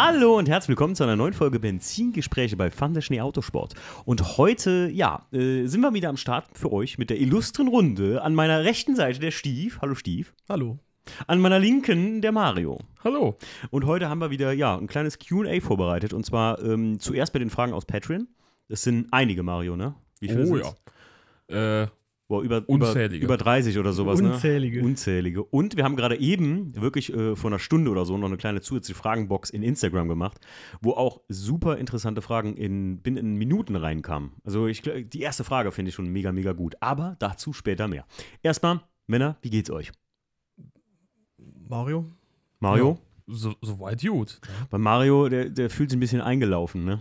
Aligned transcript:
Hallo 0.00 0.38
und 0.38 0.48
herzlich 0.48 0.68
willkommen 0.68 0.94
zu 0.94 1.02
einer 1.02 1.16
neuen 1.16 1.32
Folge 1.32 1.58
Benzingespräche 1.58 2.56
bei 2.56 2.70
Fun 2.70 2.94
der 2.94 3.00
Schnee 3.00 3.20
Autosport. 3.20 3.74
Und 4.04 4.38
heute, 4.38 4.88
ja, 4.92 5.26
äh, 5.32 5.66
sind 5.66 5.80
wir 5.80 5.92
wieder 5.92 6.08
am 6.08 6.16
Start 6.16 6.46
für 6.56 6.72
euch 6.72 6.98
mit 6.98 7.10
der 7.10 7.20
illustren 7.20 7.66
Runde. 7.66 8.22
An 8.22 8.32
meiner 8.32 8.62
rechten 8.62 8.94
Seite 8.94 9.18
der 9.18 9.32
Stief. 9.32 9.80
Hallo 9.82 9.96
Stief. 9.96 10.34
Hallo. 10.48 10.78
An 11.26 11.40
meiner 11.40 11.58
linken 11.58 12.22
der 12.22 12.30
Mario. 12.30 12.78
Hallo. 13.02 13.38
Und 13.70 13.86
heute 13.86 14.08
haben 14.08 14.20
wir 14.20 14.30
wieder, 14.30 14.52
ja, 14.52 14.78
ein 14.78 14.86
kleines 14.86 15.18
QA 15.18 15.58
vorbereitet. 15.60 16.12
Und 16.12 16.24
zwar 16.24 16.62
ähm, 16.62 17.00
zuerst 17.00 17.34
mit 17.34 17.40
den 17.40 17.50
Fragen 17.50 17.72
aus 17.72 17.84
Patreon. 17.84 18.28
Das 18.68 18.84
sind 18.84 19.08
einige, 19.10 19.42
Mario, 19.42 19.74
ne? 19.74 19.96
Wie 20.20 20.28
viele 20.28 20.42
oh 20.42 20.58
sind's? 20.58 20.76
ja. 21.50 21.82
Äh, 21.82 21.88
Boah, 22.28 22.42
über, 22.42 22.62
Unzählige. 22.66 23.24
Über, 23.24 23.34
über 23.34 23.36
30 23.38 23.78
oder 23.78 23.94
sowas, 23.94 24.20
ne? 24.20 24.32
Unzählige. 24.32 24.82
Unzählige. 24.82 25.42
Und 25.42 25.78
wir 25.78 25.84
haben 25.84 25.96
gerade 25.96 26.20
eben, 26.20 26.78
wirklich 26.78 27.10
äh, 27.14 27.34
vor 27.34 27.48
einer 27.48 27.58
Stunde 27.58 27.90
oder 27.90 28.04
so, 28.04 28.18
noch 28.18 28.28
eine 28.28 28.36
kleine 28.36 28.60
zusätzliche 28.60 28.98
Fragenbox 28.98 29.48
in 29.48 29.62
Instagram 29.62 30.08
gemacht, 30.08 30.38
wo 30.82 30.92
auch 30.92 31.22
super 31.28 31.78
interessante 31.78 32.20
Fragen 32.20 32.54
in 32.54 33.00
binnen 33.00 33.36
Minuten 33.36 33.76
reinkamen. 33.76 34.32
Also 34.44 34.66
ich, 34.66 34.82
die 34.82 35.20
erste 35.20 35.42
Frage 35.42 35.72
finde 35.72 35.88
ich 35.88 35.94
schon 35.94 36.08
mega, 36.08 36.30
mega 36.30 36.52
gut. 36.52 36.76
Aber 36.80 37.16
dazu 37.18 37.54
später 37.54 37.88
mehr. 37.88 38.04
Erstmal, 38.42 38.82
Männer, 39.06 39.38
wie 39.40 39.48
geht's 39.48 39.70
euch? 39.70 39.90
Mario? 41.66 42.04
Mario? 42.60 42.98
So, 43.26 43.54
soweit 43.62 44.02
gut. 44.02 44.38
Bei 44.68 44.76
Mario, 44.76 45.30
der, 45.30 45.48
der 45.48 45.70
fühlt 45.70 45.88
sich 45.88 45.96
ein 45.96 46.00
bisschen 46.00 46.20
eingelaufen, 46.20 46.84
ne? 46.84 47.00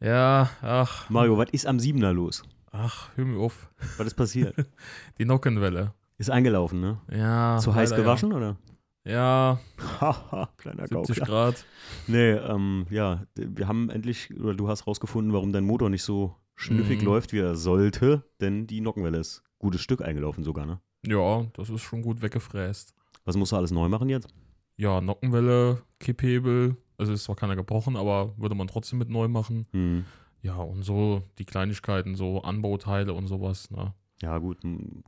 Ja, 0.00 0.50
ach. 0.60 1.10
Mario, 1.10 1.36
was 1.36 1.50
ist 1.50 1.66
am 1.66 1.80
Siebener 1.80 2.12
los? 2.12 2.44
Ach, 2.72 3.10
hör 3.16 3.24
mir 3.24 3.38
auf. 3.38 3.68
Was 3.98 4.06
ist 4.06 4.14
passiert? 4.14 4.54
Die 5.18 5.24
Nockenwelle. 5.24 5.92
ist 6.18 6.30
eingelaufen, 6.30 6.80
ne? 6.80 6.98
Ja. 7.10 7.58
Zu 7.58 7.74
heiß 7.74 7.94
gewaschen, 7.94 8.32
oder? 8.32 8.56
Ja, 9.04 9.58
Haha, 10.00 10.48
kleiner 10.56 10.82
ja 10.82 10.86
70 10.88 11.16
Gaukler. 11.18 11.26
Grad. 11.26 11.66
Nee, 12.06 12.30
ähm, 12.32 12.86
ja, 12.88 13.24
wir 13.34 13.66
haben 13.68 13.90
endlich, 13.90 14.32
oder 14.38 14.54
du 14.54 14.68
hast 14.68 14.86
rausgefunden, 14.86 15.32
warum 15.32 15.52
dein 15.52 15.64
Motor 15.64 15.90
nicht 15.90 16.04
so 16.04 16.36
schnüffig 16.54 17.00
Mhm. 17.00 17.06
läuft, 17.06 17.32
wie 17.32 17.40
er 17.40 17.56
sollte, 17.56 18.22
denn 18.40 18.66
die 18.68 18.80
Nockenwelle 18.80 19.18
ist 19.18 19.42
ein 19.44 19.58
gutes 19.58 19.80
Stück 19.80 20.00
eingelaufen 20.02 20.44
sogar, 20.44 20.66
ne? 20.66 20.80
Ja, 21.04 21.44
das 21.54 21.68
ist 21.68 21.82
schon 21.82 22.00
gut 22.02 22.22
weggefräst. 22.22 22.94
Was 23.24 23.36
musst 23.36 23.50
du 23.52 23.56
alles 23.56 23.72
neu 23.72 23.88
machen 23.88 24.08
jetzt? 24.08 24.28
Ja, 24.76 25.00
Nockenwelle, 25.00 25.82
Kipphebel. 25.98 26.76
Also 26.96 27.12
ist 27.12 27.24
zwar 27.24 27.34
keiner 27.36 27.56
gebrochen, 27.56 27.96
aber 27.96 28.38
würde 28.38 28.54
man 28.54 28.68
trotzdem 28.68 29.00
mit 29.00 29.08
neu 29.10 29.26
machen. 29.26 29.66
Hm. 29.72 30.04
Ja, 30.42 30.56
und 30.56 30.82
so 30.82 31.22
die 31.38 31.44
Kleinigkeiten, 31.44 32.16
so 32.16 32.42
Anbauteile 32.42 33.14
und 33.14 33.28
sowas. 33.28 33.70
Ne? 33.70 33.94
Ja, 34.20 34.38
gut, 34.38 34.58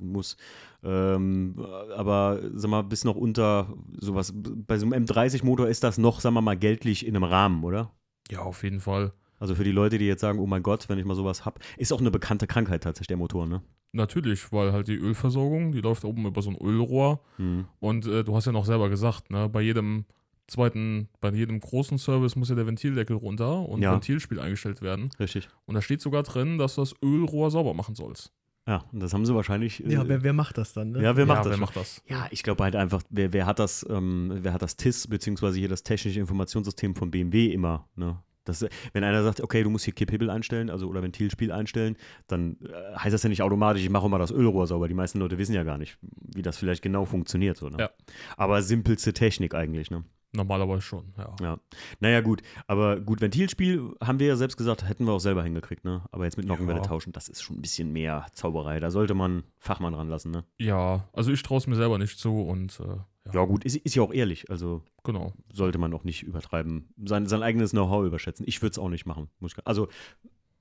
muss. 0.00 0.36
Ähm, 0.82 1.56
aber 1.96 2.40
sag 2.54 2.70
mal, 2.70 2.82
bis 2.82 3.04
noch 3.04 3.16
unter 3.16 3.74
sowas, 3.98 4.32
bei 4.34 4.78
so 4.78 4.86
einem 4.86 5.04
M30-Motor 5.04 5.68
ist 5.68 5.84
das 5.84 5.98
noch, 5.98 6.20
sagen 6.20 6.34
wir 6.34 6.40
mal, 6.40 6.56
geltlich 6.56 7.06
in 7.06 7.16
einem 7.16 7.24
Rahmen, 7.24 7.64
oder? 7.64 7.92
Ja, 8.30 8.40
auf 8.40 8.62
jeden 8.62 8.80
Fall. 8.80 9.12
Also 9.38 9.54
für 9.54 9.64
die 9.64 9.72
Leute, 9.72 9.98
die 9.98 10.06
jetzt 10.06 10.20
sagen, 10.20 10.38
oh 10.38 10.46
mein 10.46 10.62
Gott, 10.62 10.88
wenn 10.88 10.98
ich 10.98 11.04
mal 11.04 11.14
sowas 11.14 11.44
hab, 11.44 11.58
ist 11.76 11.92
auch 11.92 12.00
eine 12.00 12.10
bekannte 12.10 12.46
Krankheit 12.46 12.82
tatsächlich 12.82 13.08
der 13.08 13.16
Motor, 13.16 13.46
ne? 13.46 13.62
Natürlich, 13.92 14.52
weil 14.52 14.72
halt 14.72 14.88
die 14.88 14.96
Ölversorgung, 14.96 15.70
die 15.70 15.80
läuft 15.80 16.04
oben 16.04 16.26
über 16.26 16.42
so 16.42 16.50
ein 16.50 16.58
Ölrohr. 16.60 17.20
Hm. 17.36 17.66
Und 17.78 18.06
äh, 18.06 18.24
du 18.24 18.34
hast 18.34 18.46
ja 18.46 18.52
noch 18.52 18.64
selber 18.64 18.88
gesagt, 18.88 19.30
ne, 19.30 19.48
bei 19.48 19.60
jedem 19.60 20.04
zweiten, 20.46 21.08
bei 21.20 21.30
jedem 21.30 21.60
großen 21.60 21.98
Service 21.98 22.36
muss 22.36 22.48
ja 22.50 22.54
der 22.54 22.66
Ventildeckel 22.66 23.16
runter 23.16 23.68
und 23.68 23.82
Ja. 23.82 23.92
Ventilspiel 23.92 24.40
eingestellt 24.40 24.82
werden. 24.82 25.10
Richtig. 25.18 25.48
Und 25.66 25.74
da 25.74 25.82
steht 25.82 26.00
sogar 26.00 26.22
drin, 26.22 26.58
dass 26.58 26.74
du 26.74 26.82
das 26.82 26.94
Ölrohr 27.02 27.50
sauber 27.50 27.74
machen 27.74 27.94
sollst. 27.94 28.32
Ja, 28.66 28.84
und 28.92 29.00
das 29.02 29.12
haben 29.12 29.26
sie 29.26 29.34
wahrscheinlich. 29.34 29.84
äh, 29.84 29.92
Ja, 29.92 30.08
wer, 30.08 30.22
wer 30.22 30.32
macht 30.32 30.56
das 30.56 30.72
dann? 30.72 30.92
Ne? 30.92 31.02
ja, 31.02 31.16
wer 31.16 31.26
macht 31.26 31.38
ja, 31.38 31.42
das? 31.44 31.52
wer 31.52 31.58
macht 31.60 31.76
das? 31.76 32.02
Ja, 32.08 32.26
ich 32.30 32.42
glaube 32.42 32.64
halt 32.64 32.76
einfach, 32.76 33.02
wer, 33.10 33.32
wer 33.34 33.44
hat 33.46 33.58
das, 33.58 33.84
ähm, 33.90 34.38
wer 34.40 34.54
hat 34.54 34.62
das 34.62 34.76
TIS, 34.76 35.06
beziehungsweise 35.06 35.58
hier 35.58 35.68
das 35.68 35.82
technische 35.82 36.18
Informationssystem 36.20 36.94
von 36.94 37.10
BMW 37.10 37.48
immer, 37.52 37.88
ne? 37.94 38.22
Das, 38.46 38.60
äh, 38.62 38.68
wenn 38.92 39.04
einer 39.04 39.22
sagt, 39.22 39.40
okay, 39.42 39.62
du 39.62 39.70
musst 39.70 39.84
hier 39.86 39.94
Kipphebel 39.94 40.28
einstellen, 40.30 40.68
also 40.70 40.86
oder 40.88 41.02
Ventilspiel 41.02 41.50
einstellen, 41.52 41.96
dann 42.26 42.56
äh, 42.62 42.96
heißt 42.98 43.12
das 43.14 43.22
ja 43.22 43.28
nicht 43.30 43.40
automatisch, 43.42 43.82
ich 43.82 43.88
mache 43.90 44.08
mal 44.10 44.18
das 44.18 44.30
Ölrohr 44.30 44.66
sauber. 44.66 44.86
Die 44.88 44.92
meisten 44.94 45.18
Leute 45.18 45.36
wissen 45.38 45.54
ja 45.54 45.62
gar 45.62 45.78
nicht, 45.78 45.96
wie 46.34 46.42
das 46.42 46.56
vielleicht 46.58 46.82
genau 46.82 47.04
funktioniert. 47.06 47.56
So, 47.56 47.68
ne? 47.70 47.76
Ja. 47.78 47.90
Aber 48.36 48.62
simpelste 48.62 49.12
Technik 49.14 49.54
eigentlich, 49.54 49.90
ne? 49.90 50.04
Normalerweise 50.34 50.82
schon, 50.82 51.12
ja. 51.16 51.34
Ja. 51.40 51.58
Naja, 52.00 52.20
gut. 52.20 52.42
Aber 52.66 52.98
gut, 53.00 53.20
Ventilspiel 53.20 53.94
haben 54.02 54.18
wir 54.18 54.26
ja 54.26 54.36
selbst 54.36 54.56
gesagt, 54.56 54.88
hätten 54.88 55.04
wir 55.06 55.12
auch 55.12 55.20
selber 55.20 55.42
hingekriegt, 55.44 55.84
ne? 55.84 56.02
Aber 56.10 56.24
jetzt 56.24 56.36
mit 56.36 56.46
Nockenwelle 56.46 56.80
Ja. 56.80 56.84
tauschen, 56.84 57.12
das 57.12 57.28
ist 57.28 57.42
schon 57.42 57.56
ein 57.56 57.62
bisschen 57.62 57.92
mehr 57.92 58.26
Zauberei. 58.32 58.80
Da 58.80 58.90
sollte 58.90 59.14
man 59.14 59.44
Fachmann 59.58 59.94
ranlassen, 59.94 60.32
ne? 60.32 60.44
Ja, 60.58 61.08
also 61.12 61.30
ich 61.30 61.42
traue 61.42 61.58
es 61.58 61.66
mir 61.66 61.76
selber 61.76 61.98
nicht 61.98 62.18
zu 62.18 62.42
und 62.42 62.80
äh, 62.80 62.84
ja, 63.26 63.32
Ja, 63.34 63.44
gut, 63.44 63.64
ist, 63.64 63.76
ist 63.76 63.94
ja 63.94 64.02
auch 64.02 64.12
ehrlich. 64.12 64.50
Also 64.50 64.82
genau. 65.04 65.32
sollte 65.52 65.78
man 65.78 65.94
auch 65.94 66.04
nicht 66.04 66.22
übertreiben. 66.24 66.88
Sein, 67.04 67.26
sein 67.26 67.42
eigenes 67.42 67.70
Know-how 67.70 68.04
überschätzen. 68.04 68.44
Ich 68.48 68.60
würde 68.60 68.72
es 68.72 68.78
auch 68.78 68.88
nicht 68.90 69.06
machen. 69.06 69.28
Muss 69.38 69.52
ich, 69.56 69.66
also, 69.66 69.88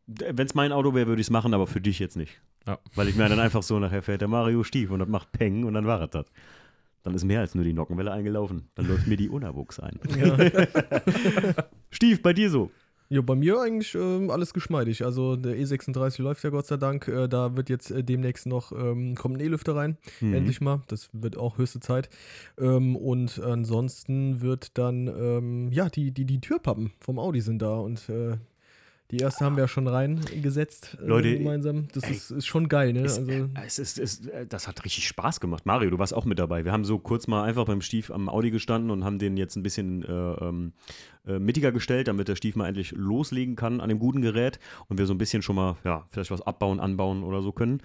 wenn 0.05 0.45
es 0.45 0.53
mein 0.53 0.72
Auto 0.72 0.94
wäre, 0.94 1.07
würde 1.07 1.22
ich 1.22 1.28
es 1.28 1.31
machen, 1.31 1.53
aber 1.53 1.66
für 1.66 1.81
dich 1.81 1.97
jetzt 2.00 2.16
nicht. 2.17 2.41
Ja. 2.67 2.78
Weil 2.95 3.07
ich 3.07 3.16
mir 3.16 3.28
dann 3.28 3.40
einfach 3.40 3.63
so 3.63 3.79
nachher 3.79 4.01
fährt 4.03 4.22
der 4.22 4.28
Mario 4.28 4.63
Stief 4.63 4.91
und 4.91 5.00
das 5.00 5.09
macht 5.09 5.31
Peng 5.31 5.63
und 5.63 5.73
dann 5.73 5.85
war 5.88 6.01
es 6.01 6.09
das. 6.11 6.25
Dann 7.03 7.14
ist 7.16 7.25
mehr 7.25 7.41
als 7.41 7.53
nur 7.53 7.64
die 7.64 7.74
Nockenwelle 7.74 8.12
eingelaufen. 8.12 8.69
Dann 8.75 8.88
läuft 8.88 9.08
mir 9.08 9.18
die 9.18 9.30
Unabuchs 9.30 9.80
ein. 9.80 10.00
Ja. 10.18 10.38
Stief, 11.91 12.22
bei 12.22 12.34
dir 12.34 12.50
so. 12.50 12.72
ja, 13.09 13.22
bei 13.22 13.36
mir 13.36 13.59
eigentlich 13.59 13.94
ähm, 13.94 14.30
alles 14.31 14.53
geschmeidig. 14.53 15.03
Also 15.06 15.36
der 15.36 15.56
E36 15.58 16.22
läuft 16.22 16.44
ja 16.44 16.50
Gott 16.50 16.66
sei 16.66 16.78
Dank. 16.78 17.08
Äh, 17.08 17.28
da 17.28 17.56
wird 17.56 17.69
jetzt 17.69 17.91
äh, 17.91 18.03
demnächst 18.03 18.46
noch, 18.47 18.72
ähm, 18.72 19.16
kommt 19.16 19.38
ein 19.38 19.41
E-Lüfter 19.41 19.75
rein. 19.75 19.97
Mhm. 20.22 20.34
Endlich 20.34 20.62
mal. 20.62 20.81
Das 20.88 21.09
wird 21.14 21.38
auch 21.38 21.58
höchste 21.58 21.80
Zeit. 21.81 22.09
Ähm, 22.58 22.96
und 22.96 23.40
ansonsten 23.41 24.41
wird 24.41 24.78
dann, 24.78 25.08
ähm, 25.08 25.72
ja, 25.72 25.90
die, 25.90 26.12
die, 26.12 26.25
die 26.25 26.40
Türpappen 26.41 26.91
vom 27.00 27.20
Audi 27.20 27.41
sind 27.41 27.62
da 27.62 27.75
und 27.75 28.08
äh, 28.09 28.38
die 29.13 29.19
erste 29.19 29.46
haben 29.46 29.56
wir 29.56 29.66
ja 29.66 29.68
schon 29.68 29.88
reingesetzt 29.88 30.97
äh, 31.00 31.06
Leute, 31.06 31.38
gemeinsam. 31.38 31.88
Das 31.94 32.03
ey, 32.06 32.12
ist, 32.12 32.31
ist 32.31 32.47
schon 32.47 32.68
geil, 32.68 32.94
ne? 32.94 33.01
Es, 33.01 33.19
Also, 33.19 33.31
äh, 33.31 33.47
es 33.63 33.78
ist, 33.78 34.00
es, 34.00 34.25
äh, 34.25 34.47
das 34.47 34.68
hat 34.68 34.84
richtig 34.84 35.07
Spaß 35.07 35.40
gemacht. 35.40 35.68
Mario, 35.68 35.91
du 35.91 36.00
warst 36.00 36.16
auch 36.16 36.25
mit 36.25 36.40
dabei. 36.40 36.66
Wir 36.66 36.72
haben 36.72 36.84
so 36.84 36.97
kurz 36.97 37.28
mal 37.28 37.44
einfach 37.44 37.66
beim 37.66 37.81
Stief 37.81 38.09
am 38.09 38.28
Audi 38.28 38.50
gestanden 38.50 38.90
und 38.90 39.03
haben 39.03 39.19
den 39.19 39.38
jetzt 39.38 39.56
ein 39.56 39.62
bisschen 39.62 40.03
äh, 40.03 40.12
ähm, 40.12 40.73
äh, 41.28 41.38
mittiger 41.38 41.72
gestellt, 41.72 42.07
damit 42.07 42.28
der 42.28 42.35
Stief 42.35 42.56
mal 42.56 42.68
endlich 42.68 42.91
loslegen 42.94 43.56
kann 43.56 43.81
an 43.81 43.90
dem 43.90 44.00
guten 44.00 44.23
Gerät 44.23 44.59
und 44.88 44.97
wir 44.97 45.06
so 45.06 45.13
ein 45.13 45.19
bisschen 45.19 45.44
schon 45.44 45.57
mal, 45.57 45.78
ja, 45.84 46.07
vielleicht 46.09 46.31
was 46.31 46.41
abbauen, 46.41 46.79
anbauen 46.79 47.23
oder 47.23 47.44
so 47.44 47.52
können. 47.52 47.84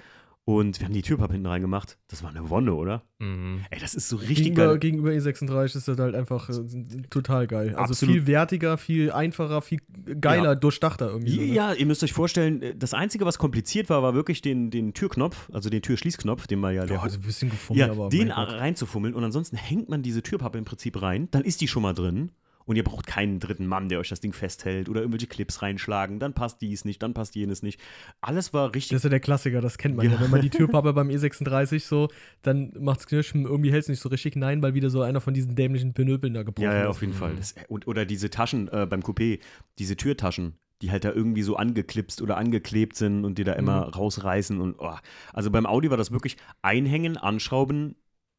Und 0.48 0.80
wir 0.80 0.86
haben 0.86 0.94
die 0.94 1.02
Türpappe 1.02 1.34
hinten 1.34 1.46
reingemacht. 1.46 1.98
Das 2.08 2.22
war 2.22 2.30
eine 2.30 2.48
Wonne, 2.48 2.72
oder? 2.72 3.02
Mhm. 3.18 3.66
Ey, 3.68 3.78
das 3.80 3.94
ist 3.94 4.08
so 4.08 4.16
richtig 4.16 4.36
gegenüber, 4.44 4.68
geil. 4.68 4.78
gegenüber 4.78 5.10
E36 5.10 5.76
ist 5.76 5.88
das 5.88 5.98
halt 5.98 6.14
einfach 6.14 6.48
äh, 6.48 7.02
total 7.10 7.46
geil. 7.46 7.74
Also 7.74 7.92
Absolut. 7.92 8.14
viel 8.14 8.26
wertiger, 8.26 8.78
viel 8.78 9.12
einfacher, 9.12 9.60
viel 9.60 9.80
geiler, 10.18 10.44
Ja. 10.44 10.54
durchdachter 10.54 11.10
irgendwie. 11.10 11.32
so, 11.34 11.40
ne? 11.42 11.46
Ja, 11.52 11.74
ihr 11.74 11.84
müsst 11.84 12.02
euch 12.02 12.14
vorstellen, 12.14 12.62
äh, 12.62 12.74
das 12.74 12.94
Einzige, 12.94 13.26
was 13.26 13.36
kompliziert 13.36 13.90
war, 13.90 14.02
war 14.02 14.14
wirklich 14.14 14.40
den, 14.40 14.70
den 14.70 14.94
Türknopf, 14.94 15.50
also 15.52 15.68
den 15.68 15.82
Türschließknopf, 15.82 16.46
den 16.46 16.60
man 16.60 16.74
ja, 16.74 16.86
der 16.86 16.96
Ja, 16.96 17.02
also 17.02 17.18
ein 17.18 17.22
bisschen 17.26 17.50
gefummelt, 17.50 17.86
Ja, 17.86 17.92
aber 17.92 18.08
den 18.08 18.30
reinzufummeln 18.30 19.12
und 19.12 19.24
ansonsten 19.24 19.58
hängt 19.58 19.90
man 19.90 20.02
diese 20.02 20.22
Türpappe 20.22 20.56
im 20.56 20.64
Prinzip 20.64 21.02
rein, 21.02 21.28
dann 21.30 21.42
ist 21.44 21.60
die 21.60 21.68
schon 21.68 21.82
mal 21.82 21.92
drin 21.92 22.30
und 22.68 22.76
ihr 22.76 22.84
braucht 22.84 23.06
keinen 23.06 23.40
dritten 23.40 23.66
Mann, 23.66 23.88
der 23.88 23.98
euch 23.98 24.10
das 24.10 24.20
Ding 24.20 24.34
festhält 24.34 24.90
oder 24.90 25.00
irgendwelche 25.00 25.26
Clips 25.26 25.62
reinschlagen, 25.62 26.18
dann 26.20 26.34
passt 26.34 26.60
dies 26.60 26.84
nicht, 26.84 27.02
dann 27.02 27.14
passt 27.14 27.34
jenes 27.34 27.62
nicht. 27.62 27.80
Alles 28.20 28.52
war 28.52 28.74
richtig. 28.74 28.90
Das 28.90 28.98
ist 28.98 29.04
ja 29.04 29.10
der 29.10 29.20
Klassiker, 29.20 29.62
das 29.62 29.78
kennt 29.78 29.96
man 29.96 30.04
ja. 30.04 30.12
Ja. 30.12 30.20
Wenn 30.20 30.30
man 30.30 30.42
die 30.42 30.50
Türpappe 30.58 30.92
beim 30.92 31.08
E36 31.08 31.80
so, 31.80 32.08
dann 32.42 32.72
macht's 32.78 33.06
Knirschen, 33.06 33.46
irgendwie 33.46 33.72
hält's 33.72 33.88
nicht 33.88 34.00
so 34.00 34.10
richtig. 34.10 34.36
Nein, 34.36 34.60
weil 34.62 34.74
wieder 34.74 34.90
so 34.90 35.00
einer 35.00 35.22
von 35.22 35.32
diesen 35.32 35.56
dämlichen 35.56 35.94
Penöpeln 35.94 36.34
da 36.34 36.42
gebrochen 36.42 36.64
ja, 36.66 36.74
ja, 36.74 36.82
ist. 36.82 36.88
auf 36.88 37.00
jeden 37.00 37.14
Fall. 37.14 37.34
Das, 37.36 37.54
und, 37.68 37.86
oder 37.86 38.04
diese 38.04 38.28
Taschen 38.28 38.68
äh, 38.68 38.86
beim 38.86 39.00
Coupé, 39.00 39.40
diese 39.78 39.96
Türtaschen, 39.96 40.58
die 40.82 40.90
halt 40.90 41.04
da 41.04 41.12
irgendwie 41.12 41.42
so 41.42 41.56
angeklipst 41.56 42.20
oder 42.20 42.36
angeklebt 42.36 42.96
sind 42.96 43.24
und 43.24 43.38
die 43.38 43.44
da 43.44 43.54
immer 43.54 43.86
Mhm. 43.86 43.92
rausreißen 43.94 44.60
und 44.60 44.76
oh. 44.78 44.94
also 45.32 45.50
beim 45.50 45.64
Audi 45.64 45.88
war 45.90 45.96
das 45.96 46.12
wirklich 46.12 46.36
einhängen, 46.62 47.16
anschrauben, 47.16 47.96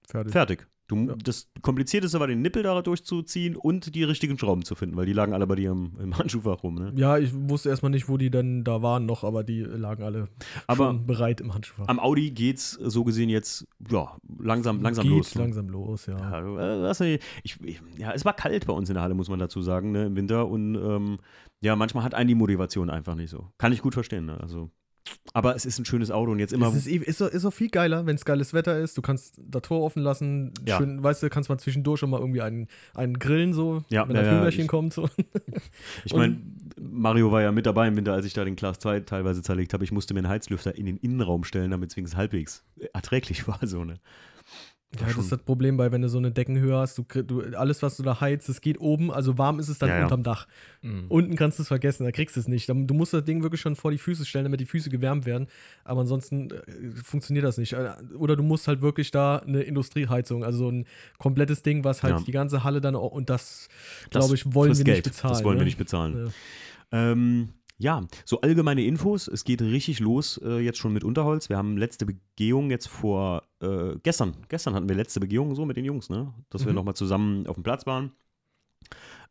Fertig. 0.08 0.32
fertig. 0.34 0.68
Du, 0.90 1.08
Ja. 1.08 1.16
Das 1.24 1.50
komplizierteste 1.62 2.20
war, 2.20 2.28
den 2.28 2.42
Nippel 2.42 2.64
da 2.64 2.82
durchzuziehen 2.82 3.56
und 3.56 3.94
die 3.94 4.04
richtigen 4.04 4.38
Schrauben 4.40 4.66
zu 4.66 4.74
finden, 4.74 4.98
weil 4.98 5.06
die 5.06 5.14
lagen 5.14 5.34
alle 5.34 5.46
bei 5.46 5.56
dir 5.56 5.72
im, 5.72 5.94
im 6.02 6.18
Handschuhfach 6.18 6.64
rum. 6.64 6.76
Ne? 6.76 6.92
Ja, 6.96 7.18
ich 7.18 7.32
wusste 7.34 7.70
erstmal 7.70 7.92
nicht, 7.92 8.10
wo 8.10 8.18
die 8.18 8.32
dann 8.32 8.64
da 8.64 8.82
waren 8.82 9.06
noch, 9.06 9.24
aber 9.24 9.44
die 9.44 9.62
lagen 9.62 10.04
alle 10.04 10.30
Aber 10.66 10.88
schon 10.88 11.06
bereit 11.06 11.42
im 11.42 11.54
Handschuhfach. 11.54 11.88
Am 11.88 12.00
Audi 12.00 12.32
geht's 12.32 12.72
so 12.72 13.04
gesehen 13.04 13.30
jetzt 13.30 13.68
ja, 13.90 14.18
langsam, 14.40 14.82
langsam 14.82 15.04
Geht 15.06 15.14
los. 15.14 15.36
ne? 15.36 15.42
langsam 15.44 15.70
los, 15.70 16.06
ja. 16.08 16.18
Ja, 16.18 16.92
ich, 17.44 17.62
ich, 17.62 17.82
ja, 17.98 18.12
es 18.12 18.26
war 18.26 18.34
kalt 18.34 18.66
bei 18.66 18.74
uns 18.74 18.90
in 18.90 18.96
der 18.96 19.04
Halle, 19.04 19.14
muss 19.14 19.30
man 19.30 19.40
dazu 19.40 19.62
sagen, 19.62 19.92
ne, 19.92 20.08
im 20.08 20.16
Winter. 20.16 20.48
Und 20.48 20.74
ähm, 20.76 21.20
ja, 21.62 21.76
manchmal 21.76 22.04
hat 22.04 22.16
einen 22.16 22.30
die 22.30 22.36
Motivation 22.36 22.90
einfach 22.90 23.14
nicht 23.16 23.30
so. 23.30 23.52
Kann 23.60 23.72
ich 23.74 23.82
gut 23.82 23.94
verstehen. 23.94 24.26
Ne? 24.26 24.40
Also, 24.42 24.72
aber 25.34 25.56
es 25.56 25.66
ist 25.66 25.80
ein 25.80 25.86
schönes 25.86 26.12
Auto 26.12 26.32
und 26.32 26.40
jetzt 26.40 26.54
immer. 26.54 26.68
Es 26.68 26.76
ist, 26.76 26.88
ist, 26.88 27.22
ist 27.22 27.46
auch 27.46 27.54
viel 27.54 27.70
geiler, 27.70 28.06
wenn 28.06 28.16
es 28.16 28.26
geiles 28.26 28.54
Wetter 28.54 28.80
ist. 28.80 28.98
Du 28.98 29.02
kannst 29.02 29.36
das 29.38 29.62
Tor 29.62 29.82
offen 29.82 30.02
lassen. 30.02 30.54
Ja. 30.66 30.78
Schön, 30.78 31.02
weißt 31.04 31.24
du, 31.24 31.30
kannst 31.30 31.50
mal 31.50 31.58
zwischendurch 31.58 32.00
schon 32.00 32.10
mal 32.10 32.20
irgendwie 32.20 32.42
einen, 32.42 32.68
einen 32.94 33.18
grillen, 33.20 33.54
so, 33.54 33.84
Ja, 33.90 34.08
wenn 34.08 34.16
ja, 34.16 34.22
das 34.24 34.32
ja, 34.32 34.38
Hühnerchen 34.40 34.62
ich- 34.64 34.68
kommt. 34.68 34.94
So. 34.94 35.10
ich 36.06 36.14
meine, 36.14 36.40
Mario 36.80 37.32
war 37.32 37.42
ja 37.42 37.52
mit 37.52 37.66
dabei 37.66 37.88
im 37.88 37.96
Winter, 37.96 38.14
als 38.14 38.26
ich 38.26 38.34
da 38.34 38.44
den 38.44 38.56
Class 38.56 38.80
2 38.80 39.02
teilweise 39.02 39.42
zerlegt 39.42 39.74
habe. 39.74 39.84
Ich 39.84 39.92
musste 39.92 40.14
mir 40.14 40.20
einen 40.22 40.30
Heizlüfter 40.30 40.76
in 40.76 40.86
den 40.86 40.98
Innenraum 40.98 41.44
stellen, 41.44 41.72
damit 41.72 41.92
es 41.92 41.98
wenigstens 41.98 42.18
halbwegs 42.18 42.64
erträglich 42.94 43.48
war. 43.48 43.60
So, 43.64 43.84
ne? 43.84 44.00
Ja, 45.00 45.06
das 45.06 45.18
ist 45.18 45.32
das 45.32 45.44
Problem 45.44 45.78
bei, 45.78 45.92
wenn 45.92 46.02
du 46.02 46.10
so 46.10 46.18
eine 46.18 46.32
Deckenhöhe 46.32 46.76
hast, 46.76 46.98
du, 46.98 47.04
du, 47.22 47.42
alles, 47.56 47.84
was 47.84 47.96
du 47.98 48.02
da 48.02 48.20
heizt, 48.22 48.50
es 48.50 48.60
geht 48.60 48.80
oben, 48.82 49.12
also 49.12 49.38
warm 49.38 49.60
ist 49.60 49.70
es 49.70 49.78
dann 49.78 49.90
Ja, 49.90 49.98
ja. 49.98 50.04
unterm 50.06 50.24
Dach. 50.24 50.48
Mhm. 50.82 51.06
Unten 51.10 51.36
kannst 51.36 51.60
du 51.60 51.62
es 51.62 51.68
vergessen, 51.68 52.06
da 52.06 52.12
kriegst 52.12 52.36
du 52.36 52.40
es 52.40 52.48
nicht. 52.48 52.68
Du 52.70 52.74
musst 52.96 53.14
das 53.14 53.24
Ding 53.24 53.44
wirklich 53.44 53.62
schon 53.62 53.76
vor 53.76 53.92
die 53.92 54.00
Füße 54.00 54.26
stellen, 54.26 54.46
damit 54.46 54.60
die 54.62 54.66
Füße 54.66 54.90
gewärmt 54.90 55.28
werden. 55.28 55.46
Aber 55.84 56.02
ansonsten 56.02 56.50
äh, 56.50 56.62
funktioniert 57.04 57.46
das 57.46 57.60
nicht. 57.60 57.74
Äh, 57.74 57.92
Oder 58.18 58.36
du 58.36 58.42
musst 58.42 58.68
halt 58.68 58.82
wirklich 58.82 59.12
da 59.12 59.38
eine 59.38 59.62
Industrieheizung, 59.62 60.44
also 60.44 60.58
so 60.58 60.70
ein 60.72 60.86
komplettes 61.20 61.62
Ding, 61.62 61.84
was 61.84 62.02
halt 62.02 62.18
Ja. 62.18 62.24
die 62.26 62.32
ganze 62.32 62.64
Halle 62.64 62.82
dann 62.82 62.96
auch, 62.96 63.12
und 63.12 63.30
das, 63.30 63.70
Das 64.10 64.22
glaube 64.22 64.34
ich, 64.36 64.56
wollen 64.56 64.76
wir 64.76 64.84
Geld. 64.84 64.98
nicht 64.98 65.04
bezahlen. 65.14 65.34
Das 65.36 65.44
wollen 65.44 65.58
ne? 65.58 65.62
wir 65.62 65.66
nicht 65.66 65.78
bezahlen. 65.78 66.34
Ähm, 66.92 67.50
ja, 67.80 68.06
so 68.26 68.42
allgemeine 68.42 68.84
Infos. 68.84 69.28
Es 69.28 69.44
geht 69.46 69.62
richtig 69.62 70.00
los 70.00 70.40
äh, 70.44 70.60
jetzt 70.60 70.78
schon 70.78 70.94
mit 70.94 71.04
Unterholz. 71.04 71.50
Wir 71.50 71.58
haben 71.58 71.78
letzte 71.78 72.06
Begehung 72.06 72.70
jetzt 72.70 72.88
vor 72.88 73.44
äh, 73.62 73.96
gestern. 74.04 74.36
Gestern 74.50 74.76
hatten 74.76 74.90
wir 74.90 74.96
letzte 74.96 75.20
Begehung 75.20 75.56
so 75.56 75.66
mit 75.66 75.78
den 75.78 75.86
Jungs, 75.86 76.10
ne? 76.10 76.34
Dass 76.50 76.66
wir 76.66 76.72
Mhm. 76.72 76.76
nochmal 76.76 76.96
zusammen 76.96 77.48
auf 77.48 77.56
dem 77.56 77.64
Platz 77.64 77.86
waren. 77.86 78.12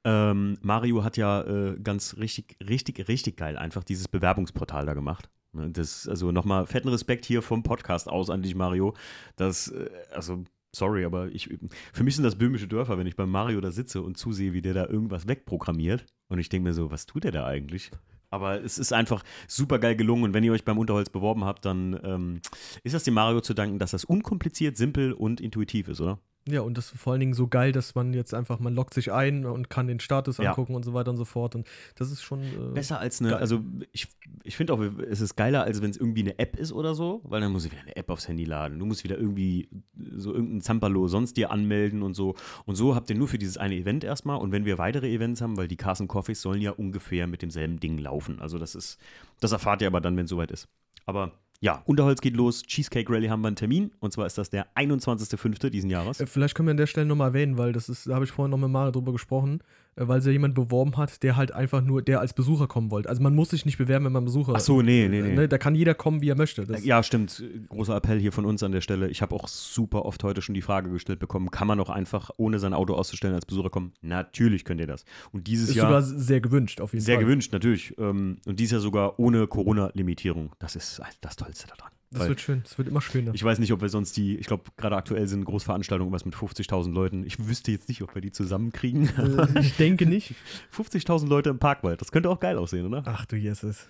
Ähm, 0.04 0.58
Mario 0.62 1.04
hat 1.04 1.16
ja 1.16 1.42
äh, 1.42 1.78
ganz 1.82 2.16
richtig, 2.18 2.56
richtig, 2.66 3.08
richtig 3.08 3.36
geil 3.36 3.56
einfach 3.58 3.84
dieses 3.84 4.08
Bewerbungsportal 4.08 4.86
da 4.86 4.94
gemacht. 4.94 5.28
Ne, 5.52 5.70
Das, 5.70 6.08
also 6.08 6.30
nochmal 6.32 6.66
fetten 6.66 6.88
Respekt 6.88 7.24
hier 7.24 7.42
vom 7.42 7.62
Podcast 7.62 8.08
aus 8.08 8.30
an 8.30 8.42
dich, 8.42 8.54
Mario. 8.54 8.94
Das, 9.36 9.68
äh, 9.68 9.90
also, 10.12 10.44
sorry, 10.74 11.04
aber 11.04 11.28
ich, 11.28 11.48
für 11.92 12.04
mich 12.04 12.14
sind 12.14 12.24
das 12.24 12.36
böhmische 12.36 12.68
Dörfer, 12.68 12.96
wenn 12.98 13.06
ich 13.06 13.16
bei 13.16 13.26
Mario 13.26 13.60
da 13.60 13.72
sitze 13.72 14.00
und 14.02 14.16
zusehe, 14.16 14.52
wie 14.52 14.62
der 14.62 14.74
da 14.74 14.86
irgendwas 14.86 15.26
wegprogrammiert. 15.26 16.06
Und 16.28 16.38
ich 16.38 16.48
denke 16.48 16.68
mir 16.68 16.74
so, 16.74 16.90
was 16.90 17.06
tut 17.06 17.24
der 17.24 17.32
da 17.32 17.46
eigentlich? 17.46 17.90
Aber 18.30 18.62
es 18.62 18.78
ist 18.78 18.92
einfach 18.92 19.24
super 19.46 19.78
geil 19.78 19.96
gelungen 19.96 20.24
und 20.24 20.34
wenn 20.34 20.44
ihr 20.44 20.52
euch 20.52 20.64
beim 20.64 20.78
Unterholz 20.78 21.08
beworben 21.08 21.44
habt, 21.44 21.64
dann 21.64 21.98
ähm, 22.02 22.40
ist 22.82 22.94
das 22.94 23.04
dem 23.04 23.14
Mario 23.14 23.40
zu 23.40 23.54
danken, 23.54 23.78
dass 23.78 23.92
das 23.92 24.04
unkompliziert, 24.04 24.76
simpel 24.76 25.12
und 25.12 25.40
intuitiv 25.40 25.88
ist, 25.88 26.00
oder? 26.00 26.18
Ja, 26.50 26.62
und 26.62 26.78
das 26.78 26.92
ist 26.92 27.00
vor 27.00 27.12
allen 27.12 27.20
Dingen 27.20 27.34
so 27.34 27.46
geil, 27.48 27.72
dass 27.72 27.94
man 27.94 28.12
jetzt 28.14 28.34
einfach, 28.34 28.58
man 28.60 28.74
loggt 28.74 28.94
sich 28.94 29.12
ein 29.12 29.44
und 29.46 29.68
kann 29.70 29.86
den 29.86 30.00
Status 30.00 30.38
Ja. 30.38 30.50
angucken 30.50 30.74
und 30.74 30.84
so 30.84 30.94
weiter 30.94 31.10
und 31.10 31.16
so 31.16 31.24
fort. 31.24 31.54
Und 31.54 31.66
das 31.96 32.10
ist 32.10 32.22
schon. 32.22 32.40
Äh, 32.42 32.74
Besser 32.74 32.98
als 33.00 33.20
eine, 33.20 33.30
Geil. 33.30 33.38
also 33.40 33.60
ich, 33.92 34.08
ich 34.44 34.56
finde 34.56 34.72
auch, 34.72 34.80
es 34.80 35.20
ist 35.20 35.36
geiler, 35.36 35.64
als 35.64 35.82
wenn 35.82 35.90
es 35.90 35.96
irgendwie 35.96 36.22
eine 36.22 36.38
App 36.38 36.56
ist 36.56 36.72
oder 36.72 36.94
so, 36.94 37.20
weil 37.24 37.40
dann 37.40 37.52
muss 37.52 37.64
ich 37.64 37.72
wieder 37.72 37.82
eine 37.82 37.96
App 37.96 38.10
aufs 38.10 38.28
Handy 38.28 38.44
laden. 38.44 38.78
Du 38.78 38.86
musst 38.86 39.04
wieder 39.04 39.18
irgendwie 39.18 39.68
so 40.16 40.32
irgendein 40.34 40.60
Zampalo 40.60 41.08
sonst 41.08 41.36
dir 41.36 41.50
anmelden 41.50 42.02
und 42.02 42.14
so. 42.14 42.34
Und 42.64 42.76
so 42.76 42.94
habt 42.94 43.10
ihr 43.10 43.16
nur 43.16 43.28
für 43.28 43.38
dieses 43.38 43.56
eine 43.56 43.74
Event 43.76 44.04
erstmal. 44.04 44.38
Und 44.38 44.52
wenn 44.52 44.64
wir 44.64 44.78
weitere 44.78 45.12
Events 45.12 45.40
haben, 45.42 45.56
weil 45.56 45.68
die 45.68 45.76
Carson 45.76 46.08
Coffees 46.08 46.40
sollen 46.42 46.60
ja 46.62 46.70
ungefähr 46.70 47.26
mit 47.26 47.42
demselben 47.42 47.80
Ding 47.80 47.98
laufen. 47.98 48.40
Also 48.40 48.58
das 48.58 48.74
ist, 48.74 48.98
das 49.40 49.52
erfahrt 49.52 49.80
ihr 49.82 49.86
aber 49.88 50.00
dann, 50.00 50.16
wenn 50.16 50.24
es 50.24 50.30
soweit 50.30 50.50
ist. 50.50 50.68
Aber 51.06 51.32
ja, 51.60 51.82
Unterholz 51.86 52.20
geht 52.20 52.36
los, 52.36 52.62
Cheesecake 52.62 53.12
Rally 53.12 53.28
haben 53.28 53.40
wir 53.40 53.48
einen 53.48 53.56
Termin 53.56 53.90
und 54.00 54.12
zwar 54.12 54.26
ist 54.26 54.38
das 54.38 54.50
der 54.50 54.66
21.05. 54.74 55.70
diesen 55.70 55.90
Jahres. 55.90 56.20
Äh, 56.20 56.26
Vielleicht 56.26 56.54
können 56.54 56.68
wir 56.68 56.72
an 56.72 56.76
der 56.76 56.86
Stelle 56.86 57.06
nochmal 57.06 57.28
erwähnen, 57.28 57.58
weil 57.58 57.72
das 57.72 57.88
ist, 57.88 58.06
da 58.06 58.14
habe 58.14 58.24
ich 58.24 58.30
vorhin 58.30 58.50
noch 58.50 58.58
mit 58.58 58.70
Mario 58.70 58.92
drüber 58.92 59.12
gesprochen, 59.12 59.60
weil 60.00 60.20
sich 60.20 60.28
ja 60.28 60.32
jemand 60.32 60.54
beworben 60.54 60.96
hat, 60.96 61.22
der 61.22 61.36
halt 61.36 61.52
einfach 61.52 61.82
nur, 61.82 62.02
der 62.02 62.20
als 62.20 62.32
Besucher 62.32 62.66
kommen 62.66 62.90
wollte. 62.90 63.08
Also 63.08 63.22
man 63.22 63.34
muss 63.34 63.50
sich 63.50 63.66
nicht 63.66 63.78
bewerben, 63.78 64.04
wenn 64.04 64.12
man 64.12 64.24
Besucher 64.24 64.52
Ach 64.54 64.60
so, 64.60 64.82
nee, 64.82 65.08
nee, 65.08 65.22
nee. 65.22 65.34
Ne, 65.34 65.48
da 65.48 65.58
kann 65.58 65.74
jeder 65.74 65.94
kommen, 65.94 66.20
wie 66.20 66.28
er 66.28 66.36
möchte. 66.36 66.66
Das, 66.66 66.84
Ja, 66.84 67.02
stimmt. 67.02 67.42
Großer 67.68 67.96
Appell 67.96 68.20
hier 68.20 68.32
von 68.32 68.44
uns 68.44 68.62
an 68.62 68.72
der 68.72 68.80
Stelle. 68.80 69.08
Ich 69.08 69.22
habe 69.22 69.34
auch 69.34 69.48
super 69.48 70.04
oft 70.04 70.22
heute 70.24 70.42
schon 70.42 70.54
die 70.54 70.62
Frage 70.62 70.90
gestellt 70.90 71.18
bekommen, 71.18 71.50
kann 71.50 71.66
man 71.66 71.80
auch 71.80 71.90
einfach, 71.90 72.30
ohne 72.36 72.58
sein 72.58 72.74
Auto 72.74 72.94
auszustellen, 72.94 73.34
als 73.34 73.46
Besucher 73.46 73.70
kommen? 73.70 73.92
Natürlich 74.00 74.64
könnt 74.64 74.80
ihr 74.80 74.86
das. 74.86 75.04
Und 75.32 75.46
dieses 75.46 75.70
ist 75.70 75.76
Jahr 75.76 75.86
sogar 75.86 76.02
sehr 76.02 76.40
gewünscht, 76.40 76.80
auf 76.80 76.92
jeden 76.92 77.04
sehr 77.04 77.16
Fall. 77.16 77.24
gewünscht, 77.24 77.52
natürlich. 77.52 77.96
Ähm, 77.98 78.36
Und 78.46 78.60
dieses 78.60 78.72
Jahr 78.72 78.80
sogar 78.80 79.18
ohne 79.18 79.46
Corona-Limitierung. 79.46 80.52
Das 80.58 80.76
ist 80.76 81.00
das 81.20 81.36
Tollste 81.36 81.66
daran. 81.68 81.90
Das 82.10 82.22
Weil 82.22 82.28
wird 82.30 82.40
schön, 82.40 82.62
das 82.62 82.78
wird 82.78 82.88
immer 82.88 83.02
schöner. 83.02 83.34
ich 83.34 83.44
weiß 83.44 83.58
nicht, 83.58 83.72
ob 83.72 83.82
wir 83.82 83.90
sonst 83.90 84.16
die, 84.16 84.36
ich 84.38 84.46
glaube, 84.46 84.70
gerade 84.78 84.96
aktuell 84.96 85.26
sind 85.28 85.44
Großveranstaltungen 85.44 86.12
was 86.12 86.24
mit 86.24 86.34
50.000 86.34 86.90
Leuten. 86.92 87.22
Ich 87.24 87.46
wüsste 87.46 87.70
jetzt 87.70 87.88
nicht, 87.88 88.00
ob 88.02 88.14
wir 88.14 88.22
die 88.22 88.32
zusammenkriegen. 88.32 89.08
äh, 89.18 89.60
ich 89.60 89.76
denke 89.76 90.06
nicht. 90.06 90.34
50.000 90.74 91.28
Leute 91.28 91.50
im 91.50 91.58
Parkwald, 91.58 92.00
das 92.00 92.10
könnte 92.10 92.30
auch 92.30 92.40
geil 92.40 92.56
aussehen, 92.56 92.86
oder? 92.86 93.02
Ach 93.04 93.26
du 93.26 93.36
Jesus. 93.36 93.86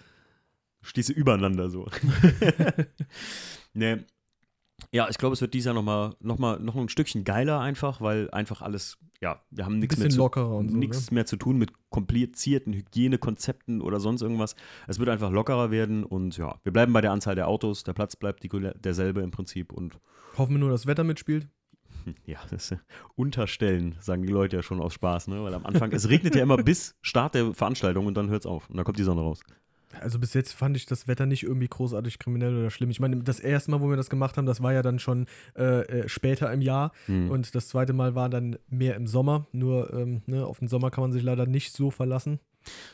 Stehst 0.83 1.11
du 1.11 1.13
übereinander 1.13 1.71
so. 1.71 1.89
nee. 3.75 3.99
Ja, 4.93 5.09
ich 5.11 5.19
glaube, 5.19 5.35
es 5.35 5.41
wird 5.41 5.53
dieses 5.55 5.67
Jahr 5.67 5.75
nochmal 5.75 6.15
noch 6.21 6.39
mal, 6.39 6.59
noch 6.59 6.75
ein 6.77 6.89
Stückchen 6.89 7.25
geiler 7.25 7.61
einfach, 7.61 8.01
weil 8.01 8.31
einfach 8.31 8.63
alles, 8.63 8.99
ja, 9.21 9.43
wir 9.51 9.65
haben 9.65 9.79
nichts 9.79 9.99
mehr, 9.99 10.09
zu, 10.09 10.31
so. 10.35 10.63
nichts 10.63 11.11
Ne? 11.11 11.17
mehr 11.17 11.27
zu 11.27 11.37
tun 11.37 11.59
mit 11.59 11.73
komplizierten 11.91 12.73
Hygienekonzepten 12.73 13.81
oder 13.83 14.01
sonst 14.01 14.23
irgendwas. 14.23 14.57
Es 14.87 14.99
wird 14.99 15.09
einfach 15.11 15.31
lockerer 15.31 15.71
werden 15.71 16.05
und 16.05 16.39
ja, 16.39 16.59
wir 16.63 16.73
bleiben 16.73 16.93
bei 16.93 17.01
der 17.01 17.13
Anzahl 17.13 17.35
der 17.35 17.49
Autos, 17.49 17.85
der 17.85 17.93
Platz 17.93 18.17
bleibt 18.17 18.43
die, 18.43 18.49
derselbe 18.49 19.21
im 19.21 19.31
Prinzip 19.31 19.73
und 19.73 19.99
Hoffen 20.37 20.55
wir 20.55 20.59
nur, 20.61 20.71
dass 20.71 20.83
das 20.83 20.87
Wetter 20.87 21.05
mitspielt. 21.05 21.49
ja, 22.25 22.39
das 22.51 22.71
äh, 22.71 22.77
Unterstellen, 23.17 23.97
sagen 24.01 24.23
die 24.23 24.33
Leute 24.33 24.57
ja 24.57 24.63
schon 24.63 24.81
aus 24.81 24.95
Spaß, 24.95 25.29
ne? 25.29 25.43
Weil 25.43 25.55
am 25.55 25.67
Anfang, 25.67 25.93
es 25.93 26.09
regnet 26.09 26.35
ja 26.35 26.43
immer 26.43 26.57
bis 26.57 26.97
Start 27.03 27.35
der 27.35 27.53
Veranstaltung 27.55 28.07
und 28.07 28.15
dann 28.17 28.31
hört 28.31 28.43
es 28.43 28.47
auf 28.47 28.71
und 28.71 28.77
dann 28.77 28.85
kommt 28.85 28.99
die 28.99 29.05
Sonne 29.05 29.21
raus. 29.21 29.41
Also 30.01 30.19
bis 30.19 30.35
jetzt 30.35 30.53
fand 30.53 30.77
ich 30.77 30.87
das 30.87 31.09
Wetter 31.09 31.27
nicht 31.27 31.43
irgendwie 31.43 31.69
großartig 31.69 32.19
kriminell 32.19 32.57
oder 32.57 32.71
schlimm. 32.71 32.91
Ich 32.91 33.01
meine, 33.01 33.17
das 33.19 33.41
erste 33.41 33.71
Mal, 33.71 33.81
wo 33.81 33.89
wir 33.89 33.97
das 33.97 34.11
gemacht 34.11 34.37
haben, 34.37 34.47
das 34.47 34.63
war 34.63 34.73
ja 34.73 34.83
dann 34.83 34.99
schon 34.99 35.27
äh, 35.57 35.83
äh, 35.83 36.09
später 36.09 36.53
im 36.53 36.61
Jahr. 36.61 36.93
Hm. 37.07 37.31
Und 37.31 37.55
das 37.55 37.69
zweite 37.69 37.93
Mal 37.93 38.15
war 38.15 38.29
dann 38.29 38.59
mehr 38.69 38.97
im 38.97 39.07
Sommer. 39.07 39.47
Nur 39.53 39.93
ähm, 39.93 40.23
ne, 40.27 40.47
auf 40.47 40.59
den 40.59 40.69
Sommer 40.69 40.91
kann 40.91 41.03
man 41.03 41.13
sich 41.13 41.23
leider 41.23 41.47
nicht 41.47 41.73
so 41.73 41.91
verlassen. 41.91 42.41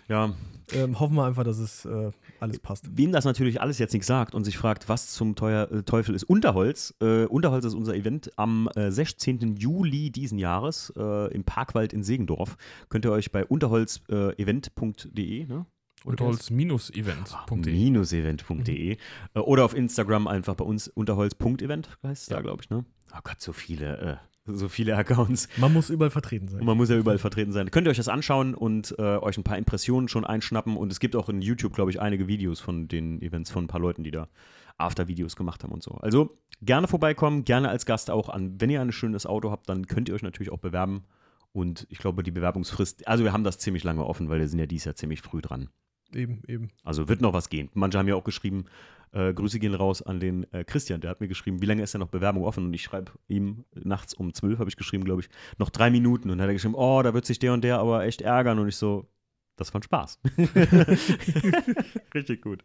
Ja, 0.09 0.35
Ähm, 0.73 0.99
hoffen 0.99 1.17
wir 1.17 1.27
einfach, 1.27 1.45
dass 1.45 1.59
es 1.59 1.85
äh, 1.85 2.11
alles 2.41 2.59
passt. 2.59 2.97
Wem 2.97 3.13
das 3.13 3.27
natürlich 3.27 3.61
alles 3.61 3.79
jetzt 3.79 3.93
nichts 3.93 4.07
sagt 4.07 4.35
und 4.35 4.45
sich 4.45 4.57
fragt, 4.57 4.89
was 4.89 5.09
zum 5.09 5.35
Teuer, 5.35 5.71
äh, 5.71 5.83
Teufel 5.83 6.15
ist 6.15 6.25
Unterholz. 6.25 6.95
Äh, 7.03 7.27
Unterholz 7.27 7.67
ist 7.67 7.75
unser 7.75 7.95
Event 7.95 8.31
am 8.37 8.71
äh, 8.75 8.91
16. 8.91 9.57
Juli 9.57 10.11
diesen 10.11 10.39
Jahres 10.39 10.91
äh, 10.97 11.35
im 11.35 11.45
Parkwald 11.45 11.93
in 11.93 12.03
Segendorf. 12.03 12.57
Könnt 12.89 13.05
ihr 13.05 13.13
euch 13.13 13.31
bei 13.31 13.45
unterholzevent.de 13.45 15.47
ne? 15.47 15.67
Und 16.05 16.21
Oder 16.21 16.31
was? 16.31 16.51
holz-event.de. 16.51 17.73
Minusevent.de 17.73 18.97
äh, 19.35 19.39
oder 19.39 19.65
auf 19.65 19.75
Instagram 19.75 20.27
einfach 20.29 20.55
bei 20.55 20.65
uns 20.65 20.87
unterholz.event 20.89 21.89
heißt 22.03 22.23
es 22.23 22.29
da, 22.29 22.37
Ja. 22.37 22.43
glaube 22.43 22.63
ich. 22.63 22.71
Ne? 22.71 22.85
Oh 23.15 23.19
Gott, 23.25 23.41
so 23.41 23.53
viele, 23.53 23.99
äh, 23.99 24.17
so 24.53 24.69
viele 24.69 24.97
Accounts. 24.97 25.49
Man 25.57 25.73
muss 25.73 25.89
überall 25.89 26.11
vertreten 26.11 26.47
Und 26.49 26.53
sein. 26.53 26.65
man 26.65 26.77
muss 26.77 26.91
ja 26.91 26.97
überall 26.99 27.17
vertreten 27.19 27.53
sein. 27.53 27.71
Könnt 27.71 27.87
ihr 27.87 27.91
euch 27.91 27.97
das 27.97 28.09
anschauen 28.09 28.55
und 28.55 28.95
äh, 28.99 29.03
euch 29.17 29.39
ein 29.39 29.45
paar 29.45 29.57
Impressionen 29.57 30.09
schon 30.09 30.25
einschnappen. 30.27 30.77
Und 30.77 30.93
es 30.93 31.01
gibt 31.01 31.17
auch 31.17 31.29
in 31.31 31.41
YouTube, 31.41 31.73
glaube 31.73 31.91
ich, 31.91 32.01
einige 32.01 32.29
Videos 32.29 32.61
von 32.61 32.87
den 32.87 33.23
Events 33.23 33.51
von 33.51 33.65
ein 33.65 33.69
paar 33.69 33.81
Leuten, 33.81 34.05
die 34.05 34.11
da 34.11 34.29
After-Videos 34.77 35.37
gemacht 35.37 35.63
haben 35.65 35.73
und 35.73 35.83
so. 35.83 35.93
Also 35.93 36.37
gerne 36.61 36.87
vorbeikommen, 36.89 37.45
gerne 37.47 37.71
als 37.71 37.87
Gast 37.87 38.11
auch 38.11 38.29
an. 38.29 38.61
Wenn 38.61 38.69
ihr 38.69 38.83
ein 38.83 38.93
schönes 38.93 39.25
Auto 39.25 39.51
habt, 39.51 39.69
dann 39.71 39.87
könnt 39.87 40.09
ihr 40.11 40.15
euch 40.15 40.23
natürlich 40.23 40.53
auch 40.53 40.59
bewerben. 40.59 41.05
Und 41.53 41.87
ich 41.89 41.99
glaube, 41.99 42.23
die 42.25 42.33
Bewerbungsfrist, 42.33 43.07
also 43.09 43.23
wir 43.25 43.33
haben 43.33 43.45
das 43.45 43.59
ziemlich 43.59 43.85
lange 43.85 44.05
offen, 44.05 44.29
weil 44.29 44.41
wir 44.41 44.49
sind 44.49 44.59
ja 44.59 44.67
dieses 44.67 44.85
Jahr 44.87 44.97
ziemlich 44.97 45.23
früh 45.23 45.41
dran. 45.41 45.71
Eben, 46.15 46.43
eben. 46.47 46.71
Also 46.83 47.09
wird 47.09 47.21
noch 47.21 47.33
was 47.33 47.49
gehen. 47.49 47.71
Manche 47.75 47.99
haben 47.99 48.09
ja 48.09 48.15
auch 48.15 48.25
geschrieben, 48.25 48.67
äh, 49.15 49.33
Grüße 49.33 49.59
gehen 49.61 49.75
raus 49.75 50.03
an 50.03 50.19
den 50.19 50.53
äh, 50.53 50.65
Christian, 50.65 51.01
der 51.01 51.11
hat 51.11 51.21
mir 51.21 51.29
geschrieben, 51.29 51.63
wie 51.63 51.67
lange 51.67 51.83
ist 51.83 51.95
denn 51.95 52.01
noch 52.01 52.09
Bewerbung 52.09 52.45
offen? 52.45 52.65
Und 52.65 52.75
ich 52.75 52.83
schreibe 52.83 53.13
ihm 53.29 53.65
nachts 53.75 54.13
um 54.13 54.35
12, 54.35 54.59
habe 54.59 54.69
ich 54.69 54.77
geschrieben, 54.77 55.05
glaube 55.05 55.23
ich, 55.23 55.29
noch 55.59 55.71
drei 55.71 55.91
Minuten. 55.91 56.31
Und 56.31 56.39
dann 56.39 56.43
hat 56.43 56.51
er 56.51 56.55
geschrieben, 56.55 56.75
oh, 56.75 57.01
da 57.03 57.15
wird 57.15 57.25
sich 57.25 57.39
der 57.39 57.53
und 57.53 57.63
der 57.63 57.79
aber 57.79 58.05
echt 58.05 58.23
ärgern. 58.23 58.59
Und 58.59 58.69
ich 58.69 58.77
so, 58.77 59.09
das 59.57 59.71
fand 59.71 59.85
Spaß. 59.85 60.21
Richtig 62.15 62.43
gut. 62.43 62.65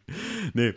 Nee. 0.54 0.74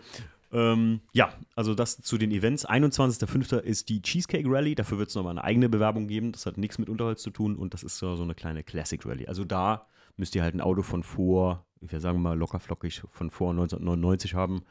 Ähm, 0.52 1.00
ja, 1.14 1.32
also 1.56 1.74
das 1.74 2.02
zu 2.02 2.18
den 2.18 2.30
Events. 2.30 2.68
21.05. 2.68 3.60
ist 3.60 3.88
die 3.88 4.02
Cheesecake 4.02 4.48
Rally. 4.48 4.74
Dafür 4.74 4.98
wird 4.98 5.08
es 5.08 5.14
nochmal 5.14 5.32
eine 5.32 5.44
eigene 5.44 5.70
Bewerbung 5.70 6.06
geben. 6.06 6.32
Das 6.32 6.44
hat 6.44 6.58
nichts 6.58 6.78
mit 6.78 6.90
Unterholz 6.90 7.22
zu 7.22 7.30
tun 7.30 7.56
und 7.56 7.72
das 7.72 7.82
ist 7.82 7.96
so, 7.96 8.14
so 8.16 8.22
eine 8.22 8.34
kleine 8.34 8.62
Classic 8.62 9.04
Rally. 9.06 9.26
Also 9.26 9.46
da 9.46 9.86
müsst 10.18 10.34
ihr 10.34 10.42
halt 10.42 10.54
ein 10.54 10.60
Auto 10.60 10.82
von 10.82 11.02
vor, 11.02 11.64
wir 11.82 12.00
sagen 12.00 12.22
mal 12.22 12.38
locker 12.38 12.60
flockig, 12.60 13.02
von 13.10 13.30
vor 13.30 13.50
1999 13.50 14.34
haben 14.34 14.62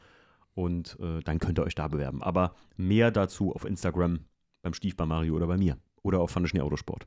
und 0.54 0.98
äh, 1.00 1.20
dann 1.20 1.38
könnt 1.38 1.58
ihr 1.58 1.64
euch 1.64 1.74
da 1.74 1.88
bewerben. 1.88 2.22
Aber 2.22 2.54
mehr 2.76 3.10
dazu 3.10 3.54
auf 3.54 3.64
Instagram 3.64 4.20
beim 4.62 4.74
Stief 4.74 4.96
bei 4.96 5.06
Mario 5.06 5.34
oder 5.34 5.46
bei 5.46 5.56
mir 5.56 5.76
oder 6.02 6.20
auf 6.20 6.30
Fun 6.30 6.46
Schnee 6.46 6.60
Autosport. 6.60 7.06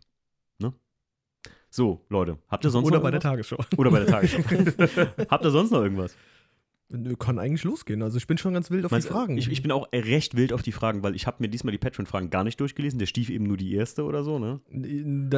Ne? 0.59 0.73
So, 1.69 2.05
Leute, 2.09 2.37
habt 2.47 2.63
ihr 2.65 2.69
sonst 2.69 2.87
Oder 2.87 2.97
noch 2.97 3.03
bei 3.03 3.11
der? 3.11 3.19
Tagesschau. 3.19 3.57
Oder 3.77 3.91
bei 3.91 3.99
der 3.99 4.07
Tagesschau. 4.07 4.39
habt 5.29 5.45
ihr 5.45 5.51
sonst 5.51 5.71
noch 5.71 5.81
irgendwas? 5.81 6.15
Kann 7.19 7.39
eigentlich 7.39 7.63
losgehen. 7.63 8.01
Also 8.03 8.17
ich 8.17 8.27
bin 8.27 8.37
schon 8.37 8.53
ganz 8.53 8.71
wild 8.71 8.85
auf 8.85 8.91
Meinst 8.91 9.07
die 9.09 9.13
Fragen. 9.13 9.37
Ich, 9.37 9.49
ich 9.51 9.61
bin 9.61 9.71
auch 9.71 9.87
recht 9.93 10.35
wild 10.35 10.53
auf 10.53 10.61
die 10.61 10.71
Fragen, 10.71 11.03
weil 11.03 11.15
ich 11.15 11.27
habe 11.27 11.37
mir 11.39 11.47
diesmal 11.49 11.71
die 11.71 11.77
Patreon-Fragen 11.77 12.29
gar 12.29 12.43
nicht 12.43 12.59
durchgelesen. 12.59 12.99
Der 12.99 13.05
Stief 13.05 13.29
eben 13.29 13.45
nur 13.45 13.57
die 13.57 13.73
erste 13.73 14.03
oder 14.03 14.23
so, 14.23 14.39
ne? 14.39 14.59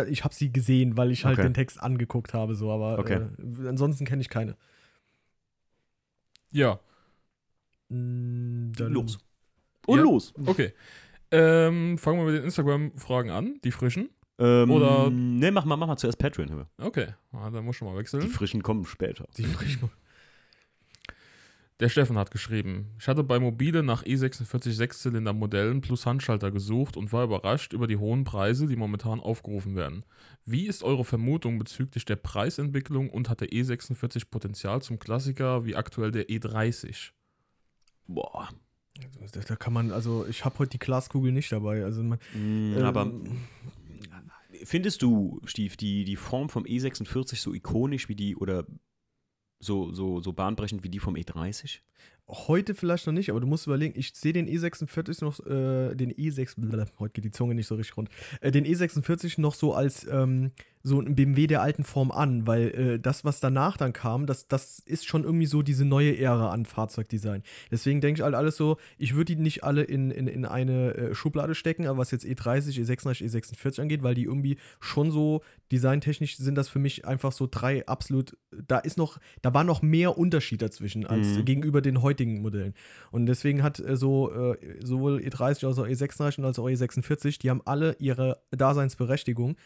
Ich 0.10 0.24
habe 0.24 0.34
sie 0.34 0.52
gesehen, 0.52 0.98
weil 0.98 1.12
ich 1.12 1.26
halt 1.26 1.38
Okay. 1.40 1.48
den 1.48 1.54
Text 1.54 1.82
angeguckt 1.82 2.34
habe, 2.34 2.56
so, 2.56 2.72
aber 2.72 3.00
Okay. 3.00 3.22
äh, 3.64 3.68
ansonsten 3.68 4.06
kenne 4.06 4.22
ich 4.22 4.30
keine. 4.30 4.56
Ja, 6.52 6.80
Dann 7.90 8.74
Los. 8.76 9.18
Und 9.86 9.98
Ja. 10.00 10.04
los. 10.04 10.34
okay. 10.46 10.74
Ähm, 11.32 11.98
fangen 11.98 12.20
wir 12.20 12.26
mit 12.26 12.36
den 12.36 12.44
Instagram-Fragen 12.44 13.30
an, 13.30 13.60
die 13.64 13.72
frischen. 13.72 14.10
Ähm, 14.40 14.70
Oder- 14.72 15.10
Ne, 15.10 15.52
mach 15.52 15.66
mal, 15.66 15.78
mach 15.78 15.88
mal 15.88 15.98
zuerst 15.98 16.20
Patreon. 16.20 16.50
hör. 16.52 16.68
Okay, 16.78 17.08
ah, 17.32 17.50
dann 17.50 17.66
muss 17.66 17.76
ich 17.76 17.80
schon 17.80 17.88
mal 17.88 17.94
Die 17.94 18.00
wechseln. 18.00 18.28
frischen 18.30 18.62
kommen 18.64 18.86
später. 18.86 19.26
Die 19.38 19.44
Frischung. 19.46 19.90
Der 21.80 21.90
Steffen 21.90 22.18
hat 22.18 22.32
geschrieben, 22.32 22.88
ich 23.00 23.08
hatte 23.08 23.24
bei 23.24 23.40
Mobile 23.40 23.84
nach 23.84 24.04
E46 24.04 24.72
Sechszylinder-Modellen 24.72 25.82
plus 25.82 26.08
Handschalter 26.08 26.50
gesucht 26.50 26.98
und 26.98 27.14
war 27.14 27.24
überrascht 27.26 27.72
über 27.74 27.86
die 27.86 27.98
hohen 27.98 28.24
Preise, 28.24 28.66
die 28.66 28.76
momentan 28.76 29.20
aufgerufen 29.20 29.76
werden. 29.76 30.04
Wie 30.44 30.66
ist 30.66 30.82
eure 30.82 31.06
Vermutung 31.06 31.60
bezüglich 31.60 32.04
der 32.06 32.16
Preisentwicklung 32.16 33.12
und 33.12 33.30
hat 33.30 33.42
der 33.42 33.50
E46 33.50 34.24
Potenzial 34.32 34.82
zum 34.82 34.98
Klassiker 34.98 35.66
wie 35.66 35.76
aktuell 35.76 36.12
der 36.12 36.30
E30? 36.30 37.12
Boah. 38.08 38.50
Da, 39.34 39.42
da 39.42 39.56
kann 39.56 39.74
man, 39.74 39.92
also 39.92 40.26
ich 40.28 40.46
habe 40.46 40.58
heute 40.58 40.72
die 40.72 40.80
Glaskugel 40.80 41.32
nicht 41.32 41.52
dabei. 41.52 41.84
Also 41.84 42.02
man, 42.02 42.18
Mm, 42.34 42.74
ähm, 42.76 42.84
aber 42.86 43.12
findest 44.64 45.04
du, 45.04 45.42
Stief, 45.46 45.78
die, 45.78 46.06
die 46.06 46.16
Form 46.16 46.50
vom 46.50 46.64
E46 46.64 47.36
so 47.36 47.54
ikonisch 47.54 48.10
wie 48.10 48.16
die 48.16 48.36
oder 48.36 48.66
so, 49.60 49.92
so, 49.92 50.22
so 50.22 50.34
bahnbrechend 50.34 50.84
wie 50.84 50.90
die 50.90 51.00
vom 51.00 51.16
E 51.16 51.22
E30? 51.22 51.80
Heute 52.30 52.76
vielleicht 52.76 53.08
noch 53.08 53.14
nicht, 53.14 53.30
aber 53.30 53.40
du 53.40 53.48
musst 53.48 53.68
überlegen, 53.68 53.98
ich 53.98 54.14
sehe 54.14 54.34
den 54.34 54.50
E46 54.50 55.24
noch, 55.24 55.40
äh, 55.46 55.96
den 55.96 56.12
E6, 56.12 56.60
blablabla, 56.60 57.00
heute 57.00 57.14
geht 57.14 57.24
die 57.24 57.32
Zunge 57.32 57.56
nicht 57.56 57.68
so 57.68 57.76
richtig 57.76 57.96
rund, 57.96 58.10
äh, 58.42 58.52
den 58.52 58.66
E46 58.66 59.40
noch 59.40 59.54
so 59.54 59.74
als 59.74 60.06
ähm, 60.12 60.52
so 60.88 61.02
ein 61.02 61.16
BMW 61.16 61.48
der 61.48 61.62
alten 61.62 61.84
Form 61.84 62.12
an, 62.12 62.48
weil 62.48 62.68
äh, 62.70 63.00
das, 63.00 63.26
was 63.26 63.40
danach 63.40 63.78
dann 63.78 63.94
kam, 63.94 64.26
das, 64.26 64.48
das 64.48 64.80
ist 64.80 65.06
schon 65.06 65.24
irgendwie 65.24 65.46
so 65.46 65.62
diese 65.62 65.86
neue 65.86 66.18
Ära 66.18 66.52
an 66.52 66.66
Fahrzeugdesign. 66.66 67.44
Deswegen 67.70 68.00
denke 68.02 68.20
ich 68.20 68.24
halt 68.24 68.36
alles 68.36 68.56
so, 68.56 68.78
ich 68.98 69.14
würde 69.16 69.36
die 69.36 69.42
nicht 69.42 69.64
alle 69.64 69.84
in, 69.84 70.12
in, 70.12 70.28
in 70.28 70.46
eine 70.46 70.94
äh, 70.96 71.16
Schublade 71.16 71.56
stecken, 71.56 71.88
aber 71.88 71.98
was 71.98 72.12
jetzt 72.12 72.26
E 72.26 72.34
E30, 72.34 72.80
E36, 72.82 73.24
E46 73.24 73.82
angeht, 73.82 74.04
weil 74.04 74.16
die 74.16 74.24
irgendwie 74.24 74.58
schon 74.80 75.12
so 75.12 75.42
designtechnisch 75.72 76.38
sind 76.38 76.56
das 76.56 76.70
für 76.70 76.80
mich 76.80 77.06
einfach 77.06 77.32
so 77.32 77.48
drei 77.50 77.86
absolut, 77.88 78.38
da 78.68 78.78
ist 78.80 78.98
noch, 78.98 79.20
da 79.42 79.54
war 79.54 79.64
noch 79.64 79.82
mehr 79.82 80.18
Unterschied 80.18 80.62
dazwischen 80.62 81.06
als 81.06 81.38
Mhm. 81.38 81.46
gegenüber 81.46 81.82
den 81.82 82.02
heutigen 82.02 82.42
Modellen. 82.42 82.74
Und 83.12 83.26
deswegen 83.26 83.64
hat 83.64 83.80
äh, 83.80 83.98
so 83.98 84.32
äh, 84.32 84.58
sowohl 84.84 85.18
E30 85.20 85.68
als 85.68 85.80
auch 85.80 85.88
E36 85.88 86.44
als 86.44 86.60
auch 86.60 86.68
E46, 86.68 87.40
die 87.40 87.50
haben 87.50 87.62
alle 87.66 87.96
ihre 88.00 88.40
Daseinsberechtigung. 88.52 89.58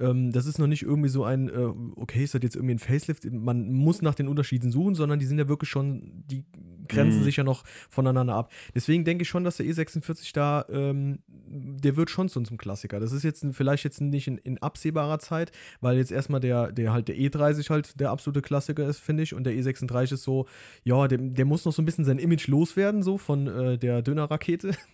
Ähm, 0.00 0.32
das 0.32 0.46
ist 0.46 0.58
noch 0.58 0.66
nicht 0.66 0.82
irgendwie 0.82 1.08
so 1.08 1.24
ein, 1.24 1.48
äh, 1.48 1.72
okay, 1.96 2.24
ist 2.24 2.34
das 2.34 2.42
jetzt 2.42 2.56
irgendwie 2.56 2.74
ein 2.74 2.78
Facelift? 2.78 3.24
Man 3.30 3.72
muss 3.72 4.02
nach 4.02 4.14
den 4.14 4.28
Unterschieden 4.28 4.70
suchen, 4.70 4.94
sondern 4.94 5.18
die 5.18 5.26
sind 5.26 5.38
ja 5.38 5.48
wirklich 5.48 5.70
schon, 5.70 6.24
die 6.26 6.44
grenzen 6.88 7.20
Mhm. 7.20 7.24
sich 7.24 7.36
ja 7.36 7.44
noch 7.44 7.64
voneinander 7.88 8.34
ab. 8.34 8.50
Deswegen 8.74 9.04
denke 9.04 9.22
ich 9.22 9.28
schon, 9.28 9.44
dass 9.44 9.58
der 9.58 9.66
E46 9.66 10.32
da, 10.32 10.64
ähm, 10.70 11.18
der 11.28 11.96
wird 11.96 12.10
schon 12.10 12.28
zu 12.28 12.38
zum 12.40 12.56
Klassiker. 12.56 13.00
Das 13.00 13.12
ist 13.12 13.24
jetzt 13.24 13.44
vielleicht 13.52 13.84
jetzt 13.84 14.00
nicht 14.00 14.28
in, 14.28 14.38
in 14.38 14.58
absehbarer 14.58 15.18
Zeit, 15.18 15.50
weil 15.80 15.96
jetzt 15.96 16.12
erstmal 16.12 16.40
der, 16.40 16.72
der 16.72 16.92
halt 16.92 17.08
der 17.08 17.16
E30 17.16 17.70
halt 17.70 17.98
der 18.00 18.10
absolute 18.10 18.42
Klassiker 18.42 18.86
ist, 18.88 18.98
finde 19.00 19.22
ich, 19.22 19.34
und 19.34 19.44
der 19.44 19.54
E36 19.54 20.14
ist 20.14 20.22
so, 20.22 20.46
ja, 20.84 21.08
der, 21.08 21.18
der 21.18 21.44
muss 21.44 21.64
noch 21.64 21.72
so 21.72 21.82
ein 21.82 21.84
bisschen 21.84 22.04
sein 22.04 22.18
Image 22.18 22.46
loswerden, 22.48 23.02
so 23.02 23.18
von 23.18 23.46
äh, 23.46 23.78
der 23.78 24.02
Dönerrakete. 24.02 24.72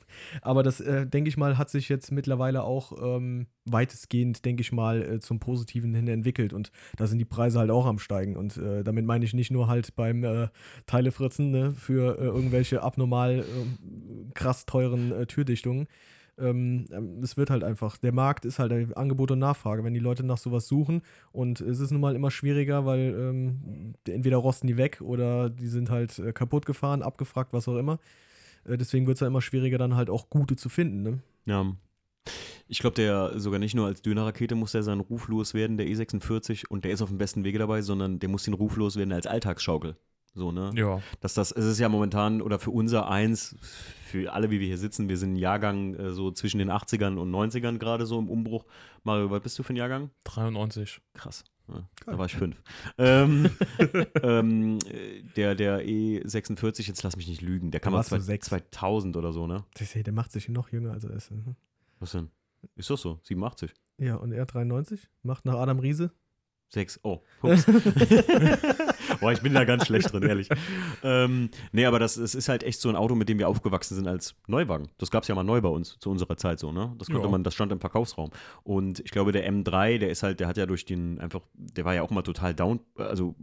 Aber 0.43 0.63
das, 0.63 0.81
äh, 0.81 1.07
denke 1.07 1.29
ich 1.29 1.37
mal, 1.37 1.59
hat 1.59 1.71
sich 1.71 1.89
jetzt 1.89 2.11
mittlerweile 2.13 2.65
auch 2.65 2.93
ähm, 3.03 3.47
weitestgehend, 3.65 4.45
denke 4.45 4.63
ich 4.63 4.73
mal, 4.73 5.03
äh, 5.03 5.21
zum 5.21 5.41
Positiven 5.41 5.95
hin 5.95 6.09
entwickelt. 6.09 6.53
Und 6.53 6.71
da 6.97 7.07
sind 7.07 7.19
die 7.19 7.25
Preise 7.25 7.59
halt 7.59 7.71
auch 7.71 7.87
am 7.87 7.99
Steigen. 7.99 8.37
Und 8.37 8.57
äh, 8.57 8.85
damit 8.85 9.05
meine 9.05 9.25
ich 9.25 9.35
nicht 9.35 9.51
nur 9.51 9.69
halt 9.69 9.97
beim 9.97 10.25
äh, 10.25 10.49
Teilefritzen 10.87 11.51
ne, 11.51 11.73
für 11.75 12.19
äh, 12.19 12.25
irgendwelche 12.25 12.83
abnormal 12.83 13.41
äh, 13.41 13.45
krass 14.35 14.67
teuren 14.67 15.13
äh, 15.13 15.27
Türdichtungen. 15.27 15.87
Ähm, 16.37 16.87
ähm, 16.91 17.21
es 17.23 17.37
wird 17.37 17.51
halt 17.51 17.63
einfach, 17.63 17.97
der 17.97 18.13
Markt 18.13 18.45
ist 18.45 18.59
halt 18.59 18.97
Angebot 18.97 19.31
und 19.31 19.39
Nachfrage, 19.39 19.85
wenn 19.85 19.95
die 19.95 20.01
Leute 20.01 20.25
nach 20.25 20.39
sowas 20.39 20.67
suchen. 20.67 21.03
Und 21.33 21.61
es 21.61 21.81
ist 21.81 21.91
nun 21.91 22.01
mal 22.01 22.17
immer 22.17 22.31
schwieriger, 22.31 22.85
weil 22.87 23.15
ähm, 23.17 23.95
entweder 24.09 24.39
rosten 24.39 24.67
die 24.67 24.77
weg 24.77 25.01
oder 25.01 25.51
die 25.51 25.69
sind 25.69 25.91
halt 25.91 26.19
äh, 26.19 26.33
kaputt 26.33 26.67
gefahren, 26.67 27.03
abgefragt, 27.03 27.53
was 27.53 27.69
auch 27.69 27.77
immer. 27.77 27.99
Äh, 28.65 28.77
deswegen 28.77 29.07
wird 29.07 29.17
es 29.17 29.21
ja 29.21 29.27
immer 29.27 29.43
schwieriger, 29.43 29.79
dann 29.79 29.97
halt 29.97 30.11
auch 30.11 30.31
gute 30.31 30.57
zu 30.57 30.69
finden. 30.69 31.03
Ne? 31.03 31.19
Ja. 31.47 31.75
Ich 32.67 32.79
glaube, 32.79 32.97
der 32.97 33.39
sogar 33.39 33.59
nicht 33.59 33.75
nur 33.75 33.87
als 33.87 34.01
Dönerrakete 34.01 34.55
muss 34.55 34.73
der 34.73 34.83
seinen 34.83 35.01
Ruf 35.01 35.29
loswerden, 35.29 35.77
der 35.77 35.87
E46, 35.87 36.67
und 36.69 36.85
der 36.85 36.93
ist 36.93 37.03
auf 37.03 37.11
dem 37.11 37.19
besten 37.19 37.45
Wege 37.45 37.59
dabei, 37.59 37.83
sondern 37.83 38.19
der 38.19 38.31
muss 38.31 38.45
den 38.45 38.55
Ruf 38.55 38.77
loswerden 38.77 39.13
als 39.13 39.27
Alltagsschaukel. 39.27 39.97
So, 40.35 40.51
ne? 40.51 40.73
Ja, 40.75 41.01
Dass 41.21 41.35
das, 41.35 41.53
es 41.53 41.65
ist 41.65 41.79
ja 41.79 41.89
momentan, 41.89 42.43
oder 42.43 42.59
für 42.59 42.71
unser 42.71 43.09
Eins, 43.09 43.57
für 44.05 44.33
alle, 44.33 44.51
wie 44.51 44.59
wir 44.59 44.67
hier 44.67 44.79
sitzen, 44.79 45.09
wir 45.09 45.17
sind 45.17 45.35
ein 45.35 45.37
Jahrgang 45.37 45.95
äh, 45.95 46.11
so 46.11 46.33
zwischen 46.33 46.59
den 46.59 46.71
80ern 46.71 47.19
und 47.19 47.31
90ern 47.31 47.79
gerade 47.79 48.05
so 48.05 48.19
im 48.19 48.29
Umbruch. 48.29 48.65
Mario, 49.05 49.31
was 49.31 49.43
bist 49.43 49.59
du 49.59 49.63
für 49.63 49.75
ein 49.75 49.77
Jahrgang? 49.77 50.11
93. 50.25 51.01
Krass. 51.13 51.45
Ja, 51.69 51.89
da 52.07 52.19
war 52.19 52.27
ich 52.27 52.35
fünf. 52.37 52.63
ähm, 52.99 53.49
ähm, 54.23 54.79
äh, 54.91 55.23
der, 55.37 55.55
der 55.55 55.85
E46, 55.87 56.87
jetzt 56.87 57.03
lass 57.03 57.17
mich 57.17 57.27
nicht 57.27 57.41
lügen, 57.41 57.71
der 57.71 57.81
kam 57.81 57.95
Da 57.95 58.03
zwei- 58.03 58.19
sechs. 58.19 58.49
2000 58.49 59.17
oder 59.17 59.33
so, 59.33 59.47
ne? 59.47 59.65
Das, 59.79 59.93
der 59.93 60.13
macht 60.13 60.31
sich 60.33 60.49
noch 60.49 60.71
jünger, 60.71 60.93
als 60.93 61.05
er 61.05 61.11
ist. 61.11 61.31
Mhm. 61.31 61.57
Was 62.01 62.13
denn? 62.13 62.31
Ist 62.77 62.91
doch 62.91 62.99
so, 62.99 63.19
87. 63.23 63.73
Ja, 63.99 64.17
und 64.17 64.33
er 64.33 64.45
93, 64.47 65.09
macht 65.23 65.45
nach 65.47 65.55
Adam 65.55 65.79
Riese. 65.79 66.11
Sechs. 66.75 66.99
Oh, 67.05 67.21
ups. 67.43 67.65
Boah, 69.21 69.31
ich 69.33 69.41
bin 69.43 69.55
da 69.55 69.65
ganz 69.65 69.87
schlecht 69.87 70.13
drin, 70.13 70.25
ehrlich. 70.25 70.49
Ähm, 71.05 71.49
nee, 71.71 71.87
aber 71.87 72.01
das, 72.01 72.17
es 72.17 72.35
ist 72.35 72.49
halt 72.49 72.65
echt 72.65 72.81
so 72.81 72.89
ein 72.89 72.97
Auto, 72.97 73.15
mit 73.15 73.29
dem 73.29 73.39
wir 73.39 73.49
aufgewachsen 73.49 73.95
sind 73.95 74.09
als 74.09 74.35
Neuwagen. 74.49 74.89
Das 74.99 75.13
gab 75.13 75.23
es 75.23 75.29
ja 75.29 75.37
mal 75.37 75.45
neu 75.45 75.61
bei 75.61 75.69
uns, 75.69 75.97
zu 76.01 76.11
unserer 76.11 76.37
Zeit 76.37 76.59
so, 76.59 76.73
ne? 76.73 76.93
Das 76.99 77.09
konnte 77.09 77.23
Ja. 77.27 77.31
man, 77.31 77.45
das 77.45 77.55
stand 77.55 77.71
im 77.71 77.79
Verkaufsraum. 77.79 78.31
Und 78.65 78.99
ich 79.01 79.13
glaube, 79.13 79.31
der 79.31 79.49
M3, 79.49 79.99
der 79.99 80.11
ist 80.11 80.25
halt, 80.25 80.41
der 80.41 80.49
hat 80.49 80.57
ja 80.57 80.67
durch 80.67 80.85
den 80.85 81.21
einfach, 81.21 81.43
der 81.55 81.85
war 81.85 81.95
ja 81.95 82.03
auch 82.03 82.11
mal 82.11 82.23
total 82.23 82.55
down, 82.55 82.81
also 82.97 83.37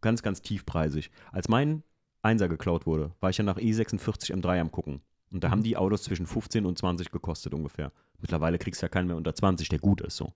ganz, 0.00 0.22
ganz 0.24 0.42
tiefpreisig. 0.42 1.12
Als 1.30 1.48
mein 1.48 1.84
Einser 2.22 2.48
geklaut 2.48 2.84
wurde, 2.84 3.12
war 3.20 3.30
ich 3.30 3.38
ja 3.38 3.44
nach 3.44 3.58
E46 3.58 4.32
M3 4.34 4.60
am 4.60 4.72
gucken. 4.72 5.02
Und 5.32 5.44
da 5.44 5.50
haben 5.50 5.62
die 5.62 5.76
Autos 5.76 6.02
zwischen 6.02 6.26
15 6.26 6.66
und 6.66 6.76
20 6.76 7.10
gekostet 7.12 7.54
ungefähr. 7.54 7.92
Mittlerweile 8.20 8.58
kriegst 8.58 8.82
du 8.82 8.86
ja 8.86 8.88
keinen 8.90 9.06
mehr 9.06 9.16
unter 9.16 9.34
20, 9.34 9.68
der 9.68 9.78
gut 9.78 10.00
ist 10.00 10.16
so. 10.16 10.32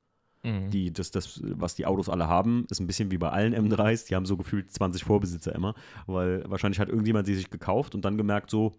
Mhm. 0.47 0.71
Die, 0.71 0.93
das, 0.93 1.11
das, 1.11 1.41
was 1.43 1.75
die 1.75 1.85
Autos 1.87 2.09
alle 2.09 2.29
haben, 2.29 2.67
ist 2.71 2.81
ein 2.81 2.87
bisschen 2.87 3.11
wie 3.11 3.19
bei 3.19 3.31
allen 3.31 3.55
M3s. 3.55 4.07
Die 4.09 4.15
haben 4.15 4.27
so 4.27 4.37
gefühlt 4.37 4.71
20 4.71 5.05
Vorbesitzer 5.05 5.55
immer, 5.55 5.75
weil 6.07 6.45
wahrscheinlich 6.49 6.79
hat 6.81 6.89
irgendjemand 6.89 7.27
sie 7.27 7.35
sich 7.35 7.51
gekauft 7.51 7.95
und 7.95 8.05
dann 8.05 8.17
gemerkt 8.17 8.51
so, 8.51 8.73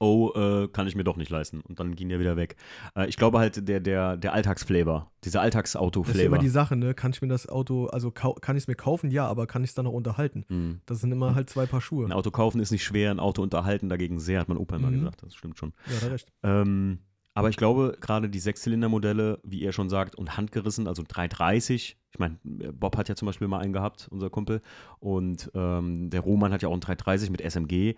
oh, 0.00 0.30
äh, 0.36 0.68
kann 0.68 0.86
ich 0.86 0.94
mir 0.94 1.02
doch 1.02 1.16
nicht 1.16 1.28
leisten. 1.30 1.60
Und 1.62 1.80
dann 1.80 1.96
ging 1.96 2.08
der 2.08 2.20
wieder 2.20 2.36
weg. 2.36 2.54
Äh, 2.94 3.08
ich 3.08 3.16
glaube 3.16 3.38
halt, 3.40 3.68
der, 3.68 3.80
der, 3.80 4.16
der 4.16 4.32
Alltagsflavor, 4.32 5.10
dieser 5.24 5.24
Das 5.24 5.24
ist 5.24 5.26
immer 5.34 5.42
Alltagsauto-Flavor. 5.42 6.38
die 6.38 6.48
Sache, 6.48 6.76
ne? 6.76 6.94
Kann 6.94 7.10
ich 7.10 7.20
mir 7.20 7.26
das 7.26 7.48
Auto, 7.48 7.86
also 7.86 8.12
kann 8.12 8.56
ich 8.56 8.62
es 8.62 8.68
mir 8.68 8.76
kaufen? 8.76 9.10
Ja, 9.10 9.26
aber 9.26 9.48
kann 9.48 9.64
ich 9.64 9.70
es 9.70 9.74
dann 9.74 9.88
auch 9.88 9.92
unterhalten? 9.92 10.44
Hm. 10.48 10.80
Das 10.86 11.00
sind 11.00 11.10
immer 11.10 11.34
halt 11.34 11.50
zwei 11.50 11.66
Paar 11.66 11.80
Schuhe. 11.80 12.06
Ein 12.06 12.12
Auto 12.12 12.30
kaufen 12.30 12.60
ist 12.60 12.70
nicht 12.70 12.84
schwer, 12.84 13.10
ein 13.10 13.18
Auto 13.18 13.42
unterhalten 13.42 13.88
dagegen 13.88 14.20
sehr, 14.20 14.38
hat 14.38 14.48
mein 14.48 14.58
Opa 14.58 14.76
immer 14.76 14.90
Mhm. 14.90 14.98
gesagt. 15.00 15.22
Das 15.24 15.34
stimmt 15.34 15.58
schon. 15.58 15.72
Ja, 15.86 15.98
da 16.00 16.06
recht. 16.12 16.28
Ähm, 16.44 17.00
aber 17.34 17.50
ich 17.50 17.56
glaube, 17.56 17.96
gerade 18.00 18.28
die 18.28 18.40
Sechszylindermodelle, 18.40 19.38
wie 19.44 19.62
er 19.62 19.72
schon 19.72 19.88
sagt, 19.88 20.16
und 20.16 20.36
handgerissen, 20.36 20.88
also 20.88 21.04
330. 21.06 21.96
Ich 22.10 22.18
meine, 22.18 22.38
Bob 22.42 22.96
hat 22.96 23.08
ja 23.08 23.14
zum 23.14 23.26
Beispiel 23.26 23.46
mal 23.46 23.60
einen 23.60 23.72
gehabt, 23.72 24.08
unser 24.10 24.28
Kumpel. 24.28 24.60
Und 24.98 25.50
ähm, 25.54 26.10
der 26.10 26.20
Roman 26.20 26.52
hat 26.52 26.62
ja 26.62 26.68
auch 26.68 26.72
einen 26.72 26.80
330 26.80 27.30
mit 27.30 27.40
SMG. 27.40 27.94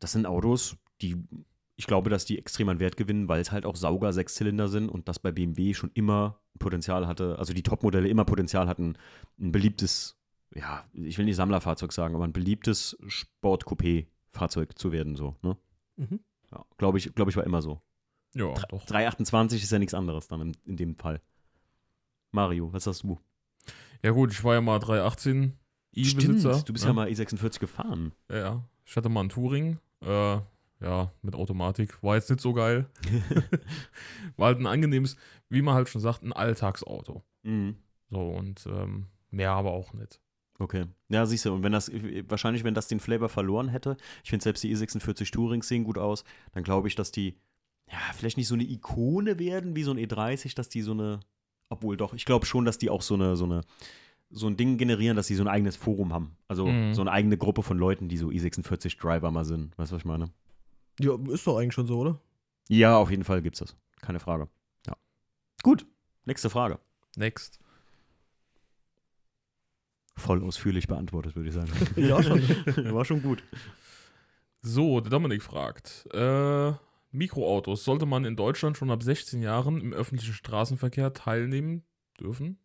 Das 0.00 0.12
sind 0.12 0.26
Autos, 0.26 0.76
die, 1.02 1.16
ich 1.76 1.86
glaube, 1.86 2.08
dass 2.08 2.24
die 2.24 2.38
extrem 2.38 2.68
an 2.70 2.80
Wert 2.80 2.96
gewinnen, 2.96 3.28
weil 3.28 3.40
es 3.40 3.52
halt 3.52 3.66
auch 3.66 3.76
sauger 3.76 4.12
Sechszylinder 4.12 4.68
sind 4.68 4.88
und 4.88 5.08
das 5.08 5.18
bei 5.18 5.32
BMW 5.32 5.74
schon 5.74 5.90
immer 5.94 6.40
Potenzial 6.58 7.06
hatte, 7.06 7.38
also 7.38 7.52
die 7.52 7.62
Topmodelle 7.62 8.08
immer 8.08 8.24
Potenzial 8.24 8.68
hatten, 8.68 8.96
ein 9.38 9.52
beliebtes, 9.52 10.16
ja, 10.54 10.84
ich 10.94 11.18
will 11.18 11.24
nicht 11.24 11.36
Sammlerfahrzeug 11.36 11.92
sagen, 11.92 12.14
aber 12.14 12.24
ein 12.24 12.32
beliebtes 12.32 12.96
Sport-Coupé-Fahrzeug 13.06 14.78
zu 14.78 14.92
werden, 14.92 15.16
so, 15.16 15.36
ne? 15.42 15.56
Mhm. 15.96 16.20
Ja, 16.50 16.64
glaube 16.78 16.98
ich, 16.98 17.14
glaube 17.14 17.30
ich, 17.30 17.36
war 17.36 17.44
immer 17.44 17.62
so. 17.62 17.80
Ja, 18.34 18.54
doch. 18.68 18.84
328 18.84 19.62
ist 19.62 19.72
ja 19.72 19.78
nichts 19.78 19.94
anderes 19.94 20.28
dann 20.28 20.40
in, 20.40 20.56
in 20.64 20.76
dem 20.76 20.96
Fall. 20.96 21.20
Mario, 22.30 22.72
was 22.72 22.84
sagst 22.84 23.02
du? 23.02 23.18
Ja 24.02 24.10
gut, 24.10 24.32
ich 24.32 24.42
war 24.42 24.54
ja 24.54 24.60
mal 24.60 24.78
318 24.78 25.56
i-Besitzer. 25.94 26.62
du 26.64 26.72
bist 26.72 26.84
ne? 26.84 26.90
ja 26.90 26.94
mal 26.94 27.08
E46 27.08 27.60
gefahren. 27.60 28.12
Ja, 28.30 28.36
ja. 28.36 28.68
Ich 28.84 28.96
hatte 28.96 29.08
mal 29.08 29.20
einen 29.20 29.28
Touring. 29.28 29.78
Äh, 30.00 30.38
ja, 30.80 31.12
mit 31.22 31.34
Automatik. 31.34 32.02
War 32.02 32.16
jetzt 32.16 32.30
nicht 32.30 32.40
so 32.40 32.52
geil. 32.52 32.86
War 34.36 34.48
halt 34.48 34.58
ein 34.58 34.66
angenehmes, 34.66 35.16
wie 35.48 35.62
man 35.62 35.74
halt 35.74 35.88
schon 35.88 36.00
sagt, 36.00 36.22
ein 36.22 36.32
Alltagsauto. 36.32 37.22
Mhm. 37.42 37.76
So 38.10 38.20
und 38.20 38.66
ähm, 38.66 39.06
mehr 39.30 39.52
aber 39.52 39.72
auch 39.72 39.92
nicht. 39.92 40.20
Okay. 40.58 40.86
Ja, 41.08 41.26
siehst 41.26 41.44
du, 41.44 41.54
und 41.54 41.62
wenn 41.62 41.72
das, 41.72 41.90
wahrscheinlich, 42.28 42.62
wenn 42.62 42.74
das 42.74 42.88
den 42.88 43.00
Flavor 43.00 43.28
verloren 43.28 43.68
hätte, 43.68 43.96
ich 44.22 44.30
finde 44.30 44.44
selbst 44.44 44.62
die 44.62 44.74
E46 44.74 45.32
Tourings 45.32 45.66
sehen 45.68 45.84
gut 45.84 45.98
aus, 45.98 46.24
dann 46.52 46.62
glaube 46.62 46.88
ich, 46.88 46.94
dass 46.94 47.10
die, 47.10 47.36
ja, 47.92 47.98
vielleicht 48.16 48.36
nicht 48.38 48.48
so 48.48 48.54
eine 48.54 48.64
Ikone 48.64 49.38
werden 49.38 49.76
wie 49.76 49.82
so 49.82 49.90
ein 49.92 49.98
E30, 49.98 50.54
dass 50.56 50.68
die 50.68 50.82
so 50.82 50.92
eine, 50.92 51.20
obwohl 51.68 51.96
doch, 51.96 52.14
ich 52.14 52.24
glaube 52.24 52.46
schon, 52.46 52.64
dass 52.64 52.78
die 52.78 52.88
auch 52.90 53.02
so 53.02 53.14
eine, 53.14 53.36
so 53.36 53.44
eine, 53.44 53.60
so 54.30 54.46
ein 54.46 54.56
Ding 54.56 54.78
generieren, 54.78 55.14
dass 55.16 55.26
sie 55.26 55.34
so 55.34 55.42
ein 55.44 55.48
eigenes 55.48 55.76
Forum 55.76 56.12
haben. 56.14 56.36
Also 56.48 56.66
Mhm. 56.66 56.94
so 56.94 57.02
eine 57.02 57.12
eigene 57.12 57.36
Gruppe 57.36 57.62
von 57.62 57.76
Leuten, 57.78 58.08
die 58.08 58.16
so 58.16 58.28
E46 58.28 58.98
Driver 58.98 59.30
mal 59.30 59.44
sind. 59.44 59.76
Weißt 59.78 59.92
du, 59.92 59.96
was 59.96 60.00
ich 60.02 60.06
meine? 60.06 60.30
Ja, 61.00 61.16
ist 61.30 61.46
doch 61.46 61.58
eigentlich 61.58 61.74
schon 61.74 61.86
so, 61.86 61.98
oder? 61.98 62.18
Ja, 62.68 62.96
auf 62.96 63.10
jeden 63.10 63.24
Fall 63.24 63.42
gibt's 63.42 63.58
das. 63.58 63.76
Keine 64.00 64.20
Frage. 64.20 64.48
Ja. 64.86 64.96
Gut. 65.62 65.84
Nächste 66.24 66.48
Frage. 66.48 66.78
Next. 67.16 67.58
Voll 70.16 70.42
ausführlich 70.44 70.86
beantwortet, 70.88 71.34
würde 71.36 71.48
ich 71.48 71.54
sagen. 71.54 71.70
Ja, 71.96 72.22
schon. 72.22 72.40
War 72.94 73.04
schon 73.04 73.22
gut. 73.22 73.42
So, 74.62 75.00
der 75.00 75.10
Dominik 75.10 75.42
fragt. 75.42 76.06
Äh, 76.12 76.72
Mikroautos. 77.12 77.84
Sollte 77.84 78.06
man 78.06 78.24
in 78.24 78.36
Deutschland 78.36 78.76
schon 78.76 78.90
ab 78.90 79.02
16 79.02 79.42
Jahren 79.42 79.80
im 79.80 79.92
öffentlichen 79.92 80.34
Straßenverkehr 80.34 81.12
teilnehmen 81.12 81.82
dürfen? 82.20 82.58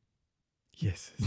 Yes. 0.75 1.13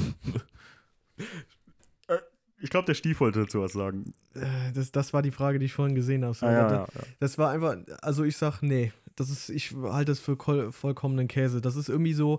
Ich 2.63 2.69
glaube, 2.69 2.85
der 2.85 2.95
Stief 2.95 3.21
wollte 3.21 3.41
dazu 3.41 3.61
was 3.63 3.73
sagen. 3.73 4.13
Äh, 4.35 4.73
Das, 4.75 4.93
das 4.93 5.13
war 5.15 5.23
die 5.23 5.31
Frage, 5.31 5.59
die 5.59 5.65
ich 5.67 5.73
vorhin 5.73 5.95
gesehen 5.95 6.25
habe. 6.25 6.35
So, 6.35 6.45
Ah, 6.45 6.53
ja, 6.53 6.69
das, 6.69 6.95
ja, 6.95 7.01
ja. 7.01 7.07
das 7.19 7.39
war 7.39 7.51
einfach, 7.51 7.77
also 8.03 8.23
ich 8.25 8.37
sag, 8.37 8.61
nee, 8.61 8.93
das 9.17 9.31
ist, 9.31 9.49
ich 9.49 9.73
halte 9.75 10.13
das 10.13 10.21
für 10.21 10.37
vollkommenen 10.37 11.27
Käse. 11.27 11.61
Das 11.63 11.75
ist 11.77 11.89
irgendwie 11.89 12.13
so, 12.13 12.39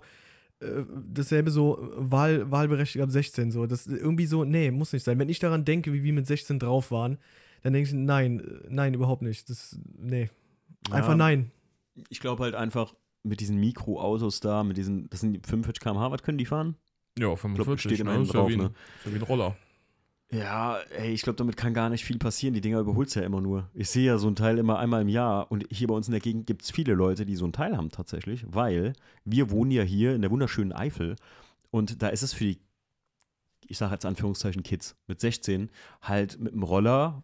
äh, 0.60 0.84
dasselbe 1.12 1.50
so 1.50 1.90
Wahl, 1.96 2.48
Wahlberechtigung 2.50 3.06
ab 3.08 3.10
16. 3.10 3.50
So. 3.50 3.66
Das 3.66 3.86
ist 3.88 3.98
irgendwie 4.00 4.26
so, 4.26 4.44
nee, 4.44 4.70
muss 4.70 4.92
nicht 4.92 5.02
sein. 5.02 5.18
Wenn 5.18 5.28
ich 5.28 5.40
daran 5.40 5.64
denke, 5.64 5.92
wie 5.92 6.04
wir 6.04 6.12
mit 6.12 6.28
16 6.28 6.60
drauf 6.60 6.92
waren, 6.92 7.18
dann 7.62 7.72
denke 7.72 7.88
ich, 7.88 7.94
nein, 7.94 8.40
äh, 8.40 8.66
nein, 8.68 8.94
überhaupt 8.94 9.22
nicht. 9.22 9.50
Das, 9.50 9.76
nee. 9.98 10.30
Einfach 10.90 11.10
Ja, 11.10 11.16
nein. 11.16 11.50
Ich 12.08 12.20
glaube 12.20 12.42
halt 12.42 12.54
einfach 12.54 12.94
mit 13.22 13.40
diesen 13.40 13.58
Mikroautos 13.58 14.40
da, 14.40 14.64
mit 14.64 14.76
diesen, 14.76 15.08
das 15.10 15.20
sind 15.20 15.32
die 15.34 15.40
45 15.44 15.80
km/h, 15.80 16.10
was 16.10 16.22
können 16.22 16.38
die 16.38 16.46
fahren? 16.46 16.76
Ja, 17.18 17.36
45. 17.36 17.80
steht 17.80 18.00
immer 18.00 18.18
ne? 18.18 18.24
ja 18.24 18.48
wie, 18.48 18.54
ein, 18.54 18.58
ne? 18.58 18.72
ist 18.98 19.06
ja 19.06 19.12
wie 19.12 19.16
ein 19.16 19.22
Roller. 19.22 19.56
Ja, 20.32 20.78
ey, 20.96 21.12
ich 21.12 21.22
glaube, 21.22 21.36
damit 21.36 21.58
kann 21.58 21.74
gar 21.74 21.90
nicht 21.90 22.06
viel 22.06 22.16
passieren. 22.16 22.54
Die 22.54 22.62
Dinger 22.62 22.80
überholst 22.80 23.14
ja 23.16 23.22
immer 23.22 23.42
nur. 23.42 23.68
Ich 23.74 23.90
sehe 23.90 24.06
ja 24.06 24.16
so 24.16 24.28
ein 24.28 24.34
Teil 24.34 24.56
immer 24.56 24.78
einmal 24.78 25.02
im 25.02 25.08
Jahr 25.08 25.52
und 25.52 25.66
hier 25.70 25.88
bei 25.88 25.94
uns 25.94 26.08
in 26.08 26.12
der 26.12 26.22
Gegend 26.22 26.46
gibt 26.46 26.62
es 26.62 26.70
viele 26.70 26.94
Leute, 26.94 27.26
die 27.26 27.36
so 27.36 27.44
ein 27.44 27.52
Teil 27.52 27.76
haben 27.76 27.90
tatsächlich, 27.90 28.46
weil 28.48 28.94
wir 29.26 29.50
wohnen 29.50 29.70
ja 29.70 29.82
hier 29.82 30.14
in 30.14 30.22
der 30.22 30.30
wunderschönen 30.30 30.72
Eifel 30.72 31.16
und 31.70 32.02
da 32.02 32.08
ist 32.08 32.22
es 32.22 32.32
für 32.32 32.44
die, 32.44 32.60
ich 33.66 33.76
sage 33.76 33.92
jetzt 33.92 34.06
Anführungszeichen 34.06 34.62
Kids 34.62 34.96
mit 35.06 35.20
16, 35.20 35.70
halt 36.00 36.40
mit 36.40 36.54
dem 36.54 36.62
Roller, 36.62 37.22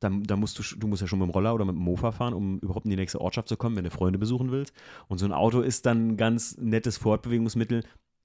da, 0.00 0.10
da 0.10 0.36
musst 0.36 0.58
du, 0.58 0.76
du 0.78 0.86
musst 0.86 1.02
ja 1.02 1.08
schon 1.08 1.18
mit 1.18 1.28
dem 1.28 1.32
Roller 1.32 1.54
oder 1.54 1.64
mit 1.64 1.74
dem 1.74 1.82
Mofa 1.82 2.12
fahren, 2.12 2.34
um 2.34 2.58
überhaupt 2.60 2.86
in 2.86 2.90
die 2.90 2.96
nächste 2.96 3.20
Ortschaft 3.20 3.48
zu 3.48 3.56
kommen, 3.56 3.76
wenn 3.76 3.84
du 3.84 3.90
Freunde 3.90 4.18
besuchen 4.18 4.50
willst. 4.50 4.72
Und 5.08 5.18
so 5.18 5.26
ein 5.26 5.32
Auto 5.32 5.60
ist 5.60 5.86
dann 5.86 6.08
ein 6.08 6.16
ganz 6.16 6.56
nettes 6.58 6.98
Fortbewegungsmittel. 6.98 7.84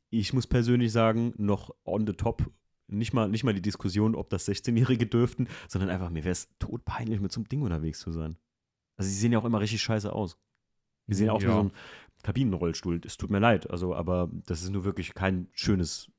Ich 0.09 0.33
muss 0.33 0.45
persönlich 0.45 0.91
sagen, 0.91 1.33
noch 1.37 1.71
on 1.83 2.05
the 2.05 2.13
top 2.13 2.51
nicht 2.87 3.13
mal, 3.13 3.27
nicht 3.29 3.43
mal 3.43 3.53
die 3.53 3.61
Diskussion, 3.61 4.13
ob 4.13 4.29
das 4.29 4.47
16-Jährige 4.47 5.07
dürften, 5.07 5.47
sondern 5.67 5.89
einfach, 5.89 6.09
mir 6.09 6.23
wäre 6.23 6.33
es 6.33 6.49
todpeinlich, 6.59 7.19
mit 7.21 7.31
so 7.31 7.39
einem 7.39 7.47
Ding 7.47 7.61
unterwegs 7.61 7.99
zu 7.99 8.11
sein. 8.11 8.37
Also, 8.97 9.09
sie 9.09 9.15
sehen 9.15 9.31
ja 9.31 9.39
auch 9.39 9.45
immer 9.45 9.61
richtig 9.61 9.81
scheiße 9.81 10.13
aus. 10.13 10.37
Die 11.07 11.15
sehen 11.15 11.29
aus 11.29 11.41
wie 11.41 11.47
Ja. 11.47 11.53
so 11.53 11.63
ein 11.63 11.71
Kabinenrollstuhl. 12.23 13.01
Es 13.05 13.17
tut 13.17 13.31
mir 13.31 13.39
leid, 13.39 13.69
also, 13.69 13.95
aber 13.95 14.29
das 14.45 14.61
ist 14.61 14.69
nur 14.69 14.83
wirklich 14.83 15.13
kein 15.13 15.47
schönes 15.53 16.11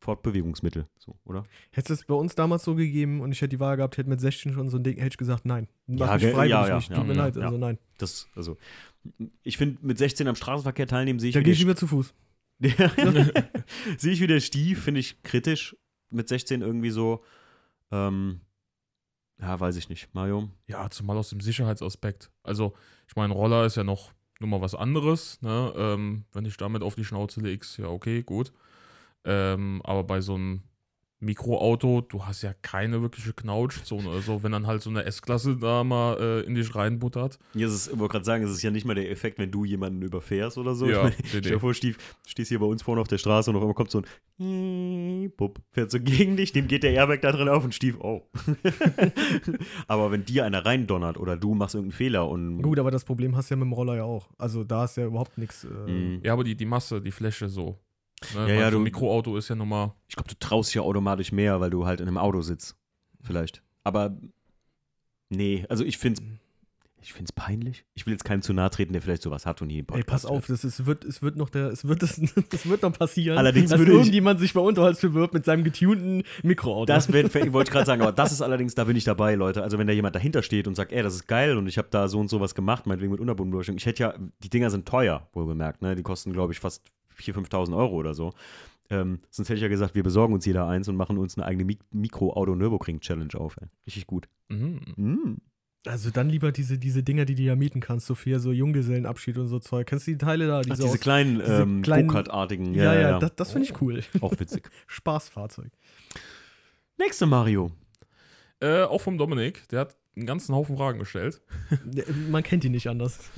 Fortbewegungsmittel, 0.00 0.88
so, 0.98 1.14
oder? 1.24 1.44
Hätte 1.72 1.92
es 1.92 2.04
bei 2.04 2.14
uns 2.14 2.34
damals 2.34 2.64
so 2.64 2.74
gegeben 2.74 3.20
und 3.20 3.32
ich 3.32 3.40
hätte 3.42 3.50
die 3.50 3.60
Wahl 3.60 3.76
gehabt, 3.76 3.98
hätte 3.98 4.08
mit 4.08 4.20
16 4.20 4.52
schon 4.54 4.68
so 4.70 4.78
ein 4.78 4.82
Ding, 4.82 4.96
hätte 4.96 5.08
ich 5.08 5.16
gesagt, 5.18 5.44
nein. 5.44 5.68
Mach 5.86 6.06
Ja, 6.08 6.16
ich 6.16 6.22
ge- 6.22 6.32
freiwillig 6.32 6.50
ja, 6.52 6.68
ja, 6.68 6.76
nicht. 6.76 6.90
ja, 6.90 6.96
Tut 6.96 7.06
mir 7.06 7.14
ja, 7.14 7.22
leid, 7.24 7.36
ja. 7.36 7.42
also 7.42 7.58
nein. 7.58 7.78
Das, 7.98 8.28
also, 8.34 8.56
ich 9.42 9.56
finde, 9.58 9.78
mit 9.86 9.98
16 9.98 10.26
am 10.26 10.34
Straßenverkehr 10.36 10.86
teilnehmen 10.86 11.18
sehe 11.20 11.28
ich, 11.28 11.34
Da 11.34 11.42
gehe 11.42 11.52
ich 11.52 11.58
lieber 11.58 11.76
zu 11.76 11.86
Fuß. 11.86 12.14
sehe 13.98 14.12
ich 14.12 14.20
wie 14.20 14.26
der 14.26 14.40
Stief, 14.40 14.82
finde 14.84 15.00
ich 15.00 15.22
kritisch. 15.22 15.76
Mit 16.10 16.28
16 16.28 16.60
irgendwie 16.62 16.90
so, 16.90 17.22
ähm, 17.92 18.40
ja, 19.40 19.58
weiß 19.58 19.76
ich 19.76 19.88
nicht. 19.88 20.12
Mario? 20.14 20.48
Ja, 20.66 20.90
zumal 20.90 21.16
aus 21.16 21.30
dem 21.30 21.40
Sicherheitsaspekt. 21.40 22.30
Also, 22.42 22.74
ich 23.08 23.16
meine, 23.16 23.32
Roller 23.32 23.64
ist 23.64 23.76
ja 23.76 23.84
noch 23.84 24.12
nur 24.40 24.48
mal 24.48 24.60
was 24.60 24.74
anderes. 24.74 25.40
Ne? 25.42 25.72
Ähm, 25.76 26.24
wenn 26.32 26.44
ich 26.44 26.56
damit 26.56 26.82
auf 26.82 26.94
die 26.96 27.04
Schnauze 27.04 27.40
legst, 27.40 27.78
ja, 27.78 27.86
okay, 27.88 28.22
gut. 28.22 28.52
Ähm, 29.24 29.80
aber 29.84 30.04
bei 30.04 30.20
so 30.20 30.34
einem 30.34 30.62
Mikroauto, 31.22 32.00
du 32.00 32.24
hast 32.24 32.40
ja 32.40 32.54
keine 32.62 33.02
wirkliche 33.02 33.34
Knautschzone 33.34 34.08
oder 34.08 34.22
so, 34.22 34.42
wenn 34.42 34.52
dann 34.52 34.66
halt 34.66 34.80
so 34.80 34.88
eine 34.88 35.04
S-Klasse 35.04 35.56
da 35.56 35.84
mal 35.84 36.16
äh, 36.18 36.40
in 36.46 36.54
dich 36.54 36.74
reinbuttert. 36.74 37.38
Ja, 37.52 37.66
es 37.66 37.74
ist, 37.74 37.92
ich 37.92 37.98
wollte 37.98 38.12
gerade 38.12 38.24
sagen, 38.24 38.42
es 38.42 38.50
ist 38.50 38.62
ja 38.62 38.70
nicht 38.70 38.86
mal 38.86 38.94
der 38.94 39.10
Effekt, 39.10 39.38
wenn 39.38 39.50
du 39.50 39.66
jemanden 39.66 40.00
überfährst 40.00 40.56
oder 40.56 40.74
so. 40.74 40.86
Ja, 40.86 40.92
ich 40.92 41.02
meine, 41.02 41.16
nee, 41.16 41.24
stell 41.28 41.40
dir 41.42 41.52
nee. 41.52 41.58
vor, 41.58 41.74
Stief, 41.74 41.98
stehst 42.26 42.48
hier 42.48 42.58
bei 42.58 42.64
uns 42.64 42.82
vorne 42.82 43.02
auf 43.02 43.08
der 43.08 43.18
Straße 43.18 43.50
und 43.50 43.56
auf 43.56 43.62
einmal 43.62 43.74
kommt 43.74 43.90
so 43.90 44.02
ein 44.38 45.30
Pup, 45.36 45.60
fährt 45.72 45.90
so 45.90 46.00
gegen 46.00 46.38
dich, 46.38 46.52
dem 46.52 46.66
geht 46.68 46.84
der 46.84 46.92
Airbag 46.92 47.20
da 47.20 47.32
drin 47.32 47.50
auf 47.50 47.64
und 47.64 47.74
Stief, 47.74 47.98
oh. 48.00 48.22
aber 49.88 50.10
wenn 50.12 50.24
dir 50.24 50.46
einer 50.46 50.64
reindonnert 50.64 51.18
oder 51.18 51.36
du 51.36 51.54
machst 51.54 51.74
irgendeinen 51.74 51.98
Fehler 51.98 52.26
und 52.30 52.62
Gut, 52.62 52.78
aber 52.78 52.90
das 52.90 53.04
Problem 53.04 53.36
hast 53.36 53.50
du 53.50 53.54
ja 53.54 53.58
mit 53.58 53.66
dem 53.66 53.74
Roller 53.74 53.96
ja 53.96 54.04
auch. 54.04 54.30
Also 54.38 54.64
da 54.64 54.86
ist 54.86 54.96
ja 54.96 55.04
überhaupt 55.04 55.36
nichts. 55.36 55.64
Äh, 55.64 55.68
Mhm. 55.90 56.20
Ja, 56.22 56.32
aber 56.32 56.44
die, 56.44 56.54
die 56.54 56.66
Masse, 56.66 57.00
die 57.02 57.10
Fläche 57.10 57.48
so. 57.48 57.78
Ne? 58.34 58.40
Ja, 58.40 58.46
Weil 58.46 58.54
ja, 58.58 58.64
so 58.66 58.70
du- 58.72 58.76
ein 58.78 58.82
Mikroauto 58.84 59.36
ist 59.36 59.48
ja 59.48 59.54
nun 59.54 59.68
mal. 59.68 59.94
ich 60.08 60.14
glaube, 60.16 60.28
du 60.28 60.34
traust 60.38 60.70
dich 60.70 60.74
ja 60.76 60.82
automatisch 60.82 61.32
mehr, 61.32 61.60
weil 61.60 61.70
du 61.70 61.86
halt 61.86 62.00
in 62.00 62.08
einem 62.08 62.18
Auto 62.18 62.40
sitzt. 62.42 62.76
Vielleicht. 63.22 63.62
Aber 63.84 64.16
nee, 65.28 65.64
also 65.68 65.84
ich 65.84 65.98
finde 65.98 66.22
es 66.22 66.28
ich 67.02 67.14
find's 67.14 67.32
peinlich. 67.32 67.86
Ich 67.94 68.04
will 68.04 68.12
jetzt 68.12 68.24
keinem 68.26 68.42
zu 68.42 68.52
nahe 68.52 68.68
treten, 68.68 68.92
der 68.92 69.00
vielleicht 69.00 69.22
sowas 69.22 69.46
hat 69.46 69.62
und 69.62 69.70
hier 69.70 69.78
im 69.80 69.86
Ey, 69.94 70.02
pass 70.04 70.24
Podcast 70.24 70.26
auf, 70.26 70.46
das 70.48 70.64
ist, 70.64 70.84
wird, 70.84 71.02
es 71.06 71.22
wird 71.22 71.34
noch 71.34 71.48
der, 71.48 71.68
es 71.68 71.88
wird, 71.88 72.02
das, 72.02 72.18
es 72.52 72.68
wird 72.68 72.82
noch 72.82 72.92
passieren, 72.92 73.38
Allerdings 73.38 73.70
dass 73.70 73.78
würde 73.78 73.92
ich- 73.92 73.96
irgendjemand 73.98 74.38
sich 74.38 74.52
bei 74.52 74.60
Unterholz 74.60 75.00
bewirbt 75.00 75.32
mit 75.32 75.46
seinem 75.46 75.64
getunten 75.64 76.24
Mikroauto. 76.42 76.84
Das 76.84 77.10
wollte 77.10 77.38
ich 77.38 77.70
gerade 77.70 77.86
sagen, 77.86 78.02
aber 78.02 78.12
das 78.12 78.32
ist 78.32 78.42
allerdings, 78.42 78.74
da 78.74 78.84
bin 78.84 78.96
ich 78.96 79.04
dabei, 79.04 79.34
Leute. 79.34 79.62
Also 79.62 79.78
wenn 79.78 79.86
da 79.86 79.94
jemand 79.94 80.14
dahinter 80.14 80.42
steht 80.42 80.68
und 80.68 80.74
sagt, 80.74 80.92
ey, 80.92 81.02
das 81.02 81.14
ist 81.14 81.26
geil 81.26 81.56
und 81.56 81.66
ich 81.68 81.78
habe 81.78 81.88
da 81.90 82.06
so 82.06 82.20
und 82.20 82.28
so 82.28 82.38
was 82.42 82.54
gemacht, 82.54 82.86
meinetwegen 82.86 83.12
mit 83.12 83.20
Unterbodenbeleuchtung. 83.20 83.76
Ich 83.78 83.86
hätte 83.86 84.02
ja, 84.02 84.14
die 84.42 84.50
Dinger 84.50 84.68
sind 84.68 84.86
teuer, 84.86 85.26
wohlgemerkt, 85.32 85.80
ne? 85.80 85.96
Die 85.96 86.02
kosten, 86.02 86.34
glaube 86.34 86.52
ich, 86.52 86.60
fast 86.60 86.82
4.000, 87.20 87.48
5.000 87.50 87.76
Euro 87.76 87.94
oder 87.96 88.14
so. 88.14 88.32
Ähm, 88.90 89.20
sonst 89.30 89.48
hätte 89.48 89.56
ich 89.58 89.62
ja 89.62 89.68
gesagt, 89.68 89.94
wir 89.94 90.02
besorgen 90.02 90.34
uns 90.34 90.44
jeder 90.44 90.66
eins 90.66 90.88
und 90.88 90.96
machen 90.96 91.16
uns 91.18 91.36
eine 91.38 91.46
eigene 91.46 91.64
Mik 91.64 91.78
Mikro-Auto-Nürburgring-Challenge 91.92 93.34
auf. 93.36 93.56
Ey. 93.60 93.68
Richtig 93.86 94.06
gut. 94.06 94.28
Mhm. 94.48 94.80
Mm. 94.96 95.36
also 95.86 96.10
dann 96.10 96.28
lieber 96.28 96.50
diese, 96.50 96.76
diese 96.76 97.02
Dinger, 97.04 97.24
die 97.24 97.36
du 97.36 97.42
ja 97.42 97.54
mieten 97.54 97.78
kannst, 97.80 98.06
so 98.06 98.14
für 98.16 98.40
so 98.40 98.50
Junggesellenabschied 98.50 99.38
und 99.38 99.46
so 99.48 99.60
Zeug. 99.60 99.86
Kennst 99.86 100.06
du 100.08 100.10
die 100.10 100.18
Teile 100.18 100.48
da? 100.48 100.58
Ach, 100.58 100.62
Diese 100.64 100.74
diese 100.82 100.88
aus- 100.88 101.00
kleinen, 101.00 101.38
diese 101.38 101.62
ähm, 101.62 101.82
kleinen- 101.82 102.08
Go-Kart-artigen. 102.08 102.74
ja, 102.74 102.94
ja, 102.98 103.18
das, 103.20 103.34
das 103.36 103.52
finde 103.52 103.68
ich 103.68 103.80
cool. 103.80 104.02
Auch 104.20 104.38
witzig. 104.40 104.68
Spaßfahrzeug. 104.88 105.70
Nächste 106.98 107.26
Mario. 107.26 107.70
Äh, 108.60 108.82
auch 108.82 109.00
vom 109.00 109.16
Dominik, 109.18 109.66
der 109.68 109.80
hat 109.80 109.96
einen 110.16 110.26
ganzen 110.26 110.54
Haufen 110.54 110.76
Fragen 110.76 110.98
gestellt. 110.98 111.40
Man 112.28 112.42
kennt 112.42 112.64
die 112.64 112.68
nicht 112.68 112.88
anders. 112.88 113.20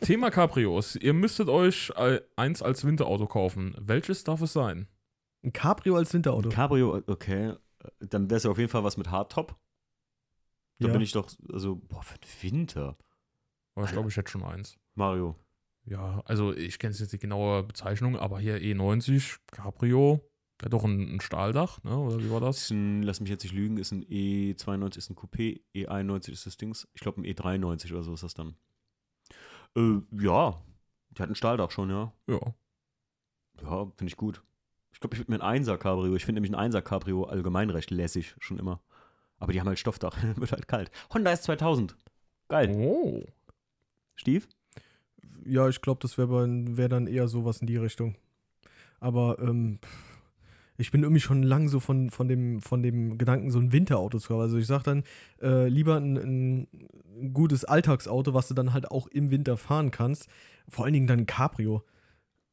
Thema 0.00 0.30
Cabrios. 0.30 0.96
Ihr 0.96 1.12
müsstet 1.12 1.48
euch 1.48 1.92
eins 2.36 2.62
als 2.62 2.84
Winterauto 2.84 3.26
kaufen. 3.26 3.74
Welches 3.78 4.24
darf 4.24 4.40
es 4.42 4.52
sein? 4.52 4.88
Ein 5.44 5.52
Cabrio 5.52 5.96
als 5.96 6.12
Winterauto. 6.14 6.48
Cabrio, 6.48 7.02
okay. 7.06 7.54
Dann 8.00 8.28
wäre 8.28 8.38
es 8.38 8.42
ja 8.44 8.50
auf 8.50 8.58
jeden 8.58 8.70
Fall 8.70 8.84
was 8.84 8.96
mit 8.96 9.10
Hardtop. 9.10 9.56
Da 10.80 10.86
Ja. 10.88 10.92
bin 10.92 11.02
ich 11.02 11.12
doch, 11.12 11.28
also, 11.52 11.76
boah, 11.76 12.02
für 12.02 12.18
den 12.18 12.28
Winter. 12.52 12.96
Aber 13.74 13.86
ich 13.86 13.92
glaube, 13.92 14.08
ich 14.08 14.16
hätte 14.16 14.30
schon 14.30 14.42
eins. 14.42 14.76
Mario. 14.94 15.36
Ja, 15.84 16.20
also 16.24 16.52
ich 16.52 16.78
kenne 16.78 16.92
jetzt 16.92 17.00
nicht 17.00 17.12
die 17.12 17.18
genaue 17.18 17.62
Bezeichnung, 17.62 18.16
aber 18.16 18.40
hier 18.40 18.56
E90 18.58 19.38
Cabrio, 19.52 20.20
ja 20.60 20.68
doch 20.68 20.84
ein, 20.84 21.14
ein 21.14 21.20
Stahldach, 21.20 21.82
ne? 21.84 21.96
Oder 21.96 22.18
wie 22.18 22.30
war 22.30 22.40
Das 22.40 22.56
ist 22.58 22.64
das? 22.64 22.70
ein, 22.72 23.02
lass 23.04 23.20
mich 23.20 23.30
jetzt 23.30 23.44
nicht 23.44 23.54
lügen, 23.54 23.78
ist 23.78 23.92
ein 23.92 24.04
E92 24.04 24.98
ist 24.98 25.10
ein 25.10 25.16
Coupé, 25.16 25.60
E91 25.74 26.32
ist 26.32 26.46
das 26.46 26.56
Dings. 26.56 26.86
Ich 26.94 27.00
glaube 27.00 27.20
ein 27.20 27.24
E93 27.24 27.92
oder 27.92 28.02
so 28.02 28.12
ist 28.14 28.22
das 28.24 28.34
dann. 28.34 28.56
Äh, 29.76 30.00
ja. 30.12 30.60
Der 31.10 31.22
hat 31.22 31.30
ein 31.30 31.34
Stahldach 31.34 31.70
schon, 31.70 31.90
ja. 31.90 32.12
Ja. 32.26 32.54
Ja, 33.62 33.84
finde 33.96 34.10
ich 34.10 34.16
gut. 34.16 34.42
Ich 34.92 35.00
glaube, 35.00 35.14
ich 35.14 35.20
würde 35.20 35.32
mir 35.32 35.42
ein 35.42 35.62
1er 35.62 35.76
Cabrio. 35.76 36.14
Ich 36.14 36.24
finde 36.24 36.40
nämlich 36.40 36.56
ein 36.56 36.72
1er 36.72 36.82
Cabrio 36.82 37.24
allgemein 37.24 37.70
recht 37.70 37.90
lässig, 37.90 38.34
schon 38.40 38.58
immer. 38.58 38.80
Aber 39.38 39.52
die 39.52 39.60
haben 39.60 39.68
halt 39.68 39.78
Stoffdach. 39.78 40.16
Wird 40.36 40.52
halt 40.52 40.68
kalt. 40.68 40.90
Honda 41.12 41.32
S2000. 41.32 41.94
Geil. 42.48 42.74
Oh. 42.76 43.24
Stief? 44.16 44.48
Ja, 45.44 45.68
ich 45.68 45.80
glaube, 45.80 46.00
das 46.02 46.18
wäre 46.18 46.46
wär 46.76 46.88
dann 46.88 47.06
eher 47.06 47.28
sowas 47.28 47.60
in 47.60 47.66
die 47.66 47.76
Richtung. 47.76 48.16
Aber 49.00 49.38
ähm, 49.38 49.78
ich 50.80 50.92
bin 50.92 51.02
irgendwie 51.02 51.20
schon 51.20 51.42
lang 51.42 51.68
so 51.68 51.80
von, 51.80 52.08
von, 52.08 52.28
dem, 52.28 52.60
von 52.60 52.82
dem 52.82 53.18
Gedanken, 53.18 53.50
so 53.50 53.58
ein 53.58 53.72
Winterauto 53.72 54.18
zu 54.18 54.32
haben. 54.32 54.40
Also 54.40 54.58
ich 54.58 54.66
sage 54.66 54.84
dann 54.84 55.04
äh, 55.42 55.68
lieber 55.68 55.96
ein, 55.96 56.68
ein 57.18 57.32
gutes 57.34 57.64
Alltagsauto, 57.64 58.32
was 58.32 58.46
du 58.48 58.54
dann 58.54 58.72
halt 58.72 58.90
auch 58.90 59.08
im 59.08 59.30
Winter 59.30 59.56
fahren 59.56 59.90
kannst. 59.90 60.28
Vor 60.68 60.84
allen 60.84 60.94
Dingen 60.94 61.08
dann 61.08 61.20
ein 61.20 61.26
Cabrio. 61.26 61.84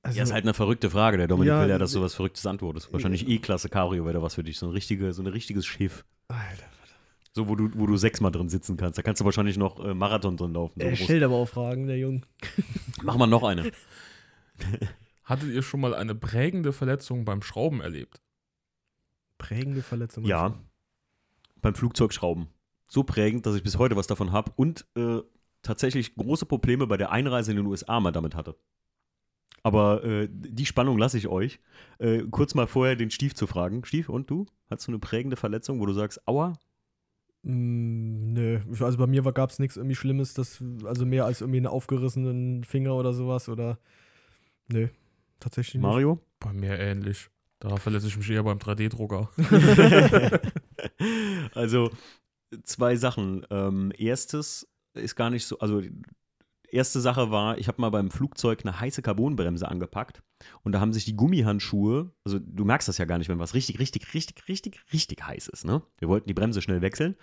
Also, 0.01 0.17
Ja, 0.17 0.23
ist 0.23 0.33
halt 0.33 0.43
eine 0.43 0.55
verrückte 0.55 0.89
Frage. 0.89 1.17
Der 1.17 1.27
Dominik 1.27 1.49
Ja, 1.49 1.61
will 1.61 1.69
ja, 1.69 1.77
dass 1.77 1.91
du 1.91 2.01
was 2.01 2.15
Verrücktes 2.15 2.45
antwortest. 2.47 2.91
Wahrscheinlich 2.91 3.27
E-Klasse 3.27 3.69
Cabrio 3.69 4.05
wäre 4.05 4.15
da 4.15 4.21
was 4.23 4.35
für 4.35 4.43
dich. 4.43 4.57
So 4.57 4.65
ein, 4.67 4.71
richtige, 4.71 5.13
so 5.13 5.21
ein 5.21 5.27
richtiges 5.27 5.65
Schiff. 5.67 6.03
Alter, 6.27 6.65
So, 7.33 7.47
wo 7.47 7.55
du, 7.55 7.69
wo 7.75 7.85
du 7.85 7.95
sechsmal 7.95 8.31
drin 8.31 8.49
sitzen 8.49 8.75
kannst. 8.75 8.97
Da 8.97 9.03
kannst 9.03 9.21
du 9.21 9.25
wahrscheinlich 9.25 9.57
noch 9.57 9.83
äh, 9.85 9.93
Marathon 9.93 10.35
drin 10.35 10.53
laufen. 10.53 10.79
So 10.79 10.87
er 10.87 10.95
stellt 10.95 11.21
aber 11.23 11.35
auch 11.35 11.47
Fragen, 11.47 11.85
der 11.85 11.99
Junge. 11.99 12.21
Mach 13.03 13.17
mal 13.17 13.27
noch 13.27 13.43
eine. 13.43 13.71
Hattet 15.25 15.49
ihr 15.49 15.63
schon 15.63 15.81
mal 15.81 15.95
eine 15.95 16.13
prägende 16.13 16.71
Verletzung 16.71 17.25
beim 17.25 17.41
Schrauben 17.41 17.81
erlebt? 17.81 18.21
Prägende 19.39 19.81
Verletzung. 19.81 20.23
Ja. 20.23 20.53
Beim 21.61 21.73
Flugzeugschrauben. 21.73 22.47
So 22.87 23.03
prägend, 23.03 23.45
dass 23.45 23.55
ich 23.55 23.63
bis 23.63 23.79
heute 23.79 23.95
was 23.95 24.05
davon 24.05 24.31
habe 24.31 24.51
und 24.55 24.85
äh, 24.95 25.21
tatsächlich 25.63 26.15
große 26.15 26.45
Probleme 26.45 26.85
bei 26.85 26.97
der 26.97 27.11
Einreise 27.11 27.51
in 27.51 27.57
den 27.57 27.65
USA 27.65 27.99
mal 27.99 28.11
damit 28.11 28.35
hatte. 28.35 28.55
Aber 29.63 30.03
äh, 30.03 30.29
die 30.31 30.67
Spannung 30.67 30.99
lasse 30.99 31.17
ich 31.17 31.27
euch. 31.27 31.59
Äh, 31.97 32.23
kurz 32.29 32.53
mal 32.53 32.67
vorher 32.67 32.95
den 32.95 33.09
Stief 33.09 33.33
zu 33.33 33.47
fragen. 33.47 33.83
Stief, 33.83 34.09
und 34.09 34.29
du? 34.29 34.45
Hast 34.69 34.87
du 34.87 34.91
eine 34.91 34.99
prägende 34.99 35.37
Verletzung, 35.37 35.79
wo 35.79 35.87
du 35.87 35.93
sagst, 35.93 36.27
aua? 36.27 36.53
Mm, 37.41 38.33
nö, 38.33 38.59
also 38.79 38.99
bei 38.99 39.07
mir 39.07 39.23
gab 39.23 39.49
es 39.49 39.57
nichts 39.57 39.75
irgendwie 39.75 39.95
Schlimmes, 39.95 40.35
das, 40.35 40.63
also 40.83 41.07
mehr 41.07 41.25
als 41.25 41.41
irgendwie 41.41 41.57
einen 41.57 41.67
aufgerissenen 41.67 42.63
Finger 42.63 42.93
oder 42.95 43.11
sowas 43.11 43.49
oder. 43.49 43.79
Nö, 44.67 44.89
tatsächlich 45.45 45.75
nicht. 45.75 45.83
Mario? 45.83 46.19
Bei 46.39 46.51
mir 46.51 46.79
ähnlich. 46.79 47.29
Da 47.59 47.77
verletze 47.77 48.07
ich 48.07 48.17
mich 48.17 48.29
eher 48.29 48.43
beim 48.43 48.57
3D-Drucker. 48.57 49.29
also 51.55 51.91
zwei 52.63 52.95
Sachen. 52.95 53.45
Ähm, 53.49 53.91
erstes 53.97 54.67
ist 54.93 55.15
gar 55.15 55.29
nicht 55.29 55.45
so, 55.45 55.59
also 55.59 55.81
erste 56.69 56.99
Sache 56.99 57.31
war, 57.31 57.57
ich 57.57 57.67
habe 57.67 57.81
mal 57.81 57.89
beim 57.89 58.11
Flugzeug 58.11 58.61
eine 58.63 58.79
heiße 58.79 59.01
Carbonbremse 59.01 59.67
angepackt 59.67 60.23
und 60.63 60.71
da 60.71 60.79
haben 60.79 60.93
sich 60.93 61.05
die 61.05 61.15
Gummihandschuhe, 61.15 62.11
also 62.25 62.39
du 62.39 62.65
merkst 62.65 62.87
das 62.87 62.97
ja 62.97 63.05
gar 63.05 63.17
nicht, 63.17 63.29
wenn 63.29 63.39
was 63.39 63.53
richtig, 63.53 63.79
richtig, 63.79 64.13
richtig, 64.13 64.47
richtig, 64.47 64.79
richtig 64.91 65.25
heiß 65.25 65.47
ist, 65.47 65.65
ne? 65.65 65.81
Wir 65.99 66.07
wollten 66.07 66.27
die 66.27 66.33
Bremse 66.33 66.61
schnell 66.61 66.81
wechseln 66.81 67.15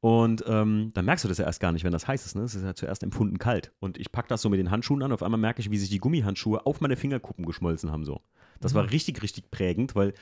und 0.00 0.44
ähm, 0.46 0.90
dann 0.94 1.04
merkst 1.04 1.24
du 1.24 1.28
das 1.28 1.38
ja 1.38 1.44
erst 1.44 1.60
gar 1.60 1.72
nicht, 1.72 1.84
wenn 1.84 1.92
das 1.92 2.06
heiß 2.06 2.24
ist, 2.24 2.36
ne? 2.36 2.42
Es 2.42 2.54
ist 2.54 2.64
ja 2.64 2.74
zuerst 2.74 3.02
empfunden 3.02 3.38
kalt 3.38 3.72
und 3.80 3.98
ich 3.98 4.12
packe 4.12 4.28
das 4.28 4.42
so 4.42 4.48
mit 4.48 4.60
den 4.60 4.70
Handschuhen 4.70 5.02
an, 5.02 5.12
auf 5.12 5.22
einmal 5.22 5.40
merke 5.40 5.60
ich, 5.60 5.70
wie 5.70 5.78
sich 5.78 5.90
die 5.90 5.98
Gummihandschuhe 5.98 6.64
auf 6.66 6.80
meine 6.80 6.96
Fingerkuppen 6.96 7.44
geschmolzen 7.44 7.90
haben 7.90 8.04
so. 8.04 8.20
Das 8.60 8.74
war 8.74 8.90
richtig, 8.90 9.22
richtig 9.22 9.50
prägend, 9.50 9.94
weil 9.94 10.14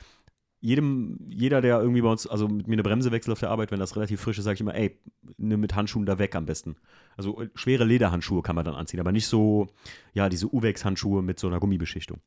jedem, 0.59 1.19
jeder, 1.27 1.61
der 1.61 1.79
irgendwie 1.79 2.01
bei 2.01 2.09
uns, 2.09 2.25
also 2.25 2.47
mit 2.47 2.67
mir 2.67 2.73
eine 2.73 2.83
Bremse 2.83 3.11
wechselt 3.11 3.31
auf 3.31 3.39
der 3.39 3.51
Arbeit, 3.51 3.71
wenn 3.71 3.79
das 3.79 3.95
relativ 3.95 4.21
frisch 4.21 4.39
ist, 4.39 4.45
sage 4.45 4.55
ich 4.55 4.61
immer, 4.61 4.73
ey, 4.73 4.99
nimm 5.37 5.59
mit 5.59 5.75
Handschuhen 5.75 6.05
da 6.05 6.17
weg 6.17 6.35
am 6.35 6.45
besten. 6.45 6.77
Also 7.15 7.41
äh, 7.41 7.49
schwere 7.53 7.83
Lederhandschuhe 7.83 8.41
kann 8.41 8.55
man 8.55 8.65
dann 8.65 8.75
anziehen, 8.75 8.99
aber 8.99 9.11
nicht 9.11 9.27
so, 9.27 9.67
ja, 10.13 10.29
diese 10.29 10.51
Uwex-Handschuhe 10.51 11.21
mit 11.21 11.39
so 11.39 11.47
einer 11.47 11.59
Gummibeschichtung. 11.59 12.19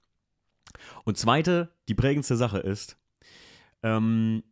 Und 1.04 1.18
zweite, 1.18 1.74
die 1.88 1.94
prägendste 1.94 2.36
Sache 2.36 2.58
ist, 2.58 2.96
ähm, 3.82 4.44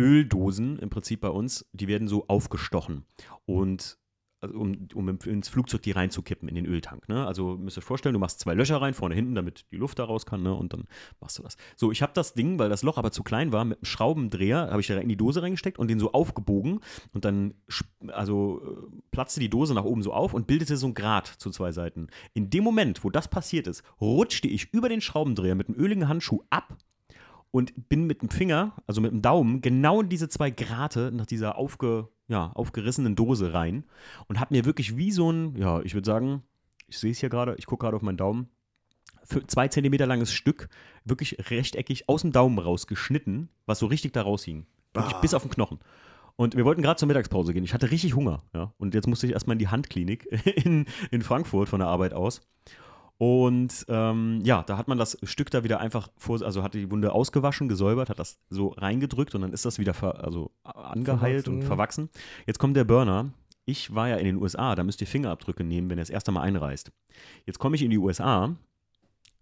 Öldosen 0.00 0.78
im 0.78 0.90
Prinzip 0.90 1.20
bei 1.20 1.30
uns, 1.30 1.66
die 1.72 1.88
werden 1.88 2.08
so 2.08 2.26
aufgestochen. 2.28 3.04
Und 3.46 4.00
also 4.40 4.58
um, 4.58 4.88
um 4.94 5.08
ins 5.08 5.48
Flugzeug 5.48 5.82
die 5.82 5.90
reinzukippen 5.90 6.48
in 6.48 6.54
den 6.54 6.66
Öltank. 6.66 7.08
Ne? 7.08 7.26
Also 7.26 7.56
müsst 7.58 7.76
ihr 7.76 7.80
euch 7.80 7.84
vorstellen, 7.84 8.14
du 8.14 8.18
machst 8.18 8.40
zwei 8.40 8.54
Löcher 8.54 8.80
rein, 8.80 8.94
vorne 8.94 9.14
hinten, 9.14 9.34
damit 9.34 9.66
die 9.70 9.76
Luft 9.76 9.98
da 9.98 10.04
raus 10.04 10.24
kann, 10.24 10.42
ne? 10.42 10.54
und 10.54 10.72
dann 10.72 10.84
machst 11.20 11.38
du 11.38 11.42
das. 11.42 11.56
So, 11.76 11.92
ich 11.92 12.00
habe 12.00 12.12
das 12.14 12.32
Ding, 12.32 12.58
weil 12.58 12.70
das 12.70 12.82
Loch 12.82 12.96
aber 12.96 13.12
zu 13.12 13.22
klein 13.22 13.52
war, 13.52 13.64
mit 13.64 13.78
einem 13.78 13.84
Schraubendreher, 13.84 14.70
habe 14.70 14.80
ich 14.80 14.86
da 14.86 14.96
in 14.98 15.08
die 15.08 15.16
Dose 15.16 15.42
reingesteckt 15.42 15.78
und 15.78 15.88
den 15.88 16.00
so 16.00 16.12
aufgebogen 16.12 16.80
und 17.12 17.24
dann 17.24 17.54
also 18.08 18.62
äh, 18.64 18.96
platzte 19.10 19.40
die 19.40 19.50
Dose 19.50 19.74
nach 19.74 19.84
oben 19.84 20.02
so 20.02 20.12
auf 20.12 20.32
und 20.32 20.46
bildete 20.46 20.76
so 20.76 20.86
ein 20.86 20.94
Grat 20.94 21.26
zu 21.26 21.50
zwei 21.50 21.72
Seiten. 21.72 22.08
In 22.32 22.48
dem 22.48 22.64
Moment, 22.64 23.04
wo 23.04 23.10
das 23.10 23.28
passiert 23.28 23.66
ist, 23.66 23.82
rutschte 24.00 24.48
ich 24.48 24.72
über 24.72 24.88
den 24.88 25.02
Schraubendreher 25.02 25.54
mit 25.54 25.68
einem 25.68 25.78
öligen 25.78 26.08
Handschuh 26.08 26.42
ab 26.48 26.78
und 27.50 27.88
bin 27.88 28.06
mit 28.06 28.22
dem 28.22 28.30
Finger, 28.30 28.74
also 28.86 29.00
mit 29.00 29.10
dem 29.10 29.22
Daumen, 29.22 29.60
genau 29.60 30.00
in 30.00 30.08
diese 30.08 30.28
zwei 30.28 30.50
Grate 30.50 31.10
nach 31.12 31.26
dieser 31.26 31.56
aufge, 31.56 32.08
ja, 32.28 32.52
aufgerissenen 32.54 33.16
Dose 33.16 33.52
rein 33.52 33.84
und 34.28 34.38
habe 34.38 34.54
mir 34.54 34.64
wirklich 34.64 34.96
wie 34.96 35.10
so 35.10 35.30
ein, 35.30 35.56
ja, 35.56 35.80
ich 35.82 35.94
würde 35.94 36.06
sagen, 36.06 36.42
ich 36.86 36.98
sehe 36.98 37.10
es 37.10 37.18
hier 37.18 37.28
gerade, 37.28 37.56
ich 37.58 37.66
gucke 37.66 37.84
gerade 37.84 37.96
auf 37.96 38.02
meinen 38.02 38.16
Daumen, 38.16 38.48
für 39.24 39.46
zwei 39.46 39.68
Zentimeter 39.68 40.06
langes 40.06 40.32
Stück, 40.32 40.68
wirklich 41.04 41.50
rechteckig 41.50 42.08
aus 42.08 42.22
dem 42.22 42.32
Daumen 42.32 42.58
rausgeschnitten, 42.58 43.48
was 43.66 43.78
so 43.78 43.86
richtig 43.86 44.12
da 44.12 44.22
raushing. 44.22 44.66
Wirklich 44.92 45.16
bis 45.16 45.34
auf 45.34 45.42
den 45.42 45.52
Knochen. 45.52 45.78
Und 46.36 46.56
wir 46.56 46.64
wollten 46.64 46.82
gerade 46.82 46.98
zur 46.98 47.06
Mittagspause 47.06 47.52
gehen. 47.52 47.64
Ich 47.64 47.74
hatte 47.74 47.90
richtig 47.90 48.16
Hunger, 48.16 48.42
ja. 48.54 48.72
Und 48.78 48.94
jetzt 48.94 49.06
musste 49.06 49.26
ich 49.26 49.32
erstmal 49.32 49.54
in 49.54 49.58
die 49.58 49.68
Handklinik 49.68 50.26
in, 50.64 50.86
in 51.10 51.22
Frankfurt 51.22 51.68
von 51.68 51.80
der 51.80 51.88
Arbeit 51.88 52.12
aus. 52.12 52.40
Und 53.20 53.84
ähm, 53.88 54.40
ja, 54.44 54.62
da 54.62 54.78
hat 54.78 54.88
man 54.88 54.96
das 54.96 55.18
Stück 55.24 55.50
da 55.50 55.62
wieder 55.62 55.78
einfach 55.78 56.08
vor, 56.16 56.40
also 56.40 56.62
hat 56.62 56.72
die 56.72 56.90
Wunde 56.90 57.12
ausgewaschen, 57.12 57.68
gesäubert, 57.68 58.08
hat 58.08 58.18
das 58.18 58.38
so 58.48 58.68
reingedrückt 58.68 59.34
und 59.34 59.42
dann 59.42 59.52
ist 59.52 59.66
das 59.66 59.78
wieder 59.78 59.92
ver, 59.92 60.24
also 60.24 60.52
angeheilt 60.64 61.44
verwachsen. 61.44 61.54
und 61.54 61.62
verwachsen. 61.64 62.08
Jetzt 62.46 62.58
kommt 62.58 62.78
der 62.78 62.84
Burner. 62.84 63.30
Ich 63.66 63.94
war 63.94 64.08
ja 64.08 64.16
in 64.16 64.24
den 64.24 64.36
USA, 64.36 64.74
da 64.74 64.84
müsst 64.84 65.02
ihr 65.02 65.06
Fingerabdrücke 65.06 65.64
nehmen, 65.64 65.90
wenn 65.90 65.98
ihr 65.98 66.02
das 66.02 66.08
erste 66.08 66.32
Mal 66.32 66.40
einreist. 66.40 66.92
Jetzt 67.44 67.58
komme 67.58 67.76
ich 67.76 67.82
in 67.82 67.90
die 67.90 67.98
USA, 67.98 68.56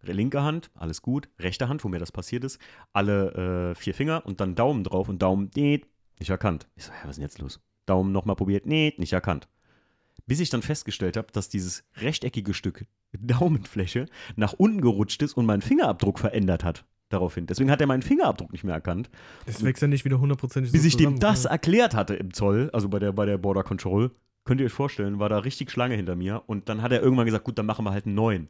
linke 0.03 0.43
Hand, 0.43 0.73
alles 0.75 1.01
gut, 1.01 1.29
rechte 1.38 1.69
Hand, 1.69 1.85
wo 1.85 1.88
mir 1.88 2.01
das 2.01 2.11
passiert 2.11 2.43
ist, 2.43 2.59
alle 2.93 3.71
äh, 3.71 3.75
vier 3.77 3.95
Finger 3.95 4.27
und 4.27 4.41
dann 4.41 4.57
Daumen 4.57 4.83
drauf 4.83 5.09
und 5.09 5.23
Daumen, 5.23 5.53
nee, 5.55 5.85
nicht 6.19 6.31
erkannt. 6.31 6.67
Ich 6.75 6.85
so, 6.85 6.91
ja, 6.91 6.99
was 7.05 7.11
ist 7.11 7.17
denn 7.19 7.23
jetzt 7.23 7.38
los? 7.38 7.61
Daumen 7.87 8.11
nochmal 8.11 8.35
probiert, 8.35 8.67
nee, 8.67 8.93
nicht 8.99 9.12
erkannt. 9.12 9.47
Bis 10.29 10.41
ich 10.41 10.51
dann 10.51 10.62
festgestellt 10.62 11.17
habe, 11.17 11.29
dass 11.33 11.49
dieses 11.49 11.85
rechteckige 11.97 12.55
Stück 12.55 12.85
Daumenfläche 13.12 14.07
nach 14.37 14.53
unten 14.53 14.83
gerutscht 14.83 15.23
ist 15.23 15.33
und 15.35 15.47
meinen 15.47 15.62
Fingerabdruck 15.62 16.19
verändert 16.19 16.62
hat. 16.62 16.85
Daraufhin. 17.09 17.47
Deswegen 17.47 17.71
hat 17.71 17.81
er 17.81 17.87
meinen 17.87 18.03
Fingerabdruck 18.03 18.53
nicht 18.53 18.64
mehr 18.64 18.75
erkannt. 18.75 19.09
Das 19.47 19.64
wächst 19.64 19.81
ja 19.81 19.88
nicht 19.88 20.05
wieder 20.05 20.21
hundertprozentig 20.21 20.73
Bis 20.73 20.83
so 20.83 20.88
ich 20.88 20.97
dem 20.99 21.19
das 21.19 21.47
erklärt 21.47 21.95
hatte 21.95 22.14
im 22.14 22.35
Zoll, 22.35 22.69
also 22.75 22.91
bei 22.91 22.99
der, 22.99 23.12
bei 23.12 23.25
der 23.25 23.38
Border 23.38 23.62
Control, 23.62 24.11
könnt 24.45 24.61
ihr 24.61 24.67
euch 24.67 24.73
vorstellen, 24.75 25.19
war 25.19 25.31
da 25.31 25.38
richtig 25.38 25.71
Schlange 25.71 25.95
hinter 25.95 26.17
mir. 26.17 26.43
Und 26.47 26.69
dann 26.69 26.83
hat 26.83 26.93
er 26.93 27.01
irgendwann 27.01 27.25
gesagt: 27.25 27.45
Gut, 27.45 27.57
dann 27.57 27.64
machen 27.64 27.87
wir 27.87 27.93
halt 27.93 28.05
einen 28.05 28.14
neuen. 28.14 28.49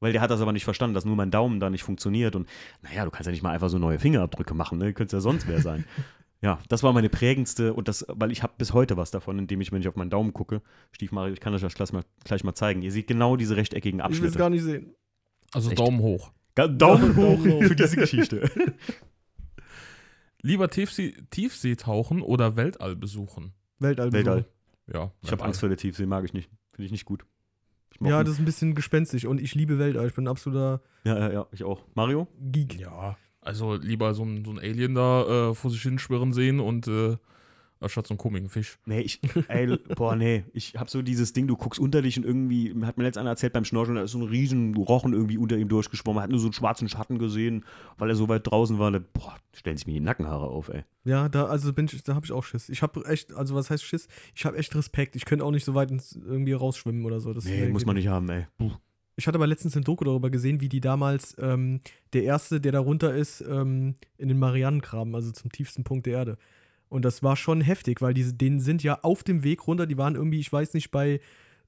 Weil 0.00 0.12
der 0.12 0.22
hat 0.22 0.30
das 0.30 0.40
aber 0.40 0.52
nicht 0.52 0.64
verstanden, 0.64 0.94
dass 0.94 1.04
nur 1.04 1.14
mein 1.14 1.30
Daumen 1.30 1.60
da 1.60 1.68
nicht 1.68 1.82
funktioniert. 1.82 2.34
Und 2.34 2.48
naja, 2.80 3.04
du 3.04 3.10
kannst 3.10 3.26
ja 3.26 3.32
nicht 3.32 3.42
mal 3.42 3.50
einfach 3.50 3.68
so 3.68 3.78
neue 3.78 3.98
Fingerabdrücke 3.98 4.54
machen, 4.54 4.78
ne? 4.78 4.94
Könnte 4.94 5.16
ja 5.16 5.20
sonst 5.20 5.46
wer 5.46 5.60
sein. 5.60 5.84
Ja, 6.42 6.58
das 6.68 6.82
war 6.82 6.92
meine 6.94 7.10
prägendste 7.10 7.74
und 7.74 7.86
das, 7.86 8.06
weil 8.08 8.32
ich 8.32 8.42
habe 8.42 8.54
bis 8.56 8.72
heute 8.72 8.96
was 8.96 9.10
davon, 9.10 9.38
indem 9.38 9.60
ich, 9.60 9.72
wenn 9.72 9.80
ich 9.82 9.88
auf 9.88 9.96
meinen 9.96 10.08
Daumen 10.08 10.32
gucke, 10.32 10.62
Stiefmario, 10.92 11.34
ich 11.34 11.40
kann 11.40 11.52
euch 11.54 11.60
das 11.60 11.74
gleich 11.74 11.92
mal, 11.92 12.02
gleich 12.24 12.44
mal 12.44 12.54
zeigen. 12.54 12.80
Ihr 12.80 12.92
seht 12.92 13.06
genau 13.06 13.36
diese 13.36 13.56
rechteckigen 13.56 14.00
Abschnitte. 14.00 14.16
Ich 14.16 14.22
will 14.22 14.30
es 14.30 14.38
gar 14.38 14.50
nicht 14.50 14.62
sehen. 14.62 14.94
Also 15.52 15.70
Echt? 15.70 15.78
Daumen 15.78 16.00
hoch. 16.00 16.32
Daumen, 16.54 16.78
Daumen 16.78 17.16
hoch 17.16 17.62
für 17.64 17.76
diese 17.76 17.96
Geschichte. 17.96 18.50
Lieber 20.42 20.70
Tiefsee, 20.70 21.14
Tiefsee 21.30 21.76
tauchen 21.76 22.22
oder 22.22 22.56
Weltall 22.56 22.96
besuchen? 22.96 23.52
Weltall 23.78 24.10
besuchen. 24.10 24.26
Weltall. 24.26 24.50
Ja. 24.92 25.12
Ich 25.22 25.32
habe 25.32 25.44
Angst 25.44 25.60
vor 25.60 25.68
der 25.68 25.78
Tiefsee, 25.78 26.06
mag 26.06 26.24
ich 26.24 26.32
nicht. 26.32 26.50
Finde 26.72 26.86
ich 26.86 26.92
nicht 26.92 27.04
gut. 27.04 27.26
Ich 27.92 28.06
ja, 28.06 28.24
das 28.24 28.34
ist 28.34 28.38
ein 28.38 28.44
bisschen 28.46 28.74
gespenstig 28.74 29.26
und 29.26 29.40
ich 29.40 29.54
liebe 29.54 29.78
Weltall. 29.78 30.06
Ich 30.06 30.14
bin 30.14 30.24
ein 30.24 30.28
absoluter. 30.28 30.80
Ja, 31.04 31.18
ja, 31.18 31.32
ja, 31.32 31.46
ich 31.52 31.64
auch. 31.64 31.84
Mario? 31.94 32.28
Geek. 32.40 32.80
Ja. 32.80 33.18
Also 33.50 33.74
lieber 33.74 34.14
so 34.14 34.22
ein, 34.22 34.44
so 34.44 34.52
ein 34.52 34.60
Alien 34.60 34.94
da 34.94 35.50
äh, 35.50 35.54
vor 35.54 35.72
sich 35.72 35.82
hinschwirren 35.82 36.32
sehen 36.32 36.60
und 36.60 36.86
äh, 36.86 37.16
anstatt 37.80 38.06
so 38.06 38.12
einen 38.12 38.18
komischen 38.18 38.48
Fisch. 38.48 38.78
Nee, 38.86 39.00
ich, 39.00 39.18
ey, 39.48 39.76
boah, 39.96 40.14
nee, 40.14 40.44
ich 40.52 40.74
hab 40.76 40.88
so 40.88 41.02
dieses 41.02 41.32
Ding, 41.32 41.48
du 41.48 41.56
guckst 41.56 41.80
unter 41.80 42.00
dich 42.00 42.16
und 42.16 42.24
irgendwie, 42.24 42.72
hat 42.84 42.96
mir 42.96 43.02
letztens 43.02 43.22
einer 43.22 43.30
erzählt 43.30 43.52
beim 43.52 43.64
Schnorcheln, 43.64 43.96
da 43.96 44.02
ist 44.02 44.12
so 44.12 44.18
ein 44.18 44.28
riesen 44.28 44.76
Rochen 44.76 45.14
irgendwie 45.14 45.36
unter 45.36 45.56
ihm 45.56 45.68
durchgeschwommen, 45.68 46.22
hat 46.22 46.30
nur 46.30 46.38
so 46.38 46.46
einen 46.46 46.52
schwarzen 46.52 46.88
Schatten 46.88 47.18
gesehen, 47.18 47.64
weil 47.98 48.10
er 48.10 48.14
so 48.14 48.28
weit 48.28 48.46
draußen 48.46 48.78
war, 48.78 48.92
da, 48.92 49.00
boah, 49.00 49.36
stellen 49.52 49.76
sich 49.76 49.88
mir 49.88 49.94
die 49.94 50.00
Nackenhaare 50.00 50.46
auf, 50.46 50.68
ey. 50.68 50.84
Ja, 51.02 51.28
da, 51.28 51.46
also 51.46 51.72
bin 51.72 51.86
ich, 51.86 52.04
da 52.04 52.14
hab 52.14 52.24
ich 52.24 52.30
auch 52.30 52.44
Schiss. 52.44 52.68
Ich 52.68 52.82
hab 52.82 52.96
echt, 53.04 53.32
also 53.32 53.56
was 53.56 53.68
heißt 53.68 53.82
Schiss? 53.82 54.06
Ich 54.36 54.44
hab 54.44 54.56
echt 54.56 54.76
Respekt. 54.76 55.16
Ich 55.16 55.24
könnte 55.24 55.44
auch 55.44 55.50
nicht 55.50 55.64
so 55.64 55.74
weit 55.74 55.90
ins, 55.90 56.14
irgendwie 56.14 56.52
rausschwimmen 56.52 57.04
oder 57.04 57.18
so. 57.18 57.32
Das 57.32 57.46
nee, 57.46 57.66
muss 57.66 57.84
man 57.84 57.96
nicht 57.96 58.06
haben, 58.06 58.28
ey. 58.28 58.46
Puh. 58.58 58.70
Ich 59.16 59.26
hatte 59.26 59.36
aber 59.36 59.46
letztens 59.46 59.76
ein 59.76 59.84
Doku 59.84 60.04
darüber 60.04 60.30
gesehen, 60.30 60.60
wie 60.60 60.68
die 60.68 60.80
damals 60.80 61.36
ähm, 61.38 61.80
der 62.12 62.24
erste, 62.24 62.60
der 62.60 62.72
da 62.72 62.80
runter 62.80 63.14
ist, 63.14 63.42
ähm, 63.42 63.96
in 64.16 64.28
den 64.28 64.38
Marianengraben, 64.38 65.14
also 65.14 65.30
zum 65.30 65.52
tiefsten 65.52 65.84
Punkt 65.84 66.06
der 66.06 66.14
Erde. 66.14 66.38
Und 66.88 67.04
das 67.04 67.22
war 67.22 67.36
schon 67.36 67.60
heftig, 67.60 68.02
weil 68.02 68.14
diese, 68.14 68.34
denen 68.34 68.60
sind 68.60 68.82
ja 68.82 69.00
auf 69.02 69.22
dem 69.22 69.44
Weg 69.44 69.66
runter, 69.66 69.86
die 69.86 69.98
waren 69.98 70.16
irgendwie, 70.16 70.40
ich 70.40 70.52
weiß 70.52 70.74
nicht, 70.74 70.90
bei 70.90 71.20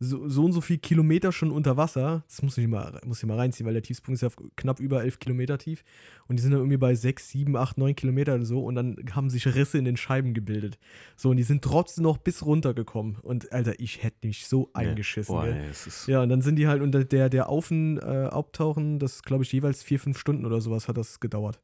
so, 0.02 0.28
so 0.28 0.44
und 0.44 0.52
so 0.52 0.60
viel 0.60 0.78
Kilometer 0.78 1.32
schon 1.32 1.50
unter 1.50 1.76
Wasser. 1.76 2.24
Das 2.26 2.42
muss 2.42 2.58
ich 2.58 2.66
mal, 2.66 3.00
muss 3.04 3.22
ich 3.22 3.28
mal 3.28 3.38
reinziehen, 3.38 3.66
weil 3.66 3.74
der 3.74 3.82
Tiefspunkt 3.82 4.20
ist 4.20 4.22
ja 4.22 4.44
knapp 4.56 4.80
über 4.80 5.02
elf 5.02 5.18
Kilometer 5.18 5.58
tief. 5.58 5.84
Und 6.26 6.38
die 6.38 6.42
sind 6.42 6.50
dann 6.50 6.60
irgendwie 6.60 6.76
bei 6.76 6.94
sechs, 6.94 7.28
sieben, 7.28 7.56
acht, 7.56 7.78
neun 7.78 7.94
Kilometer 7.94 8.34
oder 8.34 8.44
so. 8.44 8.64
Und 8.64 8.74
dann 8.74 8.96
haben 9.12 9.30
sich 9.30 9.46
Risse 9.46 9.78
in 9.78 9.84
den 9.84 9.96
Scheiben 9.96 10.34
gebildet. 10.34 10.78
So, 11.16 11.30
und 11.30 11.36
die 11.36 11.42
sind 11.44 11.62
trotzdem 11.62 12.02
noch 12.02 12.18
bis 12.18 12.44
runtergekommen. 12.44 13.16
Und 13.22 13.52
Alter, 13.52 13.78
ich 13.78 14.02
hätte 14.02 14.26
mich 14.26 14.46
so 14.46 14.70
eingeschissen. 14.72 15.34
Boah, 15.34 15.46
ey, 15.46 15.70
ja, 16.06 16.22
und 16.22 16.28
dann 16.28 16.42
sind 16.42 16.56
die 16.56 16.66
halt 16.66 16.82
unter 16.82 17.04
der, 17.04 17.28
der 17.28 17.48
Aufen, 17.48 17.98
äh, 17.98 18.02
Abtauchen, 18.02 18.98
das 18.98 19.22
glaube 19.22 19.44
ich 19.44 19.52
jeweils 19.52 19.82
vier, 19.82 20.00
fünf 20.00 20.18
Stunden 20.18 20.46
oder 20.46 20.60
sowas 20.60 20.88
hat 20.88 20.96
das 20.96 21.20
gedauert. 21.20 21.60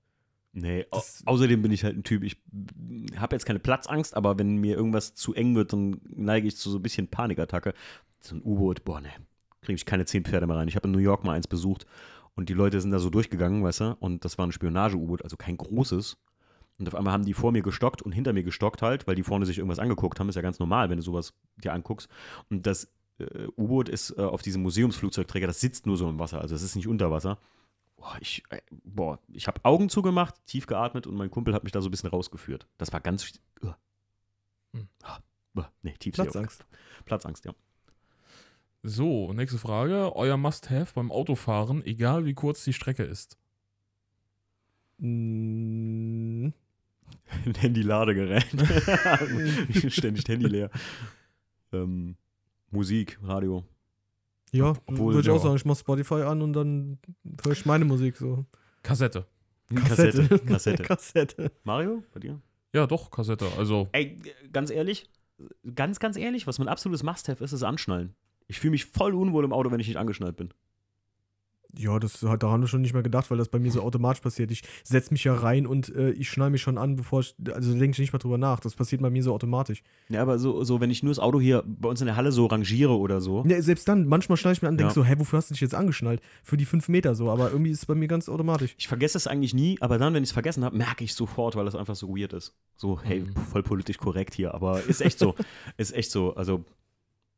Nee, 0.52 0.87
au 0.90 1.02
außerdem 1.26 1.62
bin 1.62 1.72
ich 1.72 1.84
halt 1.84 1.96
ein 1.96 2.04
Typ, 2.04 2.24
ich 2.24 2.40
habe 3.16 3.37
jetzt 3.37 3.44
keine 3.44 3.58
Platzangst, 3.58 4.16
aber 4.16 4.38
wenn 4.38 4.56
mir 4.56 4.76
irgendwas 4.76 5.14
zu 5.14 5.34
eng 5.34 5.54
wird, 5.54 5.72
dann 5.72 6.00
neige 6.08 6.48
ich 6.48 6.56
zu 6.56 6.70
so 6.70 6.78
ein 6.78 6.82
bisschen 6.82 7.08
Panikattacke. 7.08 7.74
So 8.20 8.34
ein 8.34 8.42
U-Boot, 8.42 8.84
boah, 8.84 9.00
ne, 9.00 9.11
kriege 9.61 9.76
ich 9.76 9.87
keine 9.87 10.04
zehn 10.04 10.24
Pferde 10.24 10.46
mehr 10.46 10.56
rein. 10.56 10.68
Ich 10.68 10.76
habe 10.76 10.88
in 10.88 10.92
New 10.92 10.98
York 10.98 11.22
mal 11.24 11.34
eins 11.34 11.46
besucht 11.46 11.87
und 12.34 12.48
die 12.48 12.54
Leute 12.54 12.80
sind 12.80 12.90
da 12.90 12.98
so 12.98 13.11
durchgegangen, 13.11 13.62
weißt 13.62 13.80
du, 13.80 13.96
und 14.00 14.24
das 14.24 14.38
war 14.38 14.46
ein 14.46 14.52
Spionage-U-Boot, 14.52 15.22
also 15.22 15.37
kein 15.37 15.56
großes. 15.56 16.16
Und 16.78 16.88
auf 16.88 16.94
einmal 16.94 17.12
haben 17.12 17.24
die 17.24 17.34
vor 17.34 17.52
mir 17.52 17.62
gestockt 17.62 18.02
und 18.02 18.12
hinter 18.12 18.32
mir 18.32 18.44
gestockt 18.44 18.82
halt, 18.82 19.06
weil 19.06 19.16
die 19.16 19.24
vorne 19.24 19.46
sich 19.46 19.58
irgendwas 19.58 19.80
angeguckt 19.80 20.20
haben. 20.20 20.28
Ist 20.28 20.37
ja 20.37 20.42
ganz 20.42 20.61
normal, 20.61 20.90
wenn 20.90 20.96
du 20.96 21.02
sowas 21.02 21.34
dir 21.56 21.72
anguckst. 21.72 22.08
Und 22.50 22.66
das 22.66 22.88
äh, 23.18 23.48
U-Boot 23.56 23.88
ist 23.88 24.16
äh, 24.16 24.22
auf 24.22 24.42
diesem 24.42 24.62
Museumsflugzeugträger, 24.62 25.46
das 25.46 25.61
sitzt 25.61 25.87
nur 25.87 25.96
so 25.96 26.08
im 26.08 26.18
Wasser, 26.18 26.40
also 26.40 26.54
es 26.54 26.62
ist 26.62 26.76
nicht 26.76 26.88
unter 26.88 27.11
Wasser 27.11 27.38
boah, 27.98 28.16
ich, 28.20 28.42
äh, 28.50 28.61
boah, 28.84 29.18
ich 29.32 29.46
habe 29.46 29.64
Augen 29.64 29.88
zugemacht, 29.88 30.34
tief 30.46 30.66
geatmet 30.66 31.06
und 31.06 31.16
mein 31.16 31.30
Kumpel 31.30 31.52
hat 31.54 31.64
mich 31.64 31.72
da 31.72 31.82
so 31.82 31.88
ein 31.88 31.90
bisschen 31.90 32.08
rausgeführt. 32.08 32.66
Das 32.78 32.92
war 32.92 33.00
ganz. 33.00 33.30
Uh. 33.62 33.72
Hm. 34.72 34.88
Uh, 35.56 35.62
nee, 35.82 35.94
tief 35.98 36.14
Platzangst. 36.14 36.64
Platzangst, 37.04 37.44
ja. 37.44 37.52
So, 38.82 39.32
nächste 39.32 39.58
Frage. 39.58 40.14
Euer 40.14 40.37
Must-Have 40.37 40.94
beim 40.94 41.11
Autofahren, 41.11 41.84
egal 41.84 42.24
wie 42.24 42.34
kurz 42.34 42.64
die 42.64 42.72
Strecke 42.72 43.04
ist. 43.04 43.37
Mm. 45.00 46.52
Ein 47.44 47.54
Handy-Ladegerät. 47.54 48.48
Ständig 49.92 50.26
Handy 50.26 50.46
leer. 50.48 50.70
Ähm, 51.72 52.16
Musik, 52.72 53.16
Radio. 53.22 53.64
Ja, 54.52 54.74
Obwohl, 54.87 55.14
würde 55.14 55.28
ich 55.28 55.30
auch 55.30 55.37
ja. 55.37 55.42
sagen, 55.42 55.56
ich 55.56 55.64
mach 55.64 55.76
Spotify 55.76 56.22
an 56.22 56.42
und 56.42 56.52
dann 56.52 56.98
höre 57.44 57.52
ich 57.52 57.66
meine 57.66 57.84
Musik 57.84 58.16
so. 58.16 58.44
Kassette. 58.82 59.26
Kassette. 59.74 60.38
Kassette. 60.46 60.82
Kassette. 60.82 61.52
Mario, 61.64 62.02
bei 62.12 62.20
dir? 62.20 62.40
Ja, 62.72 62.87
doch, 62.87 63.11
Kassette. 63.11 63.46
Also, 63.56 63.88
Ey, 63.92 64.16
ganz 64.52 64.70
ehrlich, 64.70 65.08
ganz, 65.74 65.98
ganz 66.00 66.16
ehrlich, 66.16 66.46
was 66.46 66.58
mein 66.58 66.68
absolutes 66.68 67.02
Must-Have 67.02 67.42
ist, 67.42 67.52
ist 67.52 67.62
Anschnallen. 67.62 68.14
Ich 68.46 68.61
fühle 68.61 68.72
mich 68.72 68.87
voll 68.87 69.14
unwohl 69.14 69.44
im 69.44 69.52
Auto, 69.52 69.70
wenn 69.70 69.80
ich 69.80 69.88
nicht 69.88 69.98
angeschnallt 69.98 70.37
bin. 70.37 70.50
Ja, 71.76 71.98
das 71.98 72.22
hat 72.22 72.42
daran 72.42 72.66
schon 72.66 72.81
nicht 72.81 72.94
mehr 72.94 73.02
gedacht, 73.02 73.31
weil 73.31 73.37
das 73.37 73.48
bei 73.50 73.59
mir 73.59 73.70
so 73.70 73.83
automatisch 73.83 74.22
passiert. 74.22 74.50
Ich 74.50 74.62
setze 74.85 75.12
mich 75.12 75.24
ja 75.24 75.35
rein 75.35 75.66
und 75.66 75.94
äh, 75.94 76.12
ich 76.12 76.31
schnall 76.31 76.48
mich 76.48 76.62
schon 76.62 76.78
an, 76.78 76.96
bevor 76.96 77.20
ich, 77.20 77.35
also 77.52 77.72
da 77.72 77.78
denke 77.78 77.92
ich 77.94 77.98
nicht 77.98 78.12
mal 78.12 78.18
drüber 78.18 78.38
nach. 78.38 78.59
Das 78.61 78.74
passiert 78.74 79.02
bei 79.02 79.11
mir 79.11 79.22
so 79.22 79.35
automatisch. 79.35 79.83
Ja, 80.09 80.22
aber 80.22 80.38
so, 80.38 80.64
so, 80.64 80.81
wenn 80.81 80.90
ich 80.90 81.02
nur 81.02 81.11
das 81.11 81.18
Auto 81.18 81.38
hier 81.40 81.62
bei 81.66 81.88
uns 81.90 82.00
in 82.00 82.07
der 82.07 82.16
Halle 82.16 82.33
so 82.33 82.46
rangiere 82.46 82.96
oder 82.96 83.20
so. 83.20 83.44
Ne, 83.44 83.61
selbst 83.62 83.87
dann, 83.87 84.07
manchmal 84.07 84.38
schnall 84.38 84.54
ich 84.54 84.62
mir 84.62 84.68
an 84.68 84.74
und 84.74 84.78
denke 84.81 84.90
Ja. 84.92 84.94
so, 84.94 85.04
hä, 85.04 85.14
wofür 85.18 85.37
hast 85.37 85.50
du 85.50 85.54
dich 85.54 85.61
jetzt 85.61 85.74
angeschnallt? 85.74 86.22
Für 86.42 86.57
die 86.57 86.64
fünf 86.64 86.88
Meter 86.88 87.14
so, 87.14 87.31
aber 87.31 87.50
irgendwie 87.50 87.70
ist 87.70 87.81
es 87.81 87.87
bei 87.87 87.94
mir 87.94 88.09
ganz 88.09 88.31
automatisch. 88.31 88.74
Ich 88.78 88.88
vergesse 88.88 89.18
es 89.18 89.26
eigentlich 89.26 89.52
nie, 89.52 89.76
aber 89.81 89.98
dann, 89.98 90.14
wenn 90.14 90.22
ich 90.22 90.31
es 90.31 90.33
vergessen 90.33 90.64
habe, 90.64 90.76
merke 90.76 91.04
ich 91.04 91.12
sofort, 91.14 91.54
weil 91.54 91.66
das 91.66 91.74
einfach 91.74 91.96
so 91.96 92.09
weird 92.16 92.33
ist. 92.33 92.54
So, 92.76 92.98
hey, 93.02 93.20
Mhm. 93.20 93.35
voll 93.50 93.62
politisch 93.62 93.98
korrekt 93.98 94.33
hier, 94.35 94.54
aber 94.54 94.83
ist 94.85 95.02
echt 95.02 95.18
so. 95.18 95.35
ist 95.76 95.94
echt 95.94 96.11
so. 96.11 96.35
Also, 96.35 96.64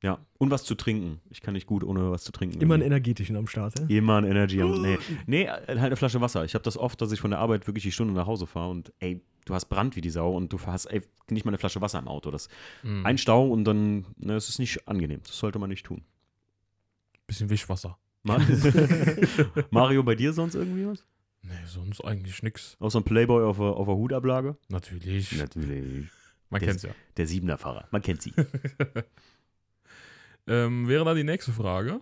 ja. 0.02 0.18
Und 0.38 0.50
was 0.50 0.64
zu 0.64 0.74
trinken. 0.74 1.20
Ich 1.30 1.40
kann 1.42 1.54
nicht 1.54 1.66
gut 1.66 1.84
ohne 1.84 2.10
was 2.10 2.24
zu 2.24 2.32
trinken. 2.32 2.60
Immer 2.60 2.74
einen 2.74 2.82
irgendwie. 2.82 2.94
energetischen 2.96 3.36
am 3.36 3.46
Start, 3.46 3.74
hä? 3.80 3.96
Immer 3.96 4.16
ein 4.18 4.24
Energy. 4.24 4.62
am- 4.62 4.80
Nee, 4.80 4.98
nee, 5.26 5.46
halt 5.48 5.68
eine 5.68 5.96
Flasche 5.96 6.20
Wasser. 6.20 6.44
Ich 6.44 6.54
habe 6.54 6.62
das 6.64 6.76
oft, 6.78 7.00
dass 7.02 7.12
ich 7.12 7.20
von 7.20 7.30
der 7.30 7.38
Arbeit 7.40 7.66
wirklich 7.66 7.84
die 7.84 7.92
Stunde 7.92 8.14
nach 8.14 8.26
Hause 8.26 8.46
fahre 8.46 8.70
und 8.70 8.92
ey, 9.00 9.20
du 9.44 9.54
hast 9.54 9.66
Brand 9.66 9.96
wie 9.96 10.00
die 10.00 10.10
Sau 10.10 10.34
und 10.34 10.52
du 10.52 10.58
hast 10.64 10.86
ey, 10.86 11.02
nicht 11.30 11.44
mal 11.44 11.50
eine 11.50 11.58
Flasche 11.58 11.80
Wasser 11.80 11.98
im 11.98 12.08
Auto. 12.08 12.30
Das 12.30 12.48
mh, 12.82 13.06
ein 13.06 13.18
Stau 13.18 13.46
und 13.48 13.64
dann, 13.64 14.06
ne, 14.16 14.34
es 14.36 14.48
ist 14.48 14.58
nicht 14.58 14.88
angenehm. 14.88 15.20
Das 15.24 15.36
sollte 15.38 15.58
man 15.58 15.68
nicht 15.70 15.84
tun. 15.84 16.02
bisschen 17.26 17.50
Wischwasser. 17.50 17.98
Ma- 18.22 18.38
Mario, 19.70 20.02
bei 20.02 20.14
dir 20.14 20.32
sonst 20.32 20.54
irgendwie 20.54 20.86
was? 20.86 21.04
Nee, 21.42 21.52
sonst 21.66 22.04
eigentlich 22.04 22.42
nix. 22.42 22.76
Auch 22.80 22.90
so 22.90 22.98
ein 22.98 23.04
Playboy 23.04 23.44
auf 23.44 23.56
der, 23.56 23.66
auf 23.66 23.86
der 23.86 23.96
Hutablage? 23.96 24.56
Natürlich. 24.68 25.32
Natürlich. 25.38 26.08
Man 26.50 26.60
Das- 26.60 26.68
kennt's 26.68 26.82
ja. 26.82 26.90
Der 27.16 27.26
Siebener 27.26 27.56
Fahrer. 27.58 27.86
Man 27.90 28.02
kennt 28.02 28.20
sie. 28.22 28.32
Ähm, 30.50 30.88
wäre 30.88 31.04
dann 31.04 31.16
die 31.16 31.24
nächste 31.24 31.52
Frage. 31.52 32.00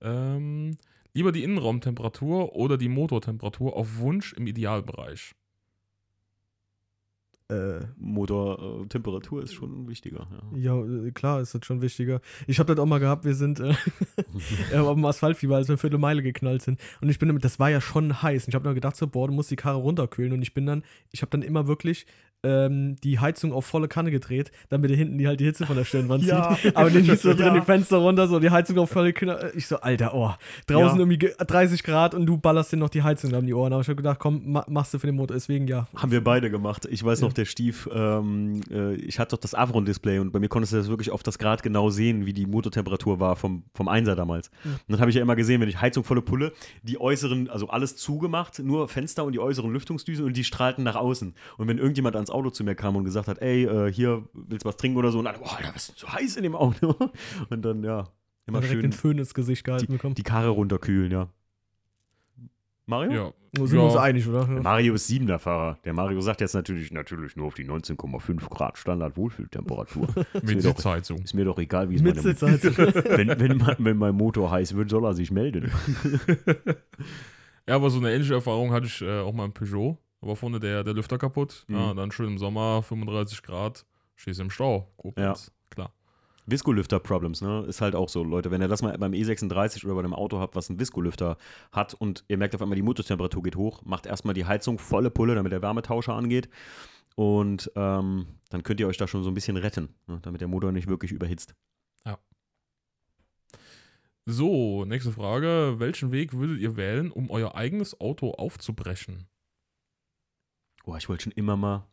Ähm, 0.00 0.76
lieber 1.12 1.32
die 1.32 1.44
Innenraumtemperatur 1.44 2.56
oder 2.56 2.78
die 2.78 2.88
Motortemperatur 2.88 3.76
auf 3.76 3.98
Wunsch 3.98 4.32
im 4.32 4.46
Idealbereich? 4.46 5.34
Äh, 7.48 7.80
Motortemperatur 7.96 9.42
ist 9.42 9.52
schon 9.54 9.86
wichtiger. 9.88 10.26
Ja. 10.56 10.74
ja, 10.74 11.06
äh, 11.06 11.12
klar, 11.12 11.40
ist 11.40 11.54
das 11.54 11.64
schon 11.64 11.80
wichtiger. 11.80 12.20
Ich 12.48 12.58
habe 12.58 12.74
das 12.74 12.82
auch 12.82 12.88
mal 12.88 12.98
gehabt, 12.98 13.24
wir 13.24 13.34
sind 13.36 13.60
äh, 13.60 13.74
äh, 14.72 14.78
auf 14.78 14.94
dem 14.94 15.04
Asphaltfieber, 15.04 15.54
als 15.56 15.68
wir 15.68 15.74
eine 15.74 15.78
Viertelmeile 15.78 16.22
geknallt 16.22 16.62
sind. 16.62 16.80
Und 17.00 17.08
ich 17.08 17.20
bin, 17.20 17.28
damit- 17.28 17.44
das 17.44 17.60
war 17.60 17.70
ja 17.70 17.80
schon 17.80 18.20
heiß. 18.20 18.44
Und 18.44 18.48
ich 18.48 18.54
habe 18.56 18.64
dann 18.64 18.74
gedacht, 18.74 18.96
so, 18.96 19.06
boah, 19.06 19.28
du 19.28 19.34
musst 19.34 19.50
die 19.52 19.56
Karre 19.56 19.78
runterkühlen. 19.78 20.32
Und 20.32 20.42
ich 20.42 20.54
bin 20.54 20.66
dann, 20.66 20.82
ich 21.12 21.22
habe 21.22 21.30
dann 21.30 21.42
immer 21.42 21.68
wirklich 21.68 22.06
ähm, 22.42 22.96
die 23.02 23.18
Heizung 23.18 23.52
auf 23.52 23.66
volle 23.66 23.88
Kanne 23.88 24.10
gedreht, 24.10 24.52
damit 24.68 24.90
ihr 24.90 24.96
hinten 24.96 25.18
die 25.18 25.26
halt 25.26 25.40
die 25.40 25.44
Hitze 25.44 25.66
von 25.66 25.76
der 25.76 25.84
Stirnwand 25.84 26.24
Ja. 26.26 26.56
zieht. 26.60 26.76
Aber 26.76 26.90
nicht 26.90 27.06
so 27.20 27.32
drin, 27.34 27.46
Ja. 27.46 27.54
die 27.54 27.60
Fenster 27.62 27.96
runter, 27.98 28.28
so 28.28 28.38
die 28.38 28.50
Heizung 28.50 28.78
auf 28.78 28.90
volle 28.90 29.12
Kanne. 29.12 29.50
Ich 29.54 29.66
so, 29.66 29.76
Alter, 29.80 30.14
oh, 30.14 30.30
draußen 30.66 30.96
Ja. 30.96 31.02
irgendwie 31.02 31.18
ge- 31.18 31.34
30 31.38 31.82
Grad 31.82 32.14
und 32.14 32.26
du 32.26 32.36
ballerst 32.38 32.72
dir 32.72 32.76
noch 32.76 32.88
die 32.90 33.02
Heizung 33.02 33.32
um 33.34 33.46
die 33.46 33.54
Ohren. 33.54 33.72
Aber 33.72 33.82
ich 33.82 33.88
habe 33.88 33.96
gedacht, 33.96 34.18
komm, 34.18 34.42
ma 34.52 34.64
machst 34.68 34.94
du 34.94 34.98
für 34.98 35.06
den 35.06 35.16
Motor. 35.16 35.34
Deswegen 35.36 35.66
ja. 35.66 35.86
Haben 35.96 36.12
wir 36.12 36.22
beide 36.22 36.50
gemacht. 36.50 36.86
Ich 36.90 37.02
weiß 37.04 37.20
Ja. 37.20 37.26
noch, 37.26 37.32
der 37.32 37.44
Stief, 37.46 37.88
ähm, 37.92 38.60
äh, 38.70 38.94
ich 38.96 39.18
hatte 39.18 39.34
doch 39.34 39.40
das 39.40 39.54
Avron-Display 39.54 40.18
und 40.18 40.32
bei 40.32 40.38
mir 40.38 40.48
konntest 40.48 40.72
du 40.72 40.76
das 40.76 40.88
wirklich 40.88 41.10
auf 41.10 41.22
das 41.22 41.38
Grad 41.38 41.62
genau 41.62 41.90
sehen, 41.90 42.26
wie 42.26 42.32
die 42.32 42.46
Motortemperatur 42.46 43.18
war 43.20 43.36
vom, 43.36 43.64
vom 43.74 43.88
Einser 43.88 44.14
damals. 44.14 44.50
Mhm. 44.64 44.70
Und 44.70 44.80
dann 44.88 45.00
habe 45.00 45.10
ich 45.10 45.16
ja 45.16 45.22
immer 45.22 45.36
gesehen, 45.36 45.60
wenn 45.60 45.68
ich 45.68 45.80
Heizung 45.80 46.04
volle 46.04 46.22
Pulle, 46.22 46.52
die 46.82 47.00
äußeren, 47.00 47.50
also 47.50 47.68
alles 47.68 47.96
zugemacht, 47.96 48.58
nur 48.60 48.88
Fenster 48.88 49.24
und 49.24 49.32
die 49.32 49.40
äußeren 49.40 49.72
Lüftungsdüsen 49.72 50.24
und 50.24 50.36
die 50.36 50.44
strahlten 50.44 50.84
nach 50.84 50.96
außen. 50.96 51.34
Und 51.58 51.68
wenn 51.68 51.78
irgendjemand 51.78 52.14
ans 52.16 52.30
Auto 52.36 52.50
zu 52.50 52.62
mir 52.64 52.74
kam 52.74 52.94
und 52.96 53.04
gesagt 53.04 53.28
hat, 53.28 53.40
ey, 53.42 53.64
äh, 53.64 53.92
hier, 53.92 54.22
willst 54.32 54.64
du 54.64 54.68
was 54.68 54.76
trinken 54.76 54.98
oder 54.98 55.10
so, 55.10 55.18
und 55.18 55.24
dann, 55.24 55.38
boah, 55.40 55.58
da 55.62 55.70
ist 55.70 55.98
so 55.98 56.08
heiß 56.08 56.36
in 56.36 56.42
dem 56.44 56.54
Auto. 56.54 56.94
Und 57.50 57.62
dann, 57.64 57.82
ja, 57.82 58.04
immer 58.46 58.60
direkt 58.60 58.74
schön 58.74 58.82
den 58.82 58.92
Föhn 58.92 59.18
ins 59.18 59.34
Gesicht 59.34 59.64
gehalten 59.64 59.86
die, 59.86 59.92
bekommen. 59.92 60.14
die 60.14 60.22
Karre 60.22 60.48
runterkühlen, 60.50 61.10
ja. 61.10 61.28
Mario? 62.88 63.12
Ja. 63.12 63.32
Sind 63.56 63.72
wir 63.72 63.78
ja. 63.80 63.84
uns 63.86 63.96
einig, 63.96 64.28
oder? 64.28 64.44
Der 64.44 64.62
Mario 64.62 64.94
ist 64.94 65.08
Siebener 65.08 65.38
Fahrer. 65.40 65.78
Der 65.84 65.92
Mario 65.92 66.20
sagt 66.20 66.40
jetzt 66.40 66.54
natürlich, 66.54 66.92
natürlich 66.92 67.34
nur 67.34 67.46
auf 67.48 67.54
die 67.54 67.64
19,5 67.64 68.48
Grad 68.48 68.78
Standard-Wohlfühltemperatur. 68.78 70.06
Mit 70.34 70.44
mir 70.44 70.54
doch- 70.56 70.62
Sitzheizung. 70.76 71.18
Ist 71.18 71.34
mir 71.34 71.44
doch 71.46 71.58
egal, 71.58 71.90
wie 71.90 71.96
es 71.96 72.02
Mit 72.02 72.20
Sitzheizung. 72.20 72.76
wenn, 72.76 73.28
wenn, 73.40 73.56
mein- 73.56 73.76
wenn 73.78 73.96
mein 73.96 74.14
Motor 74.14 74.50
heiß 74.52 74.76
wird, 74.76 74.90
soll 74.90 75.04
er 75.04 75.14
sich 75.14 75.30
melden. 75.32 75.72
Ja, 77.66 77.74
aber 77.74 77.90
so 77.90 77.98
eine 77.98 78.12
ähnliche 78.12 78.34
Erfahrung 78.34 78.70
hatte 78.72 78.86
ich 78.86 79.02
äh, 79.02 79.18
auch 79.20 79.32
mal 79.32 79.46
im 79.46 79.52
Peugeot. 79.52 79.98
War 80.20 80.36
vorne 80.36 80.60
der, 80.60 80.82
der 80.82 80.94
Lüfter 80.94 81.18
kaputt. 81.18 81.64
Mhm. 81.68 81.76
Ja, 81.76 81.94
dann 81.94 82.10
schön 82.10 82.28
im 82.28 82.38
Sommer, 82.38 82.82
35 82.82 83.42
Grad, 83.42 83.86
stehst 84.16 84.40
im 84.40 84.50
Stau. 84.50 84.92
Koblenz. 84.96 85.52
Klar. 85.70 85.92
Visco-Lüfter-Problems, 86.46 87.42
ne? 87.42 87.64
Ist 87.66 87.80
halt 87.80 87.94
auch 87.94 88.08
so, 88.08 88.22
Leute. 88.22 88.50
Wenn 88.50 88.62
ihr 88.62 88.68
das 88.68 88.80
mal 88.80 88.96
beim 88.98 89.12
E36 89.12 89.84
oder 89.84 89.94
bei 89.94 90.00
einem 90.00 90.14
Auto 90.14 90.38
habt, 90.38 90.54
was 90.54 90.70
einen 90.70 90.78
Visco-Lüfter 90.78 91.36
hat 91.72 91.94
und 91.94 92.24
ihr 92.28 92.38
merkt 92.38 92.54
auf 92.54 92.62
einmal, 92.62 92.76
die 92.76 92.82
Motortemperatur 92.82 93.42
geht 93.42 93.56
hoch, 93.56 93.82
macht 93.84 94.06
erstmal 94.06 94.34
die 94.34 94.44
Heizung 94.44 94.78
volle 94.78 95.10
Pulle, 95.10 95.34
damit 95.34 95.52
der 95.52 95.62
Wärmetauscher 95.62 96.14
angeht. 96.14 96.48
Und 97.16 97.70
ähm, 97.74 98.26
dann 98.50 98.62
könnt 98.62 98.78
ihr 98.78 98.86
euch 98.86 98.96
da 98.96 99.08
schon 99.08 99.24
so 99.24 99.30
ein 99.30 99.34
bisschen 99.34 99.56
retten, 99.56 99.88
ne? 100.06 100.20
damit 100.22 100.40
der 100.40 100.48
Motor 100.48 100.70
nicht 100.70 100.86
wirklich 100.86 101.12
überhitzt. 101.12 101.54
So, 104.28 104.84
nächste 104.84 105.12
Frage. 105.12 105.76
Welchen 105.78 106.10
Weg 106.10 106.32
würdet 106.32 106.58
ihr 106.58 106.76
wählen, 106.76 107.12
um 107.12 107.30
euer 107.30 107.54
eigenes 107.54 108.00
Auto 108.00 108.32
aufzubrechen? 108.32 109.28
Oh, 110.86 110.94
ich 110.96 111.08
wollte 111.08 111.24
schon 111.24 111.32
immer 111.32 111.56
mal 111.56 111.86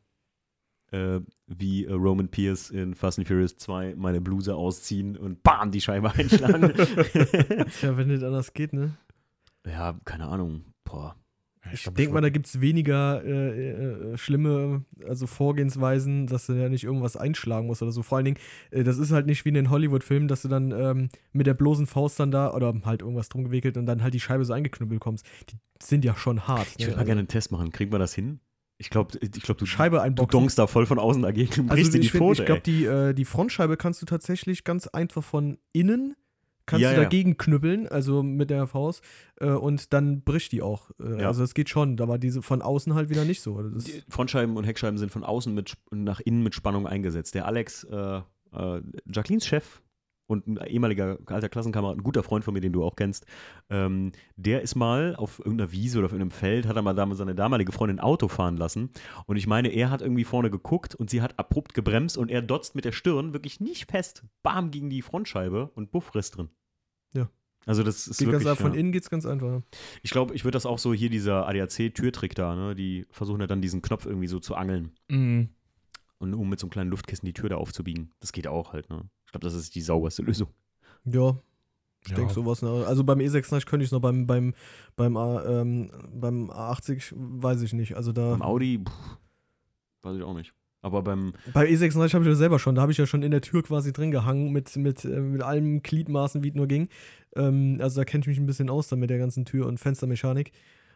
äh, 0.91 1.19
wie 1.47 1.85
äh, 1.85 1.91
Roman 1.91 2.29
Pierce 2.29 2.69
in 2.69 2.93
Fast 2.93 3.17
and 3.17 3.27
Furious 3.27 3.57
2 3.57 3.95
meine 3.95 4.21
Bluse 4.21 4.55
ausziehen 4.55 5.17
und 5.17 5.41
bam, 5.43 5.71
die 5.71 5.81
Scheibe 5.81 6.11
einschlagen. 6.13 6.73
Tja, 7.79 7.97
wenn 7.97 8.07
nicht 8.07 8.23
anders 8.23 8.53
geht, 8.53 8.73
ne? 8.73 8.95
ja, 9.65 9.99
keine 10.05 10.27
Ahnung. 10.27 10.65
Boah. 10.83 11.15
Ich 11.71 11.83
glaub, 11.83 11.95
denke 11.95 12.13
mal, 12.13 12.21
da 12.21 12.29
gibt 12.29 12.45
es 12.45 12.59
weniger 12.59 13.23
äh, 13.23 14.11
äh, 14.11 14.17
schlimme 14.17 14.83
also 15.07 15.27
Vorgehensweisen, 15.27 16.27
dass 16.27 16.47
du 16.47 16.53
ja 16.53 16.67
nicht 16.67 16.83
irgendwas 16.83 17.15
einschlagen 17.15 17.67
musst 17.67 17.81
oder 17.81 17.93
so. 17.93 18.03
Vor 18.03 18.17
allen 18.17 18.25
Dingen, 18.25 18.37
äh, 18.71 18.83
das 18.83 18.97
ist 18.97 19.11
halt 19.11 19.27
nicht 19.27 19.45
wie 19.45 19.49
in 19.49 19.55
den 19.55 19.69
Hollywood-Filmen, 19.69 20.27
dass 20.27 20.41
du 20.41 20.49
dann 20.49 20.71
ähm, 20.71 21.09
mit 21.31 21.47
der 21.47 21.53
bloßen 21.53 21.87
Faust 21.87 22.19
dann 22.19 22.31
da 22.31 22.53
oder 22.53 22.73
halt 22.83 23.01
irgendwas 23.01 23.29
drum 23.29 23.45
gewickelt 23.45 23.77
und 23.77 23.85
dann 23.85 24.03
halt 24.03 24.13
die 24.13 24.19
Scheibe 24.19 24.43
so 24.43 24.51
eingeknüppelt 24.51 24.99
kommst. 24.99 25.25
Die 25.49 25.57
sind 25.81 26.03
ja 26.03 26.15
schon 26.15 26.47
hart. 26.47 26.67
Ich 26.77 26.79
ne? 26.79 26.87
würde 26.87 26.97
mal 26.97 27.05
gerne 27.05 27.19
einen 27.19 27.27
Test 27.29 27.51
machen. 27.51 27.71
Kriegen 27.71 27.93
wir 27.93 27.99
das 27.99 28.13
hin? 28.13 28.41
Ich 28.83 28.89
glaube, 28.89 29.17
ich 29.21 29.31
glaub, 29.43 29.57
du, 29.57 29.65
Scheibe 29.65 30.03
du 30.13 30.25
donkst 30.25 30.59
da 30.59 30.67
voll 30.67 30.85
von 30.85 30.99
außen 30.99 31.21
dagegen 31.21 31.69
Also 31.69 31.83
dir 31.91 31.99
die 31.99 32.05
ich, 32.05 32.11
find- 32.11 32.21
Pfote. 32.21 32.41
ich 32.41 32.45
glaube, 32.45 32.61
die, 32.61 32.83
äh, 32.85 33.13
die 33.13 33.23
Frontscheibe 33.23 33.77
kannst 33.77 34.01
du 34.01 34.05
tatsächlich 34.05 34.65
ganz 34.65 34.87
einfach 34.87 35.23
von 35.23 35.57
innen 35.71 36.15
kannst 36.65 36.81
Ja, 36.83 36.91
du 36.91 36.97
ja. 36.97 37.03
dagegen 37.03 37.37
knüppeln, 37.37 37.87
also 37.89 38.23
mit 38.23 38.49
der 38.49 38.67
Faust, 38.67 39.03
äh, 39.39 39.47
und 39.47 39.91
dann 39.93 40.21
bricht 40.21 40.51
die 40.53 40.61
auch. 40.61 40.91
Äh, 41.01 41.21
Ja. 41.21 41.27
Also 41.27 41.41
das 41.41 41.53
geht 41.53 41.69
schon, 41.69 41.99
aber 41.99 42.17
diese 42.17 42.41
von 42.41 42.61
außen 42.61 42.93
halt 42.93 43.09
wieder 43.09 43.23
nicht 43.25 43.41
so. 43.41 43.61
Frontscheiben 44.09 44.55
und 44.57 44.63
Heckscheiben 44.65 44.97
sind 44.97 45.11
von 45.11 45.23
außen 45.23 45.53
mit, 45.53 45.73
nach 45.91 46.19
innen 46.21 46.41
mit 46.43 46.55
Spannung 46.55 46.87
eingesetzt. 46.87 47.35
Der 47.35 47.47
Alex, 47.47 47.83
äh, 47.85 48.17
äh, 48.53 48.81
Jacquelines 49.13 49.45
Chef 49.45 49.81
und 50.33 50.47
ein 50.47 50.57
ehemaliger 50.67 51.17
alter 51.25 51.49
Klassenkamerad, 51.49 51.97
ein 51.97 52.03
guter 52.03 52.23
Freund 52.23 52.43
von 52.43 52.53
mir, 52.53 52.61
den 52.61 52.73
du 52.73 52.83
auch 52.83 52.95
kennst, 52.95 53.25
ähm, 53.69 54.11
der 54.35 54.61
ist 54.61 54.75
mal 54.75 55.15
auf 55.15 55.39
irgendeiner 55.39 55.71
Wiese 55.71 55.99
oder 55.99 56.07
auf 56.07 56.11
irgendeinem 56.11 56.31
Feld, 56.31 56.67
hat 56.67 56.75
er 56.75 56.81
mal 56.81 56.93
damals 56.93 57.19
seine 57.19 57.35
damalige 57.35 57.71
Freundin 57.71 57.99
Auto 57.99 58.27
fahren 58.27 58.57
lassen. 58.57 58.89
Und 59.25 59.37
ich 59.37 59.47
meine, 59.47 59.69
er 59.69 59.89
hat 59.89 60.01
irgendwie 60.01 60.25
vorne 60.25 60.49
geguckt 60.49 60.95
und 60.95 61.09
sie 61.09 61.21
hat 61.21 61.39
abrupt 61.39 61.73
gebremst 61.73 62.17
und 62.17 62.29
er 62.29 62.41
dotzt 62.41 62.75
mit 62.75 62.85
der 62.85 62.91
Stirn 62.91 63.33
wirklich 63.33 63.59
nicht 63.59 63.89
fest, 63.89 64.23
bam, 64.43 64.71
gegen 64.71 64.89
die 64.89 65.01
Frontscheibe 65.01 65.71
und 65.75 65.91
buff, 65.91 66.13
Riss 66.15 66.31
drin. 66.31 66.49
Ja. 67.13 67.29
Also 67.65 67.83
das 67.83 68.07
ist 68.07 68.17
geht 68.17 68.29
ganz 68.29 68.43
wirklich, 68.43 68.59
von 68.59 68.73
ja. 68.73 68.79
innen 68.79 68.91
geht 68.91 69.03
es 69.03 69.09
ganz 69.09 69.25
einfach. 69.25 69.61
Ich 70.01 70.11
glaube, 70.11 70.35
ich 70.35 70.43
würde 70.43 70.55
das 70.55 70.65
auch 70.65 70.79
so 70.79 70.93
hier, 70.93 71.09
dieser 71.09 71.47
ADAC-Türtrick 71.47 72.35
da, 72.35 72.55
ne? 72.55 72.75
Die 72.75 73.05
versuchen 73.09 73.39
ja 73.39 73.47
dann 73.47 73.61
diesen 73.61 73.81
Knopf 73.81 74.05
irgendwie 74.05 74.27
so 74.27 74.39
zu 74.39 74.55
angeln. 74.55 74.91
Mhm. 75.09 75.49
Und 76.19 76.33
um 76.33 76.49
mit 76.49 76.59
so 76.59 76.67
einem 76.67 76.71
kleinen 76.71 76.89
Luftkissen 76.89 77.25
die 77.25 77.33
Tür 77.33 77.49
da 77.49 77.55
aufzubiegen. 77.55 78.11
Das 78.19 78.31
geht 78.31 78.47
auch 78.47 78.73
halt, 78.73 78.89
ne? 78.89 79.09
Ich 79.33 79.39
glaube, 79.39 79.51
das 79.51 79.55
ist 79.55 79.73
die 79.73 79.81
sauberste 79.81 80.21
Lösung. 80.21 80.47
Ja, 81.05 81.35
ich 82.03 82.11
Ja. 82.11 82.17
denke 82.17 82.33
sowas. 82.33 82.61
Ne? 82.61 82.85
Also 82.85 83.03
beim 83.03 83.17
E36 83.17 83.65
könnte 83.65 83.83
ich 83.83 83.87
es 83.87 83.91
noch, 83.91 83.99
beim, 83.99 84.27
beim, 84.27 84.53
beim, 84.95 85.17
A- 85.17 85.43
ähm, 85.43 85.89
beim 86.13 86.51
A80 86.51 87.13
weiß 87.15 87.63
ich 87.63 87.73
nicht. 87.73 87.95
Also 87.97 88.11
da. 88.11 88.29
Beim 88.29 88.43
Audi, 88.43 88.79
pff, 88.87 89.17
weiß 90.03 90.17
ich 90.17 90.21
auch 90.23 90.35
nicht. 90.35 90.53
Aber 90.83 91.01
beim, 91.01 91.33
Bei 91.51 91.65
E36 91.67 92.13
habe 92.13 92.25
ich 92.25 92.29
das 92.29 92.37
selber 92.37 92.59
schon. 92.59 92.75
Da 92.75 92.83
habe 92.83 92.91
ich 92.91 92.97
ja 92.99 93.07
schon 93.07 93.23
in 93.23 93.31
der 93.31 93.41
Tür 93.41 93.63
quasi 93.63 93.91
drin 93.91 94.11
gehangen 94.11 94.51
mit, 94.51 94.75
mit, 94.75 95.03
äh, 95.03 95.19
mit 95.19 95.41
allem 95.41 95.81
Gliedmaßen, 95.81 96.43
wie 96.43 96.49
es 96.49 96.55
nur 96.55 96.67
ging. 96.67 96.89
Ähm, 97.35 97.77
also 97.81 98.01
da 98.01 98.05
kenne 98.05 98.21
ich 98.21 98.27
mich 98.27 98.37
ein 98.37 98.45
bisschen 98.45 98.69
aus 98.69 98.87
dann 98.89 98.99
mit 98.99 99.09
der 99.09 99.17
ganzen 99.17 99.45
Tür- 99.45 99.65
und 99.65 99.79
Fenstermechanik. 99.79 100.51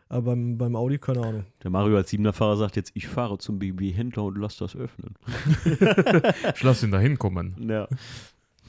Aber 0.09 0.31
beim, 0.31 0.57
beim 0.57 0.75
Audi, 0.75 0.97
keine 0.99 1.21
Ahnung. 1.21 1.45
Der 1.63 1.69
Mario 1.69 1.97
als 1.97 2.09
siebener 2.09 2.31
Fahrer 2.33 2.55
sagt 2.57 2.75
jetzt, 2.77 2.91
ich 2.93 3.07
fahre 3.07 3.37
zum 3.37 3.59
BMW-Händler 3.59 4.23
und 4.23 4.37
lass 4.37 4.57
das 4.57 4.75
öffnen. 4.75 5.15
Ich 6.55 6.63
lass 6.63 6.83
ihn 6.83 6.91
da 6.91 6.99
hinkommen. 6.99 7.55
Ja. 7.69 7.87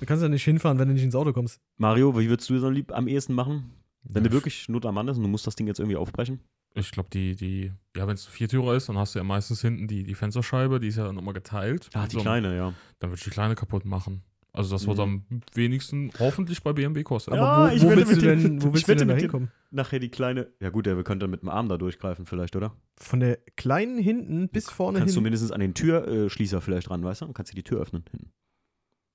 Du 0.01 0.07
kannst 0.07 0.23
ja 0.23 0.29
nicht 0.29 0.45
hinfahren, 0.45 0.79
wenn 0.79 0.89
du 0.89 0.95
nicht 0.95 1.03
ins 1.05 1.15
Auto 1.15 1.33
kommst. 1.33 1.61
Mario, 1.77 2.17
wie 2.19 2.29
würdest 2.29 2.49
du 2.51 2.59
so 2.59 2.69
lieb 2.71 2.93
am 2.93 3.09
ehesten 3.09 3.35
machen? 3.35 3.73
Wenn 4.05 4.25
Ja, 4.25 4.31
du 4.31 4.35
wirklich 4.37 4.69
Not 4.69 4.87
am 4.87 4.95
Mann 4.95 5.09
ist 5.09 5.17
und 5.17 5.23
du 5.25 5.29
musst 5.29 5.47
das 5.47 5.57
Ding 5.57 5.67
jetzt 5.67 5.81
irgendwie 5.81 5.97
aufbrechen? 5.97 6.41
Ich 6.75 6.91
glaube, 6.93 7.09
die, 7.13 7.35
die, 7.35 7.73
ja, 7.97 8.07
wenn 8.07 8.15
es 8.15 8.27
ein 8.29 8.31
Viertürer 8.31 8.75
ist, 8.75 8.89
dann 8.89 8.97
hast 8.99 9.15
du 9.15 9.19
ja 9.19 9.25
meistens 9.25 9.61
hinten 9.61 9.89
die, 9.89 10.05
die 10.05 10.15
Fensterscheibe, 10.15 10.79
die 10.79 10.89
ist 10.89 10.97
ja 10.99 11.13
nochmal 11.13 11.35
geteilt. 11.35 11.89
Ah, 11.95 12.07
die 12.07 12.17
so 12.17 12.21
kleine, 12.23 12.55
ja. 12.57 12.73
Dann 13.01 13.11
würde 13.11 13.19
ich 13.19 13.25
die 13.25 13.31
kleine 13.31 13.55
kaputt 13.55 13.85
machen. 13.85 14.23
Also 14.53 14.75
das, 14.75 14.87
was 14.87 14.97
Mhm. 14.97 15.03
am 15.03 15.23
wenigsten 15.55 16.11
hoffentlich 16.19 16.63
bei 16.63 16.73
BMW 16.73 17.03
kostet. 17.05 17.35
Ja, 17.35 17.43
Aber 17.43 17.73
ich 17.75 17.83
wo, 17.83 17.87
wo 17.87 17.91
wette 17.91 18.09
willst 18.09 18.23
du 18.23 18.27
mit 18.27 18.39
dem- 18.39 18.43
denn, 18.43 18.63
wo 18.63 18.69
ich 18.69 18.75
willst 18.75 18.89
du 18.89 18.97
denn 18.97 19.09
da 19.09 19.15
mit 19.15 19.23
dem- 19.23 19.31
hinkommen? 19.31 19.51
Nachher 19.71 19.99
die 19.99 20.09
kleine. 20.09 20.49
Ja, 20.61 20.71
gut, 20.71 20.87
der 20.87 21.01
könnte 21.05 21.29
mit 21.29 21.43
dem 21.43 21.49
Arm 21.51 21.69
da 21.69 21.77
durchgreifen, 21.77 22.27
vielleicht, 22.27 22.57
oder? 22.57 22.75
Von 22.97 23.21
der 23.21 23.37
kleinen 23.57 23.99
hinten 23.99 24.49
bis 24.49 24.71
vorne 24.71 24.99
Kannst 25.01 25.15
du 25.15 25.19
hin. 25.19 25.25
mindestens 25.25 25.53
an 25.53 25.61
den 25.61 25.75
Türschließer 25.75 26.61
vielleicht 26.61 26.91
ran, 26.91 27.05
weißt 27.05 27.21
du? 27.21 27.27
Und 27.27 27.35
kannst 27.35 27.53
du 27.53 27.57
die 27.57 27.63
Tür 27.63 27.81
öffnen 27.81 28.05
hinten. 28.11 28.33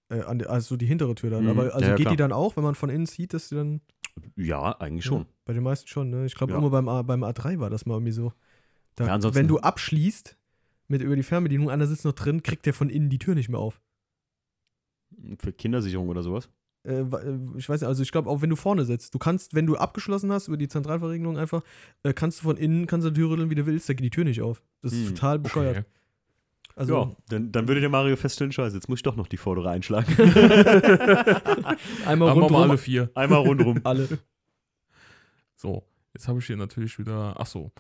Äh, 0.09 0.21
an 0.21 0.37
der, 0.39 0.49
also 0.51 0.77
die 0.77 0.85
hintere 0.85 1.15
Tür 1.15 1.31
dann. 1.31 1.43
Mhm. 1.45 1.49
Aber 1.49 1.63
also 1.73 1.79
Ja, 1.79 1.87
ja, 1.87 1.95
geht 1.95 1.99
die 2.11 2.15
klar. 2.15 2.29
dann 2.29 2.31
auch, 2.31 2.55
wenn 2.55 2.63
man 2.63 2.75
von 2.75 2.89
innen 2.89 3.05
sieht, 3.07 3.33
dass 3.33 3.49
die 3.49 3.55
dann. 3.55 3.81
Ja, 4.35 4.79
eigentlich 4.79 5.05
schon. 5.05 5.21
Ja, 5.23 5.27
bei 5.45 5.53
den 5.53 5.63
meisten 5.63 5.87
schon, 5.87 6.11
ne? 6.11 6.25
Ich 6.25 6.35
glaube, 6.35 6.53
Ja. 6.53 6.59
immer 6.59 6.69
beim, 6.69 6.87
A- 6.87 7.01
beim 7.01 7.23
A3 7.23 7.59
war 7.59 7.71
das 7.71 7.87
mal 7.87 7.95
irgendwie 7.95 8.11
so. 8.11 8.31
Da, 8.95 9.07
Ja, 9.07 9.33
wenn 9.33 9.47
du 9.47 9.57
abschließt 9.59 10.37
mit 10.87 11.01
über 11.01 11.15
die 11.15 11.23
Fernbedienung, 11.23 11.71
einer 11.71 11.87
sitzt 11.87 12.05
noch 12.05 12.13
drin, 12.13 12.43
kriegt 12.43 12.67
der 12.67 12.75
von 12.75 12.89
innen 12.89 13.09
die 13.09 13.17
Tür 13.17 13.33
nicht 13.33 13.49
mehr 13.49 13.59
auf. 13.59 13.81
Für 15.39 15.51
Kindersicherung 15.53 16.09
oder 16.09 16.23
sowas. 16.23 16.49
Äh, 16.85 17.01
äh, 17.01 17.39
ich 17.57 17.69
weiß 17.69 17.81
nicht, 17.81 17.87
also 17.87 18.03
ich 18.03 18.11
glaube, 18.11 18.29
auch 18.29 18.41
wenn 18.41 18.49
du 18.49 18.55
vorne 18.55 18.83
sitzt, 18.85 19.13
du 19.13 19.19
kannst, 19.19 19.53
wenn 19.53 19.65
du 19.65 19.77
abgeschlossen 19.77 20.31
hast 20.31 20.47
über 20.49 20.57
die 20.57 20.67
Zentralverriegelung 20.67 21.37
einfach, 21.37 21.63
äh, 22.03 22.13
kannst 22.13 22.39
du 22.39 22.43
von 22.43 22.57
innen, 22.57 22.87
kannst 22.87 23.07
du 23.07 23.11
die 23.11 23.21
Tür 23.21 23.29
rütteln, 23.31 23.49
wie 23.49 23.55
du 23.55 23.65
willst, 23.65 23.87
da 23.87 23.93
geht 23.93 24.03
die 24.03 24.09
Tür 24.09 24.25
nicht 24.25 24.41
auf. 24.41 24.61
Das 24.81 24.91
ist 24.91 25.07
Hm, 25.07 25.15
total 25.15 25.39
bescheuert. 25.39 25.77
Okay. 25.77 25.87
Also, 26.75 26.95
ja, 26.95 27.15
dann, 27.29 27.51
dann 27.51 27.67
würde 27.67 27.81
der 27.81 27.89
Mario 27.89 28.15
feststellen, 28.15 28.51
scheiße, 28.51 28.75
jetzt 28.75 28.89
muss 28.89 28.99
ich 28.99 29.03
doch 29.03 29.15
noch 29.15 29.27
die 29.27 29.37
vordere 29.37 29.69
einschlagen. 29.69 30.11
einmal 32.05 32.35
mal 32.35 32.55
alle 32.63 32.77
vier. 32.79 33.11
Einmal 33.13 33.41
rundrum. 33.41 33.79
alle. 33.83 34.07
So, 35.55 35.83
jetzt 36.13 36.27
habe 36.27 36.39
ich 36.39 36.47
hier 36.47 36.57
natürlich 36.57 36.97
wieder. 36.97 37.35
Ach 37.37 37.45
so. 37.45 37.71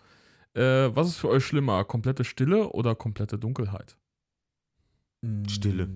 Äh, 0.53 0.95
was 0.95 1.07
ist 1.07 1.17
für 1.17 1.29
euch 1.29 1.43
schlimmer? 1.43 1.83
Komplette 1.85 2.23
Stille 2.23 2.69
oder 2.69 2.93
komplette 2.93 3.39
Dunkelheit? 3.39 3.97
Stille. 5.49 5.89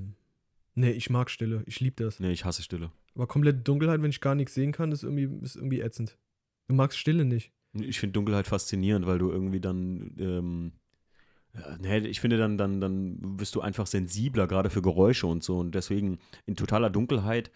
Nee, 0.77 0.91
ich 0.91 1.09
mag 1.09 1.31
Stille. 1.31 1.63
Ich 1.65 1.79
liebe 1.79 2.03
das. 2.03 2.19
Nee, 2.19 2.31
ich 2.31 2.45
hasse 2.45 2.61
Stille. 2.61 2.91
Aber 3.15 3.25
komplette 3.25 3.57
Dunkelheit, 3.57 3.99
wenn 4.03 4.11
ich 4.11 4.21
gar 4.21 4.35
nichts 4.35 4.53
sehen 4.53 4.71
kann, 4.71 4.91
ist 4.91 5.01
irgendwie, 5.01 5.27
ist 5.43 5.55
irgendwie 5.55 5.81
ätzend. 5.81 6.19
Du 6.67 6.75
magst 6.75 6.99
Stille 6.99 7.25
nicht. 7.25 7.51
Ich 7.73 7.99
finde 7.99 8.13
Dunkelheit 8.13 8.45
faszinierend, 8.45 9.07
weil 9.07 9.17
du 9.17 9.31
irgendwie 9.31 9.59
dann, 9.59 10.15
ähm, 10.19 10.71
ja, 11.55 11.77
nee, 11.79 12.07
ich 12.07 12.21
finde 12.21 12.37
dann, 12.37 12.59
dann, 12.59 12.79
dann 12.79 13.39
wirst 13.39 13.55
du 13.55 13.61
einfach 13.61 13.87
sensibler, 13.87 14.45
gerade 14.45 14.69
für 14.69 14.83
Geräusche 14.83 15.25
und 15.25 15.43
so. 15.43 15.57
Und 15.57 15.73
deswegen 15.73 16.19
in 16.45 16.55
totaler 16.55 16.91
Dunkelheit. 16.91 17.49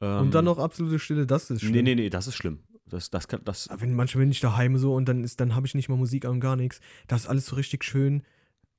Ähm, 0.00 0.20
Und 0.20 0.34
dann 0.34 0.44
noch 0.44 0.58
absolute 0.58 1.00
Stille, 1.00 1.26
das 1.26 1.50
ist 1.50 1.62
schlimm. 1.62 1.72
Nee, 1.72 1.82
nee, 1.82 1.94
nee, 1.96 2.10
das 2.10 2.28
ist 2.28 2.36
schlimm. 2.36 2.60
Das, 2.86 3.10
das 3.10 3.26
kann, 3.26 3.40
das, 3.44 3.66
Aber 3.66 3.80
Wenn, 3.80 3.94
manchmal 3.94 4.22
bin 4.22 4.30
ich 4.30 4.40
daheim 4.40 4.78
so 4.78 4.94
und 4.94 5.08
dann 5.08 5.24
ist, 5.24 5.40
dann 5.40 5.56
habe 5.56 5.66
ich 5.66 5.74
nicht 5.74 5.88
mal 5.88 5.96
Musik 5.96 6.26
an 6.26 6.38
gar 6.38 6.54
nichts. 6.54 6.80
Das 7.08 7.22
ist 7.22 7.26
alles 7.26 7.46
so 7.46 7.56
richtig 7.56 7.82
schön. 7.82 8.22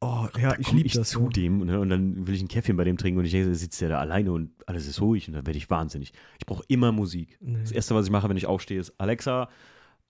Oh, 0.01 0.27
ja, 0.39 0.51
da 0.51 0.59
ich 0.59 0.71
liebe 0.71 0.87
das 0.89 1.09
zu 1.09 1.19
so. 1.19 1.29
dem 1.29 1.65
ne, 1.65 1.77
und 1.77 1.89
dann 1.89 2.25
will 2.25 2.33
ich 2.33 2.41
ein 2.41 2.47
Käffchen 2.47 2.77
bei 2.77 2.85
dem 2.85 2.97
trinken 2.97 3.19
und 3.19 3.25
ich 3.25 3.31
denke, 3.31 3.53
sitzt 3.53 3.81
der 3.81 3.89
da 3.89 3.99
alleine 3.99 4.31
und 4.31 4.51
alles 4.65 4.87
ist 4.87 5.01
ruhig 5.01 5.27
und 5.27 5.33
dann 5.33 5.45
werde 5.45 5.57
ich 5.57 5.69
wahnsinnig. 5.69 6.13
Ich 6.39 6.45
brauche 6.45 6.63
immer 6.69 6.93
Musik. 6.93 7.37
Nee. 7.41 7.59
Das 7.59 7.71
Erste, 7.71 7.95
was 7.95 8.05
ich 8.05 8.11
mache, 8.11 8.29
wenn 8.29 8.37
ich 8.37 8.45
aufstehe, 8.45 8.79
ist 8.79 8.93
Alexa. 8.97 9.49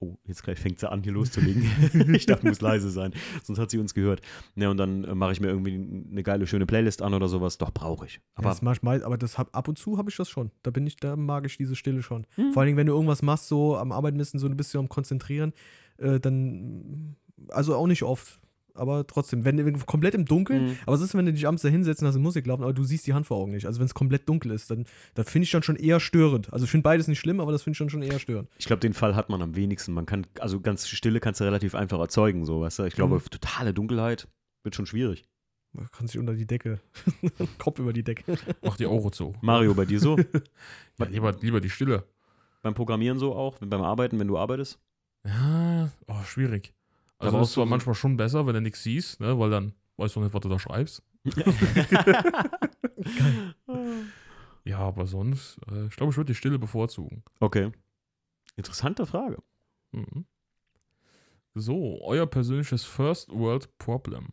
Oh, 0.01 0.15
jetzt 0.25 0.43
gleich 0.43 0.59
fängt 0.59 0.79
sie 0.79 0.89
an, 0.89 1.03
hier 1.03 1.11
loszulegen. 1.11 1.69
ich 2.13 2.25
darf, 2.25 2.41
muss 2.43 2.61
leise 2.61 2.89
sein, 2.89 3.13
sonst 3.43 3.59
hat 3.59 3.69
sie 3.69 3.79
uns 3.79 3.93
gehört. 3.93 4.21
Ja, 4.55 4.69
und 4.69 4.77
dann 4.77 5.03
äh, 5.03 5.15
mache 5.15 5.33
ich 5.33 5.41
mir 5.41 5.47
irgendwie 5.47 5.73
eine 5.73 6.23
geile, 6.23 6.47
schöne 6.47 6.65
Playlist 6.65 7.01
an 7.01 7.13
oder 7.13 7.27
sowas. 7.27 7.57
Doch, 7.57 7.71
brauche 7.71 8.05
ich. 8.05 8.21
Aber 8.35 8.51
Aber 8.51 8.59
das 8.61 8.77
ich 8.77 8.83
mal, 8.83 9.03
aber 9.03 9.17
das 9.17 9.37
hab, 9.37 9.53
ab 9.57 9.67
und 9.67 9.77
zu 9.77 9.97
habe 9.97 10.09
ich 10.09 10.15
das 10.15 10.29
schon. 10.29 10.51
Da 10.63 10.71
bin 10.71 10.87
ich, 10.87 10.97
da 10.97 11.17
mag 11.17 11.45
ich 11.45 11.57
diese 11.57 11.75
Stille 11.75 12.01
schon. 12.01 12.27
Hm. 12.35 12.53
Vor 12.53 12.61
allen 12.61 12.67
Dingen, 12.67 12.77
wenn 12.77 12.87
du 12.87 12.93
irgendwas 12.93 13.23
machst, 13.23 13.47
so 13.47 13.75
am 13.75 13.91
Arbeiten 13.91 14.17
und 14.21 14.25
so, 14.25 14.49
bist 14.49 14.73
ja 14.73 14.79
am 14.79 14.87
Konzentrieren, 14.87 15.51
äh, 15.97 16.19
dann, 16.19 17.17
also 17.49 17.75
auch 17.75 17.87
nicht 17.87 18.03
oft, 18.03 18.39
aber 18.79 19.05
trotzdem, 19.05 19.45
wenn, 19.45 19.63
wenn 19.65 19.73
du 19.73 19.79
komplett 19.85 20.15
im 20.15 20.25
Dunkeln, 20.25 20.65
Mhm. 20.69 20.75
aber 20.85 20.93
was 20.93 21.01
ist, 21.01 21.13
wenn 21.15 21.25
du 21.25 21.33
dich 21.33 21.45
abends 21.47 21.61
da 21.61 21.69
hinsetzt 21.69 22.01
und 22.01 22.07
hast 22.07 22.17
Musik 22.17 22.45
laufen, 22.47 22.63
aber 22.63 22.73
du 22.73 22.83
siehst 22.83 23.05
die 23.05 23.13
Hand 23.13 23.27
vor 23.27 23.37
Augen 23.37 23.51
nicht. 23.51 23.65
Also 23.65 23.79
wenn 23.79 23.85
es 23.85 23.93
komplett 23.93 24.27
dunkel 24.27 24.51
ist, 24.51 24.71
dann, 24.71 24.85
dann 25.13 25.25
finde 25.25 25.43
ich 25.45 25.51
dann 25.51 25.63
schon 25.63 25.75
eher 25.75 25.99
störend. 25.99 26.51
Also 26.51 26.65
ich 26.65 26.71
finde 26.71 26.83
beides 26.83 27.07
nicht 27.07 27.19
schlimm, 27.19 27.39
aber 27.39 27.51
das 27.51 27.61
finde 27.63 27.75
ich 27.75 27.79
dann 27.79 27.89
schon 27.89 28.01
eher 28.01 28.19
störend. 28.19 28.49
ich 28.57 28.65
glaube, 28.65 28.79
den 28.79 28.93
Fall 28.93 29.15
hat 29.15 29.29
man 29.29 29.41
am 29.41 29.55
wenigsten. 29.55 29.93
Man 29.93 30.05
kann, 30.05 30.25
also 30.39 30.59
ganz 30.61 30.87
Stille 30.87 31.19
kannst 31.19 31.39
du 31.41 31.43
relativ 31.43 31.75
einfach 31.75 31.99
erzeugen, 31.99 32.45
so, 32.45 32.61
weißt 32.61 32.79
du. 32.79 32.83
Ich 32.85 32.95
glaube, 32.95 33.15
Mhm. 33.15 33.29
totale 33.29 33.73
Dunkelheit 33.73 34.27
wird 34.63 34.75
schon 34.75 34.85
schwierig. 34.85 35.25
Man 35.73 35.87
kann 35.91 36.07
sich 36.07 36.17
unter 36.17 36.33
die 36.33 36.47
Decke, 36.47 36.79
Kopf 37.59 37.77
über 37.79 37.93
die 37.93 38.03
Decke. 38.03 38.23
Mach 38.63 38.75
die 38.77 38.87
Augen 38.87 39.11
zu. 39.11 39.33
Mario, 39.41 39.73
bei 39.75 39.85
dir 39.85 39.99
so? 39.99 40.17
Ja, 40.97 41.05
lieber, 41.05 41.31
lieber 41.39 41.61
die 41.61 41.69
Stille. 41.69 42.03
beim 42.63 42.73
Programmieren 42.73 43.19
so 43.19 43.33
auch? 43.35 43.57
Beim 43.59 43.81
Arbeiten, 43.81 44.19
wenn 44.19 44.27
du 44.27 44.37
arbeitest? 44.37 44.79
Ja, 45.25 45.89
oh, 46.07 46.23
schwierig. 46.25 46.73
Also 47.19 47.35
Aber 47.35 47.39
das 47.41 47.49
ist 47.49 47.53
zwar 47.53 47.65
so- 47.65 47.69
manchmal 47.69 47.95
schon 47.95 48.17
besser, 48.17 48.47
wenn 48.47 48.53
du 48.55 48.61
nichts 48.61 48.81
siehst, 48.83 49.19
ne, 49.19 49.37
weil 49.37 49.49
dann 49.49 49.73
weißt 49.97 50.15
du 50.15 50.21
nicht, 50.21 50.33
was 50.33 50.41
du 50.41 50.49
da 50.49 50.57
schreibst. 50.59 51.03
Ja, 54.65 54.79
aber 54.79 55.07
sonst, 55.07 55.57
äh, 55.71 55.87
ich 55.87 55.95
glaube, 55.95 56.11
ich 56.11 56.17
würde 56.17 56.31
die 56.33 56.35
Stille 56.37 56.59
bevorzugen. 56.59 57.23
okay. 57.39 57.71
Interessante 58.55 59.05
Frage. 59.05 59.37
Mhm. 59.91 60.25
So, 61.55 62.01
euer 62.03 62.27
persönliches 62.27 62.83
First 62.83 63.29
World 63.29 63.77
Problem. 63.77 64.27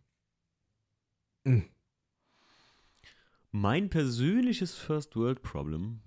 Mein 3.52 3.88
persönliches 3.88 4.74
First 4.74 5.14
World 5.16 5.42
Problem. 5.42 6.02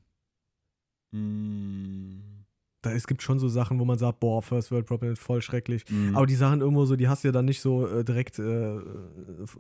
Mm, 1.12 2.44
Da, 2.82 2.92
es 2.92 3.08
gibt 3.08 3.22
schon 3.22 3.40
so 3.40 3.50
Sachen, 3.50 3.78
wo 3.80 3.86
man 3.86 3.98
sagt, 3.98 4.22
boah, 4.22 4.42
First 4.42 4.72
World 4.72 4.86
Problem 4.86 5.12
ist 5.12 5.22
voll 5.22 5.42
schrecklich. 5.42 5.84
mm, 5.90 6.16
Aber 6.16 6.26
die 6.26 6.36
Sachen 6.36 6.62
irgendwo 6.62 6.86
so, 6.86 6.96
die 6.96 7.10
hast 7.10 7.24
du 7.24 7.28
ja 7.28 7.32
dann 7.34 7.46
nicht 7.46 7.60
so 7.62 7.86
äh, 7.88 8.06
direkt, 8.06 8.40
äh, 8.40 8.80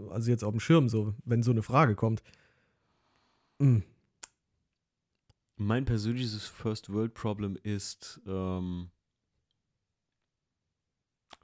also 0.10 0.32
jetzt 0.32 0.44
auf 0.44 0.52
dem 0.52 0.60
Schirm, 0.62 0.88
so, 0.88 1.14
wenn 1.26 1.44
so 1.44 1.52
eine 1.52 1.62
Frage 1.64 1.96
kommt. 1.96 2.24
Mm. 3.60 3.80
mein 5.58 5.84
persönliches 5.84 6.46
First 6.46 6.94
World 6.94 7.14
Problem 7.14 7.58
ist. 7.62 8.22
Ähm, 8.26 8.90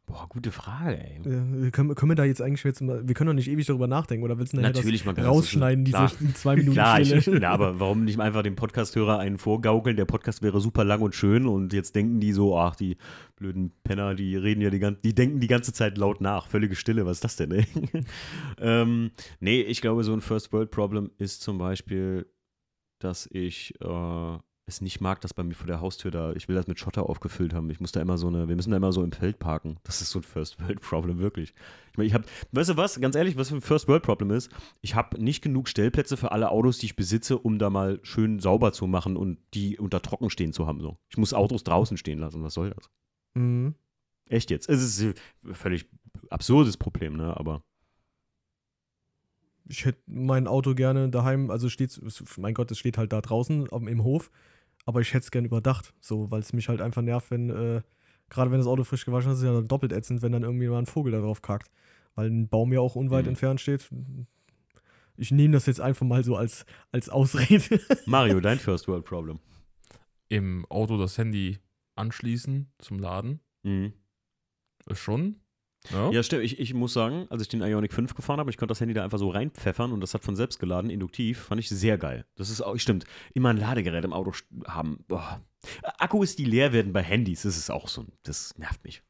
boah, 0.06 0.28
gute 0.30 0.52
Frage, 0.52 0.98
ey. 1.00 1.20
Ja, 1.24 1.72
können, 1.72 1.96
können 1.96 2.12
wir 2.12 2.16
da 2.16 2.26
jetzt 2.26 2.42
eigentlich 2.42 2.64
jetzt 2.64 2.82
mal, 2.82 3.08
wir 3.08 3.16
können 3.16 3.28
doch 3.30 3.34
nicht 3.34 3.50
ewig 3.50 3.66
darüber 3.66 3.88
nachdenken, 3.88 4.24
oder 4.24 4.38
willst 4.38 4.54
du 4.54 4.58
Natürlich 4.58 5.04
das 5.04 5.16
ganz- 5.16 5.28
rausschneiden, 5.28 5.84
klar. 5.86 6.12
diese 6.20 6.34
zwei 6.36 6.56
Minuten 6.56 6.74
Klar, 6.74 7.02
ich, 7.02 7.28
na, 7.28 7.50
aber 7.50 7.80
warum 7.80 8.06
nicht 8.06 8.20
einfach 8.20 8.44
dem 8.44 8.56
Podcasthörer 8.56 9.20
einen 9.20 9.38
vorgaukeln? 9.38 9.96
Der 9.96 10.06
Podcast 10.06 10.42
wäre 10.42 10.62
super 10.62 10.84
lang 10.84 11.02
und 11.02 11.16
schön 11.16 11.48
und 11.48 11.74
jetzt 11.74 11.96
denken 11.96 12.20
die 12.20 12.34
so, 12.34 12.58
ach, 12.58 12.76
die 12.76 12.98
blöden 13.36 13.72
Penner, 13.84 14.16
die 14.16 14.36
reden 14.36 14.62
ja 14.62 14.70
die 14.70 14.80
ganze, 14.80 15.02
die 15.02 15.16
denken 15.16 15.40
die 15.40 15.48
ganze 15.48 15.74
Zeit 15.74 15.98
laut 15.98 16.22
nach. 16.22 16.48
Völlige 16.48 16.76
Stille, 16.76 17.06
was 17.06 17.18
ist 17.18 17.24
das 17.24 17.36
denn, 17.36 17.52
ey? 17.52 17.66
ähm, 18.60 19.12
nee, 19.40 19.62
ich 19.62 19.82
glaube, 19.82 20.04
so 20.04 20.14
ein 20.14 20.22
First 20.22 20.54
World 20.54 20.72
Problem 20.72 21.12
ist 21.18 21.42
zum 21.42 21.58
Beispiel, 21.58 22.28
dass 23.00 23.28
ich 23.32 23.74
äh, 23.82 24.38
es 24.68 24.82
nicht 24.82 25.00
mag, 25.00 25.22
dass 25.22 25.34
bei 25.34 25.44
mir 25.44 25.54
vor 25.54 25.68
der 25.68 25.80
Haustür 25.80 26.10
da, 26.10 26.34
ich 26.34 26.48
will 26.48 26.56
das 26.56 26.66
mit 26.68 26.80
Schotter 26.80 27.08
aufgefüllt 27.08 27.54
haben. 27.54 27.70
Ich 27.70 27.80
muss 27.80 27.92
da 27.92 28.02
immer 28.02 28.18
so 28.18 28.28
eine, 28.28 28.48
wir 28.48 28.56
müssen 28.56 28.72
da 28.72 28.78
immer 28.78 28.92
so 28.92 29.04
im 29.04 29.12
Feld 29.12 29.38
parken. 29.38 29.78
Das 29.84 30.02
ist 30.02 30.10
so 30.10 30.20
ein 30.20 30.24
First 30.24 30.60
World 30.60 30.82
Problem, 30.82 31.20
wirklich. 31.20 31.54
Ich 31.92 31.98
meine, 31.98 32.08
ich 32.08 32.14
habe, 32.16 32.26
weißt 32.52 32.72
du 32.72 32.78
was, 32.78 33.00
ganz 33.00 33.16
ehrlich, 33.16 33.38
was 33.38 33.50
für 33.50 33.56
ein 33.56 33.62
First 33.62 33.88
World 33.88 34.02
Problem 34.02 34.32
ist? 34.32 34.52
Ich 34.82 34.96
habe 34.96 35.22
nicht 35.22 35.44
genug 35.44 35.70
Stellplätze 35.70 36.18
für 36.18 36.32
alle 36.32 36.50
Autos, 36.50 36.80
die 36.80 36.88
ich 36.88 36.96
besitze, 36.96 37.38
um 37.38 37.60
da 37.60 37.70
mal 37.70 38.00
schön 38.02 38.40
sauber 38.40 38.74
zu 38.74 38.88
machen 38.88 39.18
und 39.18 39.38
die 39.54 39.78
unter 39.78 40.02
trocken 40.02 40.32
stehen 40.32 40.52
zu 40.52 40.66
haben. 40.66 40.82
So. 40.82 40.98
Ich 41.10 41.18
muss 41.18 41.34
Autos 41.34 41.64
draußen 41.64 41.98
stehen 41.98 42.18
lassen. 42.18 42.42
Was 42.42 42.56
soll 42.56 42.72
das? 42.72 42.90
Mhm. 43.36 43.76
Echt 44.28 44.50
jetzt? 44.50 44.68
Es 44.68 44.82
ist 44.82 45.00
ein 45.46 45.54
völlig 45.54 45.88
absurdes 46.32 46.78
Problem, 46.78 47.16
ne? 47.18 47.38
Aber 47.38 47.62
Ich 49.68 49.86
hätte 49.86 50.02
mein 50.08 50.48
Auto 50.48 50.74
gerne 50.74 51.10
daheim, 51.10 51.52
also 51.52 51.70
steht, 51.70 52.00
mein 52.38 52.56
Gott, 52.56 52.72
es 52.72 52.80
steht 52.80 52.98
halt 52.98 53.14
da 53.14 53.22
draußen 53.22 53.68
im 53.68 54.04
Hof, 54.04 54.32
aber 54.86 55.02
ich 55.02 55.10
hätte 55.14 55.24
es 55.26 55.32
gerne 55.32 55.48
überdacht, 55.48 55.94
so, 56.00 56.30
weil 56.32 56.40
es 56.42 56.54
mich 56.54 56.70
halt 56.70 56.82
einfach 56.82 57.02
nervt, 57.02 57.32
wenn, 57.32 57.50
äh, 57.50 57.82
gerade 58.30 58.52
wenn 58.52 58.60
das 58.60 58.68
Auto 58.68 58.84
frisch 58.84 59.06
gewaschen 59.06 59.32
ist, 59.32 59.38
ist 59.40 59.44
es 59.44 59.50
ja 59.54 59.62
doppelt 59.62 59.92
ätzend, 59.92 60.22
wenn 60.22 60.32
dann 60.32 60.44
irgendwie 60.44 60.68
mal 60.68 60.80
ein 60.80 60.86
Vogel 60.86 61.12
da 61.12 61.20
drauf 61.20 61.42
kackt, 61.42 61.70
weil 62.16 62.30
ein 62.30 62.48
Baum 62.48 62.72
ja 62.74 62.80
auch 62.80 62.96
unweit 62.96 63.26
Mhm. 63.26 63.30
entfernt 63.30 63.62
steht. 63.62 63.90
Ich 65.18 65.32
nehme 65.32 65.54
das 65.54 65.66
jetzt 65.66 65.80
einfach 65.82 66.06
mal 66.06 66.24
so 66.24 66.36
als, 66.36 66.66
als 66.92 67.10
Ausrede. 67.10 67.80
Mario, 68.06 68.40
dein 68.42 68.60
First 68.60 68.88
World 68.88 69.06
Problem. 69.06 69.40
Im 70.30 70.66
Auto 70.70 70.98
das 70.98 71.18
Handy 71.18 71.60
anschließen 71.96 72.72
zum 72.80 73.00
Laden 73.00 73.40
Mhm. 73.64 73.94
ist 74.88 75.00
schon. 75.00 75.40
Ja. 75.92 76.12
Ja, 76.12 76.24
stimmt. 76.24 76.44
Ich, 76.44 76.60
ich 76.60 76.74
muss 76.74 76.94
sagen, 76.94 77.28
als 77.30 77.42
ich 77.42 77.50
den 77.50 77.62
Ionic 77.62 77.94
5 77.94 78.16
gefahren 78.16 78.40
habe, 78.40 78.50
ich 78.50 78.58
konnte 78.58 78.72
das 78.72 78.82
Handy 78.82 78.94
da 78.94 79.04
einfach 79.04 79.20
so 79.20 79.30
reinpfeffern 79.30 79.92
und 79.92 80.02
das 80.02 80.14
hat 80.14 80.24
von 80.24 80.36
selbst 80.36 80.60
geladen, 80.60 80.90
induktiv, 80.90 81.40
fand 81.40 81.60
ich 81.60 81.70
sehr 81.70 81.98
geil. 81.98 82.26
Das 82.36 82.50
ist 82.50 82.62
auch, 82.62 82.78
stimmt, 82.78 83.06
immer 83.34 83.50
ein 83.50 83.58
Ladegerät 83.58 84.04
im 84.04 84.14
Auto 84.14 84.34
haben. 84.68 85.04
Boah. 85.08 85.42
Akkus, 85.98 86.36
die 86.36 86.46
leer 86.46 86.74
werden 86.74 86.94
bei 86.94 87.02
Handys, 87.02 87.44
das 87.44 87.58
ist 87.58 87.70
auch 87.70 87.88
so, 87.88 88.06
das 88.24 88.58
nervt 88.58 88.84
mich. 88.84 89.02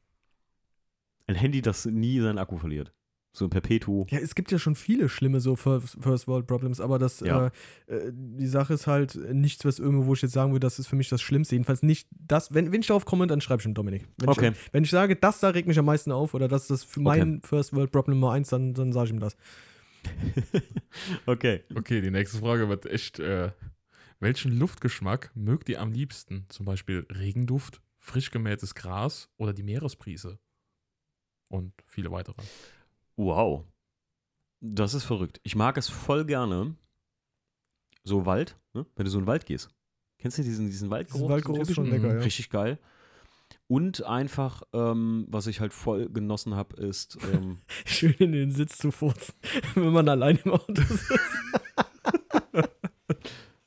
Ein 1.28 1.36
Handy, 1.36 1.62
das 1.62 1.86
nie 1.86 2.20
seinen 2.20 2.38
Akku 2.38 2.58
verliert. 2.58 2.94
So 3.36 3.46
ein 3.46 3.50
Perpetuum. 3.50 4.08
Ja, 4.10 4.20
es 4.20 4.34
gibt 4.34 4.50
ja 4.52 4.58
schon 4.60 4.76
viele 4.76 5.10
schlimme 5.10 5.42
so 5.42 5.56
First, 5.58 6.28
World 6.28 6.48
Problems, 6.48 6.80
aber 6.80 6.98
das, 7.00 7.20
Ja. 7.20 7.48
äh, 7.88 7.94
äh, 7.94 8.12
die 8.14 8.48
Sache 8.48 8.74
ist 8.76 8.88
halt 8.88 9.16
nichts, 9.34 9.66
was 9.66 9.78
irgendwo, 9.80 10.06
wo 10.06 10.14
ich 10.14 10.22
jetzt 10.22 10.32
sagen 10.32 10.54
würde, 10.54 10.66
das 10.66 10.80
ist 10.80 10.88
für 10.88 10.96
mich 10.96 11.10
das 11.10 11.22
Schlimmste. 11.22 11.56
Jedenfalls 11.56 11.84
nicht 11.84 12.08
das, 12.12 12.54
wenn, 12.54 12.72
wenn 12.72 12.80
ich 12.80 12.88
darauf 12.88 13.04
komme, 13.06 13.28
dann 13.28 13.42
schreibe 13.42 13.60
ich 13.60 13.64
schon 13.64 13.74
Dominik. 13.74 14.08
Wenn, 14.18 14.30
Okay. 14.30 14.52
ich, 14.54 14.74
wenn 14.74 14.84
ich 14.86 14.90
sage, 14.90 15.16
das 15.18 15.42
da 15.42 15.50
regt 15.50 15.68
mich 15.68 15.78
am 15.78 15.86
meisten 15.86 16.12
auf 16.14 16.34
oder 16.34 16.48
das 16.48 16.64
ist 16.64 16.72
das 16.72 16.84
für 16.86 17.02
mein 17.02 17.42
First 17.42 17.74
World 17.74 17.92
Problem 17.92 18.20
Nummer 18.20 18.32
eins, 18.34 18.50
dann, 18.50 18.74
dann 18.74 18.94
sage 18.94 19.08
ich 19.08 19.14
ihm 19.14 19.20
das. 19.20 19.36
Okay. 21.26 21.64
Okay, 21.76 22.02
die 22.02 22.12
nächste 22.12 22.38
Frage 22.40 22.70
wird 22.70 22.86
echt. 22.86 23.20
Äh, 23.20 23.52
welchen 24.22 24.58
Luftgeschmack 24.58 25.32
mögt 25.36 25.68
ihr 25.68 25.82
am 25.82 25.92
liebsten? 25.92 26.46
Zum 26.50 26.66
Beispiel 26.66 27.06
Regenduft, 27.12 27.82
frisch 28.00 28.32
gemähtes 28.32 28.74
Gras 28.76 29.30
oder 29.38 29.52
die 29.54 29.64
Meeresbrise? 29.64 30.40
Und 31.50 31.74
viele 31.86 32.12
weitere. 32.12 32.42
Wow. 33.18 33.64
Das 34.62 34.94
ist 34.94 35.04
verrückt. 35.04 35.40
Ich 35.44 35.56
mag 35.56 35.78
es 35.78 35.90
voll 35.90 36.26
gerne. 36.26 36.76
So 38.04 38.26
Wald, 38.26 38.58
ne? 38.74 38.86
wenn 38.96 39.06
du 39.06 39.12
so 39.12 39.18
in 39.18 39.24
den 39.24 39.28
Wald 39.28 39.46
gehst. 39.46 39.70
Kennst 40.20 40.38
du 40.38 40.44
diesen, 40.44 40.68
diesen 40.68 40.90
Waldgeruch? 40.90 41.20
Diesen 41.22 41.30
Waldgeruch 41.30 41.60
ist 41.62 41.74
schon 41.74 41.86
Mhm. 41.88 41.92
lecker, 41.92 42.16
ja. 42.16 42.22
Richtig 42.22 42.50
geil. 42.50 42.80
Und 43.68 44.04
einfach, 44.04 44.64
ähm, 44.74 45.26
was 45.30 45.48
ich 45.48 45.60
halt 45.60 45.74
voll 45.74 46.10
genossen 46.10 46.56
habe, 46.56 46.76
ist, 46.82 47.18
ähm, 47.34 47.58
Schön 47.86 48.14
in 48.20 48.32
den 48.32 48.52
Sitz 48.52 48.78
zu 48.78 48.92
furzen, 48.92 49.34
wenn 49.76 49.92
man 49.92 50.08
allein 50.10 50.40
im 50.44 50.52
Auto 50.54 50.74
sitzt. 50.76 51.12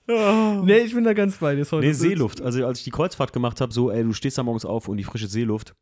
nee, 0.64 0.78
ich 0.78 0.94
bin 0.94 1.04
da 1.04 1.12
ganz 1.12 1.36
bei 1.38 1.54
dir. 1.54 1.66
nee, 1.80 1.92
Seeluft. 1.92 2.40
Also 2.40 2.64
als 2.66 2.78
ich 2.78 2.84
die 2.84 2.90
Kreuzfahrt 2.90 3.32
gemacht 3.32 3.60
habe, 3.60 3.72
so, 3.72 3.90
ey, 3.90 4.02
du 4.04 4.12
stehst 4.12 4.38
da 4.38 4.42
morgens 4.42 4.64
auf 4.64 4.88
und 4.88 4.96
die 4.96 5.04
frische 5.04 5.26
Seeluft, 5.28 5.74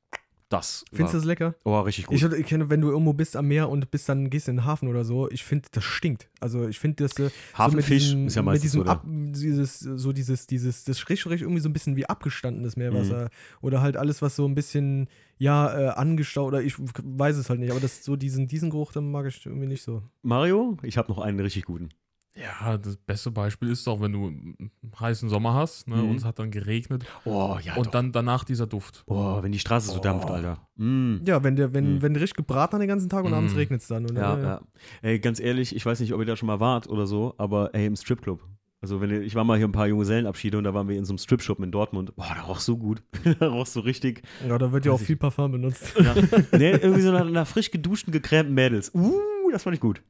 das 0.49 0.85
Findest 0.93 1.15
du 1.15 1.19
das 1.19 1.25
lecker? 1.27 1.55
oh, 1.65 1.81
richtig 1.81 2.07
gut. 2.07 2.17
Ich, 2.17 2.23
ich 2.23 2.47
kenne, 2.47 2.71
wenn 2.71 2.81
du 2.81 2.91
irgendwo 2.91 3.13
bist 3.13 3.37
am 3.37 3.47
Meer 3.49 3.69
und 3.69 3.91
bist 3.91 4.09
dann 4.09 4.31
gehst 4.31 4.49
in 4.49 4.57
den 4.57 4.65
Hafen 4.65 4.89
oder 4.89 5.05
so, 5.05 5.29
ich 5.31 5.45
finde, 5.45 5.69
das 5.73 5.83
stinkt. 5.85 6.29
Also 6.41 6.69
ich 6.69 6.79
finde, 6.79 7.05
das 7.05 7.19
äh, 7.19 7.31
Hafenfisch 7.55 8.05
so 8.11 8.17
mit 8.17 8.17
diesem, 8.17 8.27
ist 8.29 8.35
ja 8.37 8.43
mit 8.43 8.47
meistens 8.47 8.71
diesem 8.73 8.85
der- 8.85 8.93
Ab, 8.93 9.05
dieses, 9.07 9.81
so 9.81 10.13
dieses, 10.13 10.47
dieses, 10.47 10.85
das 10.85 11.09
riecht 11.09 11.27
irgendwie 11.27 11.61
so 11.61 11.69
ein 11.69 11.73
bisschen 11.73 11.97
wie 11.97 12.07
abgestandenes 12.07 12.77
Meerwasser. 12.77 13.25
Mhm. 13.25 13.29
Oder 13.63 13.81
halt 13.81 13.97
alles, 13.97 14.23
was 14.23 14.37
so 14.37 14.47
ein 14.47 14.55
bisschen, 14.55 15.09
ja, 15.39 15.77
äh, 15.79 15.89
angestaut 15.89 16.47
oder 16.49 16.63
ich 16.63 16.75
weiß 16.79 17.37
es 17.37 17.51
halt 17.51 17.61
nicht, 17.61 17.71
aber 17.73 17.81
das 17.81 18.05
so 18.05 18.15
diesen, 18.17 18.47
diesen 18.47 18.71
Geruch, 18.71 18.93
dann 18.93 19.11
mag 19.11 19.27
ich 19.27 19.45
irgendwie 19.45 19.67
nicht 19.67 19.83
so. 19.83 20.03
Mario, 20.23 20.77
ich 20.83 20.97
habe 20.97 21.09
noch 21.11 21.19
einen 21.19 21.41
richtig 21.41 21.65
guten. 21.65 21.89
Ja, 22.37 22.77
das 22.77 22.97
beste 22.99 23.31
Beispiel 23.31 23.71
ist 23.71 23.89
auch, 23.89 24.01
wenn 24.03 24.13
du 24.13 24.27
einen 24.27 24.71
heißen 25.01 25.29
Sommer 25.31 25.55
hast 25.55 25.89
ne, 25.89 25.97
Mhm. 25.97 26.11
und 26.11 26.17
es 26.17 26.25
hat 26.25 26.39
dann 26.39 26.51
geregnet 26.51 27.05
Oh, 27.25 27.57
ja. 27.63 27.77
und 27.77 27.95
dann 27.95 28.13
danach 28.13 28.45
dieser 28.45 28.67
Duft. 28.67 29.05
oh, 29.07 29.43
wenn 29.43 29.53
die 29.53 29.59
Straße 29.59 29.91
so 29.91 29.99
dampft, 30.01 30.29
Oh. 30.29 30.35
Alter. 30.35 30.69
Mm. 30.77 31.17
Ja, 31.27 31.43
wenn 31.43 31.57
der, 31.57 31.73
wenn, 31.73 31.95
Mhm. 31.95 32.03
wenn 32.03 32.13
der 32.15 32.23
richtig 32.23 32.37
gebraten 32.37 32.75
hat 32.75 32.83
den 32.83 32.89
ganzen 32.89 33.09
Tag 33.09 33.25
und 33.25 33.33
abends 33.33 33.55
Mhm. 33.55 33.59
regnet 33.59 33.81
es 33.81 33.89
dann. 33.89 34.05
Und, 34.05 34.17
Ja, 34.17 34.37
äh, 34.37 34.43
ja. 34.43 34.61
Ey, 35.03 35.19
ganz 35.19 35.41
ehrlich, 35.41 35.75
ich 35.75 35.87
weiß 35.87 35.99
nicht, 36.01 36.13
ob 36.13 36.21
ihr 36.21 36.27
da 36.27 36.37
schon 36.37 36.47
mal 36.49 36.61
wart 36.61 36.89
oder 36.89 37.07
so, 37.07 37.35
aber 37.39 37.75
ey, 37.75 37.87
im 37.87 37.97
Stripclub. 37.97 38.43
Also 38.83 39.01
wenn 39.01 39.09
ihr, 39.11 39.23
ich 39.23 39.35
war 39.35 39.43
mal 39.43 39.57
hier 39.57 39.67
ein 39.67 39.73
paar 39.73 39.87
Junggesellenabschiede 39.89 40.59
und 40.59 40.65
da 40.65 40.75
waren 40.75 40.87
wir 40.89 40.97
in 40.99 41.07
so 41.07 41.13
einem 41.13 41.19
Stripshop 41.19 41.59
in 41.61 41.73
Dortmund. 41.73 42.15
Boah, 42.17 42.35
da 42.37 42.43
roch 42.43 42.61
so 42.61 42.77
gut. 42.77 43.03
da 43.41 43.49
roch 43.49 43.67
so 43.67 43.81
richtig. 43.81 44.23
ja, 44.47 44.59
da 44.59 44.71
wird 44.73 44.85
ja 44.85 44.93
auch 44.93 45.01
ich. 45.01 45.07
viel 45.07 45.17
Parfum 45.17 45.53
benutzt. 45.53 45.95
Ja. 45.99 46.15
nee, 46.53 46.71
irgendwie 46.73 47.01
so 47.01 47.11
nach, 47.13 47.25
nach 47.25 47.47
frisch 47.47 47.71
geduschten, 47.71 48.13
gecremten 48.13 48.55
Mädels. 48.55 48.95
Uh, 48.95 49.19
das 49.51 49.63
fand 49.63 49.75
ich 49.75 49.81
gut. 49.81 50.03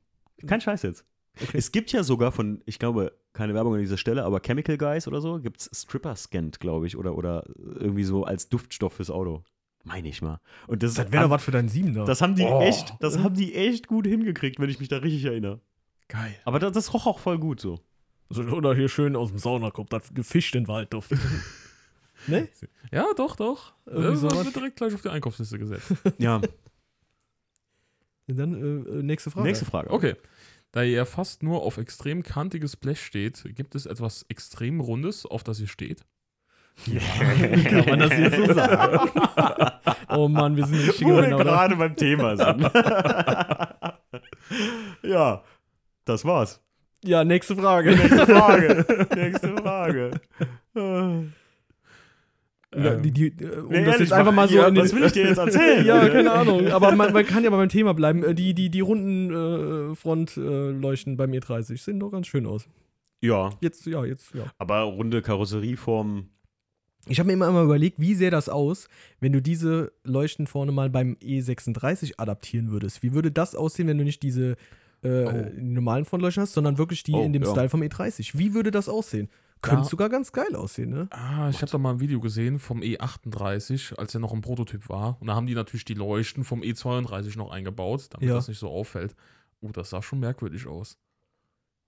Kein 0.47 0.61
Scheiß 0.61 0.83
jetzt. 0.83 1.05
Okay. 1.43 1.59
Es 1.59 1.70
gibt 1.72 1.93
ja 1.93 2.03
sogar 2.03 2.32
von, 2.32 2.62
ich 2.66 2.78
glaube, 2.78 3.12
keine 3.34 3.53
Werbung 3.55 3.74
an 3.74 3.80
dieser 3.80 3.99
Stelle, 3.99 4.24
aber 4.24 4.41
Chemical 4.41 4.78
Guys 4.78 5.07
oder 5.07 5.20
so, 5.20 5.39
gibt 5.39 5.61
es 5.61 5.70
Stripper 5.82 6.16
Scent, 6.16 6.61
glaube 6.61 6.87
ich, 6.87 6.97
oder, 6.97 7.14
oder 7.16 7.45
irgendwie 7.57 8.05
so 8.05 8.24
als 8.24 8.49
Duftstoff 8.49 8.95
fürs 8.95 9.11
Auto. 9.11 9.43
Meine 9.84 10.09
ich 10.09 10.22
mal. 10.22 10.41
Und 10.66 10.82
das, 10.82 10.95
Das 10.95 11.12
wäre 11.12 11.24
doch 11.24 11.30
was 11.30 11.45
für 11.45 11.51
deinen 11.53 11.68
Siebener. 11.68 12.05
das 12.07 12.20
haben 12.22 12.34
die 12.34 12.43
Oh. 12.45 12.61
echt, 12.61 12.95
das 13.01 13.18
haben 13.18 13.34
die 13.34 13.55
echt 13.55 13.87
gut 13.87 14.07
hingekriegt, 14.07 14.59
wenn 14.59 14.70
ich 14.70 14.80
mich 14.80 14.89
da 14.89 14.97
richtig 14.99 15.24
erinnere. 15.26 15.61
Geil. 16.09 16.34
Aber 16.45 16.59
das, 16.59 16.72
das 16.72 16.95
roch 16.95 17.07
auch 17.07 17.18
voll 17.18 17.39
gut 17.39 17.61
so. 17.61 17.80
So, 18.30 18.43
oder 18.43 18.74
hier 18.74 18.89
schön 18.89 19.14
aus 19.14 19.28
dem 19.28 19.39
Sauna 19.39 19.70
kommt, 19.70 19.93
das 19.93 20.12
gefischt 20.14 20.55
den 20.55 20.66
Waldduft. 20.68 21.12
ne? 22.26 22.49
Ja, 22.91 23.07
doch, 23.16 23.37
doch. 23.37 23.74
Irgendwie 23.87 24.11
Das 24.11 24.20
sowas. 24.22 24.45
wird 24.47 24.57
direkt 24.57 24.76
gleich 24.76 24.95
auf 24.95 25.03
die 25.03 25.11
Einkaufsliste 25.11 25.59
gesetzt. 25.59 25.93
Ja, 26.18 26.41
Dann 28.28 28.55
äh, 28.55 28.99
äh, 28.99 29.03
nächste 29.03 29.30
Frage. 29.30 29.47
nächste 29.47 29.64
Frage. 29.66 29.91
Okay. 29.91 30.16
Da 30.77 30.83
ihr 30.83 31.07
fast 31.07 31.43
nur 31.43 31.62
auf 31.62 31.79
extrem 31.79 32.22
kantiges 32.22 32.77
Blech 32.77 33.01
steht, 33.01 33.43
gibt 33.55 33.74
es 33.74 33.87
etwas 33.87 34.27
extrem 34.29 34.81
Rundes, 34.81 35.24
auf 35.24 35.43
das 35.43 35.59
ihr 35.59 35.68
steht? 35.68 36.05
Kann 36.85 37.87
man 37.89 38.01
das 38.01 38.11
jetzt 38.11 38.37
so 38.37 38.45
sagen? 38.53 39.11
oh 40.11 40.29
Mann, 40.29 40.55
wir 40.55 40.66
sind 40.66 40.87
richtige 40.87 41.12
Wo 41.12 41.16
wir 41.16 41.31
gerade 41.31 41.77
beim 41.77 41.97
Thema 41.97 42.37
sind. 42.37 42.70
ja, 45.11 45.43
das 46.05 46.27
war's. 46.27 46.62
Ja, 47.03 47.24
nächste 47.24 47.57
Frage. 47.57 47.97
Nächste 47.97 48.27
Frage. 48.27 49.07
Nächste 49.16 49.57
Frage. 49.57 50.20
Ja, 52.77 52.95
Ähm, 52.95 53.03
die, 53.03 53.11
die, 53.11 53.27
äh, 53.43 53.59
um 53.61 53.68
Nee, 53.68 53.79
das 53.85 53.95
ehrlich, 53.95 54.01
jetzt 54.01 54.12
einfach 54.12 54.33
mal 54.33 54.49
so 54.49 54.57
ja, 54.57 54.74
was 54.77 54.95
will 54.95 55.05
ich 55.05 55.12
dir 55.12 55.27
jetzt 55.29 55.39
erzählen? 55.39 55.85
Ja, 55.87 56.09
keine 56.09 56.31
Ahnung. 56.33 56.68
Aber 56.68 56.95
man, 56.95 57.12
man 57.12 57.24
kann 57.24 57.43
ja 57.43 57.51
mal 57.51 57.57
beim 57.57 57.68
Thema 57.70 57.95
bleiben. 57.95 58.22
Äh, 58.22 58.35
Die, 58.35 58.53
die, 58.55 58.68
die 58.70 58.81
runden 58.81 59.93
äh, 59.93 59.95
Frontleuchten 59.95 61.16
beim 61.16 61.31
E30 61.33 61.79
sehen 61.83 62.01
doch 62.01 62.11
ganz 62.11 62.27
schön 62.27 62.47
aus. 62.47 62.68
Ja, 63.20 63.51
Jetzt, 63.61 63.87
ja, 63.87 64.05
jetzt, 64.05 64.35
ja. 64.35 64.45
aber 64.59 64.81
runde 64.83 65.22
Karosserieform. 65.22 66.29
Ich 67.09 67.18
habe 67.20 67.29
mir 67.29 67.33
immer 67.35 67.51
mal 67.51 67.64
überlegt, 67.64 68.01
wie 68.01 68.14
sähe 68.14 68.31
das 68.31 68.49
aus, 68.49 68.89
wenn 69.20 69.33
du 69.33 69.41
diese 69.41 69.93
Leuchten 70.05 70.47
vorne 70.47 70.72
mal 70.72 70.91
beim 70.91 71.16
E36 71.22 72.14
adaptieren 72.18 72.70
würdest? 72.72 73.03
Wie 73.03 73.12
würde 73.14 73.31
das 73.31 73.55
aussehen, 73.55 73.87
wenn 73.89 73.97
du 73.99 74.05
nicht 74.05 74.22
diese 74.22 74.57
äh, 75.03 75.24
Oh. 75.24 75.33
normalen 75.59 76.05
Frontleuchten 76.05 76.43
hast, 76.43 76.53
sondern 76.55 76.79
wirklich 76.79 77.05
die 77.05 77.12
Oh, 77.12 77.22
in 77.22 77.33
dem 77.33 77.43
ja. 77.45 77.51
Style 77.51 77.68
vom 77.68 77.81
E30? 77.83 78.33
Wie 78.37 78.55
würde 78.55 78.70
das 78.70 78.89
aussehen? 78.89 79.29
Könnte 79.63 79.83
Ja. 79.83 79.89
sogar 79.89 80.09
ganz 80.09 80.33
geil 80.33 80.55
aussehen, 80.55 80.91
ne? 80.91 81.09
Ah, 81.11 81.49
ich 81.51 81.63
habe 81.63 81.73
da 81.73 81.79
mal 81.79 81.93
ein 81.95 82.01
Video 82.01 82.21
gesehen 82.21 82.59
vom 82.59 82.81
E38, 82.81 83.95
als 83.97 84.15
er 84.15 84.21
noch 84.21 84.33
ein 84.33 84.41
Prototyp 84.43 84.89
war. 84.89 85.17
Und 85.21 85.27
da 85.29 85.35
haben 85.35 85.47
die 85.47 85.55
natürlich 85.55 85.85
die 85.85 85.95
Leuchten 85.95 86.45
vom 86.45 86.61
E32 86.61 87.37
noch 87.39 87.51
eingebaut, 87.51 88.09
damit 88.11 88.29
Ja. 88.29 88.35
das 88.35 88.49
nicht 88.49 88.59
so 88.59 88.69
auffällt. 88.69 89.15
Oh, 89.61 89.71
das 89.73 89.91
sah 89.91 90.03
schon 90.03 90.21
merkwürdig 90.21 90.67
aus. 90.67 90.99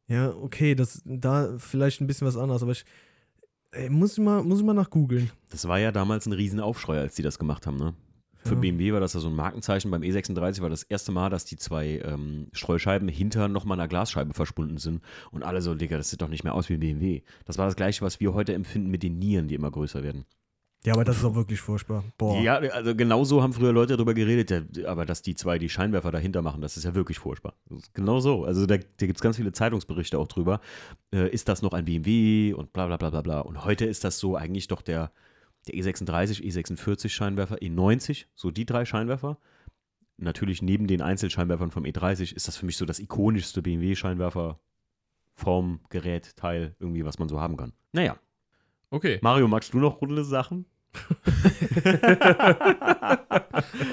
Ja, 0.08 0.30
okay, 0.34 0.74
das 0.74 1.02
da 1.04 1.56
vielleicht 1.58 2.00
ein 2.00 2.06
bisschen 2.06 2.26
was 2.26 2.36
anderes, 2.38 2.62
aber 2.62 2.72
ich 2.72 2.84
ey, 3.72 3.90
muss 3.90 4.12
ich 4.16 4.24
mal, 4.24 4.42
muss 4.42 4.60
ich 4.60 4.64
mal 4.64 4.72
nach 4.72 4.88
googeln. 4.88 5.30
Das 5.50 5.68
war 5.68 5.78
ja 5.78 5.92
damals 5.92 6.24
ein 6.26 6.32
Riesenaufschrei, 6.32 6.98
als 6.98 7.14
die 7.16 7.22
das 7.22 7.38
gemacht 7.38 7.66
haben, 7.66 7.76
ne? 7.76 7.94
Für 8.44 8.54
Ja. 8.54 8.60
BMW 8.60 8.92
war 8.92 9.00
das 9.00 9.14
ja 9.14 9.20
so 9.20 9.28
ein 9.28 9.34
Markenzeichen. 9.36 9.90
Beim 9.90 10.02
E36 10.02 10.62
war 10.62 10.70
das 10.70 10.82
erste 10.84 11.12
Mal, 11.12 11.28
dass 11.30 11.44
die 11.44 11.56
zwei 11.56 12.00
ähm, 12.04 12.48
Streuscheiben 12.52 13.08
hinter 13.08 13.48
nochmal 13.48 13.78
einer 13.78 13.88
Glasscheibe 13.88 14.34
verschwunden 14.34 14.78
sind. 14.78 15.02
Und 15.30 15.42
alle 15.42 15.60
so, 15.60 15.74
Digga, 15.74 15.96
das 15.96 16.10
sieht 16.10 16.22
doch 16.22 16.28
nicht 16.28 16.44
mehr 16.44 16.54
aus 16.54 16.68
wie 16.68 16.74
ein 16.74 16.80
BMW. 16.80 17.22
Das 17.44 17.58
war 17.58 17.66
das 17.66 17.76
gleiche, 17.76 18.02
was 18.04 18.20
wir 18.20 18.34
heute 18.34 18.54
empfinden 18.54 18.90
mit 18.90 19.02
den 19.02 19.18
Nieren, 19.18 19.48
die 19.48 19.54
immer 19.54 19.70
größer 19.70 20.02
werden. 20.02 20.24
Ja, 20.84 20.94
aber 20.94 21.02
das 21.02 21.16
ist 21.16 21.24
auch 21.24 21.34
wirklich 21.34 21.60
furchtbar. 21.60 22.04
Boah. 22.18 22.40
Ja, 22.40 22.54
also 22.58 22.94
genau 22.94 23.24
so 23.24 23.42
haben 23.42 23.52
früher 23.52 23.72
Leute 23.72 23.96
darüber 23.96 24.14
geredet, 24.14 24.84
aber 24.84 25.04
dass 25.04 25.22
die 25.22 25.34
zwei 25.34 25.58
die 25.58 25.68
Scheinwerfer 25.68 26.12
dahinter 26.12 26.40
machen, 26.40 26.60
das 26.60 26.76
ist 26.76 26.84
ja 26.84 26.94
wirklich 26.94 27.18
furchtbar. 27.18 27.54
Genau 27.94 28.20
so. 28.20 28.44
Also 28.44 28.64
da, 28.64 28.76
da 28.76 29.06
gibt 29.06 29.16
es 29.16 29.20
ganz 29.20 29.36
viele 29.36 29.50
Zeitungsberichte 29.50 30.16
auch 30.16 30.28
drüber. 30.28 30.60
Äh, 31.12 31.28
ist 31.30 31.48
das 31.48 31.62
noch 31.62 31.72
ein 31.72 31.84
BMW 31.84 32.52
und 32.54 32.72
bla 32.72 32.86
bla 32.86 32.96
bla 32.96 33.10
bla 33.10 33.22
bla. 33.22 33.40
Und 33.40 33.64
heute 33.64 33.86
ist 33.86 34.04
das 34.04 34.20
so 34.20 34.36
eigentlich 34.36 34.68
doch 34.68 34.80
der, 34.80 35.10
der 35.68 35.74
E 35.76 35.80
E36, 35.80 36.42
E46 36.42 37.08
Scheinwerfer, 37.10 37.56
E90, 37.56 38.26
so 38.34 38.50
die 38.50 38.66
drei 38.66 38.84
Scheinwerfer. 38.84 39.38
Natürlich 40.16 40.62
neben 40.62 40.86
den 40.88 41.00
Einzelscheinwerfern 41.00 41.70
vom 41.70 41.84
E30 41.84 42.34
ist 42.34 42.48
das 42.48 42.56
für 42.56 42.66
mich 42.66 42.76
so 42.76 42.84
das 42.84 42.98
ikonischste 42.98 43.62
BMW-Scheinwerfer. 43.62 44.58
Form, 45.34 45.80
Gerät, 45.88 46.34
Teil, 46.36 46.74
irgendwie, 46.80 47.04
was 47.04 47.20
man 47.20 47.28
so 47.28 47.40
haben 47.40 47.56
kann. 47.56 47.72
Naja, 47.92 48.18
Okay. 48.90 49.18
Mario, 49.20 49.48
magst 49.48 49.74
du 49.74 49.78
noch 49.78 50.00
runde 50.00 50.24
Sachen? 50.24 50.64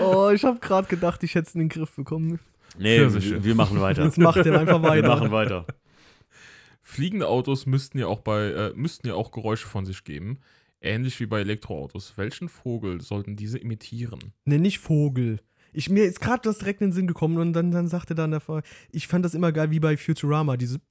Oh, 0.02 0.30
ich 0.34 0.44
habe 0.44 0.60
gerade 0.60 0.88
gedacht, 0.88 1.24
ich 1.24 1.36
hätte 1.36 1.48
es 1.50 1.56
in 1.56 1.60
den 1.60 1.70
Griff 1.70 1.96
bekommen. 1.96 2.40
Nee, 2.78 3.00
wir, 3.00 3.44
wir 3.44 3.56
machen 3.56 3.80
weiter. 3.82 4.04
Jetzt 4.04 4.18
macht 4.18 4.44
der 4.46 4.60
einfach 4.60 4.82
Wir 4.82 4.90
weiter. 4.90 5.08
machen 5.08 5.32
weiter. 5.32 5.66
Fliegende 6.82 7.28
Autos 7.28 7.66
müssten 7.66 7.98
ja 8.00 8.08
auch 8.08 8.20
bei 8.22 8.48
äh, 8.52 8.74
müssten 8.76 9.08
ja 9.08 9.16
auch 9.16 9.32
Geräusche 9.32 9.68
von 9.68 9.86
sich 9.86 10.04
geben, 10.04 10.40
ähnlich 10.86 11.20
wie 11.20 11.26
bei 11.26 11.40
Elektroautos. 11.42 12.14
Welchen 12.18 12.48
Vogel 12.50 13.02
sollten 13.02 13.36
diese 13.36 13.58
imitieren? 13.58 14.34
Ne, 14.46 14.60
nicht 14.60 14.80
Vogel. 14.80 15.40
Ich, 15.74 15.90
mir 15.90 16.06
ist 16.06 16.22
gerade 16.22 16.42
das 16.44 16.60
direkt 16.60 16.82
in 16.82 16.88
den 16.90 16.94
Sinn 16.94 17.08
gekommen 17.08 17.38
und 17.38 17.52
dann, 17.54 17.72
dann 17.72 17.88
sagte 17.90 18.16
dann 18.16 18.32
der 18.32 18.40
Fall, 18.40 18.62
ich 18.92 19.08
fand 19.08 19.26
das 19.26 19.34
immer 19.34 19.52
geil 19.52 19.72
wie 19.72 19.80
bei 19.80 19.98
Futurama, 19.98 20.56
diese. 20.58 20.80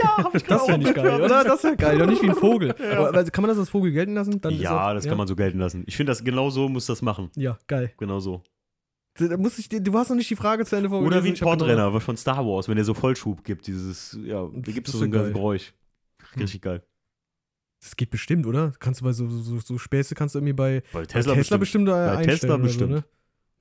Ja, 0.00 0.16
hab 0.18 0.34
ich 0.34 0.44
Das 0.44 0.64
finde 0.66 0.88
ich 0.88 0.94
geil, 0.94 1.20
oder? 1.22 1.42
Das 1.42 1.64
wäre 1.64 1.76
geil, 1.76 1.98
doch 1.98 2.06
nicht 2.06 2.22
wie 2.22 2.28
ein 2.28 2.34
Vogel. 2.36 2.72
Aber, 2.92 3.08
aber 3.08 3.24
kann 3.24 3.42
man 3.42 3.48
das 3.48 3.58
als 3.58 3.70
Vogel 3.70 3.90
gelten 3.90 4.14
lassen? 4.14 4.40
Dann 4.40 4.52
ist 4.54 4.60
Ja, 4.60 4.90
auch- 4.90 4.94
das 4.94 5.06
kann 5.06 5.16
man 5.18 5.26
so 5.26 5.34
gelten 5.34 5.58
lassen. 5.58 5.82
Ich 5.86 5.96
finde, 5.96 6.10
das 6.12 6.22
genau 6.22 6.50
so 6.50 6.68
muss 6.68 6.86
das 6.86 7.02
machen. 7.02 7.30
Ja, 7.36 7.58
geil. 7.66 7.92
Genau 7.96 8.20
so. 8.20 8.42
Da 9.18 9.36
muss 9.36 9.58
ich, 9.58 9.68
du 9.68 9.92
hast 9.98 10.10
noch 10.10 10.16
nicht 10.16 10.30
die 10.30 10.36
Frage 10.36 10.64
zu 10.66 10.76
Ende 10.76 10.88
vorgelesen. 10.90 11.16
Oder 11.18 11.24
wie 11.24 11.30
ein 11.30 11.34
genau- 11.34 11.50
Podrenner 11.50 12.00
von 12.00 12.16
Star 12.16 12.46
Wars, 12.46 12.68
wenn 12.68 12.76
der 12.76 12.84
so 12.84 12.94
Vollschub 12.94 13.42
gibt, 13.42 13.66
dieses, 13.66 14.16
ja, 14.22 14.46
da 14.52 14.72
gibt 14.72 14.86
es 14.86 14.92
Das 14.92 14.98
so 15.00 15.04
ein. 15.04 15.10
Geräusch. 15.10 15.72
Richtig 16.38 16.62
geil. 16.62 16.82
Das 17.80 17.96
geht 17.96 18.10
bestimmt, 18.10 18.46
oder? 18.46 18.72
Kannst 18.80 19.00
du 19.00 19.04
bei 19.04 19.12
so, 19.12 19.28
so, 19.28 19.58
so 19.60 19.78
Späße 19.78 20.14
kannst 20.14 20.34
du 20.34 20.40
irgendwie 20.40 20.52
bei 20.52 20.82
Bei 20.92 21.04
Tesla, 21.06 21.06
Tesla, 21.06 21.34
Tesla 21.34 21.56
bestimmt, 21.58 21.84
bestimmt. 21.86 21.86
Bei 21.86 22.10
einstellen 22.16 22.38
Tesla 22.38 22.56
bestimmt. 22.56 22.90
So, 22.90 22.96
ne? 22.98 23.04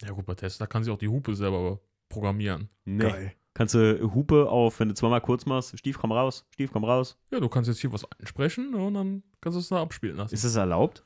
Ja 0.03 0.11
gut, 0.11 0.26
bei 0.26 0.36
Tesla 0.36 0.68
kann 0.68 0.84
sie 0.84 0.91
auch 0.91 0.97
die 0.97 1.07
Hupe 1.07 1.36
selber 1.36 1.80
programmieren. 2.09 2.70
Nee. 2.86 3.03
Geil. 3.03 3.34
Kannst 3.53 3.74
du 3.74 4.11
Hupe 4.13 4.49
auf, 4.49 4.80
wenn 4.80 4.89
du 4.89 4.93
zweimal 4.93 5.20
kurz 5.22 5.45
machst, 5.47 5.78
Stief, 5.80 5.97
komm 5.97 6.11
raus, 6.11 6.45
Stief, 6.53 6.72
komm 6.72 6.84
raus. 6.84 7.18
Ja, 7.32 7.39
du 7.39 7.49
kannst 7.49 7.68
jetzt 7.68 7.80
hier 7.80 7.91
was 7.91 8.05
einsprechen 8.20 8.76
und 8.76 8.93
dann 8.93 9.24
kannst 9.41 9.55
du 9.55 9.59
es 9.59 9.70
da 9.70 9.82
abspielen 9.82 10.15
lassen. 10.18 10.34
Ist 10.34 10.43
das 10.45 10.55
erlaubt? 10.55 11.03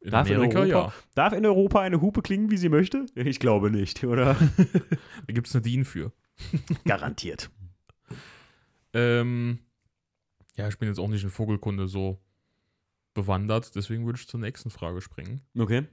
in 0.00 0.10
darf 0.10 0.28
in 0.28 0.36
Amerika, 0.36 0.58
Europa- 0.60 0.68
ja. 0.88 0.92
Darf 1.14 1.32
in 1.32 1.46
Europa 1.46 1.80
eine 1.80 2.02
Hupe 2.02 2.20
klingen, 2.20 2.50
wie 2.50 2.58
sie 2.58 2.68
möchte? 2.68 3.06
Ich 3.14 3.40
glaube 3.40 3.70
nicht, 3.70 4.04
oder? 4.04 4.36
Da 5.26 5.32
gibt 5.32 5.46
es 5.46 5.54
eine 5.54 5.62
DIN 5.62 5.86
für. 5.86 6.12
Garantiert. 6.84 7.48
Ähm, 8.92 9.58
ja, 10.56 10.68
ich 10.68 10.78
bin 10.78 10.88
jetzt 10.88 10.98
auch 10.98 11.08
nicht 11.08 11.24
in 11.24 11.30
Vogelkunde 11.30 11.88
so 11.88 12.20
bewandert, 13.14 13.74
deswegen 13.74 14.06
würde 14.06 14.18
ich 14.18 14.28
zur 14.28 14.40
nächsten 14.40 14.70
Frage 14.70 15.00
springen. 15.00 15.40
Okay. 15.58 15.86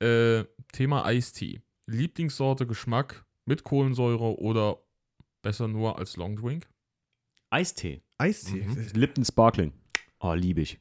Äh, 0.00 0.44
Thema 0.72 1.04
Eistee. 1.04 1.62
Lieblingssorte, 1.86 2.66
Geschmack 2.66 3.24
mit 3.44 3.64
Kohlensäure 3.64 4.38
oder 4.38 4.78
besser 5.42 5.68
nur 5.68 5.98
als 5.98 6.16
Longdrink? 6.16 6.66
Eistee. 7.50 8.02
Eistee. 8.18 8.62
Mhm. 8.62 8.88
Lipton 8.94 9.24
Sparkling. 9.24 9.72
Oh, 10.18 10.34
liebe 10.34 10.62
ich. 10.62 10.80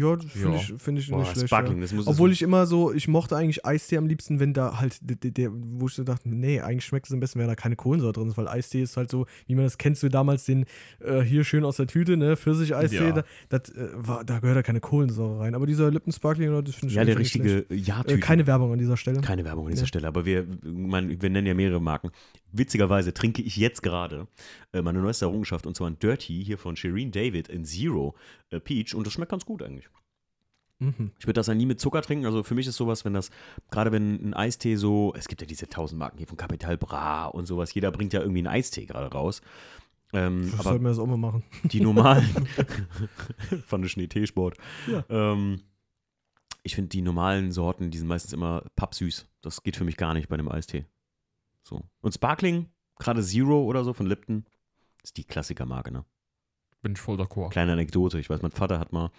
Ja, 0.00 0.16
das 0.16 0.30
finde 0.32 0.48
Ja. 0.48 0.54
ich, 0.56 0.82
find 0.82 0.98
ich 0.98 1.08
Boah, 1.10 1.18
nicht 1.20 1.32
schlecht. 1.32 1.46
Sparkling, 1.48 1.76
Ja. 1.76 1.82
das 1.82 1.92
muss 1.92 2.06
Obwohl 2.06 2.32
ich 2.32 2.42
immer 2.42 2.66
so, 2.66 2.92
ich 2.92 3.06
mochte 3.08 3.36
eigentlich 3.36 3.64
Eistee 3.66 3.96
am 3.98 4.06
liebsten, 4.06 4.40
wenn 4.40 4.52
da 4.54 4.80
halt, 4.80 4.98
der, 5.02 5.16
der- 5.30 5.50
wo 5.52 5.86
ich 5.88 5.94
so 5.94 6.04
dachte, 6.04 6.28
nee, 6.28 6.60
eigentlich 6.60 6.84
schmeckt 6.84 7.06
es 7.06 7.12
am 7.12 7.20
besten, 7.20 7.38
wenn 7.38 7.46
da 7.48 7.54
keine 7.54 7.76
Kohlensäure 7.76 8.12
drin 8.12 8.28
ist, 8.28 8.36
weil 8.36 8.48
Eistee 8.48 8.82
ist 8.82 8.96
halt 8.96 9.10
so, 9.10 9.26
wie 9.46 9.54
man 9.54 9.64
das 9.64 9.78
kennst 9.78 10.02
du 10.02 10.08
damals 10.08 10.44
den 10.44 10.64
äh, 11.00 11.20
hier 11.20 11.44
schön 11.44 11.64
aus 11.64 11.76
der 11.76 11.86
Tüte, 11.86 12.16
ne, 12.16 12.36
Pfirsich-Eistee, 12.36 12.96
Ja. 12.96 13.12
da, 13.12 13.24
das, 13.58 13.70
äh, 13.70 13.88
war, 13.94 14.24
da 14.24 14.38
gehört 14.40 14.56
da 14.56 14.62
keine 14.62 14.80
Kohlensäure 14.80 15.40
rein. 15.40 15.54
Aber 15.54 15.66
dieser 15.66 15.90
Lippen 15.90 16.12
Sparkling, 16.12 16.50
das 16.64 16.74
finde 16.74 16.88
ich 16.92 16.94
Ja, 16.96 17.04
der 17.04 17.18
richtige 17.18 17.66
ja 17.70 18.02
Äh, 18.06 18.18
keine 18.18 18.46
Werbung 18.46 18.72
an 18.72 18.78
dieser 18.78 18.96
Stelle. 18.96 19.20
Keine 19.20 19.44
Werbung 19.44 19.66
an 19.66 19.70
dieser 19.72 19.82
Ja. 19.82 19.88
Stelle, 19.88 20.06
aber 20.08 20.24
wir, 20.24 20.46
mein, 20.62 21.20
wir 21.20 21.30
nennen 21.30 21.46
ja 21.46 21.54
mehrere 21.54 21.80
Marken. 21.80 22.10
Witzigerweise 22.52 23.14
trinke 23.14 23.42
ich 23.42 23.56
jetzt 23.56 23.82
gerade 23.82 24.26
äh, 24.72 24.82
meine 24.82 25.00
neueste 25.00 25.24
Errungenschaft 25.26 25.66
und 25.66 25.76
zwar 25.76 25.88
ein 25.88 25.98
Dirty 25.98 26.42
hier 26.44 26.58
von 26.58 26.74
Shireen 26.76 27.12
David 27.12 27.48
in 27.48 27.64
Zero 27.64 28.14
äh, 28.50 28.60
Peach 28.60 28.94
und 28.94 29.06
das 29.06 29.12
schmeckt 29.12 29.30
ganz 29.30 29.44
gut 29.44 29.62
eigentlich. 29.62 29.88
Mhm. 30.78 31.12
Ich 31.18 31.26
würde 31.26 31.34
das 31.34 31.46
ja 31.46 31.54
nie 31.54 31.66
mit 31.66 31.80
Zucker 31.80 32.00
trinken. 32.02 32.24
Also 32.26 32.42
für 32.42 32.54
mich 32.54 32.66
ist 32.66 32.76
sowas, 32.76 33.04
wenn 33.04 33.12
das, 33.12 33.30
gerade 33.70 33.92
wenn 33.92 34.14
ein 34.30 34.34
Eistee 34.34 34.76
so, 34.76 35.12
es 35.14 35.28
gibt 35.28 35.42
ja 35.42 35.46
diese 35.46 35.68
tausend 35.68 35.98
Marken 35.98 36.18
hier 36.18 36.26
von 36.26 36.38
Capital 36.38 36.78
Bra 36.78 37.26
und 37.26 37.46
sowas, 37.46 37.74
jeder 37.74 37.90
bringt 37.92 38.12
ja 38.12 38.20
irgendwie 38.20 38.40
einen 38.40 38.46
Eistee 38.48 38.86
gerade 38.86 39.12
raus. 39.12 39.42
Ähm, 40.12 40.50
Das 40.56 40.64
sollten 40.64 40.82
wir 40.84 40.88
das 40.88 40.98
auch 40.98 41.06
mal 41.06 41.18
machen. 41.18 41.44
die 41.64 41.80
normalen 41.80 42.28
von 43.66 43.82
der 43.82 43.88
Schnee-Teesport. 43.88 44.56
Ja. 44.90 45.04
Ähm, 45.08 45.60
ich 46.62 46.74
finde 46.74 46.88
die 46.88 47.02
normalen 47.02 47.52
Sorten, 47.52 47.90
die 47.90 47.98
sind 47.98 48.08
meistens 48.08 48.32
immer 48.32 48.64
pappsüß. 48.76 49.28
Das 49.42 49.62
geht 49.62 49.76
für 49.76 49.84
mich 49.84 49.96
gar 49.96 50.14
nicht 50.14 50.28
bei 50.28 50.34
einem 50.34 50.48
Eistee. 50.48 50.86
So. 51.62 51.82
Und 52.00 52.12
Sparkling, 52.14 52.68
gerade 52.98 53.22
Zero 53.22 53.62
oder 53.64 53.84
so 53.84 53.92
von 53.92 54.06
Lipton, 54.06 54.44
ist 55.02 55.16
die 55.16 55.24
Klassikermarke, 55.24 55.92
ne? 55.92 56.04
Bin 56.82 56.92
ich 56.92 57.00
voll 57.00 57.20
d'accord. 57.20 57.50
Kleine 57.50 57.72
Anekdote. 57.72 58.18
Ich 58.18 58.30
weiß, 58.30 58.42
mein 58.42 58.52
Vater 58.52 58.78
hat 58.78 58.92
mal 58.92 59.10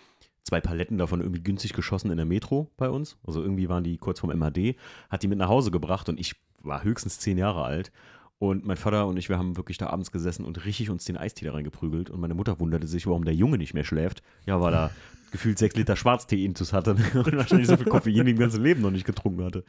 zwei 0.44 0.60
Paletten 0.62 0.98
davon 0.98 1.22
irgendwie 1.22 1.44
günstig 1.44 1.74
geschossen 1.74 2.10
in 2.12 2.18
der 2.18 2.26
Metro 2.26 2.72
bei 2.78 2.90
uns. 2.90 3.18
Also 3.26 3.42
irgendwie 3.42 3.70
waren 3.70 3.84
die 3.84 3.98
kurz 3.98 4.20
vorm 4.20 4.38
MAD, 4.38 4.76
hat 5.10 5.24
die 5.24 5.28
mit 5.28 5.38
nach 5.38 5.50
Hause 5.50 5.72
gebracht 5.72 6.10
und 6.10 6.20
ich 6.20 6.36
war 6.62 6.84
höchstens 6.84 7.20
zehn 7.20 7.38
Jahre 7.38 7.64
alt. 7.64 7.92
Und 8.40 8.66
mein 8.66 8.78
Vater 8.78 9.06
und 9.06 9.18
ich, 9.18 9.30
wir 9.30 9.38
haben 9.38 9.56
wirklich 9.56 9.78
da 9.78 9.88
abends 9.88 10.12
gesessen 10.12 10.46
und 10.46 10.66
richtig 10.66 10.90
uns 10.90 11.06
den 11.06 11.16
Eistee 11.16 11.46
da 11.46 11.54
reingeprügelt. 11.54 12.10
Und 12.10 12.20
meine 12.20 12.34
Mutter 12.34 12.60
wunderte 12.60 12.88
sich, 12.88 13.06
warum 13.06 13.24
der 13.24 13.36
Junge 13.36 13.60
nicht 13.60 13.76
mehr 13.76 13.84
schläft. 13.84 14.24
Ja, 14.48 14.60
weil 14.60 14.74
er 14.74 14.90
gefühlt 15.32 15.60
sechs 15.60 15.76
Liter 15.76 15.96
Schwarztee-Intus 15.96 16.74
hatte 16.74 16.92
und 17.14 17.38
wahrscheinlich 17.38 17.68
so 17.68 17.78
viel 17.78 17.86
Koffein 17.86 18.26
im 18.26 18.40
ganzen 18.40 18.64
Leben 18.64 18.82
noch 18.82 18.90
nicht 18.90 19.06
getrunken 19.06 19.44
hatte. 19.44 19.64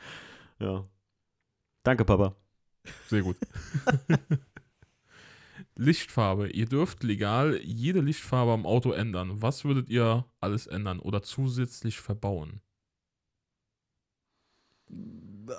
Ja. 0.59 0.86
Danke, 1.82 2.07
Papa. 2.07 2.34
Sehr 3.09 3.20
gut. 3.20 3.36
Lichtfarbe. 5.82 6.48
Ihr 6.50 6.66
dürft 6.66 7.02
legal 7.02 7.60
jede 7.62 8.00
Lichtfarbe 8.00 8.52
am 8.52 8.66
Auto 8.66 8.92
ändern. 8.92 9.42
Was 9.42 9.64
würdet 9.64 9.88
ihr 9.90 10.24
alles 10.40 10.66
ändern 10.66 10.98
oder 11.00 11.22
zusätzlich 11.22 12.00
verbauen? 12.00 12.60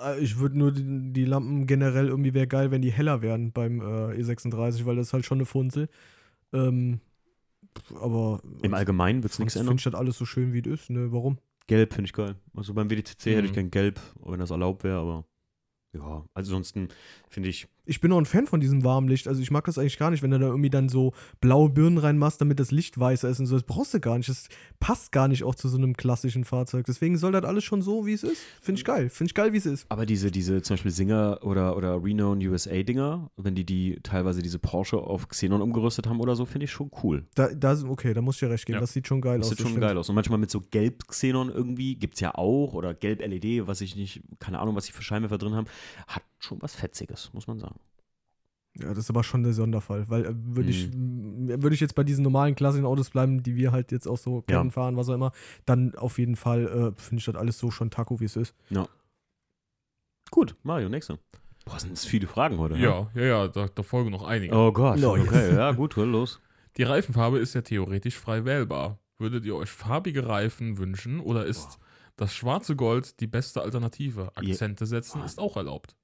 Äh, 0.02 0.20
Ich 0.20 0.38
würde 0.38 0.58
nur 0.58 0.72
die, 0.72 1.12
die 1.12 1.24
Lampen 1.24 1.66
generell 1.66 2.08
irgendwie 2.08 2.34
wäre 2.34 2.46
geil, 2.46 2.70
wenn 2.70 2.82
die 2.82 2.92
heller 2.92 3.22
wären 3.22 3.52
beim 3.52 3.80
äh, 3.80 4.14
E36, 4.14 4.84
weil 4.86 4.96
das 4.96 5.08
ist 5.08 5.12
halt 5.12 5.24
schon 5.24 5.38
eine 5.38 5.46
Funzel. 5.46 5.88
Ähm, 6.52 7.00
aber 8.00 8.40
Im 8.62 8.74
Allgemeinen 8.74 9.22
wird 9.22 9.32
es 9.32 9.38
nichts 9.38 9.54
finde 9.54 9.62
ändern. 9.62 9.78
ich 9.78 9.84
das 9.84 9.94
alles 9.94 10.18
so 10.18 10.24
schön, 10.24 10.52
wie 10.52 10.60
es 10.60 10.66
ist. 10.66 10.90
Ne? 10.90 11.12
Warum? 11.12 11.38
Gelb 11.66 11.94
finde 11.94 12.06
ich 12.06 12.12
geil. 12.12 12.36
Also 12.54 12.74
beim 12.74 12.90
WDCC 12.90 13.34
hätte 13.34 13.46
ich 13.46 13.50
Mhm. 13.50 13.54
gern 13.54 13.70
gelb, 13.70 14.00
wenn 14.22 14.38
das 14.40 14.50
erlaubt 14.50 14.84
wäre, 14.84 14.98
aber 14.98 15.24
ja, 15.94 16.24
also 16.34 16.56
ansonsten 16.56 16.88
finde 17.28 17.48
ich, 17.48 17.68
Ich 17.86 18.00
bin 18.00 18.12
auch 18.12 18.18
ein 18.18 18.24
Fan 18.26 18.46
von 18.46 18.60
diesem 18.60 18.82
warmen 18.84 19.08
Licht. 19.08 19.28
Also 19.28 19.42
ich 19.42 19.50
mag 19.50 19.64
das 19.64 19.76
eigentlich 19.78 19.98
gar 19.98 20.10
nicht, 20.10 20.22
wenn 20.22 20.30
du 20.30 20.38
da 20.38 20.46
irgendwie 20.46 20.70
dann 20.70 20.88
so 20.88 21.12
blaue 21.40 21.68
Birnen 21.70 21.98
reinmachst, 21.98 22.40
damit 22.40 22.58
das 22.60 22.70
Licht 22.70 22.98
weißer 22.98 23.28
ist 23.28 23.40
und 23.40 23.46
so. 23.46 23.56
Das 23.56 23.64
brauchst 23.64 23.92
du 23.94 24.00
gar 24.00 24.16
nicht. 24.16 24.28
Das 24.28 24.48
passt 24.80 25.12
gar 25.12 25.28
nicht 25.28 25.44
auch 25.44 25.54
zu 25.54 25.68
so 25.68 25.76
einem 25.76 25.94
klassischen 25.96 26.44
Fahrzeug. 26.44 26.86
Deswegen 26.86 27.16
soll 27.18 27.32
das 27.32 27.44
alles 27.44 27.64
schon 27.64 27.82
so, 27.82 28.06
wie 28.06 28.12
es 28.14 28.22
ist. 28.22 28.40
Finde 28.62 28.78
ich 28.78 28.84
geil. 28.84 29.08
Finde 29.10 29.30
ich 29.30 29.34
geil, 29.34 29.52
wie 29.52 29.58
es 29.58 29.66
ist. 29.66 29.86
aber 29.90 30.06
diese, 30.06 30.30
diese 30.30 30.62
zum 30.62 30.74
Beispiel 30.74 30.90
Singer 30.90 31.38
oder, 31.42 31.76
oder 31.76 32.02
Renown 32.02 32.38
USA-Dinger, 32.46 33.30
wenn 33.36 33.54
die 33.54 33.64
die 33.64 33.98
teilweise 34.02 34.40
diese 34.42 34.58
Porsche 34.58 34.96
auf 34.98 35.28
Xenon 35.28 35.60
umgerüstet 35.62 36.06
haben 36.06 36.20
oder 36.20 36.36
so, 36.36 36.46
finde 36.46 36.64
ich 36.64 36.72
schon 36.72 36.90
cool. 37.02 37.24
Da, 37.34 37.48
da, 37.54 37.76
okay, 37.88 38.14
da 38.14 38.22
muss 38.22 38.36
ich 38.36 38.40
dir 38.40 38.50
recht 38.50 38.66
geben. 38.66 38.76
Ja. 38.76 38.80
Das 38.80 38.92
sieht 38.92 39.06
schon 39.06 39.20
geil 39.20 39.38
Das 39.38 39.46
aus. 39.46 39.50
sieht 39.50 39.58
schon 39.60 39.68
stimmt. 39.72 39.82
geil 39.82 39.98
aus. 39.98 40.08
Und 40.08 40.14
manchmal 40.14 40.38
mit 40.38 40.50
so 40.50 40.60
Gelb-Xenon 40.60 41.50
irgendwie, 41.50 41.96
gibt 41.96 42.14
es 42.14 42.20
ja 42.20 42.34
auch, 42.34 42.72
oder 42.74 42.94
Gelb-LED, 42.94 43.66
was 43.66 43.80
ich 43.80 43.96
nicht, 43.96 44.22
keine 44.38 44.58
Ahnung, 44.58 44.74
was 44.74 44.86
die 44.86 44.92
für 44.92 45.02
Scheinwerfer 45.02 45.38
drin 45.38 45.54
haben, 45.54 45.66
hat 46.06 46.22
schon 46.38 46.60
was 46.60 46.74
Fetziges, 46.74 47.30
muss 47.32 47.46
man 47.46 47.58
sagen. 47.58 47.73
Ja, 48.80 48.88
das 48.88 48.98
ist 49.04 49.10
aber 49.10 49.22
schon 49.22 49.44
der 49.44 49.52
Sonderfall, 49.52 50.08
weil 50.08 50.24
äh, 50.24 50.34
würde 50.34 50.70
ich, 50.70 50.88
Mhm. 50.92 51.62
würde 51.62 51.74
ich 51.74 51.80
jetzt 51.80 51.94
bei 51.94 52.02
diesen 52.02 52.24
normalen 52.24 52.54
klassischen 52.56 52.86
Autos 52.86 53.10
bleiben, 53.10 53.42
die 53.42 53.54
wir 53.54 53.70
halt 53.70 53.92
jetzt 53.92 54.08
auch 54.08 54.18
so 54.18 54.38
Ja. 54.48 54.58
kennen, 54.58 54.70
fahren, 54.72 54.96
was 54.96 55.08
auch 55.08 55.14
immer, 55.14 55.30
dann 55.64 55.94
auf 55.94 56.18
jeden 56.18 56.34
Fall 56.36 56.62
äh, 56.96 57.00
finde 57.00 57.20
ich 57.20 57.24
das 57.24 57.36
alles 57.36 57.58
so 57.58 57.70
schon 57.70 57.90
Taco, 57.90 58.18
wie 58.20 58.24
es 58.24 58.34
ist. 58.36 58.54
Gut, 60.30 60.56
Mario, 60.62 60.88
nächste. 60.88 61.18
Boah, 61.64 61.78
sind 61.78 61.92
das 61.92 62.04
viele 62.04 62.26
Fragen 62.26 62.58
heute. 62.58 62.74
ne? 62.74 62.82
Ja, 62.82 63.10
ja, 63.14 63.22
ja, 63.22 63.48
da, 63.48 63.68
da 63.68 63.82
folgen 63.82 64.10
noch 64.10 64.24
einige. 64.24 64.54
Oh 64.54 64.72
Gott, 64.72 64.98
No, 64.98 65.16
yes. 65.16 65.26
okay, 65.28 65.54
ja, 65.54 65.72
gut, 65.72 65.96
hör 65.96 66.06
los. 66.06 66.40
Die 66.76 66.82
Reifenfarbe 66.82 67.38
ist 67.38 67.54
ja 67.54 67.62
theoretisch 67.62 68.18
frei 68.18 68.44
wählbar. 68.44 68.98
Würdet 69.18 69.44
ihr 69.44 69.54
euch 69.54 69.70
farbige 69.70 70.26
Reifen 70.26 70.76
wünschen 70.78 71.20
oder 71.20 71.46
ist 71.46 71.78
das 72.16 72.34
schwarze 72.34 72.74
Gold 72.74 73.20
die 73.20 73.28
beste 73.28 73.62
Alternative? 73.62 74.32
Akzente 74.36 74.86
setzen 74.86 75.22
ist 75.22 75.38
auch 75.38 75.56
erlaubt. 75.56 75.94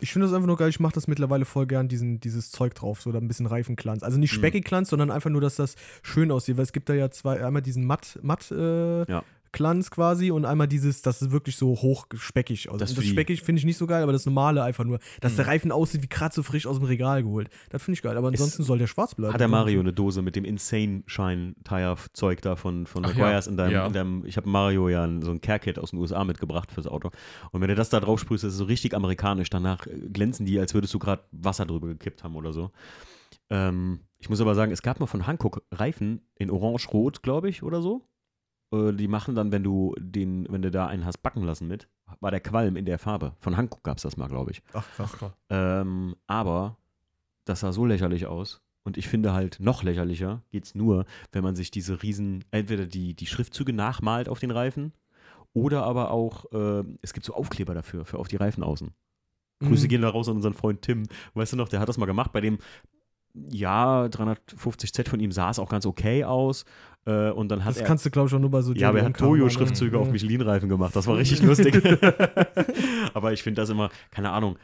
Ich 0.00 0.12
finde 0.12 0.26
das 0.26 0.34
einfach 0.34 0.46
nur 0.46 0.56
geil, 0.56 0.68
ich 0.70 0.80
mache 0.80 0.94
das 0.94 1.06
mittlerweile 1.08 1.44
voll 1.44 1.66
gern, 1.66 1.88
diesen, 1.88 2.20
dieses 2.20 2.50
Zeug 2.50 2.74
drauf, 2.74 3.02
so 3.02 3.12
da 3.12 3.18
ein 3.18 3.28
bisschen 3.28 3.46
Reifenglanz. 3.46 4.02
Also 4.02 4.18
nicht 4.18 4.32
Mhm. 4.32 4.36
speckig 4.36 4.64
Glanz, 4.64 4.90
sondern 4.90 5.10
einfach 5.10 5.30
nur, 5.30 5.40
dass 5.42 5.56
das 5.56 5.74
schön 6.02 6.30
aussieht, 6.30 6.56
weil 6.56 6.64
es 6.64 6.72
gibt 6.72 6.88
da 6.88 6.94
ja 6.94 7.10
zwei, 7.10 7.44
einmal 7.44 7.62
diesen 7.62 7.84
matt, 7.84 8.18
matt 8.22 8.50
äh, 8.50 9.04
Ja. 9.10 9.22
Glanz 9.52 9.90
quasi 9.90 10.30
und 10.30 10.44
einmal 10.44 10.68
dieses, 10.68 11.02
das 11.02 11.22
ist 11.22 11.30
wirklich 11.32 11.56
so 11.56 11.70
hoch 11.70 12.06
speckig 12.14 12.68
aussieht. 12.68 12.80
Das 12.82 12.94
Das, 12.94 13.04
speckig 13.04 13.42
finde 13.42 13.58
ich 13.58 13.64
nicht 13.64 13.76
so 13.78 13.86
geil, 13.86 14.02
aber 14.02 14.12
das 14.12 14.24
normale 14.26 14.62
einfach 14.62 14.84
nur, 14.84 14.98
dass 15.20 15.32
Mhm. 15.32 15.36
der 15.36 15.46
Reifen 15.48 15.72
aussieht 15.72 16.02
wie 16.02 16.08
gerade 16.08 16.34
so 16.34 16.42
frisch 16.42 16.66
aus 16.66 16.76
dem 16.78 16.84
Regal 16.86 17.22
geholt. 17.22 17.48
Das 17.70 17.82
finde 17.82 17.94
ich 17.96 18.02
geil, 18.02 18.16
aber 18.16 18.28
Ist- 18.28 18.34
ansonsten 18.40 18.62
soll 18.62 18.78
der 18.78 18.86
schwarz 18.86 19.14
bleiben. 19.14 19.32
Hat 19.34 19.40
der 19.40 19.48
Mario 19.48 19.80
eine 19.80 19.92
Dose 19.92 20.22
mit 20.22 20.36
dem 20.36 20.44
Insane 20.44 21.02
Shine 21.06 21.54
Tire 21.64 21.96
Zeug 22.12 22.42
da 22.42 22.56
von, 22.56 22.86
von 22.86 23.02
McGuire's 23.02 23.46
ja, 23.46 23.50
in 23.50 23.56
deinem, 23.56 23.72
ja. 23.72 23.86
in 23.86 23.92
deinem 23.92 24.24
ich 24.26 24.36
habe 24.36 24.48
Mario 24.48 24.88
ja 24.88 25.04
ein- 25.04 25.22
so 25.22 25.30
ein 25.30 25.40
Care 25.40 25.58
Kit 25.58 25.78
aus 25.78 25.90
den 25.90 25.98
USA 25.98 26.22
mitgebracht 26.24 26.70
fürs 26.72 26.86
Auto. 26.86 27.10
Und 27.50 27.60
wenn 27.60 27.68
du 27.68 27.74
das 27.74 27.88
da 27.90 28.00
drauf 28.00 28.20
sprühst, 28.20 28.44
das 28.44 28.52
ist 28.52 28.58
so 28.58 28.64
richtig 28.64 28.94
amerikanisch. 28.94 29.50
Danach 29.50 29.86
äh, 29.86 29.90
glänzen 30.12 30.46
die, 30.46 30.58
als 30.58 30.74
würdest 30.74 30.94
du 30.94 30.98
gerade 30.98 31.24
Wasser 31.32 31.66
drüber 31.66 31.88
gekippt 31.88 32.22
haben 32.24 32.36
oder 32.36 32.52
so. 32.52 32.70
Ähm, 33.50 34.00
ich 34.18 34.28
muss 34.28 34.40
aber 34.40 34.54
sagen, 34.54 34.70
es 34.72 34.82
gab 34.82 35.00
mal 35.00 35.06
von 35.06 35.26
Hankook 35.26 35.62
Reifen 35.72 36.20
in 36.36 36.50
orange-rot, 36.50 37.22
glaube 37.22 37.48
ich, 37.48 37.62
oder 37.62 37.82
so. 37.82 38.06
Äh, 38.72 38.92
die 38.92 39.08
machen 39.08 39.34
dann, 39.34 39.52
wenn 39.52 39.62
du 39.62 39.94
den, 39.98 40.46
wenn 40.50 40.62
du 40.62 40.70
da 40.70 40.86
einen 40.86 41.04
hast 41.04 41.18
backen 41.18 41.42
lassen 41.42 41.68
mit, 41.68 41.88
war 42.20 42.30
der 42.30 42.40
Qualm 42.40 42.76
in 42.76 42.84
der 42.84 42.98
Farbe. 42.98 43.34
Von 43.40 43.56
Hankook 43.56 43.82
gab 43.84 43.96
es 43.96 44.02
das 44.02 44.16
mal, 44.16 44.28
glaube 44.28 44.50
ich. 44.52 44.62
Ach, 44.72 44.86
krass. 44.96 45.10
Ach 45.12 45.18
klar. 45.18 45.36
Ähm, 45.48 46.16
aber 46.26 46.76
das 47.44 47.60
sah 47.60 47.72
so 47.72 47.86
lächerlich 47.86 48.26
aus. 48.26 48.60
Und 48.82 48.96
ich 48.96 49.08
finde 49.08 49.32
halt, 49.32 49.58
noch 49.60 49.82
lächerlicher 49.82 50.42
geht's 50.50 50.74
nur, 50.74 51.04
wenn 51.32 51.42
man 51.42 51.54
sich 51.54 51.70
diese 51.70 52.02
riesen, 52.02 52.44
entweder 52.50 52.86
die, 52.86 53.14
die 53.14 53.26
Schriftzüge 53.26 53.72
nachmalt 53.72 54.28
auf 54.28 54.38
den 54.40 54.50
Reifen 54.50 54.92
oder 55.52 55.84
aber 55.84 56.10
auch, 56.10 56.50
äh, 56.52 56.84
es 57.02 57.12
gibt 57.12 57.26
so 57.26 57.34
Aufkleber 57.34 57.74
dafür, 57.74 58.04
für 58.04 58.18
auf 58.18 58.28
die 58.28 58.36
Reifen 58.36 58.62
außen. 58.62 58.90
Grüße 59.62 59.84
Mhm. 59.84 59.88
gehen 59.88 60.02
da 60.02 60.08
raus 60.08 60.28
an 60.28 60.36
unseren 60.36 60.54
Freund 60.54 60.80
Tim. 60.80 61.06
Weißt 61.34 61.52
du 61.52 61.56
noch, 61.58 61.68
der 61.68 61.80
hat 61.80 61.88
das 61.88 61.98
mal 61.98 62.06
gemacht. 62.06 62.32
Bei 62.32 62.40
dem, 62.40 62.58
ja, 63.34 64.04
350Z 64.06 65.08
von 65.08 65.20
ihm 65.20 65.32
sah 65.32 65.50
es 65.50 65.58
auch 65.58 65.68
ganz 65.68 65.86
okay 65.86 66.24
aus. 66.24 66.64
Äh, 67.06 67.30
und 67.30 67.48
dann 67.48 67.64
hat 67.64 67.70
Das 67.70 67.78
er. 67.78 67.86
kannst 67.86 68.04
du, 68.04 68.10
glaube 68.10 68.28
ich, 68.28 68.34
auch 68.34 68.38
nur 68.38 68.50
bei 68.50 68.60
so 68.62 68.72
Ja, 68.74 68.88
aber 68.90 68.98
er 68.98 69.04
hat 69.06 69.10
JDM-Kram 69.12 69.28
machen, 69.30 69.38
ne? 69.38 69.46
Toyo-Schriftzüge 69.48 69.98
auf. 69.98 70.10
Michelin-Reifen 70.10 70.68
gemacht. 70.68 70.94
Das 70.94 71.06
war 71.06 71.16
richtig 71.18 71.42
lustig. 71.42 71.74
aber 73.14 73.32
ich 73.32 73.42
finde 73.42 73.60
das 73.62 73.70
immer, 73.70 73.90
keine 74.10 74.30
Ahnung. 74.30 74.58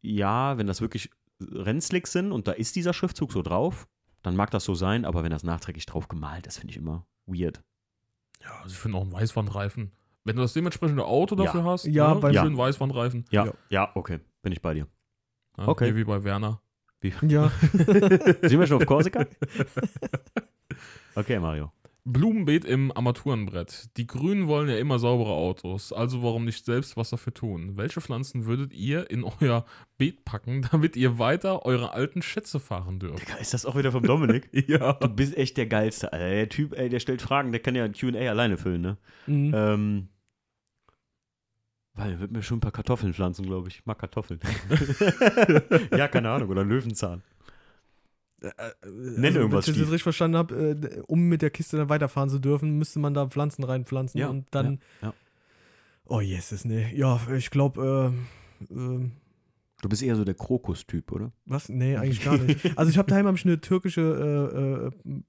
Ja, 0.00 0.58
wenn 0.58 0.66
das 0.66 0.80
wirklich 0.80 1.10
Rennslicks 1.40 2.12
sind 2.12 2.32
und 2.32 2.48
da 2.48 2.52
ist 2.52 2.74
dieser 2.76 2.92
Schriftzug 2.92 3.32
so 3.32 3.42
drauf, 3.42 3.86
dann 4.22 4.34
mag 4.36 4.50
das 4.50 4.64
so 4.64 4.74
sein, 4.74 5.04
aber 5.04 5.22
wenn 5.22 5.30
das 5.30 5.44
nachträglich 5.44 5.86
drauf 5.86 6.08
gemalt 6.08 6.46
ist, 6.46 6.58
finde 6.58 6.72
ich 6.72 6.76
immer 6.76 7.06
weird. 7.26 7.62
Ja, 8.42 8.50
also 8.62 8.72
ich 8.72 8.78
finde 8.78 8.98
auch 8.98 9.02
einen 9.02 9.12
Weißwandreifen 9.12 9.92
Wenn 10.24 10.36
du 10.36 10.42
das 10.42 10.52
dementsprechende 10.52 11.04
Auto 11.04 11.36
Ja. 11.36 11.44
dafür 11.44 11.64
hast, 11.64 11.86
Ja, 11.86 12.14
ne? 12.14 12.20
beim- 12.20 12.34
Ja. 12.34 12.42
schön 12.44 12.56
Weißwandreifen. 12.56 13.24
Ja, 13.30 13.46
Ja. 13.46 13.52
ja, 13.70 13.90
okay, 13.94 14.18
bin 14.42 14.52
ich 14.52 14.60
bei 14.60 14.74
dir. 14.74 14.86
Ja, 15.56 15.68
Okay. 15.68 15.90
nee, 15.92 15.96
Wie 15.96 16.04
bei 16.04 16.22
Werner. 16.24 16.60
Ja. 17.22 17.50
Sind 17.72 18.58
wir 18.58 18.66
schon 18.66 18.78
auf 18.78 18.86
Korsika? 18.86 19.26
Okay, 21.14 21.38
Mario. 21.38 21.72
Blumenbeet 22.04 22.64
im 22.64 22.90
Armaturenbrett. 22.90 23.90
Die 23.98 24.06
Grünen 24.06 24.46
wollen 24.46 24.68
ja 24.70 24.78
immer 24.78 24.98
saubere 24.98 25.32
Autos, 25.32 25.92
also 25.92 26.22
warum 26.22 26.46
nicht 26.46 26.64
selbst 26.64 26.96
was 26.96 27.10
dafür 27.10 27.34
tun? 27.34 27.76
Welche 27.76 28.00
Pflanzen 28.00 28.46
würdet 28.46 28.72
ihr 28.72 29.10
in 29.10 29.24
euer 29.24 29.66
Beet 29.98 30.24
packen, 30.24 30.66
damit 30.72 30.96
ihr 30.96 31.18
weiter 31.18 31.66
eure 31.66 31.92
alten 31.92 32.22
Schätze 32.22 32.60
fahren 32.60 32.98
dürft? 32.98 33.20
Digga, 33.28 33.36
Ist 33.38 33.52
das 33.52 33.66
auch 33.66 33.76
wieder 33.76 33.92
vom 33.92 34.02
Dominik? 34.04 34.48
Ja. 34.68 34.94
Du 34.94 35.08
bist 35.08 35.36
echt 35.36 35.56
der 35.56 35.66
Geilste, 35.66 36.12
Alter. 36.12 36.30
Der 36.30 36.48
Typ, 36.48 36.72
ey, 36.78 36.88
der 36.88 37.00
stellt 37.00 37.20
Fragen, 37.22 37.52
der 37.52 37.60
kann 37.60 37.74
ja 37.74 37.84
ein 37.84 37.92
QA 37.92 38.28
alleine 38.28 38.56
füllen, 38.56 38.80
ne? 38.80 38.96
Mhm. 39.26 39.52
Ähm. 39.54 40.08
Weil, 41.98 42.20
wird 42.20 42.30
mir 42.30 42.42
schon 42.42 42.58
ein 42.58 42.60
paar 42.60 42.70
Kartoffeln 42.72 43.12
pflanzen, 43.12 43.44
glaube 43.44 43.68
ich. 43.68 43.78
Ich 43.80 43.86
mag 43.86 43.98
Kartoffeln. 43.98 44.38
ja, 45.96 46.06
keine 46.06 46.30
Ahnung. 46.30 46.48
Oder 46.48 46.64
Löwenzahn. 46.64 47.22
Äh, 48.40 48.50
Nenn 48.86 49.34
irgendwas, 49.34 49.66
Wenn 49.66 49.74
ich 49.74 49.80
das 49.80 49.88
richtig 49.88 50.04
verstanden 50.04 50.36
habe, 50.36 50.54
äh, 50.54 51.00
um 51.08 51.22
mit 51.22 51.42
der 51.42 51.50
Kiste 51.50 51.76
dann 51.76 51.88
weiterfahren 51.88 52.30
zu 52.30 52.38
dürfen, 52.38 52.78
müsste 52.78 53.00
man 53.00 53.14
da 53.14 53.26
Pflanzen 53.26 53.64
reinpflanzen 53.64 54.20
Ja, 54.20 54.28
und 54.28 54.46
dann. 54.52 54.80
ja, 55.02 55.08
ja. 55.08 55.14
Oh, 56.06 56.20
Jesus, 56.20 56.64
nee. 56.64 56.90
Ja, 56.94 57.20
ich 57.36 57.50
glaube, 57.50 58.14
äh, 58.70 58.74
äh, 58.74 59.10
Du 59.80 59.88
bist 59.88 60.02
eher 60.02 60.16
so 60.16 60.24
der 60.24 60.34
Krokus-Typ, 60.34 61.12
oder? 61.12 61.32
was? 61.46 61.68
Nee, 61.68 61.96
eigentlich 61.96 62.24
gar 62.24 62.36
nicht. 62.36 62.58
Also 62.76 62.90
ich 62.90 62.98
habe 62.98 63.08
daheim 63.08 63.32
ich 63.32 63.44
eine 63.44 63.60
türkische, 63.60 64.90
äh, 65.04 65.10
äh, 65.10 65.22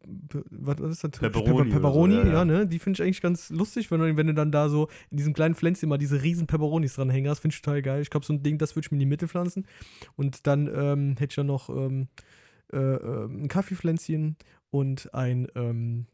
was, 0.49 0.81
was 0.81 0.91
ist 0.91 1.03
das? 1.03 1.11
Pepperoni 1.11 1.45
Pepper- 1.45 1.53
oder 1.53 1.65
so, 1.65 1.71
Pepperoni, 1.71 2.15
ja, 2.15 2.27
ja, 2.27 2.45
ne? 2.45 2.65
Die 2.65 2.79
finde 2.79 2.97
ich 2.97 3.03
eigentlich 3.03 3.21
ganz 3.21 3.51
lustig, 3.51 3.91
wenn 3.91 3.99
du, 3.99 4.17
wenn 4.17 4.25
du 4.25 4.33
dann 4.33 4.51
da 4.51 4.67
so 4.69 4.87
in 5.11 5.17
diesem 5.17 5.33
kleinen 5.33 5.53
Pflänzchen 5.53 5.87
mal 5.87 5.99
diese 5.99 6.23
riesen 6.23 6.47
Pepperonis 6.47 6.95
dranhängen 6.95 7.29
hast, 7.29 7.41
finde 7.41 7.53
ich 7.53 7.61
total 7.61 7.83
geil. 7.83 8.01
Ich 8.01 8.09
glaube, 8.09 8.25
so 8.25 8.33
ein 8.33 8.41
Ding, 8.41 8.57
das 8.57 8.75
würde 8.75 8.87
ich 8.87 8.91
mir 8.91 8.95
in 8.95 9.01
die 9.01 9.05
Mitte 9.05 9.27
pflanzen. 9.27 9.67
Und 10.15 10.47
dann 10.47 10.67
ähm, 10.73 11.15
hätte 11.19 11.31
ich 11.31 11.35
ja 11.37 11.43
noch 11.43 11.69
ähm, 11.69 12.07
äh, 12.73 12.77
äh, 12.77 13.25
ein 13.25 13.49
Kaffeepflänzchen 13.49 14.35
und 14.71 15.13
ein, 15.13 15.47
ähm, 15.53 16.07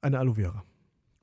eine 0.00 0.20
Aloe 0.20 0.34
Vera. 0.36 0.64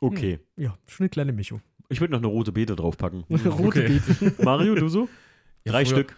Okay. 0.02 0.40
Ja, 0.58 0.78
schon 0.88 1.06
eine 1.06 1.10
kleine 1.10 1.32
Mischung. 1.32 1.62
Ich 1.88 2.02
würde 2.02 2.12
noch 2.12 2.20
eine 2.20 2.28
rote 2.28 2.52
Beete 2.52 2.76
draufpacken. 2.76 3.24
Rote 3.30 3.50
Okay. 3.50 3.88
Beete. 3.88 4.44
Mario, 4.44 4.76
du 4.76 4.90
so? 4.90 5.08
Ja, 5.66 5.72
Drei 5.74 5.86
früher- 5.86 5.96
Stück. 5.96 6.16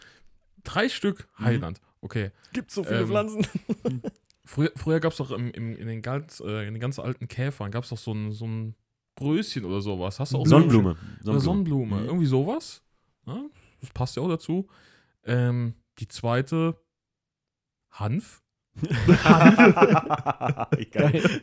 Drei 0.63 0.89
Stück 0.89 1.27
Heiland. 1.39 1.79
Okay. 2.01 2.31
Gibt 2.53 2.69
so 2.71 2.83
viele 2.83 3.01
Ähm, 3.01 3.07
Pflanzen. 3.07 3.47
Früher, 4.45 4.71
früher 4.75 4.99
gab 5.01 5.11
es 5.11 5.17
doch 5.17 5.31
im, 5.31 5.51
im, 5.51 5.75
in, 5.75 5.87
den 5.87 6.01
ganz, 6.01 6.39
äh, 6.39 6.65
in 6.67 6.73
den 6.73 6.79
ganz 6.79 6.99
alten 6.99 7.27
Käfern 7.27 7.69
gab 7.69 7.83
es 7.83 7.89
doch 7.89 7.97
so 7.97 8.13
ein, 8.13 8.31
so 8.31 8.47
ein 8.47 8.75
Röschen 9.19 9.65
oder 9.65 9.81
sowas. 9.81 10.21
Hast 10.21 10.31
du 10.33 10.37
auch 10.37 10.47
Sonnenblume. 10.47 10.95
Oder 11.25 11.39
Sonnenblume. 11.41 11.97
Mhm. 11.97 12.05
Irgendwie 12.05 12.25
sowas. 12.27 12.81
Ja, 13.25 13.43
das 13.81 13.89
passt 13.89 14.15
ja 14.15 14.23
auch 14.23 14.29
dazu. 14.29 14.69
Ähm, 15.25 15.73
die 15.99 16.07
zweite 16.07 16.79
Hanf. 17.91 18.41
Geil. 20.91 21.41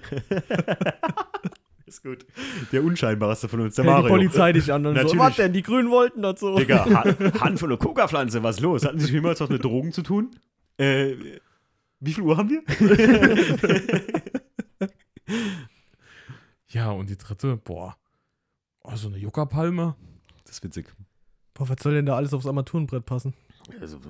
Ist 1.94 2.02
gut. 2.02 2.26
Der 2.72 2.82
unscheinbarste 2.82 3.48
von 3.48 3.60
uns, 3.60 3.76
der 3.76 3.84
Hält 3.84 3.98
die 3.98 4.02
Mario. 4.02 4.16
Polizei 4.16 4.52
dich 4.52 4.72
an 4.72 4.84
und 4.84 4.96
so. 5.08 5.16
Was 5.16 5.36
denn? 5.36 5.52
Die 5.52 5.62
Grünen 5.62 5.90
wollten 5.90 6.22
das 6.22 6.40
so. 6.40 6.56
Digga, 6.58 6.84
Ha- 6.86 7.04
Hand 7.40 7.60
von 7.60 7.78
Coca-Pflanze, 7.78 8.42
was 8.42 8.58
los? 8.58 8.84
Hatten 8.84 8.98
Sie 8.98 9.12
jemals 9.12 9.40
was 9.40 9.48
mit 9.48 9.62
Drogen 9.64 9.92
zu 9.92 10.02
tun? 10.02 10.32
Äh, 10.76 11.14
wie 12.00 12.12
viel 12.12 12.24
Uhr 12.24 12.36
haben 12.36 12.50
wir? 12.50 12.62
Ja, 16.68 16.90
und 16.90 17.08
die 17.10 17.16
dritte, 17.16 17.56
boah. 17.56 17.96
Oh, 18.82 18.96
so 18.96 19.06
eine 19.08 19.18
Juckerpalme. 19.18 19.94
Das 20.44 20.56
ist 20.56 20.64
witzig. 20.64 20.92
Boah, 21.54 21.68
was 21.68 21.76
soll 21.80 21.94
denn 21.94 22.06
da 22.06 22.16
alles 22.16 22.34
aufs 22.34 22.46
Armaturenbrett 22.46 23.06
passen? 23.06 23.34
Also, 23.80 24.00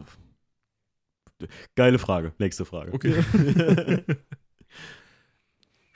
geile 1.76 1.98
Frage. 1.98 2.32
Nächste 2.38 2.64
Frage. 2.64 2.92
Okay. 2.94 3.22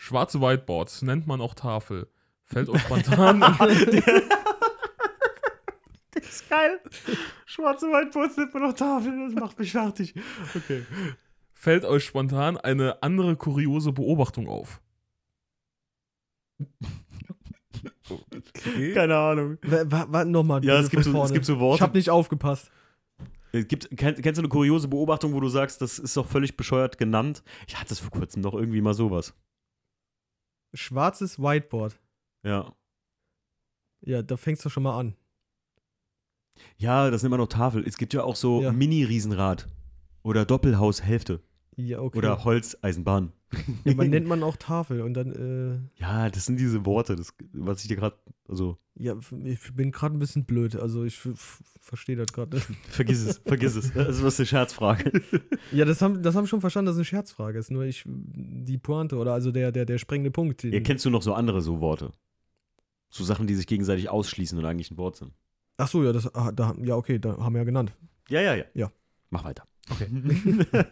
Schwarze 0.08 0.40
Whiteboards 0.40 1.02
nennt 1.02 1.26
man 1.26 1.42
auch 1.42 1.52
Tafel. 1.52 2.08
Fällt 2.46 2.70
euch 2.70 2.80
spontan, 2.80 3.40
Das 6.12 6.24
ist 6.24 6.48
geil. 6.48 6.80
Schwarze 7.44 7.88
Whiteboards 7.88 8.38
nimmt 8.38 8.54
man 8.54 8.62
noch 8.62 8.72
Tafel, 8.72 9.12
das 9.28 9.38
macht 9.38 9.58
mich 9.58 9.72
fertig. 9.72 10.14
Okay. 10.56 10.86
fällt 11.52 11.84
euch 11.84 12.06
spontan 12.06 12.56
eine 12.56 13.02
andere 13.02 13.36
kuriose 13.36 13.92
Beobachtung 13.92 14.48
auf. 14.48 14.80
Okay. 18.08 18.94
Keine 18.94 19.14
Ahnung. 19.14 19.58
Warte 19.62 20.30
nochmal. 20.30 20.64
Ja, 20.64 20.78
es 20.80 20.88
gibt, 20.88 21.04
so, 21.04 21.22
es 21.22 21.34
gibt 21.34 21.44
so 21.44 21.52
Ich 21.52 21.60
Worte. 21.60 21.82
habe 21.82 21.98
nicht 21.98 22.08
aufgepasst. 22.08 22.70
Es 23.52 23.68
gibt, 23.68 23.94
kenn, 23.94 24.14
kennst 24.14 24.38
du 24.38 24.40
eine 24.40 24.48
kuriose 24.48 24.88
Beobachtung, 24.88 25.34
wo 25.34 25.40
du 25.40 25.48
sagst, 25.48 25.82
das 25.82 25.98
ist 25.98 26.16
doch 26.16 26.24
völlig 26.26 26.56
bescheuert 26.56 26.96
genannt? 26.96 27.42
Ich 27.66 27.78
hatte 27.78 27.92
es 27.92 28.00
vor 28.00 28.10
kurzem 28.10 28.40
doch 28.40 28.54
irgendwie 28.54 28.80
mal 28.80 28.94
sowas. 28.94 29.34
Schwarzes 30.74 31.38
Whiteboard. 31.38 31.98
Ja. 32.42 32.74
Ja, 34.00 34.22
da 34.22 34.36
fängst 34.36 34.64
du 34.64 34.68
schon 34.68 34.82
mal 34.84 34.98
an. 34.98 35.14
Ja, 36.76 37.10
das 37.10 37.22
nennt 37.22 37.30
man 37.30 37.40
noch 37.40 37.48
Tafel. 37.48 37.84
Es 37.86 37.96
gibt 37.96 38.14
ja 38.14 38.22
auch 38.24 38.36
so 38.36 38.62
Ja. 38.62 38.72
Mini-Riesenrad. 38.72 39.68
Oder 40.22 40.44
Doppelhaushälfte. 40.44 41.40
Ja, 41.76 42.00
okay. 42.00 42.18
Oder 42.18 42.44
Holzeisenbahn. 42.44 43.32
ja, 43.84 43.94
man 43.94 44.10
nennt 44.10 44.26
man 44.26 44.42
auch 44.42 44.56
Tafel 44.56 45.00
und 45.02 45.14
dann, 45.14 45.32
äh, 45.96 46.00
Ja, 46.00 46.28
das 46.28 46.46
sind 46.46 46.58
diese 46.58 46.84
Worte, 46.84 47.14
das, 47.16 47.32
was 47.52 47.82
ich 47.82 47.88
dir 47.88 47.96
gerade, 47.96 48.16
also, 48.48 48.78
ja, 48.94 49.14
ich 49.44 49.74
bin 49.74 49.92
gerade 49.92 50.16
ein 50.16 50.18
bisschen 50.18 50.46
blöd. 50.46 50.74
Also 50.74 51.04
ich 51.04 51.20
verstehe 51.80 52.16
das 52.16 52.32
gerade 52.32 52.56
nicht. 52.56 52.66
vergiss 52.88 53.20
es, 53.20 53.38
vergiss 53.38 53.76
es. 53.76 53.92
Das 53.92 54.18
ist 54.18 54.40
eine 54.40 54.46
Scherzfrage. 54.46 55.22
Ja, 55.70 55.84
das 55.84 56.00
haben, 56.00 56.22
das 56.22 56.34
haben 56.34 56.46
schon 56.46 56.62
verstanden, 56.62 56.86
dass 56.86 56.94
es 56.94 57.00
eine 57.00 57.04
Scherzfrage 57.04 57.58
ist. 57.58 57.70
Nur 57.70 57.84
ich, 57.84 58.04
die 58.06 58.78
Pointe 58.78 59.16
oder 59.16 59.34
also 59.34 59.52
der, 59.52 59.70
der, 59.70 59.84
der 59.84 59.98
sprengende 59.98 60.30
Punkt. 60.30 60.62
Den, 60.62 60.72
Ja, 60.72 60.80
kennst 60.80 61.04
du 61.04 61.10
noch 61.10 61.20
so 61.20 61.34
andere 61.34 61.60
so 61.60 61.80
Worte? 61.80 62.10
So 63.10 63.22
Sachen, 63.22 63.46
die 63.46 63.54
sich 63.54 63.66
gegenseitig 63.66 64.08
ausschließen 64.08 64.58
und 64.58 64.64
eigentlich 64.64 64.90
ein 64.90 64.96
Wort 64.96 65.16
sind. 65.16 65.34
Ach 65.76 65.88
so, 65.88 66.02
ja, 66.02 66.12
das, 66.12 66.34
ah, 66.34 66.52
da, 66.52 66.74
ja, 66.82 66.96
okay, 66.96 67.18
da 67.18 67.36
haben 67.36 67.52
wir 67.52 67.60
ja 67.60 67.64
genannt. 67.64 67.92
Ja, 68.30 68.40
ja, 68.40 68.54
ja. 68.54 68.64
Ja. 68.72 68.90
Mach 69.28 69.44
weiter. 69.44 69.64
Okay. 69.90 70.08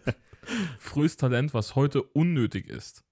Frühes 0.78 1.16
Talent, 1.16 1.54
was 1.54 1.74
heute 1.74 2.02
unnötig 2.02 2.68
ist. 2.68 3.02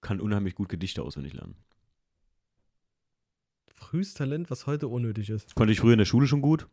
Kann 0.00 0.18
unheimlich 0.20 0.54
gut 0.54 0.70
Gedichte 0.70 1.02
auswendig 1.02 1.34
lernen. 1.34 1.56
Frühes 3.80 4.14
Talent, 4.14 4.50
was 4.50 4.66
heute 4.66 4.88
unnötig 4.88 5.30
ist. 5.30 5.54
Konnte 5.54 5.72
ich 5.72 5.80
früher 5.80 5.92
in 5.94 5.98
der 5.98 6.04
Schule 6.04 6.26
schon 6.26 6.42
gut. 6.42 6.68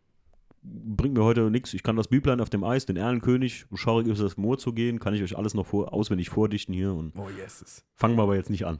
Bringt 0.62 1.16
mir 1.16 1.24
heute 1.24 1.50
nichts. 1.50 1.74
Ich 1.74 1.82
kann 1.82 1.96
das 1.96 2.10
Büblein 2.10 2.42
auf 2.42 2.50
dem 2.50 2.64
Eis, 2.64 2.86
den 2.86 2.98
Erlenkönig, 2.98 3.66
schaurig 3.74 4.08
ist 4.08 4.22
das 4.22 4.36
Moor 4.38 4.58
zu 4.58 4.74
gehen, 4.74 5.00
kann 5.00 5.14
ich 5.14 5.24
euch 5.24 5.38
alles 5.38 5.54
noch 5.54 5.66
vor, 5.66 5.94
auswendig 5.94 6.30
vordichten 6.30 6.74
hier 6.74 6.94
und 6.94 7.18
Oh, 7.18 7.30
yes. 7.38 7.86
fangen 7.96 8.18
wir 8.18 8.24
aber 8.24 8.36
jetzt 8.36 8.50
nicht 8.50 8.66
an. 8.66 8.80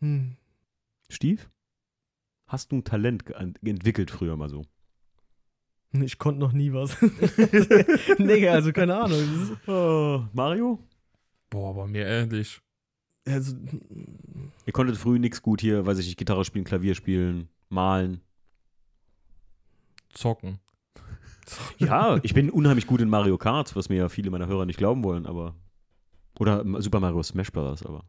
Hm. 0.00 0.36
Stief? 1.10 1.50
Hast 2.46 2.72
du 2.72 2.76
ein 2.76 2.84
Talent 2.84 3.24
entwickelt 3.62 4.10
früher 4.10 4.36
mal 4.36 4.48
so? 4.48 4.62
Ich 5.92 6.18
konnte 6.18 6.40
noch 6.40 6.52
nie 6.52 6.72
was. 6.72 6.96
nee, 8.18 8.48
also 8.48 8.72
keine 8.72 8.96
Ahnung. 8.96 9.58
Oh, 9.66 10.24
Mario? 10.32 10.78
Boah, 11.50 11.74
bei 11.74 11.86
mir 11.86 12.06
ähnlich. 12.06 12.60
also, 13.26 13.56
Ihr 14.64 14.72
konntet 14.72 14.96
früh 14.96 15.18
nichts 15.18 15.42
gut 15.42 15.60
hier, 15.60 15.84
weiß 15.86 15.98
ich 15.98 16.06
nicht, 16.06 16.18
Gitarre 16.18 16.44
spielen, 16.44 16.64
Klavier 16.64 16.94
spielen, 16.94 17.48
malen. 17.68 18.20
Zocken. 20.12 20.60
Ja, 21.78 22.18
ich 22.24 22.34
bin 22.34 22.50
unheimlich 22.50 22.88
gut 22.88 23.00
in 23.00 23.08
Mario 23.08 23.38
Kart, 23.38 23.76
was 23.76 23.88
mir 23.88 23.94
ja 23.94 24.08
viele 24.08 24.30
meiner 24.30 24.48
Hörer 24.48 24.66
nicht 24.66 24.78
glauben 24.78 25.04
wollen, 25.04 25.26
aber. 25.26 25.54
Oder 26.40 26.64
Super 26.82 26.98
Mario 26.98 27.22
Smash 27.22 27.52
Bros., 27.52 27.84
aber. 27.86 28.04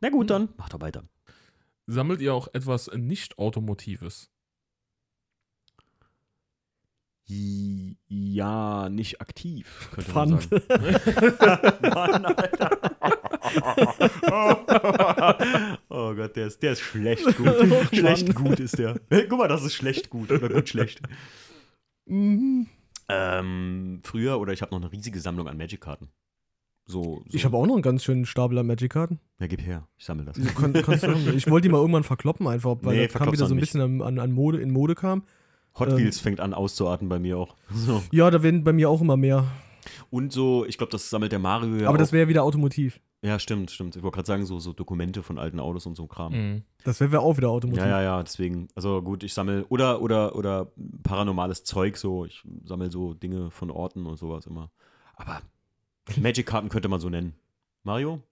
Na 0.00 0.10
gut, 0.10 0.28
dann. 0.28 0.48
Mach 0.56 0.70
doch 0.70 0.80
weiter. 0.80 1.04
Sammelt 1.86 2.20
ihr 2.20 2.34
auch 2.34 2.48
etwas 2.52 2.90
Nicht-Automotives? 2.92 4.28
Ja, 7.26 8.88
nicht 8.90 9.20
aktiv, 9.20 9.88
könnte 9.92 10.12
man 10.12 10.40
Pfand. 10.40 10.68
sagen. 10.68 11.80
Mann, 11.94 12.24
Alter. 12.26 12.93
oh 15.88 16.14
Gott, 16.14 16.36
der 16.36 16.46
ist, 16.46 16.62
der 16.62 16.72
ist 16.72 16.80
schlecht 16.80 17.36
gut. 17.36 17.48
Schlecht 17.92 18.34
gut 18.34 18.60
ist 18.60 18.78
der. 18.78 19.00
Guck 19.28 19.38
mal, 19.38 19.48
das 19.48 19.64
ist 19.64 19.74
schlecht 19.74 20.10
gut 20.10 20.30
oder 20.30 20.48
gut 20.48 20.68
schlecht. 20.68 21.00
Mhm. 22.06 22.66
Ähm, 23.08 24.00
früher, 24.02 24.38
oder 24.40 24.52
ich 24.52 24.62
habe 24.62 24.74
noch 24.74 24.80
eine 24.80 24.90
riesige 24.92 25.20
Sammlung 25.20 25.48
an 25.48 25.58
Magic-Karten. 25.58 26.08
So, 26.86 27.22
so. 27.28 27.36
Ich 27.36 27.44
habe 27.44 27.56
auch 27.56 27.66
noch 27.66 27.74
einen 27.74 27.82
ganz 27.82 28.04
schönen 28.04 28.26
Stapel 28.26 28.58
an 28.58 28.66
Magic-Karten. 28.66 29.18
Ja, 29.40 29.46
gib 29.46 29.62
her, 29.62 29.86
ich 29.96 30.04
sammle 30.04 30.24
das. 30.24 30.36
Du 30.36 30.44
kann- 30.54 30.72
du. 30.72 30.80
Ich 31.34 31.50
wollte 31.50 31.68
die 31.68 31.72
mal 31.72 31.78
irgendwann 31.80 32.04
verkloppen, 32.04 32.46
einfach, 32.46 32.76
weil 32.82 32.96
Nee, 32.96 33.06
das 33.06 33.14
kam 33.16 33.32
wieder 33.32 33.46
so 33.46 33.54
ein 33.54 33.60
bisschen 33.60 33.80
an, 33.80 34.02
an, 34.02 34.18
an 34.18 34.32
Mode, 34.32 34.58
in 34.60 34.70
Mode 34.70 34.94
kam. 34.94 35.22
Hot 35.78 35.88
Ähm, 35.90 35.96
Wheels 35.98 36.20
fängt 36.20 36.40
an 36.40 36.54
auszuarten 36.54 37.08
bei 37.08 37.18
mir 37.18 37.38
auch. 37.38 37.56
So. 37.74 38.02
Ja, 38.12 38.30
da 38.30 38.42
werden 38.42 38.64
bei 38.64 38.72
mir 38.72 38.88
auch 38.90 39.00
immer 39.00 39.16
mehr. 39.16 39.46
Und 40.10 40.32
so, 40.32 40.64
ich 40.66 40.78
glaube, 40.78 40.92
das 40.92 41.10
sammelt 41.10 41.32
der 41.32 41.38
Mario 41.38 41.76
ja 41.76 41.86
Aber 41.88 41.96
auch. 41.96 41.98
das 41.98 42.12
wäre 42.12 42.28
wieder 42.28 42.42
automotiv. 42.42 43.00
Ja, 43.24 43.38
stimmt, 43.38 43.70
stimmt. 43.70 43.96
Ich 43.96 44.02
wollte 44.02 44.16
gerade 44.16 44.26
sagen, 44.26 44.44
so, 44.44 44.58
so 44.60 44.74
Dokumente 44.74 45.22
von 45.22 45.38
alten 45.38 45.58
Autos 45.58 45.86
und 45.86 45.96
so 45.96 46.06
Kram. 46.06 46.32
Mhm. 46.32 46.62
Das 46.84 47.00
wäre 47.00 47.20
auch 47.20 47.38
wieder 47.38 47.48
Automotiv. 47.48 47.82
Ja, 47.82 47.88
ja, 47.88 48.02
ja, 48.02 48.22
deswegen. 48.22 48.68
Also 48.74 49.00
gut, 49.00 49.22
ich 49.22 49.32
sammle 49.32 49.64
oder 49.68 50.02
oder 50.02 50.36
oder 50.36 50.70
paranormales 51.02 51.64
Zeug 51.64 51.96
so. 51.96 52.26
Ich 52.26 52.42
sammle 52.64 52.90
so 52.90 53.14
Dinge 53.14 53.50
von 53.50 53.70
Orten 53.70 54.04
und 54.04 54.18
sowas 54.18 54.44
immer. 54.44 54.70
Aber 55.16 55.40
Magic-Karten 56.20 56.68
könnte 56.68 56.88
man 56.88 57.00
so 57.00 57.08
nennen. 57.08 57.34
Mario? 57.82 58.22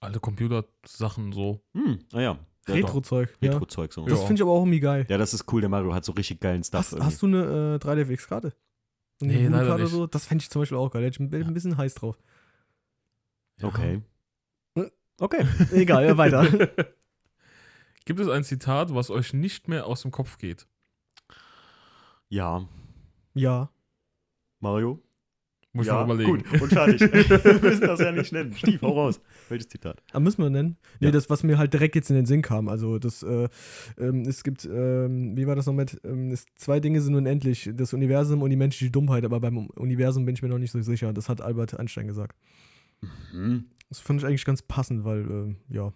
Alte 0.00 0.20
Computersachen 0.20 1.32
so. 1.32 1.62
Hm, 1.72 2.00
naja. 2.12 2.38
Ja, 2.68 2.74
Retro-Zeug. 2.74 3.34
Ja. 3.40 3.52
Retro-Zeug 3.52 3.94
so. 3.94 4.04
Das 4.04 4.20
finde 4.24 4.34
ich 4.34 4.42
aber 4.42 4.50
auch 4.50 4.60
irgendwie 4.60 4.80
geil. 4.80 5.06
Ja, 5.08 5.16
das 5.16 5.32
ist 5.32 5.50
cool. 5.50 5.62
Der 5.62 5.70
Mario 5.70 5.94
hat 5.94 6.04
so 6.04 6.12
richtig 6.12 6.40
geilen 6.40 6.62
Stuff. 6.62 6.80
Hast, 6.80 6.92
irgendwie. 6.92 7.06
hast 7.06 7.22
du 7.22 7.26
eine 7.28 7.78
äh, 7.82 7.84
3DFX-Karte? 7.84 8.52
Eine 9.22 9.32
Nee, 9.32 9.48
leider 9.48 9.78
nicht. 9.78 9.88
So? 9.88 10.06
Das 10.06 10.26
fände 10.26 10.42
ich 10.42 10.50
zum 10.50 10.60
Beispiel 10.60 10.76
auch 10.76 10.90
geil. 10.90 11.00
Da 11.00 11.06
hätte 11.06 11.22
ich 11.24 11.32
ein 11.32 11.48
ein 11.48 11.54
bisschen 11.54 11.78
heiß 11.78 11.94
drauf. 11.94 12.18
Okay. 13.62 14.02
Hm. 14.76 14.90
Okay. 15.18 15.46
Egal, 15.72 16.16
weiter. 16.18 16.46
Gibt 18.04 18.20
es 18.20 18.28
ein 18.28 18.44
Zitat, 18.44 18.94
was 18.94 19.10
euch 19.10 19.32
nicht 19.32 19.68
mehr 19.68 19.86
aus 19.86 20.02
dem 20.02 20.10
Kopf 20.10 20.38
geht? 20.38 20.66
Ja. 22.28 22.68
ja. 23.34 23.70
Mario? 24.60 25.02
Muss 25.72 25.86
ich 25.86 25.92
ja, 25.92 26.06
mal 26.06 26.14
überlegen. 26.20 26.42
Gut, 26.48 26.62
und 26.62 26.72
fertig. 26.72 27.00
wir 27.12 27.60
müssen 27.60 27.82
das 27.82 28.00
ja 28.00 28.10
nicht 28.10 28.32
nennen. 28.32 28.54
Stief, 28.54 28.80
hau 28.80 28.92
raus. 28.92 29.20
Welches 29.50 29.68
Zitat? 29.68 30.02
Aber 30.10 30.20
müssen 30.20 30.42
wir 30.42 30.48
nennen? 30.48 30.78
Nee, 31.00 31.08
Ja. 31.08 31.12
das, 31.12 31.28
was 31.28 31.42
mir 31.42 31.58
halt 31.58 31.74
direkt 31.74 31.94
jetzt 31.96 32.08
in 32.08 32.16
den 32.16 32.24
Sinn 32.24 32.40
kam. 32.40 32.68
Also, 32.68 32.98
das, 32.98 33.22
äh, 33.22 33.48
ähm, 33.98 34.22
es 34.22 34.42
gibt, 34.42 34.64
ähm, 34.64 35.36
wie 35.36 35.46
war 35.46 35.54
das 35.54 35.66
noch 35.66 35.74
mit? 35.74 36.00
Ähm, 36.02 36.30
es, 36.30 36.46
zwei 36.56 36.80
Dinge 36.80 37.02
sind 37.02 37.14
unendlich: 37.14 37.68
das 37.74 37.92
Universum 37.92 38.40
und 38.40 38.48
die 38.48 38.56
menschliche 38.56 38.90
Dummheit. 38.90 39.24
Aber 39.26 39.38
beim 39.38 39.66
Universum 39.66 40.24
bin 40.24 40.34
ich 40.34 40.42
mir 40.42 40.48
noch 40.48 40.58
nicht 40.58 40.70
so 40.72 40.80
sicher. 40.80 41.12
Das 41.12 41.28
hat 41.28 41.42
Albert 41.42 41.78
Einstein 41.78 42.06
gesagt. 42.06 42.36
Hm. 43.30 43.66
Das 43.88 44.00
fand 44.00 44.20
ich 44.20 44.26
eigentlich 44.26 44.44
ganz 44.44 44.62
passend, 44.62 45.04
weil, 45.04 45.20
ähm, 45.20 45.56
ja. 45.68 45.92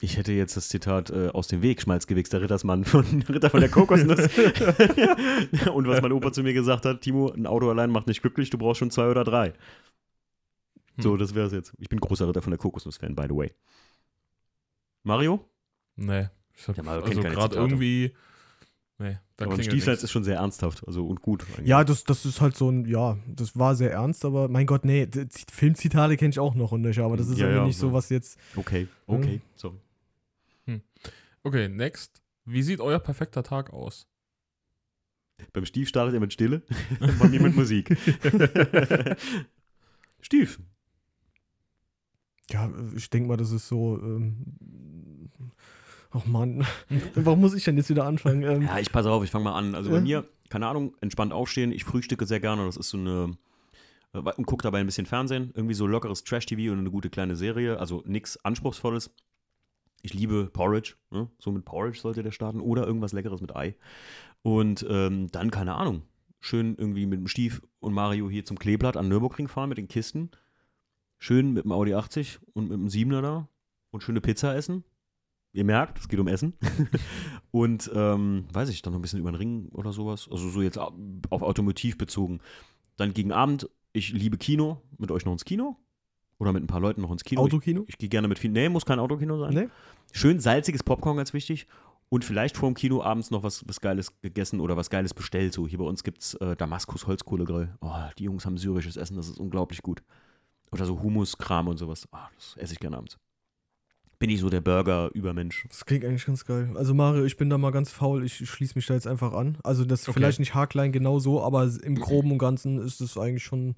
Ich 0.00 0.16
hätte 0.16 0.32
jetzt 0.32 0.56
das 0.56 0.68
Zitat 0.68 1.10
äh, 1.10 1.28
aus 1.28 1.48
dem 1.48 1.60
Weg, 1.60 1.82
Schmalzgewichs, 1.82 2.30
der 2.30 2.40
Rittersmann 2.40 2.84
von 2.84 3.04
Ritter 3.28 3.50
von 3.50 3.60
der 3.60 3.68
Kokosnuss. 3.68 4.20
und 5.74 5.88
was 5.88 6.00
mein 6.02 6.12
Opa 6.12 6.32
zu 6.32 6.42
mir 6.42 6.52
gesagt 6.52 6.84
hat, 6.84 7.00
Timo, 7.00 7.30
ein 7.30 7.46
Auto 7.46 7.68
allein 7.68 7.90
macht 7.90 8.06
nicht 8.06 8.22
glücklich, 8.22 8.50
du 8.50 8.58
brauchst 8.58 8.78
schon 8.78 8.90
zwei 8.90 9.08
oder 9.08 9.24
drei. 9.24 9.54
So, 11.00 11.16
das 11.16 11.34
wäre 11.34 11.46
es 11.46 11.52
jetzt. 11.52 11.72
Ich 11.78 11.88
bin 11.88 12.00
großer 12.00 12.28
Ritter 12.28 12.42
von 12.42 12.50
der 12.50 12.58
Kokosnuss-Fan, 12.58 13.14
by 13.14 13.24
the 13.28 13.34
way. 13.34 13.52
Mario? 15.04 15.48
Nee. 15.96 16.28
Ich 16.56 16.66
hab, 16.66 16.76
Ja, 16.76 16.84
also 16.84 17.20
gerade 17.20 17.56
irgendwie. 17.56 18.14
Nee, 19.00 19.16
Aber 19.36 19.52
ein 19.52 19.58
nichts. 19.58 19.86
ist 19.86 20.10
schon 20.10 20.24
sehr 20.24 20.36
ernsthaft 20.36 20.84
also 20.86 21.06
und 21.06 21.22
gut. 21.22 21.46
eigentlich. 21.56 21.68
Ja, 21.68 21.84
das, 21.84 22.02
das 22.02 22.24
ist 22.24 22.40
halt 22.40 22.56
so 22.56 22.68
ein, 22.68 22.84
ja, 22.84 23.16
das 23.28 23.56
war 23.56 23.76
sehr 23.76 23.92
ernst, 23.92 24.24
aber 24.24 24.48
mein 24.48 24.66
Gott, 24.66 24.84
nee, 24.84 25.08
Filmzitate 25.52 26.16
kenne 26.16 26.30
ich 26.30 26.40
auch 26.40 26.56
noch 26.56 26.72
und 26.72 26.80
nicht, 26.80 26.98
aber 26.98 27.16
das 27.16 27.28
ist 27.28 27.38
Ja, 27.38 27.44
irgendwie 27.46 27.60
ja, 27.60 27.66
nicht 27.66 27.78
so 27.78 27.88
ja. 27.88 27.92
was 27.92 28.08
jetzt. 28.08 28.38
Okay, 28.56 28.88
okay, 29.06 29.40
sorry. 29.54 29.76
Okay, 31.44 31.68
next. 31.68 32.20
Wie 32.44 32.62
sieht 32.62 32.80
euer 32.80 32.98
perfekter 32.98 33.42
Tag 33.42 33.72
aus? 33.72 34.06
Beim 35.52 35.64
Stief 35.64 35.88
startet 35.88 36.14
er 36.14 36.20
mit 36.20 36.32
Stille, 36.32 36.62
bei 37.18 37.28
mir 37.28 37.40
mit 37.40 37.54
Musik. 37.54 37.96
Stief. 40.20 40.60
Ja, 42.50 42.70
ich 42.96 43.08
denke 43.10 43.28
mal, 43.28 43.36
das 43.36 43.52
ist 43.52 43.68
so. 43.68 44.00
Ähm, 44.02 44.44
ach 46.10 46.26
Mann, 46.26 46.66
warum 47.14 47.40
muss 47.40 47.54
ich 47.54 47.64
denn 47.64 47.76
jetzt 47.76 47.90
wieder 47.90 48.04
anfangen? 48.04 48.42
Ähm, 48.42 48.62
Ja, 48.62 48.78
ich 48.78 48.90
passe 48.92 49.10
auf, 49.10 49.24
ich 49.24 49.30
fange 49.30 49.44
mal 49.44 49.54
an. 49.56 49.74
Also 49.74 49.90
bei 49.90 49.96
Ja. 49.96 50.02
mir, 50.02 50.28
keine 50.48 50.66
Ahnung, 50.66 50.94
entspannt 51.00 51.32
aufstehen. 51.32 51.72
Ich 51.72 51.84
frühstücke 51.84 52.26
sehr 52.26 52.40
gerne. 52.40 52.64
Das 52.66 52.76
ist 52.76 52.90
so 52.90 52.98
eine. 52.98 53.36
äh, 54.14 54.18
Und 54.18 54.46
gucke 54.46 54.62
dabei 54.62 54.80
ein 54.80 54.86
bisschen 54.86 55.06
Fernsehen. 55.06 55.52
Irgendwie 55.54 55.74
so 55.74 55.86
lockeres 55.86 56.24
Trash-TV 56.24 56.72
und 56.72 56.78
eine 56.78 56.90
gute 56.90 57.10
kleine 57.10 57.36
Serie. 57.36 57.78
Also 57.78 58.02
nichts 58.06 58.42
Anspruchsvolles. 58.44 59.10
Ich 60.02 60.14
liebe 60.14 60.46
Porridge. 60.52 60.94
Ne? 61.10 61.28
So 61.38 61.50
mit 61.52 61.64
Porridge 61.64 61.98
sollte 62.00 62.22
der 62.22 62.30
starten. 62.32 62.60
Oder 62.60 62.86
irgendwas 62.86 63.12
Leckeres 63.12 63.40
mit 63.40 63.54
Ei. 63.56 63.74
Und 64.42 64.86
ähm, 64.88 65.26
dann, 65.32 65.50
keine 65.50 65.74
Ahnung, 65.74 66.02
schön 66.40 66.76
irgendwie 66.76 67.04
mit 67.06 67.18
dem 67.18 67.26
Stief 67.26 67.60
und 67.80 67.92
Mario 67.92 68.30
hier 68.30 68.44
zum 68.44 68.58
Kleeblatt 68.58 68.96
an 68.96 69.08
Nürburgring 69.08 69.48
fahren 69.48 69.68
mit 69.68 69.78
den 69.78 69.88
Kisten. 69.88 70.30
Schön 71.18 71.52
mit 71.52 71.64
dem 71.64 71.72
Audi 71.72 71.94
80 71.94 72.38
und 72.54 72.68
mit 72.70 72.78
dem 72.78 72.86
7er 72.86 73.20
da. 73.22 73.48
Und 73.90 74.02
schöne 74.02 74.20
Pizza 74.20 74.54
essen. 74.54 74.84
Ihr 75.58 75.64
merkt, 75.64 75.98
es 75.98 76.06
geht 76.08 76.20
um 76.20 76.28
Essen. 76.28 76.54
und 77.50 77.90
ähm, 77.94 78.44
weiß 78.52 78.68
ich, 78.68 78.80
dann 78.82 78.92
noch 78.92 78.98
ein 79.00 79.02
bisschen 79.02 79.18
über 79.18 79.32
den 79.32 79.36
Ring 79.36 79.68
oder 79.72 79.92
sowas. 79.92 80.28
Also 80.30 80.48
so 80.50 80.62
jetzt 80.62 80.78
au- 80.78 80.94
auf 81.30 81.42
Automotiv 81.42 81.98
bezogen. 81.98 82.38
Dann 82.96 83.12
gegen 83.12 83.32
Abend, 83.32 83.68
ich 83.92 84.12
liebe 84.12 84.38
Kino. 84.38 84.80
Mit 84.98 85.10
euch 85.10 85.24
noch 85.24 85.32
ins 85.32 85.44
Kino? 85.44 85.76
Oder 86.38 86.52
mit 86.52 86.62
ein 86.62 86.68
paar 86.68 86.78
Leuten 86.80 87.00
noch 87.02 87.10
ins 87.10 87.24
Kino? 87.24 87.40
Autokino? 87.42 87.82
Ich, 87.82 87.94
ich 87.94 87.98
gehe 87.98 88.08
gerne 88.08 88.28
mit 88.28 88.38
viel. 88.38 88.52
Nee, 88.52 88.68
muss 88.68 88.86
kein 88.86 89.00
Autokino 89.00 89.36
sein. 89.40 89.52
Nee? 89.52 89.68
Schön 90.12 90.38
salziges 90.38 90.84
Popcorn, 90.84 91.16
ganz 91.16 91.32
wichtig. 91.34 91.66
Und 92.08 92.24
vielleicht 92.24 92.56
vor 92.56 92.70
dem 92.70 92.74
Kino 92.74 93.02
abends 93.02 93.32
noch 93.32 93.42
was, 93.42 93.66
was 93.68 93.80
Geiles 93.80 94.18
gegessen 94.20 94.60
oder 94.60 94.76
was 94.76 94.88
Geiles 94.90 95.12
bestellt. 95.12 95.52
So, 95.52 95.66
hier 95.66 95.78
bei 95.78 95.84
uns 95.84 96.04
gibt 96.04 96.22
es 96.22 96.34
äh, 96.34 96.54
Damaskus 96.54 97.06
Holzkohlegrill. 97.08 97.74
Oh, 97.80 97.92
die 98.16 98.24
Jungs 98.24 98.46
haben 98.46 98.56
syrisches 98.56 98.96
Essen, 98.96 99.16
das 99.16 99.28
ist 99.28 99.38
unglaublich 99.40 99.82
gut. 99.82 100.02
Oder 100.70 100.84
so 100.86 101.02
Hummus-Kram 101.02 101.66
und 101.66 101.78
sowas. 101.78 102.06
Ah, 102.12 102.28
das 102.36 102.56
esse 102.58 102.74
ich 102.74 102.78
gerne 102.78 102.96
abends. 102.96 103.18
Bin 104.20 104.30
ich 104.30 104.40
so 104.40 104.50
der 104.50 104.60
Burger-Übermensch. 104.60 105.64
Das 105.68 105.86
klingt 105.86 106.04
eigentlich 106.04 106.26
ganz 106.26 106.44
geil. 106.44 106.72
Also 106.74 106.92
Mario, 106.92 107.22
ich 107.24 107.36
bin 107.36 107.48
da 107.50 107.56
mal 107.56 107.70
ganz 107.70 107.92
faul, 107.92 108.24
ich 108.24 108.34
schließe 108.50 108.72
mich 108.74 108.86
da 108.86 108.94
jetzt 108.94 109.06
einfach 109.06 109.32
an. 109.32 109.58
Also 109.62 109.84
das 109.84 110.08
Okay. 110.08 110.18
vielleicht 110.18 110.40
nicht 110.40 110.54
haarklein 110.54 110.90
genau 110.90 111.20
so, 111.20 111.40
aber 111.40 111.70
im 111.84 111.94
Groben 111.94 112.32
und 112.32 112.38
Ganzen 112.38 112.80
ist 112.80 113.00
es 113.00 113.16
eigentlich 113.16 113.44
schon. 113.44 113.76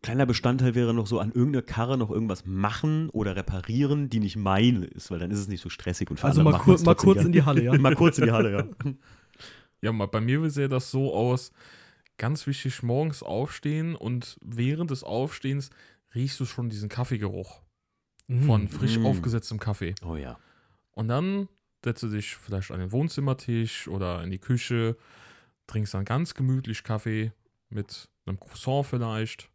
Kleiner 0.00 0.26
Bestandteil 0.26 0.76
wäre 0.76 0.94
noch 0.94 1.08
so 1.08 1.18
an 1.18 1.32
irgendeiner 1.32 1.62
Karre 1.62 1.98
noch 1.98 2.10
irgendwas 2.12 2.44
machen 2.46 3.08
oder 3.10 3.34
reparieren, 3.34 4.08
die 4.10 4.20
nicht 4.20 4.36
meine 4.36 4.84
ist, 4.86 5.10
weil 5.10 5.18
dann 5.18 5.32
ist 5.32 5.40
es 5.40 5.48
nicht 5.48 5.60
so 5.62 5.68
stressig 5.70 6.08
und 6.08 6.20
für 6.20 6.26
Also 6.26 6.44
mal, 6.44 6.52
macht 6.52 6.62
kur 6.62 6.80
mal 6.84 6.94
kurz 6.94 7.16
gern. 7.16 7.26
in 7.26 7.32
die 7.32 7.42
Halle, 7.42 7.64
ja. 7.64 7.72
Mal 7.78 7.96
kurz 7.96 8.18
in 8.18 8.26
die 8.26 8.32
Halle, 8.32 8.52
ja. 8.52 8.92
Ja, 9.82 9.90
mal- 9.92 10.06
bei 10.06 10.20
mir 10.20 10.48
sähe 10.50 10.68
das 10.68 10.92
so 10.92 11.12
aus, 11.12 11.50
ganz 12.16 12.46
wichtig, 12.46 12.84
morgens 12.84 13.24
aufstehen 13.24 13.96
und 13.96 14.38
während 14.40 14.92
des 14.92 15.02
Aufstehens 15.02 15.70
riechst 16.14 16.38
du 16.38 16.44
schon 16.44 16.68
diesen 16.70 16.88
Kaffeegeruch 16.88 17.60
von 18.28 18.68
frisch 18.68 18.98
Mm. 18.98 19.06
aufgesetztem 19.06 19.58
Kaffee. 19.60 19.94
Oh 20.04 20.16
ja. 20.16 20.38
Und 20.92 21.08
dann 21.08 21.48
setzt 21.84 22.02
du 22.02 22.08
dich 22.08 22.36
vielleicht 22.36 22.70
an 22.70 22.80
den 22.80 22.92
Wohnzimmertisch 22.92 23.88
oder 23.88 24.22
in 24.22 24.30
die 24.30 24.38
Küche, 24.38 24.96
trinkst 25.66 25.92
dann 25.94 26.04
ganz 26.04 26.34
gemütlich 26.34 26.82
Kaffee 26.84 27.32
mit 27.68 28.08
einem 28.26 28.38
Croissant 28.40 28.86
vielleicht. 28.86 29.50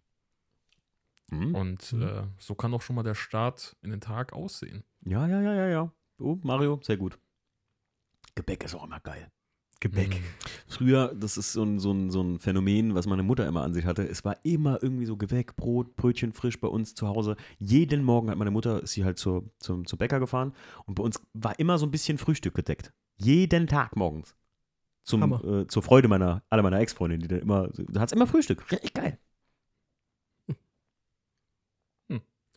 Mhm. 1.31 1.55
Und 1.55 1.93
Mhm. 1.93 2.01
äh, 2.03 2.23
so 2.37 2.55
kann 2.55 2.73
auch 2.73 2.81
schon 2.81 2.95
mal 2.95 3.03
der 3.03 3.15
Start 3.15 3.75
in 3.81 3.89
den 3.91 4.01
Tag 4.01 4.33
aussehen. 4.33 4.83
Ja, 5.05 5.27
ja, 5.27 5.41
ja, 5.41 5.53
ja, 5.53 5.67
ja. 5.67 5.93
Oh, 6.19 6.37
Mario, 6.43 6.79
sehr 6.83 6.97
gut. 6.97 7.17
Gebäck 8.35 8.63
ist 8.63 8.75
auch 8.75 8.83
immer 8.83 8.99
geil. 8.99 9.31
Gebäck. 9.79 10.19
Mm. 10.19 10.23
Früher, 10.67 11.15
das 11.15 11.37
ist 11.37 11.53
so 11.53 11.63
ein, 11.63 11.79
so, 11.79 11.91
ein, 11.91 12.09
so 12.09 12.21
ein 12.21 12.39
Phänomen, 12.39 12.95
was 12.95 13.07
meine 13.07 13.23
Mutter 13.23 13.47
immer 13.47 13.63
an 13.63 13.73
sich 13.73 13.85
hatte. 13.85 14.07
Es 14.07 14.25
war 14.25 14.37
immer 14.43 14.81
irgendwie 14.81 15.05
so 15.05 15.17
Gebäck, 15.17 15.55
Brot, 15.55 15.95
Brötchen 15.95 16.33
frisch 16.33 16.59
bei 16.59 16.67
uns 16.67 16.95
zu 16.95 17.07
Hause. 17.07 17.35
Jeden 17.59 18.03
Morgen 18.03 18.29
hat 18.29 18.37
meine 18.37 18.51
Mutter, 18.51 18.83
ist 18.83 18.93
sie 18.93 19.05
halt 19.05 19.17
zur, 19.17 19.49
zum, 19.59 19.85
zum 19.85 19.97
Bäcker 19.97 20.19
gefahren 20.19 20.53
und 20.85 20.95
bei 20.95 21.03
uns 21.03 21.21
war 21.33 21.57
immer 21.59 21.77
so 21.77 21.85
ein 21.85 21.91
bisschen 21.91 22.17
Frühstück 22.17 22.53
gedeckt. 22.53 22.93
Jeden 23.17 23.67
Tag 23.67 23.95
morgens. 23.95 24.35
Zum, 25.03 25.33
äh, 25.33 25.67
zur 25.67 25.81
Freude 25.81 26.07
meiner, 26.07 26.43
aller 26.49 26.61
meiner 26.61 26.79
Ex-Freundinnen, 26.79 27.21
die 27.21 27.27
dann 27.27 27.39
immer, 27.39 27.69
da 27.87 28.01
hat 28.01 28.09
es 28.09 28.13
immer 28.13 28.27
Frühstück. 28.27 28.71
Richtig 28.71 28.93
geil. 28.93 29.17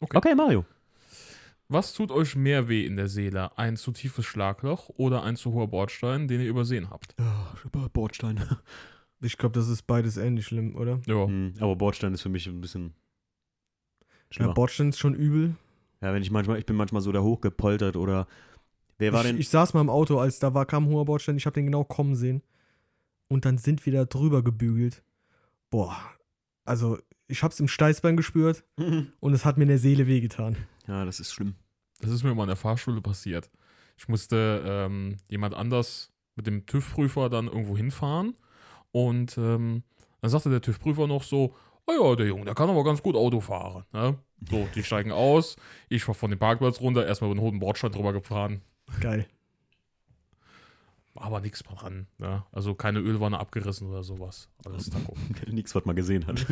Okay. 0.02 0.16
Okay, 0.16 0.34
Mario. 0.34 0.64
Was 1.72 1.94
tut 1.94 2.10
euch 2.10 2.36
mehr 2.36 2.68
weh 2.68 2.84
in 2.84 2.96
der 2.96 3.08
Seele? 3.08 3.56
Ein 3.56 3.76
zu 3.76 3.92
tiefes 3.92 4.26
Schlagloch 4.26 4.90
oder 4.90 5.22
ein 5.22 5.36
zu 5.36 5.52
hoher 5.52 5.68
Bordstein, 5.68 6.28
den 6.28 6.40
ihr 6.42 6.48
übersehen 6.48 6.90
habt? 6.90 7.14
Ja, 7.18 7.88
Bordstein. 7.92 8.40
Ich 9.24 9.38
glaube, 9.38 9.52
das 9.54 9.68
ist 9.68 9.82
beides 9.82 10.16
ähnlich 10.16 10.46
schlimm, 10.46 10.74
oder? 10.74 11.00
Ja. 11.06 11.26
Hm, 11.28 11.52
aber 11.60 11.76
Bordstein 11.76 12.12
ist 12.12 12.22
für 12.22 12.28
mich 12.28 12.48
ein 12.48 12.60
bisschen 12.60 12.92
Ja, 14.00 14.06
schlimmer. 14.32 14.54
Bordstein 14.54 14.88
ist 14.88 14.98
schon 14.98 15.14
übel. 15.14 15.54
Ja, 16.00 16.12
wenn 16.12 16.22
ich 16.22 16.32
manchmal, 16.32 16.58
ich 16.58 16.66
bin 16.66 16.74
manchmal 16.74 17.02
so 17.02 17.12
da 17.12 17.20
hochgepoltert 17.20 17.94
oder 17.96 18.26
wer 18.98 19.12
war 19.12 19.20
ich, 19.20 19.28
denn? 19.28 19.38
ich 19.38 19.48
saß 19.48 19.74
mal 19.74 19.80
im 19.80 19.90
Auto, 19.90 20.18
als 20.18 20.40
da 20.40 20.54
war, 20.54 20.66
kam 20.66 20.86
ein 20.86 20.90
hoher 20.90 21.04
Bordstein, 21.04 21.36
ich 21.36 21.46
habe 21.46 21.54
den 21.54 21.66
genau 21.66 21.84
kommen 21.84 22.16
sehen. 22.16 22.42
Und 23.28 23.44
dann 23.44 23.58
sind 23.58 23.86
wir 23.86 23.92
da 23.92 24.04
drüber 24.06 24.42
gebügelt. 24.42 25.04
Boah, 25.70 25.96
also 26.64 26.98
ich 27.28 27.42
habe 27.42 27.52
es 27.52 27.60
im 27.60 27.68
Steißbein 27.68 28.16
gespürt 28.16 28.64
und 28.76 29.32
es 29.32 29.44
hat 29.44 29.56
mir 29.56 29.64
in 29.64 29.68
der 29.68 29.78
Seele 29.78 30.06
wehgetan. 30.06 30.56
ja, 30.86 31.04
das 31.04 31.20
ist 31.20 31.32
schlimm. 31.32 31.54
Das 32.00 32.10
ist 32.10 32.24
mir 32.24 32.34
mal 32.34 32.44
in 32.44 32.48
der 32.48 32.56
Fahrschule 32.56 33.00
passiert. 33.00 33.50
Ich 33.96 34.08
musste 34.08 34.62
ähm, 34.66 35.16
jemand 35.28 35.54
anders 35.54 36.12
mit 36.34 36.46
dem 36.46 36.66
TÜV-Prüfer 36.66 37.28
dann 37.30 37.46
irgendwo 37.46 37.76
hinfahren 37.76 38.36
und 38.90 39.38
ähm, 39.38 39.84
dann 40.20 40.30
sagte 40.30 40.50
der 40.50 40.60
TÜV-Prüfer 40.60 41.06
noch 41.06 41.22
so, 41.22 41.54
oh 41.86 42.10
ja, 42.10 42.16
der 42.16 42.26
Junge, 42.26 42.44
der 42.44 42.54
kann 42.54 42.70
aber 42.70 42.84
ganz 42.84 43.02
gut 43.02 43.16
Auto 43.16 43.40
fahren. 43.40 43.84
Ne? 43.92 44.18
So, 44.50 44.68
die 44.74 44.82
steigen 44.84 45.12
aus, 45.12 45.56
ich 45.88 46.06
war 46.08 46.14
von 46.14 46.30
dem 46.30 46.38
Parkplatz 46.38 46.80
runter, 46.80 47.06
erstmal 47.06 47.30
über 47.30 47.40
den 47.40 47.44
hohen 47.44 47.58
Bordstein 47.60 47.92
drüber 47.92 48.12
gefahren. 48.12 48.62
Geil. 49.00 49.26
Aber 51.14 51.40
nichts 51.40 51.62
dran. 51.62 52.06
Ne? 52.18 52.42
Also 52.52 52.74
keine 52.74 52.98
Ölwanne 53.00 53.38
abgerissen 53.38 53.88
oder 53.88 54.02
sowas. 54.02 54.48
Alles 54.64 54.88
Taco. 54.88 55.14
Nichts, 55.50 55.74
was 55.74 55.84
man 55.84 55.94
gesehen 55.94 56.26
hat. 56.26 56.38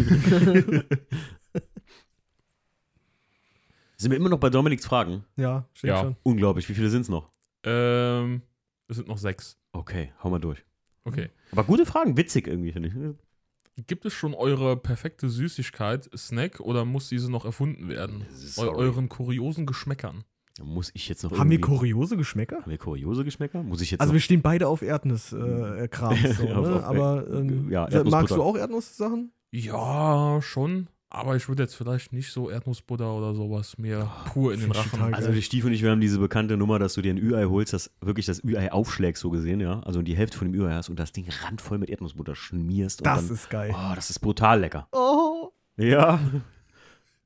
Sind 3.96 4.10
wir 4.10 4.16
immer 4.16 4.28
noch 4.30 4.38
bei 4.40 4.50
Dominiks 4.50 4.86
Fragen? 4.86 5.24
Ja, 5.36 5.66
stimmt 5.74 5.88
Ja. 5.90 6.00
schon. 6.00 6.16
Unglaublich. 6.22 6.68
Wie 6.68 6.74
viele 6.74 6.88
sind 6.90 7.02
es 7.02 7.08
noch? 7.08 7.30
Ähm, 7.64 8.42
es 8.88 8.96
sind 8.96 9.08
noch 9.08 9.18
sechs. 9.18 9.58
Okay, 9.72 10.12
hau 10.22 10.30
mal 10.30 10.38
durch. 10.38 10.64
Okay. 11.04 11.30
Aber 11.52 11.64
gute 11.64 11.84
Fragen, 11.86 12.16
witzig 12.16 12.46
irgendwie, 12.46 12.72
finde 12.72 12.88
ich. 12.88 13.86
Gibt 13.86 14.04
es 14.04 14.12
schon 14.12 14.34
eure 14.34 14.76
perfekte 14.76 15.28
Süßigkeit, 15.30 16.10
Snack, 16.16 16.60
oder 16.60 16.84
muss 16.84 17.08
diese 17.08 17.30
noch 17.30 17.44
erfunden 17.44 17.88
werden? 17.88 18.26
Eu 18.30 18.34
Sorry. 18.36 18.76
euren 18.76 19.08
kuriosen 19.08 19.64
Geschmäckern. 19.66 20.24
Muss 20.62 20.90
ich 20.94 21.08
jetzt 21.08 21.22
noch 21.22 21.36
Haben 21.38 21.50
wir 21.50 21.60
kuriose 21.60 22.16
Geschmäcker? 22.16 22.62
Haben 22.62 22.70
wir 22.70 22.78
kuriose 22.78 23.24
Geschmäcker? 23.24 23.62
Muss 23.62 23.80
ich 23.80 23.90
jetzt 23.90 24.00
Also 24.00 24.12
noch 24.12 24.14
wir 24.14 24.20
stehen 24.20 24.42
beide 24.42 24.68
auf 24.68 24.82
Erdnuss-Kram, 24.82 25.76
äh, 25.76 25.88
Kram, 25.88 26.16
so, 26.36 26.44
ne? 26.44 26.84
aber 26.84 27.26
ähm, 27.32 27.70
ja, 27.70 27.88
magst 28.04 28.34
du 28.34 28.42
auch 28.42 28.56
Erdnusssachen? 28.56 29.32
Ja, 29.50 30.40
schon. 30.42 30.88
Aber 31.12 31.34
ich 31.34 31.48
würde 31.48 31.64
jetzt 31.64 31.74
vielleicht 31.74 32.12
nicht 32.12 32.30
so 32.30 32.50
Erdnussbutter 32.50 33.12
oder 33.12 33.34
sowas 33.34 33.76
mir 33.78 34.08
pur 34.26 34.54
in 34.54 34.60
den 34.60 34.70
Rachen. 34.70 35.12
Also 35.12 35.32
die 35.32 35.42
Stief 35.42 35.64
und 35.64 35.72
ich, 35.72 35.82
wir 35.82 35.90
haben 35.90 36.00
diese 36.00 36.20
bekannte 36.20 36.56
Nummer, 36.56 36.78
dass 36.78 36.94
du 36.94 37.02
dir 37.02 37.12
ein 37.12 37.18
Ü-Ei 37.18 37.46
holst, 37.46 37.72
das 37.72 37.90
wirklich 38.00 38.26
das 38.26 38.44
Ü-Ei 38.44 38.70
aufschlägst, 38.70 39.20
so 39.20 39.30
gesehen, 39.30 39.58
ja. 39.58 39.80
Also 39.80 40.02
die 40.02 40.16
Hälfte 40.16 40.38
von 40.38 40.52
dem 40.52 40.60
Ü-Ei 40.60 40.72
hast 40.72 40.88
und 40.88 41.00
das 41.00 41.10
Ding 41.10 41.26
randvoll 41.44 41.78
mit 41.78 41.90
Erdnussbutter 41.90 42.36
schmierst. 42.36 43.00
Und 43.00 43.06
Das 43.06 43.26
dann, 43.26 43.34
ist 43.34 43.50
geil. 43.50 43.74
Oh, 43.74 43.92
das 43.96 44.08
ist 44.10 44.20
brutal 44.20 44.60
lecker. 44.60 44.86
Oh. 44.92 45.50
Ja. 45.76 46.20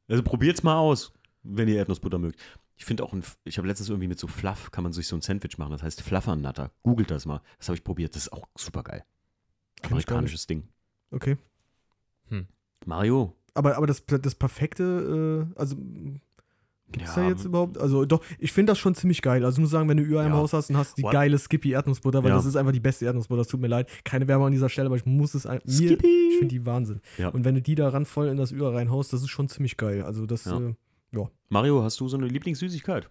Also 0.08 0.22
probiert's 0.22 0.62
mal 0.62 0.78
aus, 0.78 1.12
wenn 1.42 1.68
ihr 1.68 1.76
Erdnussbutter 1.76 2.18
mögt. 2.18 2.40
Ich 2.76 2.84
finde 2.84 3.04
auch, 3.04 3.12
ein, 3.12 3.22
ich 3.44 3.56
habe 3.58 3.68
letztens 3.68 3.88
irgendwie 3.88 4.08
mit 4.08 4.18
so 4.18 4.26
Fluff, 4.26 4.70
kann 4.72 4.82
man 4.84 4.92
sich 4.92 5.06
so 5.06 5.16
ein 5.16 5.20
Sandwich 5.22 5.58
machen, 5.58 5.70
das 5.72 5.82
heißt 5.82 6.02
Fluffernutter. 6.02 6.70
Googelt 6.82 7.10
das 7.10 7.24
mal. 7.26 7.40
Das 7.58 7.68
habe 7.68 7.76
ich 7.76 7.84
probiert, 7.84 8.14
das 8.16 8.22
ist 8.26 8.32
auch 8.32 8.48
super 8.56 8.82
geil. 8.82 9.04
Amerikanisches 9.82 10.46
Ding. 10.46 10.64
Okay. 11.10 11.36
Mario. 12.86 13.34
Aber, 13.54 13.76
aber 13.76 13.86
das, 13.86 14.04
das 14.06 14.34
perfekte, 14.34 15.46
äh, 15.56 15.58
also 15.58 15.76
gibt 15.76 17.08
es 17.08 17.16
Ja, 17.16 17.22
da 17.22 17.28
jetzt 17.28 17.44
überhaupt? 17.44 17.78
Also 17.78 18.04
doch, 18.04 18.22
ich 18.38 18.52
finde 18.52 18.72
das 18.72 18.78
schon 18.78 18.94
ziemlich 18.94 19.22
geil. 19.22 19.44
Also 19.44 19.56
ich 19.56 19.60
muss 19.62 19.70
sagen, 19.70 19.88
wenn 19.88 19.96
du 19.96 20.02
im 20.02 20.12
Ja. 20.12 20.30
Haus 20.32 20.52
hast 20.52 20.70
und 20.70 20.76
hast 20.76 20.98
die 20.98 21.02
What? 21.02 21.12
geile 21.12 21.38
Skippy 21.38 21.70
Erdnussbutter, 21.72 22.22
weil 22.22 22.30
Ja. 22.30 22.36
das 22.36 22.44
ist 22.44 22.56
einfach 22.56 22.72
die 22.72 22.80
beste 22.80 23.04
Erdnussbutter, 23.06 23.40
das 23.40 23.48
tut 23.48 23.60
mir 23.60 23.68
leid. 23.68 23.88
Keine 24.04 24.28
Werbung 24.28 24.46
an 24.48 24.52
dieser 24.52 24.68
Stelle, 24.68 24.86
aber 24.86 24.96
ich 24.96 25.06
muss 25.06 25.34
es 25.34 25.46
ein, 25.46 25.60
mir, 25.64 25.72
Skippy. 25.72 26.28
ich 26.32 26.38
finde 26.38 26.54
die 26.54 26.66
Wahnsinn. 26.66 27.00
Ja. 27.16 27.28
Und 27.28 27.44
wenn 27.44 27.54
du 27.54 27.62
die 27.62 27.74
da 27.74 27.88
ran 27.88 28.04
voll 28.06 28.28
in 28.28 28.36
das 28.36 28.52
Ü-Ei 28.52 28.68
reinhaust, 28.74 29.12
das 29.12 29.22
ist 29.22 29.30
schon 29.30 29.48
ziemlich 29.48 29.76
geil. 29.76 30.02
Also 30.02 30.26
das, 30.26 30.44
Ja. 31.14 31.30
Mario, 31.48 31.82
hast 31.82 32.00
du 32.00 32.08
so 32.08 32.16
eine 32.16 32.26
Lieblingssüßigkeit? 32.26 33.08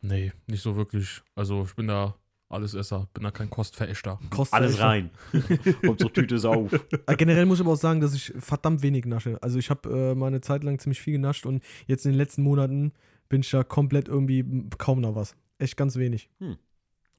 Nee, 0.00 0.32
nicht 0.46 0.62
so 0.62 0.76
wirklich. 0.76 1.22
Also 1.34 1.64
ich 1.64 1.74
bin 1.74 1.88
da 1.88 2.14
Allesesser, 2.48 3.08
bin 3.12 3.24
da 3.24 3.32
kein 3.32 3.50
Kostverächter. 3.50 4.20
Alles 4.52 4.78
rein. 4.78 5.10
Hauptsache 5.86 6.12
Tüte 6.12 6.36
ist 6.36 6.44
auf. 6.44 6.72
Äh, 6.72 7.16
Generell 7.16 7.44
muss 7.44 7.58
ich 7.58 7.64
aber 7.64 7.72
auch 7.72 7.78
sagen, 7.78 8.00
dass 8.00 8.14
ich 8.14 8.32
verdammt 8.38 8.82
wenig 8.82 9.04
nasche. 9.04 9.42
Also 9.42 9.58
ich 9.58 9.68
habe 9.68 9.88
äh, 9.90 10.14
mal 10.14 10.28
eine 10.28 10.40
Zeit 10.40 10.62
lang 10.62 10.78
ziemlich 10.78 11.00
viel 11.00 11.14
genascht 11.14 11.44
und 11.44 11.62
jetzt 11.86 12.06
in 12.06 12.12
den 12.12 12.18
letzten 12.18 12.42
Monaten 12.42 12.92
bin 13.28 13.40
ich 13.40 13.50
da 13.50 13.64
komplett 13.64 14.06
irgendwie 14.06 14.44
kaum 14.78 15.00
noch 15.00 15.16
was. 15.16 15.34
Echt 15.58 15.76
ganz 15.76 15.96
wenig. 15.96 16.30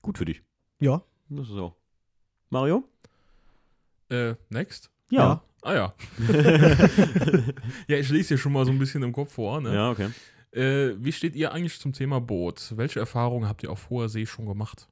Gut 0.01 0.17
für 0.17 0.25
dich. 0.25 0.41
Ja. 0.79 1.01
Das 1.29 1.49
ist 1.49 1.57
auch. 1.57 1.75
Mario? 2.49 2.85
Äh, 4.09 4.35
next? 4.49 4.89
Ja. 5.09 5.43
Ah 5.67 5.73
ja. 5.73 5.93
ja, 7.89 7.97
ich 7.97 8.09
lese 8.09 8.29
hier 8.29 8.37
schon 8.37 8.53
mal 8.53 8.65
so 8.65 8.71
ein 8.71 8.79
bisschen 8.79 9.03
im 9.03 9.11
Kopf 9.11 9.33
vor. 9.33 9.59
Ne? 9.59 9.73
Ja, 9.73 9.91
okay. 9.91 10.11
Äh, 10.51 10.95
wie 10.97 11.11
steht 11.11 11.35
ihr 11.35 11.51
eigentlich 11.51 11.77
zum 11.81 11.91
Thema 11.91 12.21
Boot? 12.21 12.71
Welche 12.77 13.01
Erfahrungen 13.01 13.49
habt 13.49 13.63
ihr 13.63 13.69
auf 13.69 13.89
hoher 13.89 14.07
See 14.07 14.25
schon 14.25 14.45
gemacht? 14.45 14.87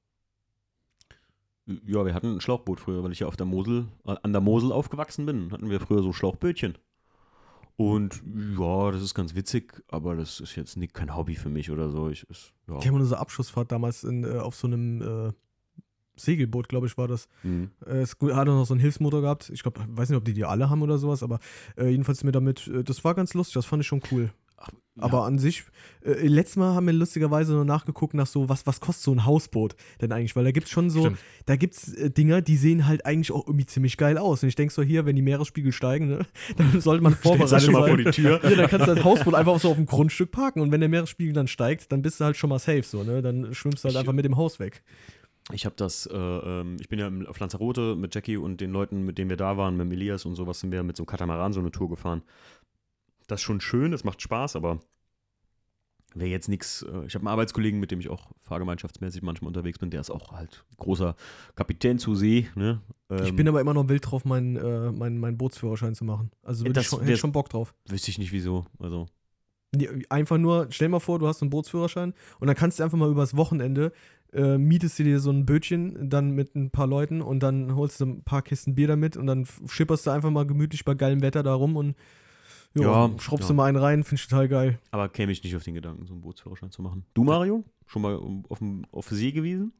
Ja, 1.66 2.06
wir 2.06 2.14
hatten 2.14 2.36
ein 2.36 2.42
Schlauchboot 2.42 2.82
früher, 2.82 3.02
weil 3.06 3.14
ich 3.14 3.20
ja 3.20 3.28
auf 3.28 3.38
der 3.38 3.46
Mosel, 3.46 3.88
äh, 4.06 4.16
an 4.22 4.34
der 4.34 4.42
Mosel 4.42 4.74
aufgewachsen 4.74 5.26
bin. 5.26 5.54
Hatten 5.54 5.70
wir 5.70 5.80
früher 5.80 6.04
so 6.04 6.12
Schlauchbötchen. 6.12 6.78
Und 7.78 8.22
ja, 8.60 8.92
das 8.92 9.02
ist 9.02 9.16
ganz 9.16 9.34
witzig, 9.34 9.82
aber 9.88 10.18
das 10.18 10.42
ist 10.42 10.58
jetzt 10.58 10.76
nicht, 10.76 10.94
kein 10.94 11.16
Hobby 11.16 11.36
für 11.36 11.50
mich 11.50 11.72
oder 11.72 11.90
so. 11.90 12.10
Ich, 12.10 12.30
ist, 12.30 12.52
ja. 12.68 12.80
Ich 12.80 12.88
habe 12.88 12.98
unsere 12.98 13.22
Abschlussfahrt 13.22 13.72
damals 13.72 14.04
in, 14.04 14.26
äh, 14.26 14.40
auf 14.40 14.56
so 14.56 14.68
einem 14.68 15.02
äh, 15.02 15.32
Segelboot, 16.18 16.70
glaube 16.70 16.88
ich, 16.88 16.98
war 16.98 17.08
das. 17.08 17.28
Mhm. 17.44 17.72
Äh, 17.86 17.98
es 18.02 18.12
hat 18.22 18.22
auch 18.24 18.46
noch 18.46 18.66
so 18.66 18.74
einen 18.74 18.82
Hilfsmotor 18.82 19.22
gehabt. 19.22 19.50
Ich 19.54 19.64
glaube, 19.64 19.82
weiß 19.88 20.10
nicht, 20.10 20.18
ob 20.18 20.26
die 20.26 20.34
die 20.34 20.46
alle 20.46 20.70
haben 20.70 20.82
oder 20.82 20.98
sowas, 20.98 21.24
aber 21.24 21.40
äh, 21.78 21.90
jedenfalls 21.90 22.24
mir 22.24 22.32
damit, 22.32 22.68
äh, 22.68 22.84
das 22.84 23.04
war 23.04 23.16
ganz 23.16 23.34
lustig, 23.34 23.56
das 23.56 23.66
fand 23.66 23.82
ich 23.82 23.88
schon 23.88 24.02
cool. 24.12 24.32
Ach, 24.58 24.70
Aber 25.00 25.26
an 25.26 25.38
sich, 25.38 25.66
äh, 26.06 26.26
letztes 26.26 26.56
Mal 26.56 26.74
haben 26.76 26.86
wir 26.86 26.94
lustigerweise 26.94 27.54
noch 27.54 27.66
nachgeguckt 27.66 28.14
nach 28.14 28.26
so, 28.26 28.48
was, 28.48 28.66
was 28.66 28.80
kostet 28.80 29.04
so 29.04 29.12
ein 29.12 29.26
Hausboot 29.26 29.76
denn 30.00 30.14
eigentlich? 30.14 30.34
Weil 30.38 30.46
da 30.46 30.52
gibt 30.52 30.68
es 30.68 30.72
schon 30.72 30.90
so, 30.90 31.02
Stimmt. 31.02 31.18
da 31.46 31.58
gibt 31.58 31.74
es 31.74 31.94
äh, 31.94 32.10
Dinger, 32.10 32.42
die 32.42 32.56
sehen 32.56 32.88
halt 32.88 33.06
eigentlich 33.06 33.34
auch 33.34 33.46
irgendwie 33.46 33.66
ziemlich 33.66 33.98
geil 33.98 34.18
aus. 34.18 34.42
Und 34.44 34.48
ich 34.50 34.56
denke 34.56 34.74
so, 34.74 34.82
hier, 34.82 35.06
wenn 35.06 35.18
die 35.18 35.22
Meeresspiegel 35.22 35.74
steigen, 35.74 36.08
ne, 36.08 36.20
dann 36.58 36.80
sollte 36.80 37.04
man 37.04 37.14
vorbereitet 37.22 37.64
schon 37.64 37.74
mal 37.74 37.82
sein. 37.82 37.90
vor 37.90 37.98
die 37.98 38.12
Tür. 38.12 38.40
Ja, 38.50 38.56
dann 38.56 38.70
kannst 38.70 38.88
du 38.88 38.96
das 38.96 39.04
Hausboot 39.04 39.34
einfach 39.36 39.60
so 39.60 39.72
auf 39.72 39.76
dem 39.76 39.86
Grundstück 39.88 40.32
parken 40.32 40.62
und 40.62 40.72
wenn 40.72 40.80
der 40.80 40.88
Meeresspiegel 40.90 41.34
dann 41.34 41.50
steigt, 41.50 41.92
dann 41.92 42.02
bist 42.02 42.22
du 42.22 42.24
halt 42.24 42.38
schon 42.38 42.50
mal 42.50 42.60
safe 42.60 42.84
so, 42.84 43.04
ne? 43.04 43.22
Dann 43.22 43.54
schwimmst 43.54 43.84
du 43.84 43.88
halt 43.88 43.96
Ich- 43.96 44.00
einfach 44.00 44.14
mit 44.14 44.24
dem 44.24 44.38
Haus 44.38 44.60
weg. 44.62 44.82
Ich 45.54 45.66
habe 45.66 45.76
das, 45.78 46.08
äh, 46.08 46.16
ähm, 46.18 46.78
ich 46.80 46.90
bin 46.90 46.98
ja 47.00 47.08
im- 47.08 47.28
auf 47.28 47.40
Lanzarote 47.40 47.96
mit 47.96 48.16
Jackie 48.16 48.38
und 48.38 48.62
den 48.62 48.72
Leuten, 48.72 49.04
mit 49.04 49.18
denen 49.18 49.30
wir 49.30 49.38
da 49.38 49.58
waren, 49.58 49.78
mit 49.78 49.92
Elias 49.92 50.26
und 50.26 50.36
sowas, 50.36 50.60
sind 50.60 50.72
wir 50.72 50.82
mit 50.84 50.98
so 50.98 51.04
einem 51.04 51.08
Katamaran 51.08 51.54
so 51.54 51.60
eine 51.60 51.72
Tour 51.72 51.90
gefahren. 51.90 52.24
Das 53.28 53.40
ist 53.42 53.44
schon 53.44 53.62
schön, 53.62 53.92
das 53.92 54.04
macht 54.04 54.22
Spaß, 54.22 54.56
aber 54.56 54.80
wäre 56.16 56.30
jetzt 56.30 56.48
nichts. 56.50 56.82
Äh, 56.84 57.06
ich 57.06 57.14
habe 57.14 57.20
einen 57.24 57.28
Arbeitskollegen, 57.28 57.80
mit 57.80 57.92
dem 57.92 58.00
ich 58.00 58.10
auch 58.10 58.32
fahrgemeinschaftsmäßig 58.42 59.22
manchmal 59.22 59.50
unterwegs 59.50 59.78
bin, 59.78 59.92
der 59.92 60.02
ist 60.02 60.10
auch 60.10 60.32
halt 60.32 60.66
großer 60.78 61.16
Kapitän 61.56 62.00
zu 62.00 62.16
See. 62.16 62.48
Ne? 62.56 62.82
ich 63.12 63.30
Ähm, 63.30 63.36
bin 63.36 63.48
aber 63.48 63.62
immer 63.62 63.74
noch 63.74 63.88
wild 63.88 64.10
drauf, 64.10 64.26
meinen, 64.26 64.56
äh, 64.56 64.92
meinen, 64.92 65.20
meinen 65.20 65.38
Bootsführerschein 65.38 65.94
zu 65.94 66.06
machen. 66.06 66.32
Also 66.42 66.64
Das 66.66 66.86
ich 66.86 66.88
schon, 66.90 67.00
hätte 67.02 67.14
ich 67.14 67.20
schon 67.20 67.32
Bock 67.32 67.50
drauf. 67.50 67.76
Wüsste 67.88 68.10
ich 68.10 68.18
nicht 68.18 68.32
wieso. 68.32 68.66
Also, 68.80 69.06
Einfach 70.08 70.38
nur, 70.38 70.68
stell 70.70 70.88
mal 70.88 71.02
vor, 71.02 71.20
du 71.20 71.28
hast 71.28 71.42
einen 71.42 71.50
Bootsführerschein 71.50 72.14
und 72.40 72.48
dann 72.48 72.56
kannst 72.56 72.80
du 72.80 72.84
einfach 72.84 72.98
mal 72.98 73.12
übers 73.12 73.36
Wochenende 73.36 73.92
äh, 74.36 74.58
mietest 74.58 75.00
du 75.00 75.04
dir 75.04 75.20
so 75.20 75.32
ein 75.32 75.46
Bötchen 75.46 76.10
dann 76.10 76.32
mit 76.32 76.56
ein 76.56 76.70
paar 76.70 76.88
Leuten 76.88 77.22
und 77.22 77.42
dann 77.42 77.76
holst 77.76 78.00
du 78.02 78.06
ein 78.06 78.24
paar 78.24 78.42
Kisten 78.42 78.76
Bier 78.76 78.88
damit 78.88 79.18
und 79.18 79.28
dann 79.28 79.48
schipperst 79.68 80.06
du 80.06 80.12
einfach 80.12 80.30
mal 80.32 80.46
gemütlich 80.46 80.84
bei 80.86 80.94
geilem 80.94 81.22
Wetter 81.22 81.42
da 81.44 81.54
rum 81.54 81.76
und 81.78 81.96
jo, 82.74 82.84
Ja, 82.84 83.10
schraubst 83.20 83.46
ja. 83.46 83.48
du 83.50 83.54
mal 83.56 83.66
einen 83.66 83.78
rein, 83.78 84.04
finde 84.04 84.22
ich 84.22 84.28
total 84.28 84.48
geil. 84.48 84.80
aber 84.92 85.10
käme 85.10 85.32
ich 85.32 85.44
nicht 85.44 85.56
auf 85.56 85.64
den 85.64 85.74
Gedanken, 85.76 86.06
so 86.06 86.14
einen 86.14 86.22
Bootsführerschein 86.22 86.72
zu 86.72 86.82
machen. 86.82 87.06
Du, 87.14 87.24
Mario? 87.24 87.64
Schon 87.88 88.02
mal 88.02 88.16
um- 88.16 88.44
auf, 88.50 88.60
dem, 88.60 88.86
auf 88.92 89.08
See 89.10 89.32
gewesen? 89.32 89.72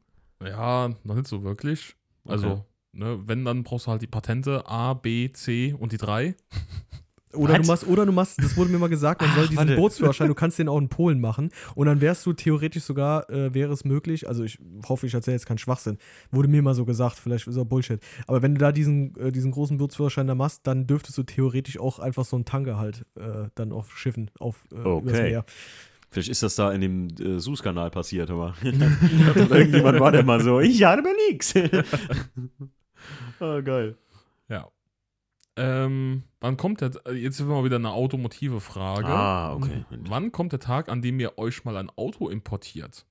Ja, 0.42 0.90
noch 1.04 1.14
nicht 1.14 1.26
so 1.28 1.42
wirklich. 1.42 1.94
Also, 2.24 2.48
Okay. 2.48 2.62
ne, 2.92 3.20
wenn, 3.26 3.44
dann 3.44 3.62
brauchst 3.62 3.86
du 3.86 3.90
halt 3.90 4.02
die 4.02 4.06
Patente 4.06 4.66
A, 4.66 4.94
B, 4.94 5.30
C 5.32 5.74
und 5.78 5.92
die 5.92 5.96
3. 5.98 6.34
Oder 7.36 7.58
du 7.58 7.66
machst, 7.66 7.86
oder 7.86 8.06
du 8.06 8.12
machst, 8.12 8.42
das 8.42 8.56
wurde 8.56 8.70
mir 8.70 8.78
mal 8.78 8.88
gesagt, 8.88 9.20
man 9.20 9.30
Ach, 9.30 9.36
soll 9.36 9.48
diesen 9.48 9.58
warte. 9.58 9.76
Bootsführerschein, 9.76 10.28
du 10.28 10.34
kannst 10.42 10.58
den 10.58 10.68
auch 10.68 10.78
in 10.78 10.88
Polen 10.88 11.20
machen 11.20 11.50
und 11.74 11.86
dann 11.86 12.00
wärst 12.00 12.24
du 12.26 12.32
theoretisch 12.32 12.82
sogar, 12.84 13.28
äh, 13.30 13.52
wäre 13.54 13.72
es 13.72 13.84
möglich, 13.84 14.28
also 14.28 14.44
ich 14.44 14.58
hoffe, 14.88 15.06
ich 15.06 15.14
erzähle 15.14 15.36
jetzt 15.36 15.46
keinen 15.46 15.58
Schwachsinn, 15.58 15.98
wurde 16.30 16.48
mir 16.48 16.62
mal 16.62 16.74
so 16.74 16.84
gesagt, 16.84 17.18
vielleicht 17.18 17.46
ist 17.46 17.56
auch 17.58 17.64
Bullshit, 17.64 18.00
aber 18.26 18.42
wenn 18.42 18.54
du 18.54 18.60
da 18.60 18.72
diesen, 18.72 19.14
äh, 19.16 19.30
diesen 19.32 19.50
großen 19.52 19.76
Bootsführerschein 19.78 20.26
da 20.26 20.34
machst, 20.34 20.66
dann 20.66 20.86
dürftest 20.86 21.18
du 21.18 21.22
theoretisch 21.22 21.78
auch 21.78 21.98
einfach 21.98 22.24
so 22.24 22.36
einen 22.36 22.44
Tanker 22.44 22.78
halt 22.78 23.04
äh, 23.16 23.48
dann 23.54 23.72
auf 23.72 23.96
Schiffen, 23.96 24.30
auf 24.38 24.64
äh, 24.72 24.76
übers 24.76 24.96
Okay. 25.16 25.30
Meer. 25.30 25.44
Vielleicht 26.10 26.28
ist 26.30 26.42
das 26.42 26.54
da 26.54 26.72
in 26.72 26.80
dem 26.80 27.08
äh, 27.20 27.40
Suezkanal 27.40 27.90
passiert, 27.90 28.30
aber 28.30 28.54
irgendjemand 28.62 30.00
war 30.00 30.12
der 30.12 30.22
mal 30.24 30.40
so, 30.40 30.60
ich 30.60 30.82
habe 30.84 31.02
nix. 31.28 31.54
ah, 33.40 33.60
geil. 33.60 33.96
Ja. 34.48 34.68
Ähm, 35.58 36.24
wann 36.40 36.56
kommt 36.56 36.80
der, 36.82 36.90
äh, 37.06 37.12
jetzt 37.12 37.40
ist 37.40 37.46
mal 37.46 37.64
wieder 37.64 37.76
eine 37.76 37.92
automotive 37.92 38.60
Frage. 38.60 39.06
Ah, 39.06 39.54
okay. 39.54 39.84
Wann 39.90 40.30
kommt 40.32 40.52
der 40.52 40.60
Tag, 40.60 40.88
an 40.90 41.00
dem 41.02 41.18
ihr 41.18 41.38
euch 41.38 41.64
mal 41.64 41.76
ein 41.76 41.88
Auto 41.96 42.28
importiert? 42.28 43.06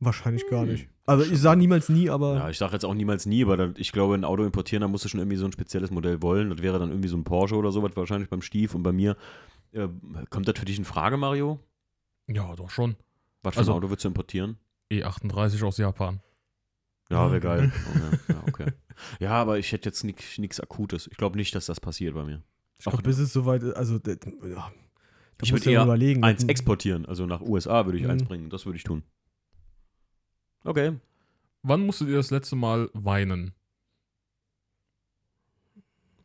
Wahrscheinlich 0.00 0.46
gar 0.48 0.62
Hm. 0.62 0.68
nicht. 0.72 0.88
Also 1.06 1.24
ich 1.24 1.40
sage 1.40 1.58
niemals 1.58 1.88
nie, 1.88 2.10
aber 2.10 2.34
Ja, 2.36 2.50
ich 2.50 2.58
sage 2.58 2.74
jetzt 2.74 2.84
auch 2.84 2.92
niemals 2.94 3.24
nie, 3.24 3.42
aber 3.42 3.72
ich 3.76 3.92
glaube, 3.92 4.14
ein 4.14 4.24
Auto 4.24 4.44
importieren, 4.44 4.82
da 4.82 4.88
musst 4.88 5.04
du 5.06 5.08
schon 5.08 5.20
irgendwie 5.20 5.38
so 5.38 5.46
ein 5.46 5.52
spezielles 5.52 5.90
Modell 5.90 6.20
wollen. 6.22 6.50
Das 6.50 6.60
wäre 6.62 6.78
dann 6.78 6.90
irgendwie 6.90 7.08
so 7.08 7.16
ein 7.16 7.24
Porsche 7.24 7.56
oder 7.56 7.72
sowas, 7.72 7.92
wahrscheinlich 7.96 8.28
beim 8.28 8.42
Stief. 8.42 8.74
Und 8.74 8.82
bei 8.82 8.92
mir, 8.92 9.16
äh, 9.72 9.88
kommt 10.28 10.46
das 10.48 10.58
für 10.58 10.66
dich 10.66 10.78
in 10.78 10.84
Frage, 10.84 11.16
Mario? 11.16 11.58
Ja, 12.26 12.54
doch 12.54 12.68
schon. 12.70 12.94
Was 13.42 13.54
für 13.54 13.60
Also- 13.60 13.72
ein 13.72 13.76
Auto 13.78 13.88
würdest 13.88 14.04
du 14.04 14.08
importieren? 14.08 14.58
E38 14.92 15.64
aus 15.64 15.78
Japan. 15.78 16.20
Ja, 17.10 17.32
wäre 17.32 17.38
Okay. 17.38 17.70
geil. 17.70 17.72
Okay. 17.88 18.18
Ja, 18.28 18.42
okay. 18.46 18.72
Ja, 19.20 19.30
aber 19.32 19.58
ich 19.58 19.72
hätte 19.72 19.88
jetzt 19.88 20.04
nichts 20.04 20.60
Akutes. 20.60 21.06
Ich 21.10 21.16
glaube 21.16 21.36
nicht, 21.36 21.54
dass 21.54 21.66
das 21.66 21.80
passiert 21.80 22.14
bei 22.14 22.24
mir. 22.24 22.42
ich 22.78 22.84
glaube, 22.84 23.02
bis 23.02 23.18
es 23.18 23.32
soweit 23.32 23.62
ist, 23.62 23.74
also 23.74 23.94
ja, 23.94 24.00
da 24.00 24.72
Ich 25.42 25.52
würde 25.52 25.70
eher 25.70 25.82
überlegen. 25.84 26.24
Eins 26.24 26.44
exportieren, 26.44 27.06
also 27.06 27.26
nach 27.26 27.40
USA 27.40 27.84
würde 27.86 27.98
ich 27.98 28.04
Mhm. 28.04 28.10
eins 28.10 28.24
bringen. 28.24 28.50
Das 28.50 28.66
würde 28.66 28.76
ich 28.76 28.84
tun. 28.84 29.02
Okay. 30.64 30.98
Wann 31.62 31.84
musstet 31.86 32.08
ihr 32.08 32.16
das 32.16 32.30
letzte 32.30 32.56
Mal 32.56 32.88
weinen? 32.94 33.52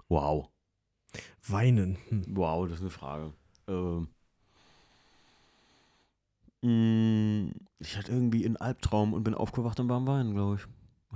Wow. 0.10 0.50
Weinen. 1.48 1.98
Hm. 2.10 2.24
Wow, 2.30 2.66
das 2.68 2.76
ist 2.78 2.82
eine 2.82 2.90
Frage. 2.90 3.34
Ähm, 3.68 4.08
mh, 6.62 7.52
ich 7.80 7.98
hatte 7.98 8.12
irgendwie 8.12 8.46
einen 8.46 8.58
Albtraum 8.58 9.14
und 9.14 9.24
bin 9.24 9.34
aufgewacht 9.34 9.80
und 9.80 9.90
war 9.90 9.98
am 9.98 10.08
Weinen, 10.08 10.34
glaube 10.34 10.56
ich. 10.56 10.68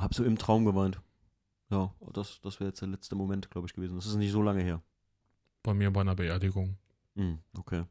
Hab 0.02 0.14
so 0.14 0.24
im 0.24 0.38
Traum 0.38 0.66
geweint. 0.66 1.00
Ja, 1.70 1.94
das, 2.14 2.40
das 2.42 2.60
wäre 2.60 2.70
jetzt 2.70 2.82
der 2.82 2.88
letzte 2.90 3.16
Moment, 3.16 3.50
glaube 3.52 3.68
ich, 3.68 3.74
gewesen. 3.74 3.96
Das 3.96 4.06
ist 4.06 4.16
nicht 4.16 4.32
so 4.32 4.42
lange 4.42 4.64
her. 4.64 4.82
Bei 5.64 5.74
mir 5.74 5.92
bei 5.92 6.02
einer 6.02 6.16
Beerdigung. 6.16 6.78
Hm, 7.16 7.40
okay. 7.58 7.84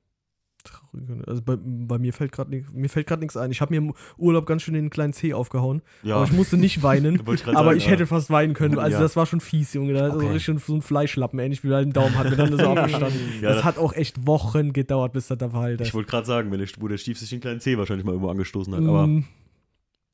Traurig. 0.64 1.28
Also 1.28 1.42
bei, 1.42 1.56
bei 1.60 1.98
mir 1.98 2.12
fällt 2.12 2.32
gerade 2.32 2.64
mir 2.72 2.88
fällt 2.88 3.06
gerade 3.06 3.20
nichts 3.20 3.36
ein. 3.36 3.52
Ich 3.52 3.60
habe 3.60 3.70
mir 3.72 3.76
im 3.76 3.94
Urlaub 4.16 4.46
ganz 4.46 4.62
schön 4.62 4.74
den 4.74 4.90
kleinen 4.90 5.12
Zeh 5.12 5.32
aufgehauen. 5.34 5.80
Ja. 6.02 6.16
Aber 6.16 6.24
ich 6.24 6.32
musste 6.32 6.56
nicht 6.56 6.82
weinen. 6.82 7.16
Ich 7.16 7.46
aber 7.46 7.52
sagen, 7.64 7.76
ich 7.76 7.84
ja. 7.84 7.90
hätte 7.92 8.06
fast 8.06 8.30
weinen 8.30 8.54
können. 8.54 8.78
Also 8.78 8.96
Ja. 8.96 9.02
das 9.02 9.14
war 9.14 9.26
schon 9.26 9.40
fies, 9.40 9.74
Junge. 9.74 9.92
Da 9.92 10.12
Okay. 10.14 10.26
okay. 10.26 10.40
schon 10.40 10.58
so 10.58 10.74
ein 10.74 10.82
Fleischlappen, 10.82 11.38
ähnlich 11.38 11.62
wie 11.62 11.72
halt 11.72 11.82
einen 11.84 11.92
Daumen 11.92 12.16
hat 12.18 12.30
mir 12.30 12.36
dann 12.36 12.56
so 12.58 12.64
abgestanden. 12.70 13.20
Ja, 13.42 13.48
das 13.48 13.56
das- 13.58 13.64
hat 13.64 13.78
auch 13.78 13.92
echt 13.92 14.26
Wochen 14.26 14.72
gedauert, 14.72 15.12
bis 15.12 15.28
das 15.28 15.38
da 15.38 15.50
verheilt 15.50 15.80
ist. 15.82 15.88
Ich 15.88 15.94
wollte 15.94 16.10
gerade 16.10 16.26
sagen, 16.26 16.50
wenn 16.50 16.58
der, 16.58 16.68
wo 16.80 16.88
der 16.88 16.96
Stief 16.98 17.18
sich 17.18 17.30
den 17.30 17.40
kleinen 17.40 17.60
Zeh 17.60 17.78
wahrscheinlich 17.78 18.04
mal 18.06 18.12
irgendwo 18.12 18.30
angestoßen 18.30 18.74
hat. 18.74 18.82
Aber 18.82 19.06
Mm, 19.06 19.24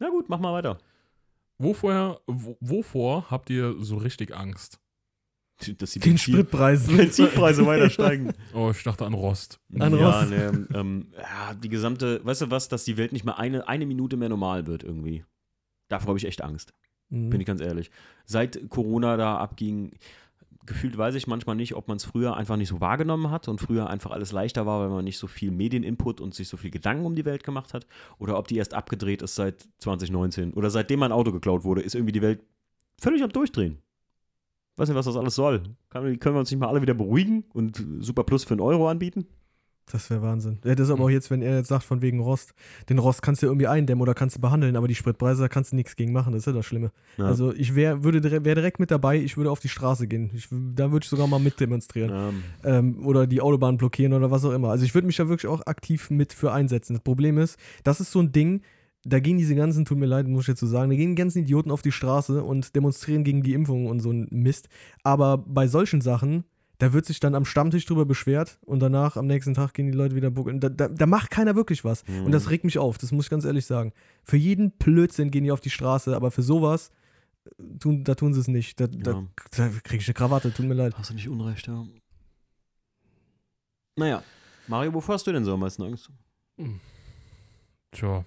na 0.01 0.11
gut, 0.11 0.29
mach 0.29 0.41
mal 0.41 0.53
weiter. 0.53 0.77
Wovor, 1.59 2.21
wo, 2.27 2.57
wovor 2.61 3.31
habt 3.31 3.51
ihr 3.51 3.77
so 3.79 3.97
richtig 3.97 4.35
Angst? 4.35 4.79
Dass 5.79 5.93
die 5.93 6.01
den 6.01 6.15
Benzin- 6.15 6.19
Spritpreis. 6.33 6.87
Benzinpreise 6.97 7.65
weiter 7.67 7.89
steigen. 7.89 8.33
Oh, 8.53 8.71
ich 8.75 8.83
dachte 8.83 9.07
an 9.07 9.15
Rost. 9.15 9.61
An 9.79 9.97
ja, 9.97 10.11
Rost. 10.21 10.31
ne, 10.31 10.67
ähm, 10.75 11.13
ja, 11.17 11.55
die 11.55 11.69
gesamte, 11.69 12.25
weißt 12.25 12.43
du 12.43 12.51
was, 12.51 12.69
dass 12.69 12.85
die 12.85 12.97
Welt 12.97 13.13
nicht 13.13 13.25
mal 13.25 13.35
eine, 13.35 13.69
eine 13.69 13.87
Minute 13.87 14.17
mehr 14.17 14.29
normal 14.29 14.67
wird 14.67 14.83
irgendwie. 14.83 15.25
Davor 15.89 16.09
habe 16.09 16.19
ich 16.19 16.25
echt 16.27 16.43
Angst, 16.43 16.73
Mhm. 17.11 17.31
bin 17.31 17.41
ich 17.41 17.47
ganz 17.47 17.61
ehrlich. 17.61 17.91
Seit 18.25 18.69
Corona 18.71 19.17
da 19.17 19.37
abging, 19.37 19.93
gefühlt 20.67 20.97
weiß 20.97 21.15
ich 21.15 21.27
manchmal 21.27 21.57
nicht, 21.57 21.75
ob 21.75 21.89
man 21.89 21.97
es 21.97 22.05
früher 22.05 22.37
einfach 22.37 22.57
nicht 22.57 22.69
so 22.69 22.81
wahrgenommen 22.81 23.31
hat 23.31 23.49
und 23.49 23.61
früher 23.61 23.89
einfach 23.89 24.11
alles 24.11 24.33
leichter 24.33 24.67
war, 24.67 24.81
weil 24.81 24.89
man 24.89 25.05
nicht 25.05 25.19
so 25.19 25.27
viel 25.27 25.51
Medieninput 25.51 26.21
und 26.21 26.35
sich 26.35 26.49
so 26.49 26.57
viel 26.57 26.71
Gedanken 26.71 27.05
um 27.05 27.15
die 27.15 27.25
Welt 27.25 27.45
gemacht 27.45 27.75
hat. 27.75 27.87
Oder 28.19 28.39
ob 28.39 28.49
die 28.49 28.57
erst 28.57 28.75
abgedreht 28.75 29.23
ist 29.23 29.35
seit 29.35 29.69
2019. 29.79 30.55
Oder 30.55 30.71
seitdem 30.71 31.01
mein 31.01 31.13
Auto 31.13 31.33
geklaut 31.33 31.65
wurde, 31.65 31.83
ist 31.83 31.95
irgendwie 31.95 32.13
die 32.13 32.23
Welt 32.23 32.43
völlig 33.01 33.23
am 33.23 33.31
Durchdrehen. 33.31 33.79
Weiß 34.77 34.89
nicht, 34.89 34.97
was 34.97 35.07
das 35.07 35.17
alles 35.17 35.35
soll. 35.35 35.63
Können 35.91 36.19
wir 36.19 36.39
uns 36.39 36.51
nicht 36.51 36.61
mal 36.61 36.69
alle 36.69 36.83
wieder 36.83 36.95
beruhigen 36.95 37.45
und 37.53 37.85
Super 38.01 38.25
Plus 38.25 38.45
für 38.45 38.55
einen 38.55 38.61
Euro 38.61 38.89
anbieten? 38.89 39.27
Das 39.93 40.09
wäre 40.09 40.23
Wahnsinn. 40.23 40.59
Ja, 40.65 40.75
das 40.75 40.89
ist 40.89 40.93
aber 40.93 41.05
auch 41.05 41.11
jetzt, 41.11 41.31
wenn 41.31 41.43
er 41.43 41.59
jetzt 41.59 41.69
sagt, 41.69 41.85
von 41.85 42.01
wegen 42.01 42.21
Rost. 42.21 42.55
Den 42.89 42.99
Rost 42.99 43.21
kannst 43.21 43.43
du 43.43 43.47
irgendwie 43.47 43.67
eindämmen 43.67 44.01
oder 44.01 44.15
kannst 44.15 44.37
du 44.37 44.41
behandeln, 44.41 44.75
aber 44.75 44.89
die 44.89 44.95
Spritpreise, 44.95 45.43
da 45.43 45.49
kannst 45.49 45.73
du 45.73 45.77
nichts 45.77 45.97
gegen 45.97 46.13
machen. 46.13 46.33
Das 46.33 46.41
ist 46.41 46.47
ja 46.47 46.53
das 46.53 46.65
Schlimme. 46.65 46.93
Ja. 47.19 47.27
Also 47.27 47.53
ich 47.53 47.75
wäre 47.75 48.03
wär 48.03 48.55
direkt 48.55 48.81
mit 48.81 48.91
dabei, 48.91 49.19
ich 49.19 49.37
würde 49.37 49.51
auf 49.51 49.61
die 49.61 49.69
Straße 49.69 50.07
gehen. 50.07 50.31
Ich, 50.33 50.49
da 50.51 50.91
würde 50.93 51.05
ich 51.05 51.11
sogar 51.11 51.27
mal 51.27 51.41
mitdemonstrieren. 51.41 52.11
Ähm, 52.11 52.43
Ähm, 52.65 53.07
oder 53.07 53.27
die 53.27 53.43
Autobahn 53.43 53.77
blockieren 53.77 54.15
oder 54.15 54.31
was 54.31 54.45
auch 54.45 54.53
immer. 54.53 54.71
Also 54.71 54.85
ich 54.85 54.95
würde 54.95 55.07
mich 55.07 55.17
da 55.17 55.29
wirklich 55.29 55.51
auch 55.51 55.67
aktiv 55.67 56.09
mit 56.11 56.33
für 56.33 56.53
einsetzen. 56.53 56.95
Das 56.95 57.03
Problem 57.03 57.37
ist, 57.37 57.59
das 57.85 58.01
ist 58.01 58.13
so 58.13 58.21
ein 58.21 58.33
Ding, 58.33 58.63
da 59.05 59.19
gehen 59.19 59.37
diese 59.37 59.55
ganzen, 59.55 59.85
tut 59.85 59.99
mir 59.99 60.07
leid, 60.07 60.29
muss 60.29 60.43
ich 60.43 60.49
jetzt 60.49 60.61
so 60.61 60.67
sagen, 60.67 60.91
da 60.91 60.97
gehen 60.97 61.11
die 61.11 61.21
ganzen 61.21 61.41
Idioten 61.41 61.71
auf 61.71 61.83
die 61.83 61.93
Straße 61.93 62.43
und 62.43 62.75
demonstrieren 62.77 63.25
gegen 63.25 63.43
die 63.43 63.53
Impfung 63.53 63.87
und 63.87 64.01
so 64.01 64.11
ein 64.11 64.29
Mist. 64.31 64.69
Aber 65.03 65.39
bei 65.39 65.67
solchen 65.67 66.01
Sachen, 66.01 66.45
da 66.83 66.93
wird 66.93 67.07
sich 67.07 67.21
dann 67.21 67.37
am 67.37 67.45
Stammtisch 67.45 67.87
drüber 67.87 68.05
beschwert 68.05 68.59
und 68.67 68.81
danach 68.81 69.17
am 69.17 69.29
nächsten 69.29 69.55
Tag 69.55 69.73
gehen 69.73 69.87
die 69.87 69.97
Leute 69.97 70.17
wieder 70.17 70.33
buckeln. 70.33 70.59
Da, 70.59 70.69
da, 70.69 70.89
da 70.89 71.07
macht 71.07 71.31
keiner 71.31 71.55
wirklich 71.55 71.85
was. 71.85 72.05
Mhm. 72.09 72.25
Und 72.25 72.33
das 72.33 72.51
regt 72.51 72.65
mich 72.65 72.77
auf, 72.77 72.99
das 72.99 73.13
muss 73.13 73.27
ich 73.27 73.31
ganz 73.31 73.45
ehrlich 73.45 73.67
sagen. 73.67 73.93
Für 74.25 74.37
jeden 74.37 74.73
Blödsinn 74.73 75.31
gehen 75.31 75.45
die 75.45 75.53
auf 75.53 75.61
die 75.61 75.71
Straße, 75.71 76.17
aber 76.17 76.33
für 76.33 76.43
sowas, 76.43 76.91
äh, 77.45 77.79
tun, 77.79 78.03
da 78.03 78.17
tun 78.17 78.35
sie 78.35 78.41
es 78.41 78.49
nicht. 78.49 78.81
Da, 78.81 78.89
da, 78.89 79.13
Ja. 79.13 79.23
da 79.57 79.69
kriege 79.85 80.03
ich 80.03 80.09
eine 80.09 80.15
Krawatte, 80.15 80.53
tut 80.53 80.67
mir 80.67 80.75
leid. 80.75 80.95
Hast 80.99 81.11
du 81.11 81.15
nicht 81.15 81.29
Unrecht, 81.29 81.69
ja. 81.69 81.87
Naja, 83.95 84.25
Mario, 84.67 84.93
wovor 84.93 85.15
hast 85.15 85.25
du 85.29 85.31
denn 85.31 85.45
so 85.45 85.55
am 85.55 85.61
meisten 85.61 85.85
Angst? 85.85 86.11
Tja. 87.93 88.25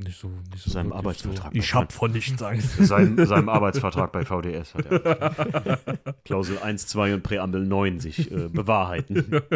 Nicht 0.00 0.20
so, 0.20 0.28
nicht 0.28 0.62
so. 0.62 0.70
Seinem 0.70 0.92
Arbeitsvertrag. 0.92 1.52
Ich 1.56 1.74
hab 1.74 1.92
von 1.92 2.12
nichts 2.12 2.40
Angst. 2.44 2.76
Sein, 2.76 3.26
seinem 3.26 3.48
Arbeitsvertrag 3.48 4.12
bei 4.12 4.24
VDS 4.24 4.74
hat 4.74 4.86
er 4.86 6.14
Klausel 6.24 6.58
1, 6.60 6.86
2 6.86 7.14
und 7.14 7.22
Präambel 7.24 7.66
9 7.66 7.98
sich 7.98 8.30
äh, 8.30 8.48
bewahrheiten. 8.48 9.26
So. 9.30 9.40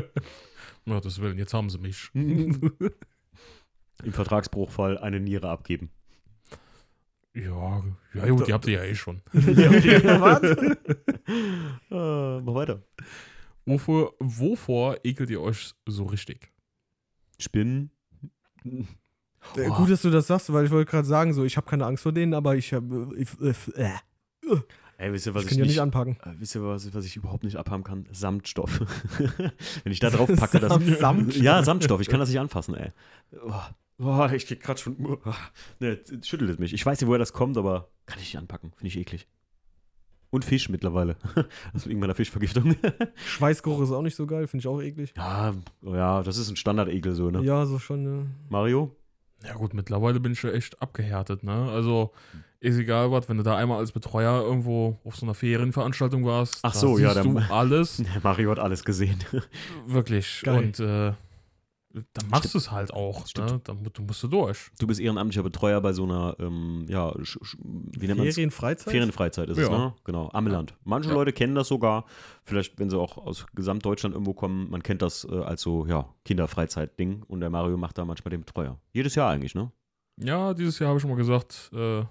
Ja, 0.84 1.00
das 1.00 1.20
Willen, 1.20 1.38
jetzt 1.38 1.54
haben 1.54 1.70
sie 1.70 1.78
mich. 1.78 2.10
Im 2.12 2.72
Vertragsbruchfall 4.10 4.98
eine 4.98 5.20
Niere 5.20 5.48
abgeben. 5.48 5.90
Ja, 7.34 7.84
ja 8.14 8.28
gut, 8.28 8.48
die 8.48 8.52
habt 8.52 8.66
ihr 8.66 8.78
ja 8.78 8.82
eh 8.82 8.96
schon. 8.96 9.22
Was? 9.32 10.42
Äh, 11.88 12.40
mach 12.40 12.54
weiter. 12.54 12.82
Wovor, 13.64 14.14
wovor 14.18 14.96
ekelt 15.04 15.30
ihr 15.30 15.40
euch 15.40 15.72
so 15.86 16.06
richtig? 16.06 16.50
Spinnen. 17.38 17.92
Äh, 19.56 19.68
Gut, 19.68 19.90
dass 19.90 20.02
du 20.02 20.10
das 20.10 20.26
sagst, 20.26 20.52
weil 20.52 20.64
ich 20.66 20.70
wollte 20.70 20.90
gerade 20.90 21.06
sagen, 21.06 21.32
so, 21.34 21.44
ich 21.44 21.56
habe 21.56 21.68
keine 21.68 21.86
Angst 21.86 22.02
vor 22.02 22.12
denen, 22.12 22.34
aber 22.34 22.56
ich 22.56 22.72
habe. 22.72 23.08
Ich, 23.16 23.28
äh, 23.40 23.82
äh, 23.82 24.56
Ey, 24.98 25.12
wisst 25.12 25.26
ihr, 25.26 25.34
was 25.34 25.42
ich 25.44 25.46
ich, 25.46 25.50
kann 25.50 25.58
ja 25.58 25.64
nicht, 25.64 25.72
nicht 25.72 25.80
anpacken. 25.80 26.16
äh, 26.24 26.34
wisst 26.38 26.54
ihr, 26.54 26.62
was, 26.62 26.94
was 26.94 27.04
ich 27.04 27.16
überhaupt 27.16 27.42
nicht 27.44 27.56
abhaben 27.56 27.82
kann? 27.82 28.06
Samtstoff. 28.12 28.80
Wenn 29.84 29.92
ich 29.92 29.98
da 29.98 30.10
drauf 30.10 30.28
packe, 30.36 30.60
das. 30.60 30.70
Samt- 30.72 30.86
Samtstoff? 30.98 31.42
Ja, 31.42 31.62
Samtstoff. 31.64 32.00
Ich 32.00 32.08
kann 32.08 32.20
das 32.20 32.28
nicht 32.28 32.38
anfassen, 32.38 32.74
ey. 32.76 32.90
Oh, 33.44 33.52
oh, 33.98 34.28
ich 34.32 34.46
krieg 34.46 34.62
gerade 34.62 34.80
schon. 34.80 34.96
Oh, 35.04 35.18
ne, 35.80 35.98
schüttelt 36.22 36.50
es 36.50 36.58
mich. 36.58 36.72
Ich 36.72 36.86
weiß 36.86 37.00
nicht, 37.00 37.08
woher 37.08 37.18
das 37.18 37.32
kommt, 37.32 37.56
aber 37.58 37.88
kann 38.06 38.18
ich 38.20 38.26
nicht 38.26 38.38
anpacken. 38.38 38.70
Finde 38.76 38.88
ich 38.88 38.96
eklig. 38.98 39.26
Und 40.30 40.44
Fisch 40.44 40.68
mittlerweile. 40.68 41.16
Das 41.74 41.86
wegen 41.88 41.98
meiner 42.00 42.14
Fischvergiftung. 42.14 42.76
Schweißgeruch 43.26 43.82
ist 43.82 43.90
auch 43.90 44.02
nicht 44.02 44.14
so 44.16 44.26
geil, 44.26 44.46
finde 44.46 44.62
ich 44.62 44.68
auch 44.68 44.80
eklig. 44.80 45.12
ja, 45.16 45.52
oh 45.84 45.94
ja, 45.94 46.22
das 46.22 46.36
ist 46.38 46.48
ein 46.48 46.56
Standardekel 46.56 47.12
so, 47.14 47.30
ne? 47.30 47.42
Ja, 47.42 47.66
so 47.66 47.78
schon. 47.78 48.06
äh, 48.22 48.24
Mario? 48.48 48.94
Ja 49.44 49.54
gut, 49.54 49.74
mittlerweile 49.74 50.20
bin 50.20 50.32
ich 50.32 50.42
ja 50.42 50.50
echt 50.50 50.80
abgehärtet, 50.80 51.42
ne? 51.42 51.68
Also 51.70 52.12
ist 52.60 52.76
egal 52.78 53.10
was, 53.10 53.28
wenn 53.28 53.38
du 53.38 53.42
da 53.42 53.56
einmal 53.56 53.78
als 53.78 53.90
Betreuer 53.90 54.42
irgendwo 54.42 54.98
auf 55.04 55.16
so 55.16 55.26
einer 55.26 55.34
Ferienveranstaltung 55.34 56.24
warst, 56.24 56.58
Ach 56.62 56.72
da 56.72 56.78
so, 56.78 56.98
ja, 56.98 57.12
siehst 57.12 57.24
dann- 57.26 57.34
du 57.34 57.40
alles, 57.52 58.02
Mario 58.22 58.50
hat 58.52 58.58
alles 58.60 58.84
gesehen. 58.84 59.18
wirklich. 59.86 60.42
Geil. 60.44 60.58
Und 60.58 60.78
äh, 60.80 61.12
dann 61.92 62.28
machst 62.30 62.54
du 62.54 62.58
es 62.58 62.70
halt 62.70 62.92
auch, 62.92 63.24
ne? 63.36 63.60
Dann, 63.64 63.82
musst 64.06 64.22
du 64.22 64.28
durch. 64.28 64.70
Du 64.78 64.86
bist 64.86 65.00
ehrenamtlicher 65.00 65.42
Betreuer 65.42 65.80
bei 65.80 65.92
so 65.92 66.04
einer, 66.04 66.36
ähm, 66.38 66.86
ja, 66.88 67.12
wie 67.14 68.06
nennt 68.06 68.18
man 68.18 68.26
es? 68.28 68.34
Ferienfreizeit? 68.34 68.90
Ferienfreizeit 68.92 69.48
ist 69.50 69.58
es, 69.58 69.68
Ja. 69.68 69.76
ne? 69.76 69.94
Genau, 70.04 70.30
Ammeland. 70.32 70.74
Manche 70.84 71.10
Ja. 71.10 71.14
Leute 71.14 71.32
kennen 71.32 71.54
das 71.54 71.68
sogar, 71.68 72.06
vielleicht 72.44 72.78
wenn 72.78 72.88
sie 72.90 72.98
auch 72.98 73.18
aus 73.18 73.46
Gesamtdeutschland 73.54 74.14
irgendwo 74.14 74.32
kommen, 74.32 74.70
man 74.70 74.82
kennt 74.82 75.02
das 75.02 75.24
äh, 75.30 75.34
als 75.42 75.60
so, 75.62 75.86
ja, 75.86 76.08
Kinderfreizeit-Ding 76.24 77.22
und 77.28 77.40
der 77.40 77.50
Mario 77.50 77.76
macht 77.76 77.98
da 77.98 78.04
manchmal 78.04 78.30
den 78.30 78.40
Betreuer. 78.40 78.78
Jedes 78.92 79.14
Jahr 79.14 79.30
eigentlich, 79.30 79.54
ne? 79.54 79.70
Ja, 80.18 80.54
dieses 80.54 80.78
Jahr 80.78 80.88
habe 80.88 80.98
ich 80.98 81.02
schon 81.02 81.10
mal 81.10 81.16
gesagt, 81.16 81.70
äh, 81.74 82.04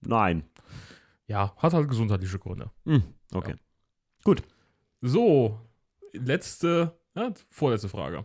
Nein. 0.00 0.44
ja, 1.26 1.54
hat 1.56 1.72
halt 1.72 1.88
gesundheitliche 1.88 2.38
Gründe. 2.38 2.70
Hm, 2.84 3.02
okay. 3.34 3.54
So, 5.02 5.58
letzte, 6.12 6.98
ja, 7.16 7.32
vorletzte 7.50 7.88
Frage. 7.88 8.24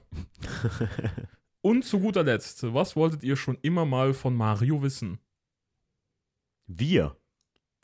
Und 1.62 1.86
zu 1.86 2.00
guter 2.00 2.24
Letzt, 2.24 2.64
was 2.74 2.96
wolltet 2.96 3.24
ihr 3.24 3.36
schon 3.36 3.58
immer 3.62 3.86
mal 3.86 4.14
von 4.14 4.36
Mario 4.36 4.82
wissen? 4.82 5.20
Wir, 6.68 7.16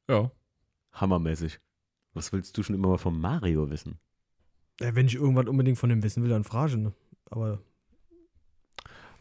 Ja. 0.09 0.31
hammermäßig. 0.93 1.59
Was 2.13 2.31
willst 2.33 2.57
du 2.57 2.63
schon 2.63 2.75
immer 2.75 2.87
mal 2.87 2.97
von 2.97 3.19
Mario 3.19 3.69
wissen? 3.69 3.99
Äh, 4.79 4.95
wenn 4.95 5.05
ich 5.07 5.15
irgendwas 5.15 5.45
unbedingt 5.47 5.77
von 5.77 5.89
dem 5.89 6.01
wissen 6.03 6.23
will, 6.23 6.29
dann 6.29 6.43
frage 6.43 6.77
ne? 6.77 6.93
Aber 7.29 7.59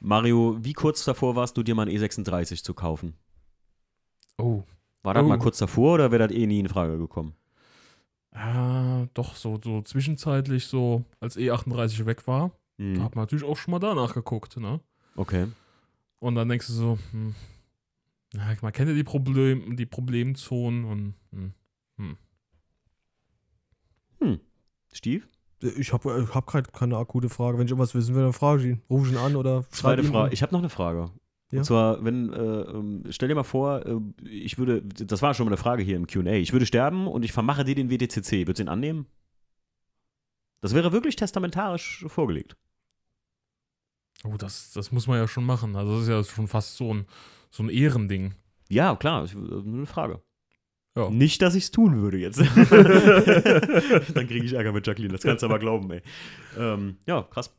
Mario, 0.01 0.57
wie 0.63 0.73
kurz 0.73 1.05
davor 1.05 1.37
warst 1.37 1.57
du, 1.57 1.63
dir 1.63 1.75
mal 1.75 1.89
ein 1.89 1.95
E36 1.95 2.63
zu 2.63 2.75
kaufen? 2.75 3.15
Oh. 4.39 4.63
War 5.03 5.15
das 5.15 5.25
Oh. 5.25 5.29
mal 5.29 5.39
kurz 5.39 5.59
davor 5.59 5.95
oder 5.95 6.11
wäre 6.13 6.29
das 6.29 6.37
eh 6.37 6.47
nie 6.47 6.61
in 6.61 6.69
Frage 6.69 6.97
gekommen? 6.99 7.35
Ja, 8.37 9.09
doch, 9.15 9.35
so, 9.35 9.59
so 9.65 9.83
zwischenzeitlich, 9.83 10.67
so 10.67 11.05
als 11.21 11.37
E38 11.37 12.05
weg 12.07 12.27
war, 12.27 12.51
da 12.77 12.85
Hm, 12.85 13.03
hat 13.03 13.17
man 13.17 13.23
natürlich 13.23 13.45
auch 13.45 13.57
schon 13.57 13.73
mal 13.73 13.79
danach 13.79 14.15
geguckt, 14.15 14.57
ne? 14.59 14.81
okay. 15.17 15.47
Und 16.19 16.35
dann 16.35 16.49
denkst 16.49 16.67
du 16.67 16.73
so, 16.73 16.99
hm, 17.13 17.35
na, 18.35 18.55
man 18.61 18.73
kennt 18.73 18.89
ja 18.91 18.95
die, 18.95 19.05
Problem, 19.05 19.77
die 19.77 19.87
Problemzonen 19.87 20.85
und 20.85 21.15
hm. 21.33 21.55
Steve? 24.93 25.25
äh, 25.63 25.69
ich 25.79 25.93
habe 25.93 26.27
ich 26.29 26.35
hab 26.35 26.47
grad 26.47 26.73
keine 26.73 26.97
akute 26.97 27.29
Frage. 27.29 27.59
Wenn 27.59 27.67
ich 27.67 27.71
irgendwas 27.71 27.95
wissen 27.95 28.15
will, 28.15 28.23
dann 28.23 28.33
frage 28.33 28.63
ich 28.63 28.69
ihn. 28.69 28.83
Ruf 28.89 29.07
ich 29.07 29.13
ihn 29.13 29.19
an 29.19 29.37
oder 29.37 29.65
schreibe 29.73 30.03
Frage. 30.05 30.33
Ich 30.33 30.43
habe 30.43 30.53
noch 30.53 30.61
eine 30.61 30.71
Frage. 30.71 31.11
Ja. 31.53 31.59
Und 31.59 31.65
zwar, 31.65 32.05
wenn, 32.05 32.33
äh, 32.33 32.37
ähm, 32.37 33.05
stell 33.11 33.29
dir 33.29 33.35
mal 33.35 33.45
vor, 33.45 33.87
äh, 33.87 34.01
ich 34.29 34.59
würde, 34.59 34.83
das 34.83 35.23
war 35.23 35.33
schon 35.35 35.47
mal 35.47 35.51
eine 35.51 35.57
Frage 35.57 35.83
hier 35.83 35.97
im 35.97 36.07
QA, 36.07 36.33
ich 36.33 36.53
würde 36.53 36.67
sterben 36.67 37.07
und 37.07 37.25
ich 37.25 37.33
vermache 37.33 37.65
dir 37.65 37.75
den 37.75 37.91
WTCC. 37.91 38.47
Würdest 38.47 38.59
du 38.59 38.65
ihn 38.65 38.69
annehmen? 38.69 39.07
Das 40.61 40.75
wäre 40.75 40.93
wirklich 40.93 41.15
testamentarisch 41.15 42.05
vorgelegt. 42.09 42.57
Oh, 44.25 44.37
das, 44.37 44.73
das 44.73 44.91
muss 44.91 45.07
man 45.07 45.19
ja 45.19 45.29
schon 45.29 45.45
machen. 45.45 45.77
Also 45.77 45.93
das 45.93 46.03
ist 46.03 46.09
ja 46.09 46.25
schon 46.25 46.49
fast 46.49 46.77
so 46.77 46.93
ein, 46.93 47.07
so 47.51 47.63
ein 47.63 47.69
Ehrending. 47.69 48.35
Ja, 48.69 48.97
klar, 48.97 49.29
eine 49.33 49.87
Frage. 49.87 50.23
Ja. 50.97 51.11
Nicht, 51.11 51.43
dass 51.43 51.55
ich 51.55 51.65
es 51.65 51.71
tun 51.71 52.01
würde 52.01 52.17
jetzt. 52.17 52.39
Dann 54.15 54.27
kriege 54.27 54.47
ich 54.47 54.55
Ärger 54.55 54.73
mit 54.73 54.87
Jacqueline, 54.87 55.13
das 55.13 55.23
kannst 55.23 55.43
du 55.43 55.47
aber 55.47 55.59
glauben, 55.59 55.91
ey. 55.91 56.03
Ähm, 56.59 56.97
ja, 57.07 57.23
krass. 57.23 57.55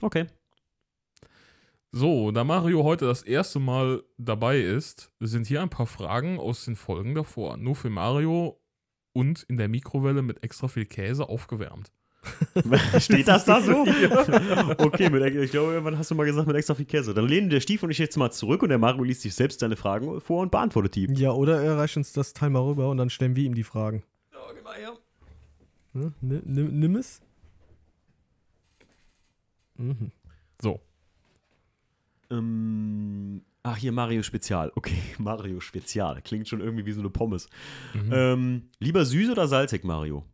Okay. 0.00 0.26
So, 1.96 2.32
da 2.32 2.42
Mario 2.42 2.82
heute 2.82 3.06
das 3.06 3.22
erste 3.22 3.60
Mal 3.60 4.02
dabei 4.18 4.58
ist, 4.58 5.12
sind 5.20 5.46
hier 5.46 5.62
ein 5.62 5.70
paar 5.70 5.86
Fragen 5.86 6.40
aus 6.40 6.64
den 6.64 6.74
Folgen 6.74 7.14
davor. 7.14 7.56
Nur 7.56 7.76
für 7.76 7.88
Mario 7.88 8.60
und 9.12 9.44
in 9.44 9.58
der 9.58 9.68
Mikrowelle 9.68 10.22
mit 10.22 10.42
extra 10.42 10.66
viel 10.66 10.86
Käse 10.86 11.28
aufgewärmt. 11.28 11.92
Steht 12.98 13.28
das 13.28 13.44
da 13.44 13.60
so? 13.60 13.86
Okay, 14.78 15.08
mit, 15.08 15.22
ich 15.36 15.52
glaube, 15.52 15.74
irgendwann 15.74 15.96
hast 15.96 16.10
du 16.10 16.16
mal 16.16 16.24
gesagt 16.24 16.48
mit 16.48 16.56
extra 16.56 16.74
viel 16.74 16.84
Käse. 16.84 17.14
Dann 17.14 17.28
lehnen 17.28 17.48
der 17.48 17.60
Stief 17.60 17.84
und 17.84 17.92
ich 17.92 17.98
jetzt 17.98 18.16
mal 18.16 18.32
zurück 18.32 18.64
und 18.64 18.70
der 18.70 18.78
Mario 18.78 19.04
liest 19.04 19.20
sich 19.20 19.36
selbst 19.36 19.60
seine 19.60 19.76
Fragen 19.76 20.20
vor 20.20 20.42
und 20.42 20.50
beantwortet 20.50 20.96
die. 20.96 21.06
Ja, 21.12 21.30
oder 21.30 21.62
er 21.62 21.78
reicht 21.78 21.96
uns 21.96 22.12
das 22.12 22.32
Teil 22.32 22.50
mal 22.50 22.62
rüber 22.62 22.88
und 22.88 22.96
dann 22.96 23.08
stellen 23.08 23.36
wir 23.36 23.44
ihm 23.44 23.54
die 23.54 23.62
Fragen. 23.62 24.02
Hm? 25.92 26.12
Nimm, 26.20 26.42
nimm, 26.44 26.80
nimm 26.80 26.96
es. 26.96 27.22
Mhm. 29.76 30.10
Ähm, 32.30 33.42
ach, 33.62 33.76
hier 33.76 33.92
Mario 33.92 34.22
Spezial. 34.22 34.72
Okay, 34.74 34.98
Mario 35.18 35.60
Spezial. 35.60 36.20
Klingt 36.22 36.48
schon 36.48 36.60
irgendwie 36.60 36.86
wie 36.86 36.92
so 36.92 37.00
eine 37.00 37.10
Pommes. 37.10 37.48
Mhm. 37.94 38.12
Ähm, 38.12 38.70
lieber 38.78 39.04
süß 39.04 39.30
oder 39.30 39.48
salzig, 39.48 39.84
Mario? 39.84 40.24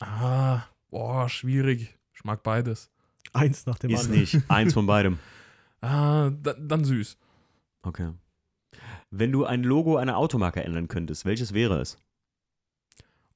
Ah, 0.00 0.62
boah, 0.90 1.28
schwierig. 1.28 1.96
Ich 2.14 2.24
mag 2.24 2.42
beides. 2.42 2.90
Eins 3.32 3.66
nach 3.66 3.78
dem 3.78 3.90
Ist 3.90 4.04
anderen. 4.04 4.20
nicht. 4.20 4.38
Eins 4.48 4.74
von 4.74 4.86
beidem. 4.86 5.18
Ah, 5.80 6.30
da, 6.30 6.54
dann 6.54 6.84
süß. 6.84 7.16
Okay. 7.82 8.10
Wenn 9.12 9.30
du 9.30 9.44
ein 9.44 9.62
Logo 9.62 9.96
einer 9.96 10.16
Automarke 10.16 10.64
ändern 10.64 10.88
könntest, 10.88 11.24
welches 11.24 11.54
wäre 11.54 11.80
es? 11.80 11.98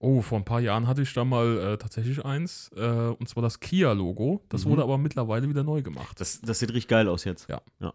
Oh, 0.03 0.20
vor 0.20 0.38
ein 0.38 0.44
paar 0.44 0.61
Jahren 0.61 0.88
hatte 0.88 1.00
ich 1.03 1.14
da 1.14 1.24
mal 1.24 1.59
äh, 1.59 1.78
tatsächlich 1.78 2.24
eins, 2.24 2.70
äh, 2.76 2.80
und 2.82 3.28
zwar 3.28 3.42
das 3.42 3.61
Kia-Logo. 3.61 4.42
Das 4.48 4.64
Mhm. 4.64 4.70
wurde 4.70 4.82
aber 4.82 4.98
mittlerweile 4.98 5.48
wieder 5.48 5.62
neu 5.62 5.80
gemacht. 5.82 6.18
Das, 6.20 6.40
das 6.40 6.59
sieht 6.59 6.70
richtig 6.70 6.88
geil 6.88 7.09
aus 7.09 7.22
jetzt. 7.24 7.48
Ja. 7.48 7.62
ja. 7.80 7.92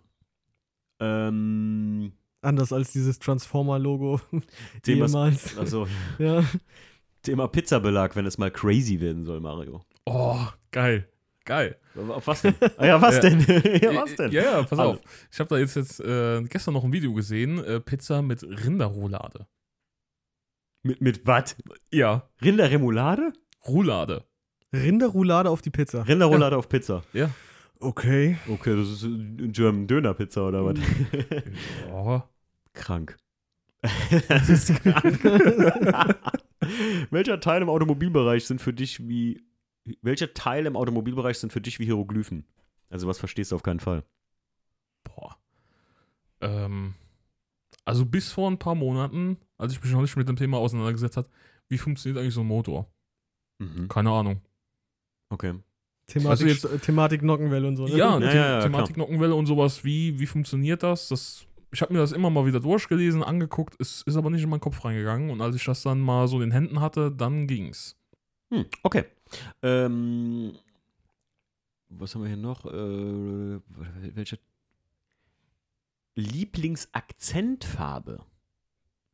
Ähm, 0.99 2.14
Anders 2.41 2.72
als 2.72 2.91
dieses 2.93 3.20
Transformer-Logo 3.20 4.22
Thema, 4.84 5.08
jemals. 5.08 5.58
also, 5.58 5.88
Ja. 6.20 6.43
Thema 7.24 7.47
Pizzabelag, 7.47 8.16
wenn 8.16 8.26
es 8.26 8.38
mal 8.38 8.51
crazy 8.51 8.99
werden 9.01 9.26
soll, 9.26 9.39
Mario. 9.41 9.84
oh, 10.05 10.39
geil. 10.72 11.08
Geil. 11.43 11.78
Auf 12.10 12.28
was 12.28 12.41
denn? 12.41 12.55
Ah 12.78 12.86
ja, 12.86 13.01
was 13.01 13.16
Ja. 13.16 13.22
denn? 13.22 13.39
ja, 13.82 13.95
was 13.95 14.16
denn? 14.16 14.32
Ja, 14.34 14.43
ja, 14.43 14.64
pass 14.64 14.78
Alle. 14.80 14.89
auf. 14.89 14.99
Ich 15.32 15.39
habe 15.39 15.49
da 15.49 15.58
jetzt, 15.58 15.76
jetzt 15.78 15.99
äh, 16.01 16.41
gestern 16.43 16.74
noch 16.74 16.84
ein 16.84 16.91
Video 16.91 17.14
gesehen, 17.14 17.64
äh, 17.64 17.80
Pizza 17.80 18.22
mit 18.22 18.43
Rinderroulade. 18.43 19.47
Mit, 20.88 21.01
mit 21.01 21.27
was? 21.27 21.57
Ja, 21.91 22.29
Rinderremoulade? 22.41 23.33
Roulade. 23.67 24.23
Rinderroulade 24.71 25.49
auf 25.49 25.61
die 25.61 25.69
Pizza. 25.69 26.07
Rinderroulade 26.07 26.55
auf 26.55 26.69
Pizza. 26.69 27.03
Ja. 27.11 27.29
Okay. 27.81 28.38
Okay, 28.47 28.75
das 28.77 28.88
ist 28.89 29.03
ein 29.03 29.51
German 29.51 29.88
Döner 29.88 30.13
Pizza 30.13 30.47
oder 30.47 30.63
was? 30.63 30.79
Ja. 31.89 32.29
Krank. 32.73 33.17
das 33.81 34.47
ist 34.47 34.81
krank. 34.81 35.23
Welcher 37.11 37.41
Teil 37.41 37.61
im 37.61 37.69
Automobilbereich 37.69 38.45
sind 38.45 38.61
für 38.61 38.71
dich 38.71 39.07
wie 39.07 39.43
welcher 40.01 40.33
Teil 40.33 40.65
im 40.65 40.75
Automobilbereich 40.75 41.38
sind 41.39 41.51
für 41.51 41.61
dich 41.61 41.79
wie 41.79 41.85
Hieroglyphen? 41.85 42.45
Also 42.89 43.07
was 43.07 43.19
verstehst 43.19 43.51
du 43.51 43.55
auf 43.55 43.63
keinen 43.63 43.79
Fall? 43.79 44.03
Boah. 45.03 45.38
Ähm, 46.41 46.93
also 47.85 48.05
bis 48.05 48.31
vor 48.31 48.49
ein 48.49 48.59
paar 48.59 48.75
Monaten, 48.75 49.38
als 49.58 49.74
ich 49.74 49.84
mich 49.84 49.91
noch 49.91 50.01
nicht 50.01 50.16
mit 50.16 50.28
dem 50.30 50.36
Thema 50.36 50.58
auseinandergesetzt 50.58 51.18
habe, 51.18 51.30
wie 51.70 51.78
funktioniert 51.78 52.20
eigentlich 52.22 52.34
so 52.34 52.41
ein 52.41 52.47
Motor? 52.47 52.88
Mhm. 53.60 53.88
Keine 53.88 54.12
Ahnung. 54.12 54.41
Okay. 55.30 55.53
Thematik, 56.08 56.30
Also 56.30 56.45
jetzt- 56.47 56.66
äh, 56.66 56.80
Thematik 56.80 57.22
Nockenwelle 57.22 57.68
und 57.68 57.76
so. 57.76 57.86
Ne? 57.86 57.97
Ja, 57.97 58.18
Ja, 58.18 58.32
The 58.32 58.38
ja, 58.38 58.49
ja, 58.58 58.62
Thematik 58.62 58.95
Nockenwelle 58.97 59.36
und 59.36 59.45
sowas, 59.45 59.84
wie, 59.84 60.18
wie 60.20 60.26
funktioniert 60.26 60.82
das? 60.84 61.10
das 61.10 61.43
ich 61.70 61.82
habe 61.82 61.91
mir 61.91 61.99
das 61.99 62.14
immer 62.14 62.30
mal 62.30 62.45
wieder 62.45 62.62
durchgelesen, 62.62 63.24
angeguckt, 63.24 63.76
es 63.80 64.01
ist 64.03 64.16
aber 64.16 64.30
nicht 64.30 64.41
in 64.41 64.49
meinen 64.49 64.62
Kopf 64.62 64.86
reingegangen 64.86 65.30
und 65.30 65.41
als 65.41 65.53
ich 65.58 65.66
das 65.66 65.84
dann 65.84 65.99
mal 65.99 66.30
so 66.30 66.38
in 66.38 66.43
den 66.43 66.51
Händen 66.51 66.80
hatte, 66.80 67.12
dann 67.12 67.45
ging's. 67.45 67.97
Hm, 68.53 68.66
okay. 68.84 69.03
Ähm, 69.62 70.53
was 71.89 72.16
haben 72.16 72.22
wir 72.22 72.30
hier 72.30 72.38
noch? 72.38 72.64
Äh, 72.66 73.60
welche 74.16 74.39
Lieblingsakzentfarbe? 76.16 78.22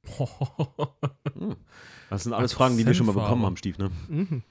Das 2.10 2.24
sind 2.24 2.34
alles 2.34 2.54
Fragen, 2.54 2.78
die 2.78 2.86
wir 2.86 2.94
schon 2.94 3.08
mal 3.08 3.14
bekommen 3.14 3.44
haben, 3.44 3.58
Stief, 3.58 3.80
ne? 3.80 3.90
Mhm. 4.08 4.44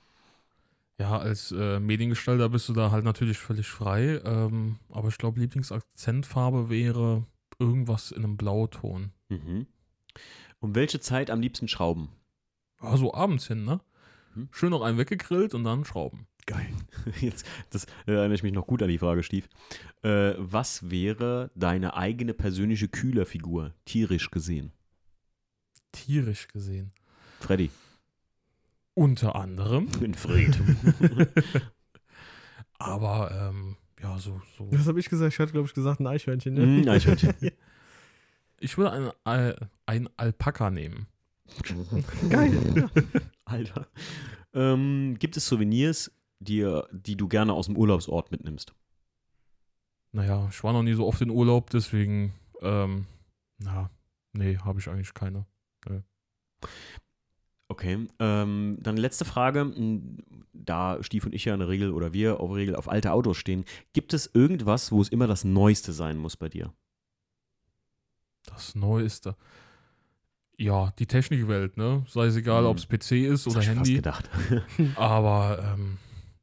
Ja, 0.98 1.18
als 1.18 1.52
äh, 1.52 1.78
Mediengestalter 1.78 2.48
bist 2.48 2.68
du 2.68 2.72
da 2.72 2.90
halt 2.90 3.04
natürlich 3.04 3.38
völlig 3.38 3.68
frei. 3.68 4.20
Ähm, 4.24 4.78
aber 4.90 5.08
ich 5.08 5.18
glaube, 5.18 5.40
Lieblingsakzentfarbe 5.40 6.70
wäre 6.70 7.24
irgendwas 7.58 8.10
in 8.10 8.24
einem 8.24 8.36
Blauton. 8.36 9.12
Mhm. 9.28 9.66
Um 10.60 10.74
welche 10.74 11.00
Zeit 11.00 11.30
am 11.30 11.40
liebsten 11.40 11.68
schrauben? 11.68 12.08
Ja, 12.82 12.96
so 12.96 13.14
abends 13.14 13.46
hin, 13.46 13.64
ne? 13.64 13.80
Hm. 14.34 14.48
Schön 14.50 14.70
noch 14.70 14.82
einen 14.82 14.98
weggegrillt 14.98 15.54
und 15.54 15.64
dann 15.64 15.84
schrauben. 15.84 16.26
Geil. 16.46 16.72
Jetzt, 17.20 17.46
das 17.70 17.86
erinnere 18.06 18.34
ich 18.34 18.42
mich 18.42 18.52
noch 18.52 18.66
gut 18.66 18.82
an 18.82 18.88
die 18.88 18.98
Frage, 18.98 19.22
Stief. 19.22 19.48
Äh, 20.02 20.34
was 20.38 20.90
wäre 20.90 21.50
deine 21.54 21.94
eigene 21.94 22.34
persönliche 22.34 22.88
Kühlerfigur, 22.88 23.74
tierisch 23.84 24.30
gesehen? 24.30 24.72
Tierisch 25.92 26.48
gesehen. 26.48 26.92
Freddy. 27.40 27.70
Unter 28.94 29.36
anderem. 29.36 29.88
Winfried. 30.00 30.58
Aber, 32.78 33.30
ähm, 33.50 33.76
ja, 34.02 34.18
so, 34.18 34.40
so. 34.58 34.68
Was 34.72 34.86
habe 34.86 34.98
ich 35.00 35.08
gesagt? 35.08 35.32
Ich 35.32 35.38
hatte, 35.38 35.52
glaube 35.52 35.68
ich, 35.68 35.74
gesagt 35.74 36.00
ein 36.00 36.06
Eichhörnchen. 36.06 36.54
Ne? 36.54 36.66
Mm, 36.66 36.88
Eichhörnchen. 36.88 37.34
Ich 38.64 38.78
würde 38.78 38.92
ein, 38.92 39.10
Al- 39.24 39.70
ein 39.86 40.08
Alpaka 40.16 40.70
nehmen. 40.70 41.08
Geil. 42.30 42.88
Alter. 43.44 43.88
Ähm, 44.54 45.16
gibt 45.18 45.36
es 45.36 45.48
Souvenirs, 45.48 46.12
die, 46.38 46.80
die 46.92 47.16
du 47.16 47.26
gerne 47.26 47.54
aus 47.54 47.66
dem 47.66 47.76
Urlaubsort 47.76 48.30
mitnimmst? 48.30 48.72
Naja, 50.12 50.46
ich 50.48 50.62
war 50.62 50.72
noch 50.72 50.84
nie 50.84 50.92
so 50.94 51.08
oft 51.08 51.20
in 51.22 51.30
Urlaub, 51.30 51.70
deswegen, 51.70 52.34
ähm, 52.60 53.06
na, 53.58 53.90
nee, 54.32 54.56
habe 54.58 54.78
ich 54.78 54.86
eigentlich 54.88 55.12
keine. 55.12 55.44
Okay. 57.68 58.06
Ähm, 58.18 58.76
dann 58.80 58.96
letzte 58.96 59.24
Frage. 59.24 59.60
M, 59.60 60.18
Da 60.52 61.02
Stief 61.02 61.24
und 61.24 61.34
ich 61.34 61.44
ja 61.46 61.54
in 61.54 61.60
der 61.60 61.68
Regel 61.68 61.90
oder 61.92 62.12
wir 62.12 62.38
auf 62.40 62.52
Regel 62.54 62.76
auf 62.76 62.88
alte 62.88 63.12
Autos 63.12 63.36
stehen, 63.38 63.64
gibt 63.94 64.12
es 64.12 64.30
irgendwas, 64.34 64.92
wo 64.92 65.00
es 65.00 65.08
immer 65.08 65.26
das 65.26 65.44
Neueste 65.44 65.92
sein 65.92 66.18
muss 66.18 66.36
bei 66.36 66.48
dir? 66.50 66.72
Das 68.44 68.74
Neueste. 68.74 69.36
Ja, 70.58 70.92
die 70.98 71.06
Technikwelt, 71.06 71.76
ne? 71.78 72.04
Sei 72.08 72.26
es 72.26 72.36
egal, 72.36 72.64
Hm. 72.64 72.70
ob 72.70 72.76
es 72.76 72.86
PC 72.86 73.12
ist 73.26 73.46
Das 73.46 73.56
oder 73.56 73.64
hab 73.66 73.72
ich 73.72 73.78
fast 73.78 73.78
Handy. 73.78 73.94
gedacht. 73.94 74.30
Aber 74.96 75.74
ähm, 75.74 75.96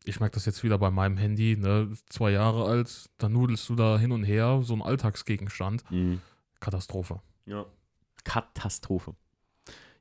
ich 0.04 0.20
merke 0.20 0.34
das 0.34 0.46
jetzt 0.46 0.64
wieder 0.64 0.78
bei 0.80 0.90
meinem 0.90 1.18
Handy, 1.18 1.56
ne? 1.56 1.94
Zwei 2.10 2.32
Jahre 2.32 2.66
alt, 2.66 3.10
da 3.20 3.30
nudelst 3.30 3.70
du 3.70 3.76
da 3.76 4.00
hin 4.00 4.12
und 4.12 4.24
her, 4.24 4.62
so 4.64 4.74
ein 4.74 4.82
Alltagsgegenstand. 4.82 5.84
Mhm. 5.92 6.22
Katastrophe. 6.60 7.22
Ja. 7.46 7.66
Katastrophe. 8.24 9.16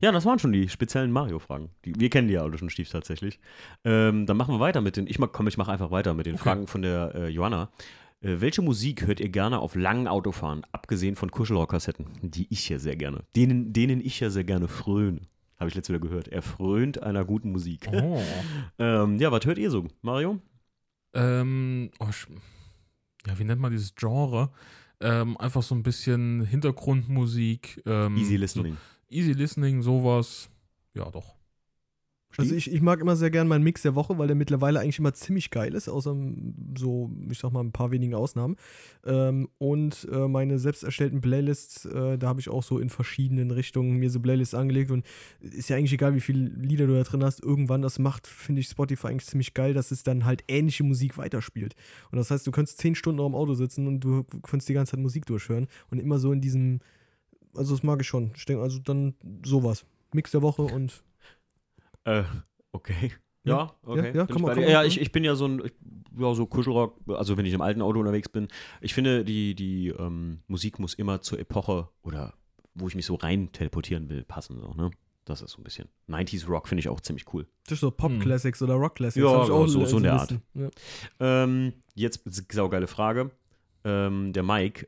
Ja, 0.00 0.12
das 0.12 0.24
waren 0.24 0.38
schon 0.38 0.52
die 0.52 0.68
speziellen 0.68 1.10
Mario-Fragen. 1.10 1.70
Wir 1.82 2.08
kennen 2.08 2.28
die 2.28 2.34
ja 2.34 2.42
alle 2.42 2.56
schon, 2.56 2.70
Stief, 2.70 2.88
tatsächlich. 2.90 3.40
Ähm, 3.84 4.26
dann 4.26 4.36
machen 4.36 4.54
wir 4.54 4.60
weiter 4.60 4.80
mit 4.80 4.96
den. 4.96 5.06
Ich 5.08 5.18
mach, 5.18 5.32
komm, 5.32 5.48
ich 5.48 5.58
mache 5.58 5.72
einfach 5.72 5.90
weiter 5.90 6.14
mit 6.14 6.26
den 6.26 6.34
Okay. 6.34 6.44
Fragen 6.44 6.66
von 6.68 6.82
der 6.82 7.14
äh, 7.14 7.28
Johanna. 7.28 7.70
Äh, 8.20 8.36
welche 8.40 8.62
Musik 8.62 9.06
hört 9.06 9.20
ihr 9.20 9.28
gerne 9.28 9.58
auf 9.58 9.74
langen 9.74 10.06
Autofahren, 10.06 10.64
abgesehen 10.72 11.16
von 11.16 11.30
Kuschelrock-Kassetten, 11.30 12.06
die 12.22 12.46
ich 12.50 12.68
ja 12.68 12.78
sehr 12.78 12.96
gerne, 12.96 13.24
denen, 13.36 13.72
denen 13.72 14.00
ich 14.00 14.20
ja 14.20 14.30
sehr 14.30 14.44
gerne 14.44 14.68
fröne? 14.68 15.20
Habe 15.58 15.68
ich 15.68 15.74
letztes 15.74 15.92
wieder 15.92 16.06
gehört. 16.06 16.28
Er 16.28 16.42
frönt 16.42 17.02
einer 17.02 17.24
guten 17.24 17.50
Musik. 17.50 17.88
Oh. 17.92 18.22
ähm, 18.78 19.18
ja, 19.18 19.32
was 19.32 19.44
hört 19.44 19.58
ihr 19.58 19.70
so, 19.70 19.86
Mario? 20.02 20.40
ähm, 21.14 21.90
oh, 21.98 22.08
ja, 23.26 23.38
wie 23.38 23.44
nennt 23.44 23.60
man 23.60 23.72
dieses 23.72 23.94
Genre? 23.96 24.50
Ähm, 25.00 25.36
einfach 25.36 25.62
so 25.62 25.74
ein 25.74 25.82
bisschen 25.82 26.44
Hintergrundmusik. 26.44 27.82
Ähm, 27.86 28.16
Easy 28.16 28.36
Listening. 28.36 28.74
So, 28.74 28.97
easy 29.09 29.32
Listening, 29.32 29.82
sowas. 29.82 30.51
Ja, 30.94 31.10
doch. 31.10 31.39
Also 32.36 32.51
Stief? 32.51 32.68
ich, 32.68 32.74
ich 32.74 32.82
mag 32.82 33.01
immer 33.01 33.16
sehr 33.16 33.30
gern 33.30 33.48
meinen 33.48 33.64
Mix 33.64 33.82
der 33.82 33.94
Woche, 33.94 34.18
weil 34.18 34.26
der 34.26 34.36
mittlerweile 34.36 34.80
eigentlich 34.80 34.98
immer 34.98 35.14
ziemlich 35.14 35.51
geil 35.51 35.74
ist, 35.74 35.89
außer 35.89 36.14
so, 36.76 37.10
ich 37.30 37.39
sag 37.39 37.52
mal, 37.52 37.64
ein 37.64 37.72
paar 37.72 37.90
wenigen 37.90 38.14
Ausnahmen. 38.14 38.56
Ähm, 39.05 39.48
und 39.59 40.06
äh, 40.12 40.28
meine 40.28 40.59
selbst 40.59 40.85
erstellten 40.85 41.20
Playlists, 41.20 41.86
äh, 41.86 42.18
da 42.18 42.28
habe 42.28 42.40
ich 42.40 42.48
auch 42.48 42.62
so 42.62 42.78
in 42.78 42.90
verschiedenen 42.90 43.51
Richtungen 43.51 43.97
mir 43.97 44.10
so 44.10 44.20
Playlists 44.20 44.55
angelegt 44.55 44.90
und 44.90 45.05
ist 45.40 45.68
ja 45.68 45.76
eigentlich 45.76 45.94
egal, 45.94 46.14
wie 46.14 46.20
viele 46.20 46.48
Lieder 46.48 46.86
du 46.86 46.94
da 46.94 47.02
drin 47.02 47.24
hast. 47.24 47.43
Irgendwann, 47.43 47.82
das 47.82 47.98
macht, 47.98 48.26
finde 48.26 48.60
ich, 48.60 48.68
Spotify 48.68 49.09
eigentlich 49.09 49.26
ziemlich 49.26 49.55
geil, 49.55 49.72
dass 49.74 49.90
es 49.90 50.02
dann 50.02 50.24
halt 50.24 50.44
ähnliche 50.48 50.85
Musik 50.85 51.16
weiterspielt. 51.18 51.74
Und 52.12 52.18
das 52.18 52.30
heißt, 52.30 52.47
du 52.47 52.52
könntest 52.52 52.78
zehn 52.78 52.94
Stunden 52.94 53.20
auch 53.20 53.26
im 53.26 53.35
Auto 53.35 53.55
sitzen 53.55 53.86
und 53.89 54.01
du 54.01 54.22
könntest 54.43 54.68
die 54.68 54.74
ganze 54.74 54.93
Zeit 54.93 55.01
Musik 55.01 55.26
durchhören 55.26 55.66
und 55.90 55.98
immer 55.98 56.18
so 56.18 56.30
in 56.32 56.40
diesem, 56.40 56.80
also 57.54 57.74
das 57.74 57.82
mag 57.82 58.00
ich 58.00 58.06
schon. 58.06 58.32
Ich 58.36 58.44
denke, 58.44 58.62
also 58.62 58.78
dann 58.78 59.14
sowas. 59.44 59.84
Mix 60.12 60.30
der 60.30 60.42
Woche 60.42 60.62
und 60.62 61.02
Äh, 62.04 62.22
okay. 62.72 63.12
Ja. 63.44 63.56
Ja, 63.56 63.74
okay. 63.82 64.12
ja, 64.14 64.24
Bin 64.24 64.26
kann 64.26 64.36
ich 64.36 64.42
man- 64.42 64.68
ja 64.70 64.84
ich, 64.84 65.00
ich 65.00 65.12
bin 65.12 65.24
ja 65.24 65.34
so 65.34 65.46
ein, 65.46 65.62
ich, 65.64 65.72
ja, 66.18 66.34
so 66.34 66.46
Kuschelrock, 66.46 66.98
also 67.08 67.36
wenn 67.36 67.46
ich 67.46 67.52
im 67.54 67.60
alten 67.62 67.80
Auto 67.82 67.98
unterwegs 68.00 68.28
bin. 68.28 68.48
Ich 68.80 68.92
finde, 68.94 69.24
die, 69.24 69.54
die 69.54 69.88
ähm, 69.88 70.40
Musik 70.48 70.78
muss 70.78 70.94
immer 70.94 71.20
zur 71.22 71.38
Epoche 71.38 71.88
oder 72.02 72.34
wo 72.74 72.88
ich 72.88 72.94
mich 72.94 73.06
so 73.06 73.14
rein 73.14 73.50
teleportieren 73.52 74.08
will, 74.08 74.24
passen. 74.24 74.60
So, 74.60 74.72
ne? 74.74 74.90
Das 75.24 75.40
ist 75.42 75.52
so 75.52 75.60
ein 75.60 75.64
bisschen. 75.64 75.88
90s 76.08 76.46
Rock 76.48 76.68
finde 76.68 76.80
ich 76.80 76.88
auch 76.88 77.00
ziemlich 77.00 77.32
cool. 77.32 77.46
Das 77.64 77.74
ist 77.74 77.80
so 77.80 77.90
Pop-Classics 77.90 78.62
oder 78.62 78.74
Rock-Classics. 78.74 79.22
Ja, 79.22 79.28
auch 79.28 79.66
so- 79.66 79.84
so 79.86 79.96
in 79.98 80.02
der 80.02 80.14
Listen. 80.14 80.42
Ja. 80.54 80.68
Ähm, 81.20 81.74
jetzt 81.94 82.22
saugeile 82.52 82.86
Frage. 82.86 83.30
Ähm, 83.84 84.32
der 84.32 84.42
Mike, 84.42 84.86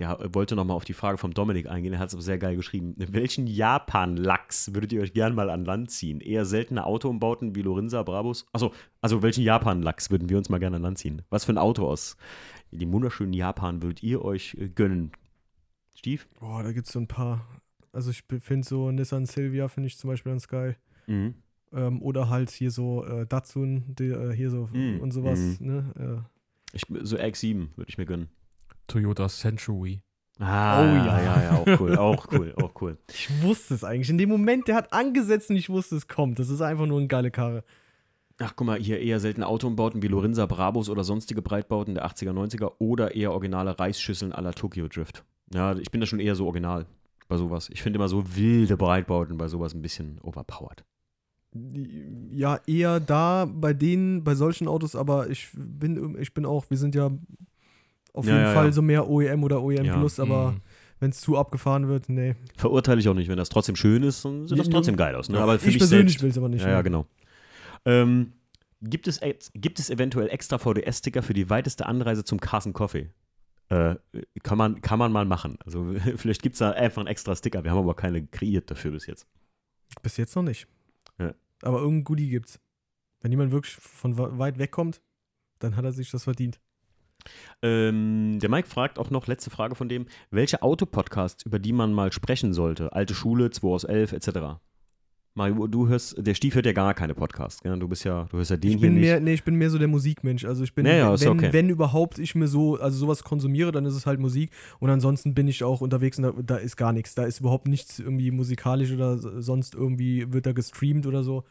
der 0.00 0.34
wollte 0.34 0.56
nochmal 0.56 0.76
auf 0.76 0.84
die 0.84 0.94
Frage 0.94 1.18
vom 1.18 1.32
Dominik 1.32 1.68
eingehen, 1.68 1.92
er 1.92 1.98
hat 1.98 2.08
es 2.08 2.14
aber 2.14 2.22
sehr 2.22 2.38
geil 2.38 2.56
geschrieben. 2.56 2.94
Welchen 2.96 3.46
Japan-Lachs 3.46 4.74
würdet 4.74 4.92
ihr 4.92 5.02
euch 5.02 5.12
gern 5.12 5.34
mal 5.34 5.50
an 5.50 5.64
Land 5.64 5.90
ziehen? 5.90 6.20
Eher 6.20 6.44
seltene 6.46 6.84
Autoumbauten 6.86 7.54
wie 7.54 7.62
Lorinsa, 7.62 8.02
Brabus? 8.02 8.46
Achso, 8.52 8.72
also 9.00 9.22
welchen 9.22 9.44
Japan-Lachs 9.44 10.10
würden 10.10 10.28
wir 10.28 10.38
uns 10.38 10.48
mal 10.48 10.58
gerne 10.58 10.76
an 10.76 10.82
Land 10.82 10.98
ziehen? 10.98 11.22
Was 11.30 11.44
für 11.44 11.52
ein 11.52 11.58
Auto 11.58 11.86
aus 11.86 12.16
dem 12.72 12.92
wunderschönen 12.92 13.32
Japan 13.32 13.82
würdet 13.82 14.02
ihr 14.02 14.24
euch 14.24 14.56
äh, 14.58 14.68
gönnen? 14.68 15.12
Steve? 15.94 16.22
Boah, 16.40 16.62
da 16.62 16.72
gibt 16.72 16.86
es 16.86 16.92
so 16.92 16.98
ein 17.00 17.06
paar. 17.08 17.46
Also 17.92 18.10
ich 18.10 18.24
finde 18.40 18.66
so 18.66 18.90
Nissan 18.90 19.26
Silvia 19.26 19.68
finde 19.68 19.88
ich 19.88 19.98
zum 19.98 20.08
Beispiel 20.08 20.32
ganz 20.32 20.48
geil. 20.48 20.76
Mhm. 21.06 21.34
Ähm, 21.72 22.00
oder 22.02 22.28
halt 22.30 22.50
hier 22.50 22.70
so 22.70 23.04
äh, 23.04 23.26
Datsun, 23.26 23.94
die, 23.98 24.08
äh, 24.08 24.32
hier 24.34 24.50
so 24.50 24.68
Mm, 24.72 25.00
und 25.00 25.12
sowas. 25.12 25.60
mm. 25.60 25.64
Ne? 25.66 26.24
Ich, 26.72 26.84
so 27.02 27.16
RX-7 27.16 27.76
würde 27.76 27.88
ich 27.88 27.98
mir 27.98 28.06
gönnen. 28.06 28.28
Toyota 28.90 29.28
Century. 29.28 30.02
Ah, 30.38 30.80
Oh 30.80 30.84
ja. 30.86 31.20
ja, 31.22 31.42
ja, 31.42 31.50
auch 31.58 31.80
cool, 31.80 31.96
auch 31.98 32.26
cool, 32.32 32.54
auch 32.56 32.72
cool. 32.80 32.96
Ich 33.12 33.42
wusste 33.42 33.74
es 33.74 33.84
eigentlich. 33.84 34.08
In 34.10 34.16
dem 34.18 34.28
Moment, 34.30 34.68
der 34.68 34.74
hat 34.76 34.92
angesetzt 34.92 35.50
und 35.50 35.56
ich 35.56 35.68
wusste, 35.68 35.96
es 35.96 36.08
kommt. 36.08 36.38
Das 36.38 36.48
ist 36.48 36.62
einfach 36.62 36.86
nur 36.86 36.98
eine 36.98 37.08
geile 37.08 37.30
Karre. 37.30 37.62
Ach, 38.42 38.54
guck 38.56 38.66
mal, 38.66 38.78
hier 38.78 39.00
eher 39.00 39.20
seltene 39.20 39.46
Autoumbauten 39.46 40.00
wie 40.02 40.06
Lorinsa, 40.08 40.46
Brabus 40.46 40.88
oder 40.88 41.04
sonstige 41.04 41.42
Breitbauten 41.42 41.94
der 41.94 42.06
80er, 42.06 42.32
90er 42.32 42.72
oder 42.78 43.14
eher 43.14 43.32
originale 43.32 43.78
Reisschüsseln 43.78 44.32
à 44.32 44.40
la 44.40 44.52
Tokyo 44.52 44.88
Drift. 44.88 45.24
Ja, 45.52 45.76
ich 45.76 45.90
bin 45.90 46.00
da 46.00 46.06
schon 46.06 46.20
eher 46.20 46.34
so 46.34 46.46
original 46.46 46.86
bei 47.28 47.36
sowas. 47.36 47.68
Ich 47.70 47.82
finde 47.82 47.98
immer 47.98 48.08
so 48.08 48.34
wilde 48.34 48.78
Breitbauten 48.78 49.36
bei 49.36 49.46
sowas 49.46 49.74
ein 49.74 49.82
bisschen 49.82 50.18
overpowered. 50.22 50.84
Ja, 52.32 52.60
eher 52.66 52.98
da 53.00 53.44
bei 53.44 53.74
denen, 53.74 54.24
bei 54.24 54.34
solchen 54.34 54.68
Autos, 54.68 54.96
aber 54.96 55.28
ich 55.28 55.48
bin, 55.52 56.16
ich 56.18 56.32
bin 56.32 56.46
auch, 56.46 56.64
wir 56.70 56.78
sind 56.78 56.94
ja 56.94 57.10
auf 58.12 58.24
Ja, 58.26 58.32
jeden 58.32 58.44
ja, 58.46 58.52
Fall 58.54 58.66
ja. 58.66 58.72
so 58.72 58.82
mehr 58.82 59.08
OEM 59.08 59.42
oder 59.44 59.62
OEM 59.62 59.84
Ja. 59.84 59.96
Plus, 59.98 60.18
aber 60.20 60.52
Mhm. 60.52 60.60
wenn 60.98 61.10
es 61.10 61.20
zu 61.20 61.36
abgefahren 61.38 61.88
wird, 61.88 62.08
nee. 62.08 62.34
Verurteile 62.56 63.00
ich 63.00 63.08
auch 63.08 63.14
nicht. 63.14 63.28
Wenn 63.28 63.36
das 63.36 63.48
trotzdem 63.48 63.76
schön 63.76 64.02
ist, 64.02 64.24
dann 64.24 64.46
sieht 64.48 64.58
das 64.58 64.68
trotzdem 64.68 64.96
geil 64.96 65.14
aus. 65.14 65.28
Ne? 65.28 65.38
Aber 65.40 65.58
für 65.58 65.68
ich 65.68 65.74
mich 65.74 65.78
persönlich 65.78 66.12
selbst, 66.12 66.22
will 66.22 66.30
es 66.30 66.38
aber 66.38 66.48
nicht. 66.48 66.62
Ja, 66.62 66.70
ja, 66.70 66.82
genau. 66.82 67.06
Ähm, 67.84 68.32
gibt, 68.82 69.08
es, 69.08 69.18
ex- 69.18 69.50
gibt 69.54 69.78
es 69.78 69.90
eventuell 69.90 70.28
extra 70.28 70.58
VDS-Sticker 70.58 71.22
für 71.22 71.34
die 71.34 71.48
weiteste 71.50 71.86
Anreise 71.86 72.24
zum 72.24 72.40
Carson 72.40 72.72
Coffee? 72.72 73.10
Äh, 73.68 73.96
kann, 74.42 74.58
man, 74.58 74.80
kann 74.82 74.98
man 74.98 75.12
mal 75.12 75.24
machen. 75.24 75.56
Also 75.64 75.94
vielleicht 76.16 76.42
gibt 76.42 76.54
es 76.54 76.58
da 76.58 76.72
einfach 76.72 77.00
einen 77.00 77.08
extra 77.08 77.34
Sticker. 77.36 77.62
Wir 77.64 77.70
haben 77.70 77.78
aber 77.78 77.94
keine 77.94 78.26
kreiert 78.26 78.70
dafür 78.70 78.90
bis 78.90 79.06
jetzt. 79.06 79.26
Bis 80.02 80.16
jetzt 80.16 80.34
noch 80.36 80.42
nicht. 80.42 80.66
Ja. 81.18 81.34
Aber 81.62 81.78
irgendein 81.80 82.04
Goodie 82.04 82.28
gibt's. 82.28 82.58
Wenn 83.22 83.30
jemand 83.32 83.52
wirklich 83.52 83.74
von 83.76 84.16
weit 84.38 84.58
weg 84.58 84.70
kommt, 84.70 85.00
dann 85.58 85.76
hat 85.76 85.84
er 85.84 85.92
sich 85.92 86.10
das 86.10 86.24
verdient. 86.24 86.58
Ähm, 87.62 88.38
der 88.40 88.48
Mike 88.50 88.68
fragt 88.68 88.98
auch 88.98 89.10
noch, 89.10 89.26
letzte 89.26 89.50
Frage 89.50 89.74
von 89.74 89.88
dem, 89.88 90.06
welche 90.30 90.62
Autopodcasts, 90.62 91.44
über 91.44 91.58
die 91.58 91.72
man 91.72 91.92
mal 91.92 92.12
sprechen 92.12 92.52
sollte? 92.52 92.92
Alte 92.92 93.14
Schule, 93.14 93.50
2 93.50 93.68
aus 93.68 93.84
11, 93.84 94.12
etc. 94.12 94.30
Mario, 95.34 95.68
du 95.68 95.86
hörst, 95.86 96.16
der 96.18 96.34
Stief 96.34 96.56
hört 96.56 96.66
ja 96.66 96.72
gar 96.72 96.92
keine 96.92 97.14
Podcasts, 97.14 97.62
gell? 97.62 97.78
Du 97.78 97.86
bist 97.86 98.02
ja, 98.04 98.26
du 98.30 98.38
hörst 98.38 98.50
ja 98.50 98.56
den 98.56 98.72
Ich 98.72 98.80
bin 98.80 98.94
nicht. 98.94 99.02
mehr, 99.02 99.20
nee, 99.20 99.32
ich 99.34 99.44
bin 99.44 99.54
mehr 99.54 99.70
so 99.70 99.78
der 99.78 99.86
Musikmensch. 99.86 100.44
Also 100.44 100.64
ich 100.64 100.74
bin, 100.74 100.84
Ja, 100.86 100.92
ja, 100.94 101.14
ist 101.14 101.20
wenn, 101.24 101.28
okay. 101.28 101.52
wenn 101.52 101.68
überhaupt 101.68 102.18
ich 102.18 102.34
mir 102.34 102.48
so, 102.48 102.76
also 102.80 102.98
sowas 102.98 103.22
konsumiere, 103.22 103.70
dann 103.70 103.84
ist 103.86 103.94
es 103.94 104.06
halt 104.06 104.18
Musik. 104.18 104.50
Und 104.80 104.90
ansonsten 104.90 105.32
bin 105.34 105.46
ich 105.46 105.62
auch 105.62 105.82
unterwegs 105.82 106.18
und 106.18 106.24
da, 106.24 106.32
da 106.42 106.56
ist 106.56 106.76
gar 106.76 106.92
nichts. 106.92 107.14
Da 107.14 107.24
ist 107.24 107.38
überhaupt 107.40 107.68
nichts 107.68 108.00
irgendwie 108.00 108.32
musikalisch 108.32 108.90
oder 108.92 109.18
so- 109.18 109.40
sonst 109.40 109.74
irgendwie 109.76 110.32
wird 110.32 110.46
da 110.46 110.52
gestreamt 110.52 111.06
oder 111.06 111.22
so. 111.22 111.44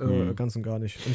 Äh, 0.00 0.04
Hm. 0.04 0.36
Ganz 0.36 0.56
und 0.56 0.62
gar 0.62 0.78
nicht. 0.78 0.98
Und 1.06 1.12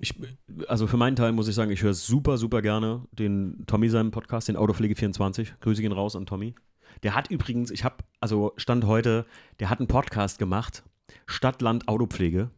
ich, 0.00 0.14
Ich, 0.18 0.68
also 0.68 0.86
für 0.86 0.96
meinen 0.96 1.16
Teil 1.16 1.32
muss 1.32 1.48
ich 1.48 1.54
sagen, 1.54 1.70
ich 1.70 1.82
höre 1.82 1.94
super, 1.94 2.38
super 2.38 2.62
gerne 2.62 3.02
den 3.12 3.64
Tommy 3.66 3.88
seinen 3.88 4.10
Podcast, 4.10 4.48
den 4.48 4.56
Autopflege24. 4.56 5.48
Grüße 5.60 5.82
gehen 5.82 5.92
raus 5.92 6.16
an 6.16 6.26
Tommy. 6.26 6.54
Der 7.02 7.14
hat 7.14 7.30
übrigens, 7.30 7.70
ich 7.70 7.84
habe, 7.84 7.96
also 8.20 8.52
Stand 8.56 8.86
heute, 8.86 9.26
der 9.60 9.68
hat 9.70 9.78
einen 9.80 9.88
Podcast 9.88 10.38
gemacht, 10.38 10.84
Stadt, 11.26 11.60
Land, 11.60 11.88
Autopflege. 11.88 12.50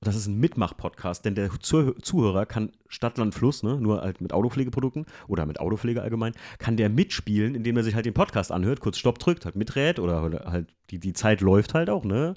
Das 0.00 0.14
ist 0.14 0.28
ein 0.28 0.38
Mitmach-Podcast, 0.38 1.24
denn 1.24 1.34
der 1.34 1.50
Zuh 1.58 1.90
Zuhörer 1.94 2.46
kann 2.46 2.70
Stadt, 2.86 3.18
Land, 3.18 3.34
Fluss, 3.34 3.64
ne, 3.64 3.80
nur 3.80 4.00
halt 4.00 4.20
mit 4.20 4.32
Autopflegeprodukten 4.32 5.06
oder 5.26 5.44
mit 5.44 5.58
Autopflege 5.58 6.02
allgemein, 6.02 6.34
kann 6.58 6.76
der 6.76 6.88
mitspielen, 6.88 7.56
indem 7.56 7.76
er 7.76 7.82
sich 7.82 7.96
halt 7.96 8.06
den 8.06 8.14
Podcast 8.14 8.52
anhört, 8.52 8.78
kurz 8.78 8.96
Stopp 8.98 9.18
drückt, 9.18 9.44
halt 9.44 9.56
miträt 9.56 9.98
oder 9.98 10.44
halt 10.46 10.72
die, 10.90 11.00
die 11.00 11.14
Zeit 11.14 11.40
läuft 11.40 11.74
halt 11.74 11.90
auch, 11.90 12.04
ne? 12.04 12.34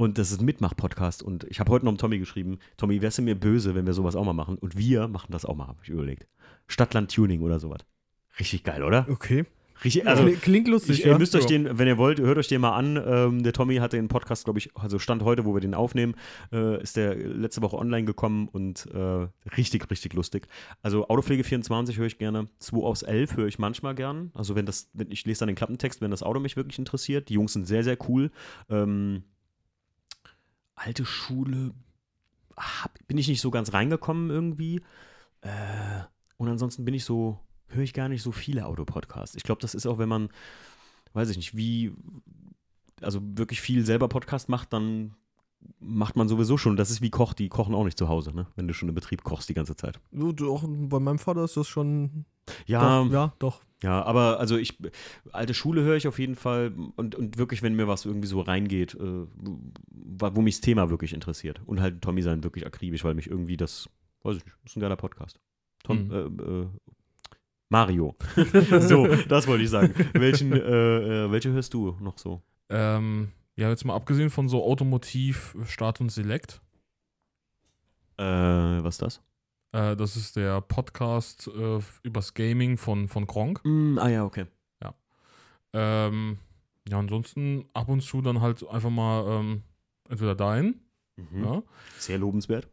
Und 0.00 0.16
das 0.16 0.30
ist 0.30 0.40
ein 0.40 0.44
Mitmach-Podcast. 0.44 1.24
Und 1.24 1.42
ich 1.50 1.58
habe 1.58 1.72
heute 1.72 1.84
noch 1.84 1.90
mit 1.90 2.00
Tommy 2.00 2.20
geschrieben, 2.20 2.60
Tommy, 2.76 3.02
wärst 3.02 3.18
du 3.18 3.22
mir 3.22 3.34
böse, 3.34 3.74
wenn 3.74 3.84
wir 3.84 3.94
sowas 3.94 4.14
auch 4.14 4.24
mal 4.24 4.32
machen? 4.32 4.56
Und 4.56 4.78
wir 4.78 5.08
machen 5.08 5.32
das 5.32 5.44
auch 5.44 5.56
mal, 5.56 5.66
habe 5.66 5.80
ich 5.82 5.88
überlegt. 5.88 6.28
Stadtland-Tuning 6.68 7.42
oder 7.42 7.58
sowas. 7.58 7.80
Richtig 8.38 8.62
geil, 8.62 8.84
oder? 8.84 9.06
okay. 9.10 9.44
Richtig, 9.82 10.06
also 10.06 10.22
Kling- 10.24 10.40
Klingt 10.40 10.68
lustig, 10.68 11.00
ich, 11.00 11.04
ihr 11.04 11.12
ja. 11.12 11.18
müsst 11.18 11.34
euch 11.36 11.46
den, 11.46 11.78
wenn 11.78 11.86
ihr 11.88 11.98
wollt, 11.98 12.18
hört 12.20 12.38
euch 12.38 12.46
den 12.48 12.60
mal 12.60 12.76
an. 12.76 13.00
Ähm, 13.04 13.42
der 13.42 13.52
Tommy 13.52 13.76
hat 13.76 13.92
den 13.92 14.06
Podcast, 14.08 14.44
glaube 14.44 14.58
ich, 14.60 14.70
also 14.76 15.00
Stand 15.00 15.22
heute, 15.22 15.44
wo 15.44 15.54
wir 15.54 15.60
den 15.60 15.74
aufnehmen, 15.74 16.14
äh, 16.52 16.80
ist 16.82 16.96
der 16.96 17.14
letzte 17.16 17.62
Woche 17.62 17.76
online 17.76 18.04
gekommen 18.04 18.48
und 18.48 18.86
äh, 18.92 19.28
richtig, 19.56 19.88
richtig 19.90 20.14
lustig. 20.14 20.46
Also 20.82 21.08
Autopflege 21.08 21.42
24 21.44 21.96
höre 21.96 22.06
ich 22.06 22.18
gerne. 22.18 22.46
2 22.58 22.76
aus 22.78 23.02
11 23.02 23.36
höre 23.36 23.46
ich 23.46 23.58
manchmal 23.60 23.94
gern. 23.96 24.30
Also 24.34 24.54
wenn 24.56 24.66
das, 24.66 24.90
wenn 24.94 25.10
ich 25.10 25.24
lese 25.26 25.40
dann 25.40 25.48
den 25.48 25.56
Klappentext, 25.56 26.00
wenn 26.00 26.10
das 26.12 26.22
Auto 26.24 26.38
mich 26.40 26.56
wirklich 26.56 26.78
interessiert. 26.78 27.28
Die 27.28 27.34
Jungs 27.34 27.52
sind 27.52 27.66
sehr, 27.66 27.82
sehr 27.84 27.98
cool. 28.08 28.30
Ähm, 28.68 29.22
alte 30.78 31.04
Schule 31.04 31.74
hab, 32.56 32.98
bin 33.06 33.18
ich 33.18 33.28
nicht 33.28 33.40
so 33.40 33.50
ganz 33.50 33.72
reingekommen 33.72 34.30
irgendwie. 34.30 34.82
Äh, 35.40 36.02
und 36.36 36.48
ansonsten 36.48 36.84
bin 36.84 36.94
ich 36.94 37.04
so, 37.04 37.38
höre 37.68 37.82
ich 37.82 37.94
gar 37.94 38.08
nicht 38.08 38.22
so 38.22 38.32
viele 38.32 38.66
Autopodcasts. 38.66 39.36
Ich 39.36 39.42
glaube, 39.42 39.60
das 39.60 39.74
ist 39.74 39.86
auch, 39.86 39.98
wenn 39.98 40.08
man, 40.08 40.28
weiß 41.12 41.30
ich 41.30 41.36
nicht, 41.36 41.56
wie, 41.56 41.94
also 43.00 43.20
wirklich 43.22 43.60
viel 43.60 43.84
selber 43.84 44.08
Podcast 44.08 44.48
macht, 44.48 44.72
dann 44.72 45.14
macht 45.80 46.16
man 46.16 46.28
sowieso 46.28 46.56
schon. 46.56 46.76
Das 46.76 46.90
ist 46.90 47.00
wie 47.02 47.10
Koch, 47.10 47.32
die 47.34 47.48
kochen 47.48 47.74
auch 47.74 47.84
nicht 47.84 47.98
zu 47.98 48.08
Hause, 48.08 48.34
ne? 48.34 48.46
Wenn 48.56 48.68
du 48.68 48.74
schon 48.74 48.88
im 48.88 48.94
Betrieb 48.94 49.22
kochst 49.24 49.48
die 49.48 49.54
ganze 49.54 49.76
Zeit. 49.76 50.00
So, 50.12 50.32
doch, 50.32 50.64
bei 50.66 50.98
meinem 51.00 51.18
Vater 51.18 51.44
ist 51.44 51.56
das 51.56 51.68
schon. 51.68 52.24
Ja, 52.66 53.04
doch, 53.04 53.12
ja, 53.12 53.32
doch. 53.38 53.60
ja, 53.82 54.02
aber 54.04 54.40
also 54.40 54.56
ich, 54.56 54.78
alte 55.32 55.52
Schule 55.52 55.82
höre 55.82 55.96
ich 55.96 56.08
auf 56.08 56.18
jeden 56.18 56.34
Fall 56.34 56.72
und, 56.96 57.14
und 57.14 57.36
wirklich, 57.36 57.62
wenn 57.62 57.74
mir 57.76 57.86
was 57.88 58.06
irgendwie 58.06 58.26
so 58.28 58.40
reingeht, 58.40 58.94
äh, 58.94 59.26
wo, 59.36 60.30
wo 60.34 60.40
mich 60.40 60.54
das 60.56 60.60
Thema 60.62 60.88
wirklich 60.88 61.12
interessiert. 61.12 61.60
Und 61.66 61.80
halt 61.80 62.00
Tommy 62.00 62.22
sein 62.22 62.42
wirklich 62.44 62.66
akribisch, 62.66 63.04
weil 63.04 63.14
mich 63.14 63.28
irgendwie 63.30 63.56
das, 63.58 63.88
weiß 64.22 64.36
ich 64.38 64.44
nicht, 64.46 64.56
ist 64.64 64.76
ein 64.76 64.80
geiler 64.80 64.96
Podcast. 64.96 65.38
Tom, 65.84 66.06
Mhm. 66.08 66.12
äh, 66.12 66.42
äh, 66.62 66.66
Mario. 67.68 68.16
so, 68.80 69.06
das 69.28 69.46
wollte 69.46 69.64
ich 69.64 69.70
sagen. 69.70 69.92
Welchen, 70.14 70.52
äh, 70.52 71.26
äh, 71.26 71.30
welche 71.30 71.50
hörst 71.52 71.74
du 71.74 71.96
noch 72.00 72.16
so? 72.16 72.40
Ähm, 72.70 73.28
ja, 73.58 73.68
jetzt 73.68 73.84
mal 73.84 73.94
abgesehen 73.94 74.30
von 74.30 74.48
so 74.48 74.64
Automotiv, 74.64 75.56
Start 75.66 76.00
und 76.00 76.10
Select. 76.10 76.60
Äh, 78.16 78.22
was 78.24 78.94
ist 78.96 79.02
das? 79.02 79.22
Äh, 79.72 79.96
das 79.96 80.16
ist 80.16 80.36
der 80.36 80.60
Podcast 80.60 81.48
äh, 81.48 81.78
übers 82.02 82.34
Gaming 82.34 82.76
von, 82.78 83.08
von 83.08 83.26
Gronk. 83.26 83.60
Mm, 83.64 83.98
ah 83.98 84.08
ja, 84.08 84.24
okay. 84.24 84.46
Ähm, 85.74 86.38
ja, 86.88 86.98
ansonsten 86.98 87.66
ab 87.74 87.90
und 87.90 88.00
zu 88.00 88.22
dann 88.22 88.40
halt 88.40 88.66
einfach 88.66 88.88
mal 88.88 89.38
ähm, 89.40 89.62
entweder 90.08 90.34
dein, 90.34 90.80
Mhm. 91.18 91.44
ja, 91.44 91.62
Sehr 91.98 92.16
lobenswert. 92.16 92.68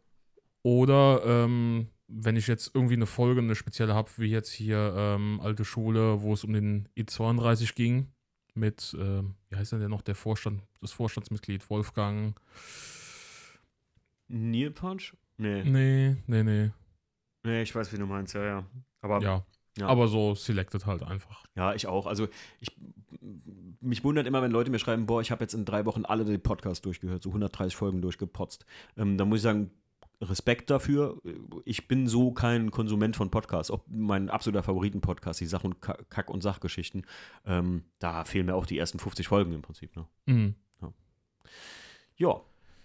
oder 0.62 1.20
ähm, 1.26 1.88
wenn 2.08 2.36
ich 2.36 2.46
jetzt 2.46 2.70
irgendwie 2.72 2.94
eine 2.94 3.04
Folge, 3.04 3.42
eine 3.42 3.54
spezielle 3.54 3.92
habe, 3.92 4.08
wie 4.16 4.30
jetzt 4.30 4.50
hier 4.50 4.94
ähm, 4.96 5.40
Alte 5.42 5.66
Schule, 5.66 6.22
wo 6.22 6.32
es 6.32 6.42
um 6.44 6.54
den 6.54 6.88
I32 6.96 7.74
ging, 7.74 8.06
mit, 8.56 8.96
ähm, 8.98 9.34
wie 9.48 9.56
heißt 9.56 9.72
denn 9.72 9.80
der 9.80 9.88
noch, 9.88 10.02
der 10.02 10.14
Vorstand, 10.14 10.62
das 10.80 10.92
Vorstandsmitglied 10.92 11.68
Wolfgang. 11.70 12.38
Neil 14.28 14.70
Punch? 14.70 15.14
Nee. 15.36 15.62
Nee, 15.64 16.16
nee, 16.26 16.42
nee. 16.42 16.70
Nee, 17.44 17.62
ich 17.62 17.74
weiß, 17.74 17.92
wie 17.92 17.98
du 17.98 18.06
meinst, 18.06 18.34
ja, 18.34 18.44
ja. 18.44 18.66
Aber 19.00 19.20
Ja. 19.22 19.44
Ja. 19.78 19.88
Aber 19.88 20.08
so 20.08 20.34
selected 20.34 20.86
halt 20.86 21.02
einfach. 21.02 21.44
Ja, 21.54 21.74
ich 21.74 21.86
auch. 21.86 22.06
Also 22.06 22.28
ich 22.60 22.74
mich 23.80 24.04
wundert 24.04 24.26
immer, 24.26 24.42
wenn 24.42 24.50
Leute 24.50 24.70
mir 24.70 24.78
schreiben, 24.78 25.06
boah, 25.06 25.20
ich 25.20 25.30
habe 25.30 25.44
jetzt 25.44 25.54
in 25.54 25.64
drei 25.64 25.84
Wochen 25.84 26.04
alle 26.04 26.24
die 26.24 26.38
Podcasts 26.38 26.80
durchgehört, 26.82 27.22
so 27.22 27.30
130 27.30 27.76
Folgen 27.76 28.02
durchgepotzt. 28.02 28.64
Ähm, 28.96 29.18
da 29.18 29.24
muss 29.24 29.38
ich 29.38 29.42
sagen, 29.42 29.70
Respekt 30.20 30.70
dafür. 30.70 31.20
Ich 31.64 31.88
bin 31.88 32.06
so 32.06 32.32
kein 32.32 32.70
Konsument 32.70 33.16
von 33.16 33.30
Podcasts. 33.30 33.70
Auch 33.70 33.82
mein 33.88 34.30
absoluter 34.30 34.62
Favoriten-Podcast, 34.62 35.40
die 35.40 35.46
Sach- 35.46 35.64
und 35.64 35.80
Ka- 35.82 35.98
Kack- 36.08 36.30
und 36.30 36.42
Sachgeschichten. 36.42 37.04
Ähm, 37.44 37.84
da 37.98 38.24
fehlen 38.24 38.46
mir 38.46 38.54
auch 38.54 38.66
die 38.66 38.78
ersten 38.78 38.98
50 38.98 39.28
Folgen 39.28 39.52
im 39.52 39.62
Prinzip. 39.62 39.94
Ne? 39.96 40.06
Mhm. 40.26 40.54
Ja. 42.16 42.40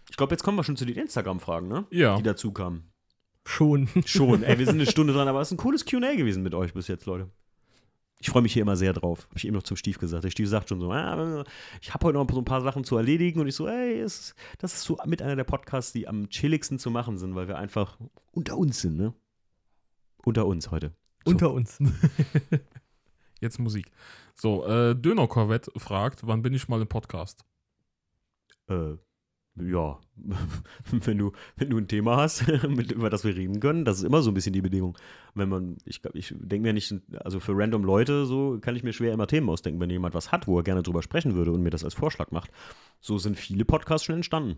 Ich 0.09 0.17
glaube, 0.17 0.33
jetzt 0.33 0.43
kommen 0.43 0.57
wir 0.57 0.63
schon 0.63 0.75
zu 0.75 0.85
den 0.85 0.97
Instagram-Fragen, 0.97 1.67
ne? 1.69 1.85
Ja. 1.89 2.17
Die 2.17 2.23
dazu 2.23 2.51
kamen. 2.51 2.91
Schon. 3.45 3.87
Schon. 4.05 4.43
Ey, 4.43 4.59
wir 4.59 4.65
sind 4.65 4.75
eine 4.75 4.85
Stunde 4.91 5.13
dran, 5.13 5.27
aber 5.27 5.39
es 5.41 5.47
ist 5.47 5.53
ein 5.53 5.57
cooles 5.57 5.85
QA 5.85 6.15
gewesen 6.15 6.43
mit 6.43 6.53
euch 6.53 6.73
bis 6.73 6.87
jetzt, 6.89 7.05
Leute. 7.05 7.29
Ich 8.21 8.29
freue 8.29 8.43
mich 8.43 8.53
hier 8.53 8.61
immer 8.61 8.75
sehr 8.75 8.93
drauf. 8.93 9.25
Habe 9.25 9.37
ich 9.37 9.45
eben 9.45 9.55
noch 9.55 9.63
zum 9.63 9.77
Stief 9.77 9.97
gesagt. 9.97 10.23
Der 10.23 10.29
Stief 10.29 10.47
sagt 10.47 10.69
schon 10.69 10.79
so, 10.79 10.91
ah, 10.91 11.43
ich 11.81 11.91
habe 11.91 12.05
heute 12.05 12.19
noch 12.19 12.27
so 12.31 12.37
ein 12.37 12.45
paar 12.45 12.61
Sachen 12.61 12.83
zu 12.83 12.95
erledigen. 12.95 13.39
Und 13.39 13.47
ich 13.47 13.55
so, 13.55 13.67
ey, 13.67 13.99
ist, 13.99 14.35
das 14.59 14.75
ist 14.75 14.83
so 14.83 14.97
mit 15.05 15.23
einer 15.23 15.35
der 15.35 15.43
Podcasts, 15.43 15.91
die 15.91 16.07
am 16.07 16.29
chilligsten 16.29 16.77
zu 16.77 16.91
machen 16.91 17.17
sind, 17.17 17.33
weil 17.33 17.47
wir 17.47 17.57
einfach 17.57 17.97
unter 18.31 18.57
uns 18.57 18.79
sind, 18.79 18.95
ne? 18.95 19.15
Unter 20.23 20.45
uns 20.45 20.69
heute. 20.69 20.93
So. 21.25 21.31
Unter 21.31 21.51
uns. 21.51 21.79
Jetzt 23.41 23.57
Musik. 23.57 23.89
So, 24.35 24.65
äh, 24.67 24.95
Döner 24.95 25.27
Corvette 25.27 25.71
fragt, 25.77 26.27
wann 26.27 26.43
bin 26.43 26.53
ich 26.53 26.67
mal 26.67 26.79
im 26.79 26.87
Podcast? 26.87 27.43
Äh, 28.67 28.97
ja, 29.55 29.99
wenn 30.91 31.17
du, 31.17 31.31
wenn 31.57 31.69
du 31.69 31.77
ein 31.77 31.87
Thema 31.87 32.17
hast, 32.17 32.47
mit, 32.67 32.91
über 32.91 33.09
das 33.09 33.23
wir 33.23 33.35
reden 33.35 33.59
können, 33.59 33.85
das 33.85 33.97
ist 33.97 34.03
immer 34.03 34.21
so 34.21 34.31
ein 34.31 34.33
bisschen 34.33 34.53
die 34.53 34.61
Bedingung. 34.61 34.97
Wenn 35.35 35.49
man, 35.49 35.77
ich, 35.85 36.01
ich 36.13 36.33
denke 36.37 36.67
mir 36.67 36.73
nicht, 36.73 36.93
also 37.19 37.39
für 37.39 37.53
random 37.55 37.83
Leute, 37.83 38.25
so 38.25 38.59
kann 38.61 38.75
ich 38.75 38.83
mir 38.83 38.93
schwer 38.93 39.13
immer 39.13 39.27
Themen 39.27 39.49
ausdenken, 39.49 39.79
wenn 39.79 39.89
jemand 39.89 40.13
was 40.15 40.31
hat, 40.31 40.47
wo 40.47 40.57
er 40.57 40.63
gerne 40.63 40.83
drüber 40.83 41.01
sprechen 41.01 41.35
würde 41.35 41.51
und 41.51 41.61
mir 41.61 41.69
das 41.69 41.83
als 41.83 41.93
Vorschlag 41.93 42.31
macht. 42.31 42.51
So 42.99 43.17
sind 43.17 43.37
viele 43.37 43.65
Podcasts 43.65 44.05
schon 44.05 44.15
entstanden. 44.15 44.57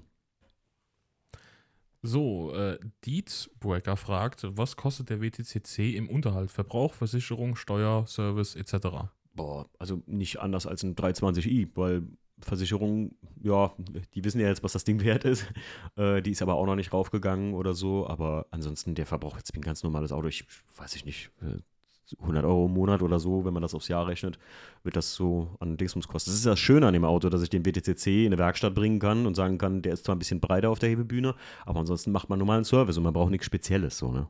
So, 2.06 2.54
äh, 2.54 2.78
Dietz 3.06 3.50
Breaker 3.60 3.96
fragt, 3.96 4.46
was 4.58 4.76
kostet 4.76 5.10
der 5.10 5.22
WTCC 5.22 5.96
im 5.96 6.10
Unterhalt? 6.10 6.52
Verbrauch, 6.52 6.94
Versicherung, 6.94 7.56
Steuer, 7.56 8.06
Service 8.08 8.56
etc. 8.56 9.08
Boah, 9.34 9.70
also 9.80 10.04
nicht 10.06 10.42
anders 10.42 10.68
als 10.68 10.84
ein 10.84 10.96
320i, 10.96 11.70
weil 11.76 12.04
Versicherung, 12.44 13.16
ja, 13.42 13.74
die 14.14 14.24
wissen 14.24 14.40
ja 14.40 14.48
jetzt, 14.48 14.64
was 14.64 14.74
das 14.74 14.84
Ding 14.84 15.02
wert 15.04 15.26
ist. 15.26 15.46
Äh, 15.96 16.24
die 16.24 16.32
ist 16.32 16.42
aber 16.42 16.56
auch 16.56 16.66
noch 16.66 16.76
nicht 16.76 16.92
raufgegangen 16.92 17.54
oder 17.54 17.76
so. 17.76 18.08
Aber 18.08 18.48
ansonsten, 18.50 18.96
der 18.96 19.06
Verbrauch 19.06 19.38
jetzt 19.38 19.54
ein 19.54 19.62
ganz 19.62 19.84
normales 19.84 20.12
Auto, 20.12 20.28
ich 20.28 20.46
weiß 20.76 20.96
ich 20.96 21.06
nicht, 21.06 21.30
äh, 21.42 21.60
100 22.20 22.44
Euro 22.46 22.66
im 22.66 22.74
Monat 22.74 23.02
oder 23.02 23.20
so, 23.20 23.46
wenn 23.46 23.54
man 23.54 23.62
das 23.62 23.74
aufs 23.74 23.88
Jahr 23.88 24.08
rechnet, 24.08 24.38
wird 24.84 24.96
das 24.96 25.14
so 25.14 25.50
an 25.60 25.78
Dingsbums 25.78 26.08
kosten. 26.08 26.30
Das 26.30 26.36
ist 26.36 26.46
das 26.46 26.60
Schöne 26.60 26.88
an 26.88 26.94
dem 26.94 27.06
Auto, 27.06 27.30
dass 27.30 27.42
ich 27.42 27.50
den 27.50 27.66
WTCC 27.66 28.26
in 28.26 28.28
eine 28.28 28.38
Werkstatt 28.38 28.76
bringen 28.76 29.00
kann 29.00 29.26
und 29.26 29.36
sagen 29.36 29.58
kann, 29.58 29.82
der 29.82 29.94
ist 29.94 30.06
zwar 30.06 30.16
ein 30.16 30.20
bisschen 30.20 30.40
breiter 30.40 30.70
auf 30.70 30.80
der 30.80 30.90
Hebebühne, 30.90 31.36
aber 31.66 31.80
ansonsten 31.80 32.12
macht 32.12 32.30
man 32.30 32.40
normalen 32.40 32.66
Service 32.66 32.98
und 32.98 33.04
man 33.04 33.14
braucht 33.14 33.32
nichts 33.32 33.46
Spezielles 33.46 33.98
so, 33.98 34.12
ne? 34.12 34.28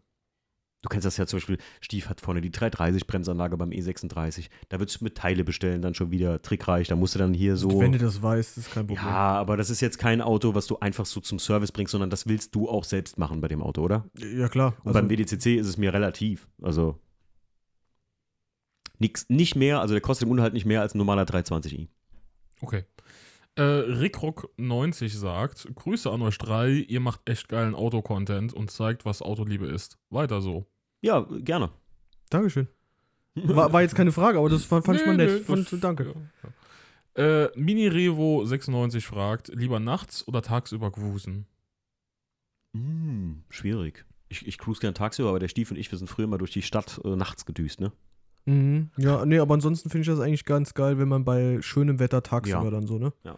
Du 0.83 0.89
kennst 0.89 1.05
das 1.05 1.15
ja 1.15 1.25
zum 1.25 1.37
Beispiel, 1.37 1.57
Stief 1.79 2.09
hat 2.09 2.19
vorne 2.19 2.41
die 2.41 2.51
330-Bremsanlage 2.51 3.55
beim 3.55 3.69
E36. 3.69 4.49
Da 4.67 4.79
würdest 4.79 4.99
du 4.99 5.05
mit 5.05 5.15
Teile 5.15 5.45
bestellen, 5.45 5.81
dann 5.81 5.95
schon 5.95 6.11
wieder 6.11 6.41
trickreich. 6.41 6.89
Da 6.89 6.97
musst 6.97 7.15
du 7.15 7.19
dann 7.19 7.33
hier 7.33 7.55
so. 7.55 7.79
Wenn 7.79 7.93
du 7.93 7.99
das 7.99 8.21
weißt, 8.21 8.57
ist 8.57 8.69
kein 8.69 8.85
Problem. 8.85 9.07
Ja, 9.07 9.33
aber 9.35 9.55
das 9.55 9.69
ist 9.69 9.79
jetzt 9.79 9.97
kein 9.97 10.21
Auto, 10.21 10.55
was 10.55 10.67
du 10.67 10.77
einfach 10.79 11.05
so 11.05 11.21
zum 11.21 11.39
Service 11.39 11.71
bringst, 11.71 11.91
sondern 11.91 12.09
das 12.09 12.27
willst 12.27 12.53
du 12.53 12.67
auch 12.67 12.83
selbst 12.83 13.17
machen 13.17 13.39
bei 13.39 13.47
dem 13.47 13.63
Auto, 13.63 13.81
oder? 13.81 14.09
Ja, 14.17 14.49
klar. 14.49 14.75
Und 14.83 14.91
beim 14.91 15.09
WDCC 15.09 15.55
ist 15.55 15.67
es 15.67 15.77
mir 15.77 15.93
relativ. 15.93 16.49
Also. 16.61 16.99
Nix, 18.99 19.25
nicht 19.29 19.55
mehr, 19.55 19.79
also 19.79 19.93
der 19.93 20.01
kostet 20.01 20.25
im 20.25 20.31
Unterhalt 20.31 20.53
nicht 20.53 20.65
mehr 20.65 20.81
als 20.81 20.95
ein 20.95 20.97
normaler 20.97 21.23
320i. 21.23 21.87
Okay. 22.59 22.83
Äh, 23.55 23.61
Rickrock90 23.61 25.15
sagt: 25.17 25.73
Grüße 25.75 26.11
an 26.11 26.21
euch 26.23 26.37
drei, 26.37 26.71
ihr 26.71 26.99
macht 26.99 27.21
echt 27.29 27.47
geilen 27.47 27.73
Autocontent 27.73 28.51
und 28.51 28.69
zeigt, 28.69 29.05
was 29.05 29.21
Autoliebe 29.21 29.67
ist. 29.67 29.97
Weiter 30.09 30.41
so. 30.41 30.65
Ja, 31.03 31.19
gerne. 31.29 31.69
Dankeschön. 32.29 32.67
War, 33.35 33.73
war 33.73 33.81
jetzt 33.81 33.95
keine 33.95 34.11
Frage, 34.11 34.37
aber 34.39 34.49
das 34.49 34.63
fand, 34.63 34.85
fand 34.85 34.99
ich 34.99 35.05
mal 35.05 35.17
Nee, 35.17 35.25
nett. 35.25 35.33
nee, 35.39 35.43
Fand, 35.43 35.71
das- 35.71 35.79
danke. 35.79 36.05
Ja, 36.05 36.13
ja. 36.43 37.45
Äh, 37.45 37.51
Mini 37.55 37.87
Revo 37.87 38.43
96 38.45 39.05
fragt: 39.05 39.49
Lieber 39.53 39.79
nachts 39.79 40.27
oder 40.27 40.41
tagsüber 40.41 40.91
gewusen? 40.91 41.45
Hm, 42.75 43.43
schwierig. 43.49 44.05
Ich, 44.29 44.47
ich 44.47 44.57
cruise 44.57 44.79
gern 44.79 44.95
tagsüber, 44.95 45.29
aber 45.29 45.39
der 45.39 45.47
Stief 45.47 45.69
und 45.71 45.77
ich, 45.77 45.91
wir 45.91 45.97
sind 45.99 46.07
früher 46.09 46.27
mal 46.27 46.37
durch 46.39 46.51
die 46.51 46.61
Stadt 46.63 46.99
äh, 47.03 47.15
nachts 47.15 47.45
gedüst, 47.45 47.79
ne? 47.81 47.91
Mhm. 48.45 48.89
Ja, 48.97 49.25
nee, 49.25 49.39
aber 49.39 49.53
ansonsten 49.53 49.89
finde 49.89 50.01
ich 50.01 50.07
das 50.07 50.19
eigentlich 50.19 50.45
ganz 50.45 50.73
geil, 50.73 50.97
wenn 50.97 51.07
man 51.07 51.23
bei 51.23 51.61
schönem 51.61 51.99
Wetter 51.99 52.23
tagsüber 52.23 52.63
Ja. 52.63 52.71
dann 52.71 52.87
so, 52.87 52.97
ne? 52.97 53.13
Ja, 53.23 53.37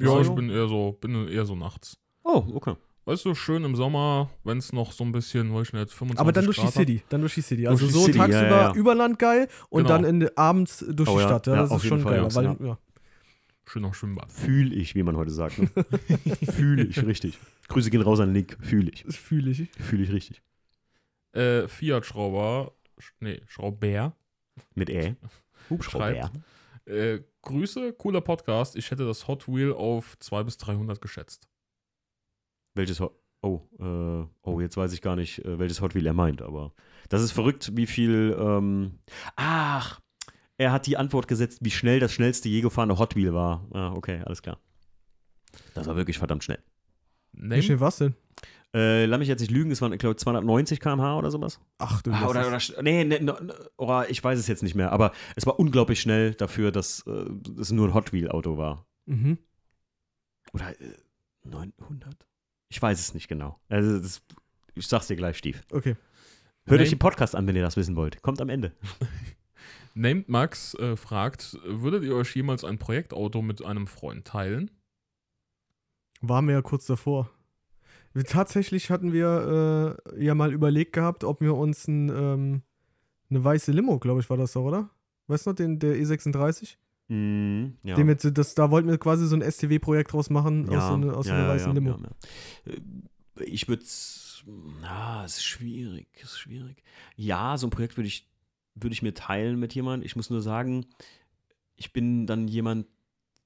So? 0.00 0.20
ich 0.20 0.28
bin 0.30 0.48
eher 0.50 0.68
so, 0.68 0.92
bin 1.00 1.28
eher 1.28 1.44
so 1.46 1.56
nachts. 1.56 1.98
Oh, 2.22 2.44
okay. 2.54 2.74
Weißt 3.06 3.24
du, 3.24 3.34
schön 3.34 3.64
im 3.64 3.74
Sommer, 3.74 4.30
wenn 4.44 4.58
es 4.58 4.72
noch 4.72 4.92
so 4.92 5.02
ein 5.04 5.10
bisschen, 5.12 5.52
weiß 5.54 5.68
ich 5.68 5.72
nicht, 5.72 5.90
25 5.90 6.20
Aber 6.20 6.32
dann 6.32 6.44
durch 6.44 6.58
Grad 6.58 6.68
die 6.68 6.72
City, 6.78 7.02
dann 7.08 7.20
durch 7.22 7.34
die 7.34 7.40
City. 7.42 7.62
Durch 7.62 7.70
Also 7.70 7.86
die 7.86 7.92
so 7.92 8.04
City, 8.04 8.18
tagsüber 8.18 8.40
ja, 8.50 8.62
ja. 8.68 8.74
über 8.74 8.94
Land 8.94 9.18
geil 9.18 9.48
und 9.70 9.84
Genau. 9.84 9.88
dann 9.96 10.04
in, 10.04 10.36
abends 10.36 10.84
durch 10.88 11.08
Oh 11.08 11.16
die 11.16 11.22
Stadt. 11.24 11.46
Ja, 11.46 11.54
ja, 11.54 11.62
das 11.62 11.72
ist 11.72 11.86
schon 11.86 12.00
Fall, 12.02 12.20
geil. 12.28 12.34
Weil, 12.34 12.66
ja. 12.66 12.78
Schön 13.66 13.82
noch 13.82 13.94
Schwimmbad. 13.94 14.30
Fühl 14.32 14.72
ich, 14.76 14.94
wie 14.94 15.02
man 15.02 15.16
heute 15.16 15.30
sagt. 15.30 15.58
Ne? 15.58 15.70
Fühle 16.52 16.84
ich, 16.84 17.04
richtig. 17.04 17.38
Grüße 17.68 17.90
gehen 17.90 18.02
raus 18.02 18.20
an 18.20 18.32
Nick. 18.32 18.56
Fühle 18.60 18.90
ich. 18.90 19.04
Fühle 19.08 19.50
ich. 19.50 19.68
Fühle 19.78 20.02
ich 20.04 20.12
richtig. 20.12 20.42
Äh, 21.32 21.68
Fiat-Schrauber, 21.68 22.72
sch- 22.98 23.12
nee, 23.20 23.40
Schrauber, 23.46 24.14
Mit 24.74 24.90
Ä. 24.90 25.14
schreibt, 25.80 26.32
äh, 26.86 27.20
Grüße, 27.42 27.92
cooler 27.94 28.20
Podcast. 28.20 28.74
Ich 28.76 28.90
hätte 28.90 29.06
das 29.06 29.26
Hot 29.28 29.46
Wheel 29.48 29.72
auf 29.72 30.18
200 30.18 30.46
bis 30.46 30.56
300 30.58 31.00
geschätzt. 31.00 31.48
Welches 32.74 33.00
Hot. 33.00 33.16
Oh, 33.42 33.62
äh, 33.78 34.26
oh, 34.42 34.60
jetzt 34.60 34.76
weiß 34.76 34.92
ich 34.92 35.00
gar 35.00 35.16
nicht, 35.16 35.44
äh, 35.44 35.58
welches 35.58 35.80
Hot 35.80 35.94
Wheel 35.94 36.06
er 36.06 36.12
meint, 36.12 36.42
aber 36.42 36.74
das 37.08 37.22
ist 37.22 37.32
verrückt, 37.32 37.74
wie 37.74 37.86
viel. 37.86 38.36
Ähm, 38.38 38.98
ach, 39.36 40.00
er 40.58 40.72
hat 40.72 40.86
die 40.86 40.98
Antwort 40.98 41.26
gesetzt, 41.26 41.60
wie 41.62 41.70
schnell 41.70 42.00
das 42.00 42.12
schnellste 42.12 42.50
je 42.50 42.60
gefahrene 42.60 42.98
Hot 42.98 43.16
Wheel 43.16 43.32
war. 43.32 43.66
Ah, 43.72 43.92
okay, 43.92 44.20
alles 44.26 44.42
klar. 44.42 44.58
Das 45.74 45.86
war 45.86 45.96
wirklich 45.96 46.18
verdammt 46.18 46.44
schnell. 46.44 46.62
Wie 47.32 47.48
Name, 47.48 47.62
schnell 47.62 47.80
was 47.80 47.96
denn? 47.96 48.14
Äh, 48.74 49.06
lass 49.06 49.18
mich 49.18 49.28
jetzt 49.28 49.40
nicht 49.40 49.50
lügen, 49.50 49.70
es 49.70 49.80
waren, 49.80 49.92
ich 49.92 49.98
glaube, 49.98 50.16
290 50.16 50.78
km/h 50.78 51.16
oder 51.16 51.30
sowas. 51.30 51.60
Ach 51.78 52.02
du 52.02 52.12
Ah, 52.12 52.28
oder, 52.28 52.46
oder, 52.46 52.58
nee, 52.82 53.04
nee, 53.04 53.18
no, 53.18 53.36
no, 53.40 53.54
oder 53.78 54.08
ich 54.10 54.22
weiß 54.22 54.38
es 54.38 54.46
jetzt 54.46 54.62
nicht 54.62 54.74
mehr, 54.74 54.92
aber 54.92 55.12
es 55.34 55.46
war 55.46 55.58
unglaublich 55.58 56.00
schnell 56.00 56.34
dafür, 56.34 56.70
dass 56.70 57.04
äh, 57.06 57.24
es 57.58 57.72
nur 57.72 57.88
ein 57.88 57.94
Hot 57.94 58.12
Wheel 58.12 58.30
Auto 58.30 58.58
war. 58.58 58.86
Mhm. 59.06 59.38
Oder 60.52 60.78
äh, 60.80 60.94
900? 61.44 62.14
Ich 62.70 62.80
weiß 62.80 62.98
es 62.98 63.14
nicht 63.14 63.28
genau. 63.28 63.60
Also, 63.68 63.98
das, 63.98 64.22
ich 64.74 64.86
sag's 64.86 65.08
dir 65.08 65.16
gleich, 65.16 65.36
Stief. 65.36 65.62
Okay. 65.70 65.96
Hört 66.66 66.66
Name- 66.66 66.82
euch 66.82 66.90
den 66.90 66.98
Podcast 66.98 67.34
an, 67.34 67.46
wenn 67.46 67.56
ihr 67.56 67.62
das 67.62 67.76
wissen 67.76 67.96
wollt. 67.96 68.22
Kommt 68.22 68.40
am 68.40 68.48
Ende. 68.48 68.72
Named 69.94 70.28
Max 70.28 70.74
äh, 70.74 70.96
fragt, 70.96 71.58
würdet 71.64 72.04
ihr 72.04 72.14
euch 72.14 72.34
jemals 72.36 72.64
ein 72.64 72.78
Projektauto 72.78 73.42
mit 73.42 73.64
einem 73.64 73.86
Freund 73.88 74.24
teilen? 74.24 74.70
Waren 76.20 76.46
wir 76.46 76.54
ja 76.54 76.62
kurz 76.62 76.86
davor. 76.86 77.28
Wir, 78.12 78.24
tatsächlich 78.24 78.90
hatten 78.90 79.12
wir 79.12 79.98
äh, 80.14 80.24
ja 80.24 80.34
mal 80.34 80.52
überlegt 80.52 80.92
gehabt, 80.92 81.24
ob 81.24 81.40
wir 81.40 81.56
uns 81.56 81.88
ein, 81.88 82.08
ähm, 82.08 82.62
eine 83.30 83.42
weiße 83.44 83.72
Limo, 83.72 83.98
glaube 83.98 84.20
ich, 84.20 84.30
war 84.30 84.36
das 84.36 84.52
doch, 84.52 84.62
oder? 84.62 84.90
Weißt 85.26 85.46
du 85.46 85.50
noch, 85.50 85.56
den, 85.56 85.78
der 85.78 85.96
E36? 85.96 86.76
Mhm, 87.10 87.76
ja. 87.82 87.96
Dem 87.96 88.08
jetzt, 88.08 88.24
das, 88.34 88.54
da 88.54 88.70
wollten 88.70 88.88
wir 88.88 88.98
quasi 88.98 89.26
so 89.26 89.34
ein 89.34 89.42
STW-Projekt 89.42 90.12
draus 90.12 90.30
machen 90.30 90.68
aus 90.68 90.86
so, 90.88 90.94
eine, 90.94 91.16
aus 91.16 91.26
so 91.26 91.32
einer 91.32 91.48
weißen 91.48 91.74
Limo. 91.74 91.90
ja, 91.90 91.98
ja. 92.66 92.72
Äh, 93.42 93.44
Ich 93.44 93.68
würde 93.68 93.82
es. 93.82 94.44
Na, 94.80 95.24
es 95.24 95.36
ist 95.38 95.44
schwierig. 95.44 96.08
Es 96.16 96.30
ist 96.32 96.38
schwierig. 96.38 96.82
Ja, 97.16 97.58
so 97.58 97.66
ein 97.66 97.70
Projekt 97.70 97.96
würde 97.96 98.06
ich, 98.08 98.28
würde 98.74 98.92
ich 98.92 99.02
mir 99.02 99.12
teilen 99.12 99.58
mit 99.58 99.74
jemandem. 99.74 100.06
Ich 100.06 100.14
muss 100.16 100.30
nur 100.30 100.40
sagen, 100.40 100.86
ich 101.76 101.92
bin 101.92 102.26
dann 102.26 102.46
jemand, 102.48 102.86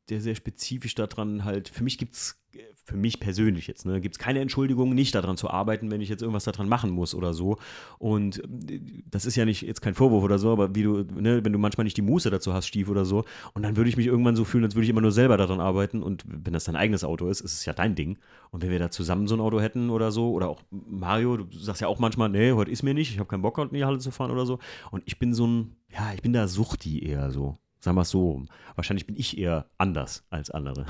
der 0.09 0.21
sehr 0.21 0.35
spezifisch 0.35 0.95
daran 0.95 1.45
halt. 1.45 1.69
Für 1.69 1.85
mich 1.85 1.99
gibt 1.99 2.15
es, 2.15 2.41
für 2.85 2.97
mich 2.97 3.19
persönlich 3.19 3.67
jetzt, 3.67 3.87
ne, 3.87 4.01
gibt 4.01 4.17
es 4.17 4.19
keine 4.19 4.41
Entschuldigung, 4.41 4.95
nicht 4.95 5.15
daran 5.15 5.39
zu 5.39 5.49
arbeiten, 5.49 5.91
wenn 5.91 6.03
ich 6.03 6.11
jetzt 6.11 6.21
irgendwas 6.21 6.45
daran 6.45 6.69
machen 6.69 6.91
muss 6.91 7.15
oder 7.15 7.33
so. 7.33 7.57
Und 7.99 8.45
äh, 8.71 8.81
das 9.11 9.25
ist 9.25 9.37
ja 9.37 9.47
nicht 9.47 9.63
jetzt 9.63 9.81
kein 9.81 9.95
Vorwurf 9.95 10.23
oder 10.23 10.39
so, 10.39 10.53
aber 10.53 10.75
wie 10.75 10.83
du, 10.83 11.03
ne, 11.03 11.43
wenn 11.43 11.53
du 11.53 11.59
manchmal 11.59 11.85
nicht 11.85 11.97
die 11.97 12.03
Muße 12.03 12.31
dazu 12.31 12.53
hast, 12.53 12.67
Stief 12.67 12.89
oder 12.89 13.07
so, 13.07 13.25
und 13.55 13.63
dann 13.63 13.77
würde 13.77 13.89
ich 13.89 13.97
mich 13.97 14.07
irgendwann 14.07 14.37
so 14.37 14.45
fühlen, 14.45 14.65
als 14.65 14.75
würde 14.75 14.85
ich 14.85 14.91
immer 14.91 15.01
nur 15.01 15.13
selber 15.13 15.39
daran 15.39 15.61
arbeiten. 15.61 16.03
Und 16.03 16.25
wenn 16.27 16.53
das 16.53 16.65
dein 16.65 16.77
eigenes 16.77 17.05
Auto 17.05 17.29
ist, 17.29 17.41
ist 17.41 17.55
es 17.55 17.65
ja 17.65 17.73
dein 17.73 17.95
Ding. 17.95 18.19
Und 18.51 18.63
wenn 18.63 18.71
wir 18.71 18.79
da 18.79 18.91
zusammen 18.91 19.27
so 19.27 19.35
ein 19.35 19.41
Auto 19.41 19.61
hätten 19.61 19.89
oder 19.89 20.13
so, 20.13 20.33
oder 20.33 20.49
auch 20.49 20.63
Mario, 20.71 21.39
du 21.39 21.59
sagst 21.59 21.81
ja 21.81 21.89
auch 21.89 21.99
manchmal, 21.99 22.29
nee, 22.29 22.53
heute 22.53 22.71
ist 22.71 22.83
mir 22.83 22.95
nicht, 22.95 23.11
ich 23.11 23.19
habe 23.19 23.29
keinen 23.29 23.43
Bock, 23.43 23.59
in 23.59 23.71
die 23.71 23.85
Halle 23.85 23.99
zu 23.99 24.11
fahren 24.11 24.31
oder 24.31 24.45
so. 24.45 24.59
Und 24.91 25.03
ich 25.07 25.19
bin 25.19 25.33
so 25.33 25.47
ein, 25.47 25.77
ja, 25.91 26.13
ich 26.13 26.21
bin 26.21 26.35
da 26.35 26.47
Suchti 26.47 27.03
eher 27.03 27.31
so. 27.31 27.59
Sagen 27.85 27.99
wir 27.99 28.03
es 28.03 28.11
so 28.11 28.31
rum. 28.31 28.49
Wahrscheinlich 28.77 29.07
bin 29.07 29.15
ich 29.15 29.37
eher 29.37 29.67
anders 29.77 30.25
als 30.31 30.51
andere. 30.51 30.87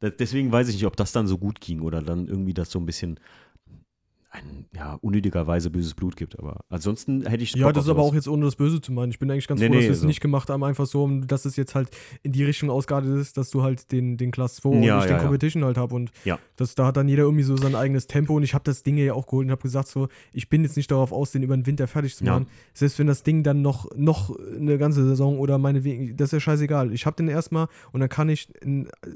Deswegen 0.20 0.52
weiß 0.52 0.68
ich 0.68 0.76
nicht, 0.76 0.86
ob 0.86 0.96
das 0.96 1.10
dann 1.10 1.26
so 1.26 1.38
gut 1.38 1.60
ging 1.60 1.80
oder 1.80 2.02
dann 2.02 2.28
irgendwie 2.28 2.54
das 2.54 2.70
so 2.70 2.78
ein 2.78 2.86
bisschen 2.86 3.18
ein, 4.34 4.66
ja, 4.74 4.94
unnötigerweise 5.00 5.70
böses 5.70 5.94
Blut 5.94 6.16
gibt. 6.16 6.38
Aber 6.38 6.60
ansonsten 6.68 7.24
hätte 7.26 7.44
ich 7.44 7.54
Ja, 7.54 7.66
Bock 7.66 7.74
das 7.74 7.84
auf 7.84 7.86
ist 7.86 7.90
aber 7.92 8.02
auch 8.02 8.14
jetzt 8.14 8.26
ohne 8.26 8.44
das 8.44 8.56
Böse 8.56 8.80
zu 8.80 8.92
meinen. 8.92 9.10
Ich 9.10 9.18
bin 9.20 9.30
eigentlich 9.30 9.46
ganz 9.46 9.60
Nee, 9.60 9.68
froh, 9.68 9.74
dass 9.74 9.80
nee, 9.82 9.86
wir 9.86 9.92
es 9.92 9.98
also- 9.98 10.06
nicht 10.08 10.20
gemacht 10.20 10.50
haben, 10.50 10.64
einfach 10.64 10.86
so, 10.86 11.08
dass 11.20 11.44
es 11.44 11.54
jetzt 11.56 11.74
halt 11.76 11.88
in 12.24 12.32
die 12.32 12.42
Richtung 12.44 12.68
ausgeartet 12.68 13.16
ist, 13.16 13.36
dass 13.36 13.50
du 13.50 13.62
halt 13.62 13.92
den, 13.92 14.16
den 14.16 14.32
Class 14.32 14.56
2 14.56 14.68
und 14.70 14.82
Ja, 14.82 14.96
nicht 14.96 15.04
ja, 15.04 15.10
den 15.12 15.16
ja. 15.18 15.22
Competition 15.22 15.64
halt 15.64 15.78
hab 15.78 15.92
und 15.92 16.10
Ja. 16.24 16.38
das, 16.56 16.74
da 16.74 16.86
hat 16.86 16.96
dann 16.96 17.06
jeder 17.08 17.22
irgendwie 17.22 17.44
so 17.44 17.56
sein 17.56 17.76
eigenes 17.76 18.08
Tempo 18.08 18.34
und 18.36 18.42
ich 18.42 18.54
habe 18.54 18.64
das 18.64 18.82
Ding 18.82 18.96
ja 18.96 19.14
auch 19.14 19.26
geholt 19.26 19.46
und 19.46 19.52
habe 19.52 19.62
gesagt 19.62 19.86
so, 19.88 20.08
ich 20.32 20.48
bin 20.48 20.62
jetzt 20.64 20.76
nicht 20.76 20.90
darauf 20.90 21.12
aus, 21.12 21.30
den 21.30 21.42
über 21.44 21.56
den 21.56 21.66
Winter 21.66 21.86
fertig 21.86 22.16
zu 22.16 22.24
Ja. 22.24 22.32
machen. 22.32 22.46
Selbst 22.74 22.98
wenn 22.98 23.06
das 23.06 23.22
Ding 23.22 23.44
dann 23.44 23.62
noch, 23.62 23.88
noch 23.96 24.36
eine 24.58 24.78
ganze 24.78 25.04
Saison 25.06 25.38
oder 25.38 25.58
meinetwegen, 25.58 26.16
das 26.16 26.28
ist 26.28 26.32
ja 26.32 26.40
scheißegal. 26.40 26.92
Ich 26.92 27.06
habe 27.06 27.14
den 27.16 27.28
erstmal 27.28 27.68
und 27.92 28.00
dann 28.00 28.08
kann 28.08 28.28
ich, 28.28 28.48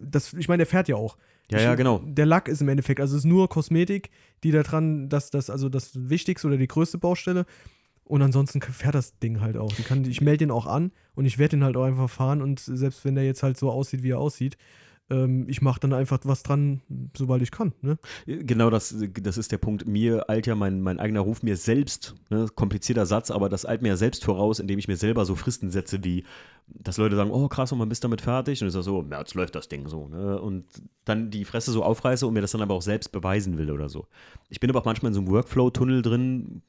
das, 0.00 0.32
ich 0.34 0.46
meine, 0.46 0.58
der 0.58 0.66
fährt 0.66 0.86
ja 0.88 0.94
auch. 0.96 1.16
Ja, 1.50 1.58
ich, 1.58 1.64
ja, 1.64 1.74
genau. 1.74 2.02
Der 2.04 2.26
Lack 2.26 2.48
ist 2.48 2.60
im 2.60 2.68
Endeffekt, 2.68 3.00
also 3.00 3.16
es 3.16 3.24
ist 3.24 3.28
nur 3.28 3.48
Kosmetik, 3.48 4.10
die 4.44 4.50
da 4.50 4.62
dran, 4.62 5.08
das, 5.08 5.30
das, 5.30 5.50
also 5.50 5.68
das 5.68 5.92
Wichtigste 5.94 6.46
oder 6.46 6.56
die 6.56 6.68
größte 6.68 6.98
Baustelle. 6.98 7.46
Und 8.04 8.22
ansonsten 8.22 8.62
fährt 8.62 8.94
das 8.94 9.18
Ding 9.18 9.40
halt 9.40 9.56
auch. 9.56 9.70
Kann, 9.84 10.04
ich 10.04 10.22
melde 10.22 10.38
den 10.38 10.50
auch 10.50 10.66
an 10.66 10.92
und 11.14 11.26
ich 11.26 11.38
werde 11.38 11.56
den 11.56 11.64
halt 11.64 11.76
auch 11.76 11.84
einfach 11.84 12.08
fahren. 12.08 12.40
Und 12.40 12.58
selbst 12.60 13.04
wenn 13.04 13.14
der 13.14 13.24
jetzt 13.24 13.42
halt 13.42 13.58
so 13.58 13.70
aussieht, 13.70 14.02
wie 14.02 14.12
er 14.12 14.18
aussieht, 14.18 14.56
ich 15.10 15.62
mache 15.62 15.80
dann 15.80 15.94
einfach 15.94 16.18
was 16.24 16.42
dran, 16.42 16.82
sobald 17.16 17.40
ich 17.40 17.50
kann. 17.50 17.72
Ne? 17.80 17.98
Genau, 18.26 18.68
das, 18.68 18.94
das 19.22 19.38
ist 19.38 19.50
der 19.50 19.56
Punkt. 19.56 19.86
Mir 19.86 20.28
eilt 20.28 20.46
ja 20.46 20.54
mein, 20.54 20.82
mein 20.82 21.00
eigener 21.00 21.20
Ruf 21.20 21.42
mir 21.42 21.56
selbst, 21.56 22.14
ne, 22.28 22.46
komplizierter 22.54 23.06
Satz, 23.06 23.30
aber 23.30 23.48
das 23.48 23.64
eilt 23.64 23.80
mir 23.80 23.88
ja 23.88 23.96
selbst 23.96 24.22
voraus, 24.22 24.58
indem 24.58 24.78
ich 24.78 24.86
mir 24.86 24.98
selber 24.98 25.24
so 25.24 25.34
Fristen 25.34 25.70
setze, 25.70 26.04
wie, 26.04 26.24
dass 26.66 26.98
Leute 26.98 27.16
sagen, 27.16 27.30
oh 27.30 27.48
krass, 27.48 27.72
und 27.72 27.78
man 27.78 27.88
bist 27.88 28.04
damit 28.04 28.20
fertig. 28.20 28.60
Und 28.60 28.68
ich 28.68 28.74
sage 28.74 28.82
so, 28.82 29.02
ja, 29.10 29.20
jetzt 29.20 29.32
läuft 29.32 29.54
das 29.54 29.68
Ding 29.68 29.88
so. 29.88 30.08
Ne? 30.08 30.38
Und 30.38 30.66
dann 31.06 31.30
die 31.30 31.46
Fresse 31.46 31.72
so 31.72 31.82
aufreiße 31.82 32.26
und 32.26 32.34
mir 32.34 32.42
das 32.42 32.52
dann 32.52 32.60
aber 32.60 32.74
auch 32.74 32.82
selbst 32.82 33.10
beweisen 33.10 33.56
will 33.56 33.70
oder 33.70 33.88
so. 33.88 34.08
Ich 34.50 34.60
bin 34.60 34.68
aber 34.68 34.80
auch 34.80 34.84
manchmal 34.84 35.08
in 35.08 35.14
so 35.14 35.20
einem 35.20 35.30
Workflow-Tunnel 35.30 36.02
drin, 36.02 36.60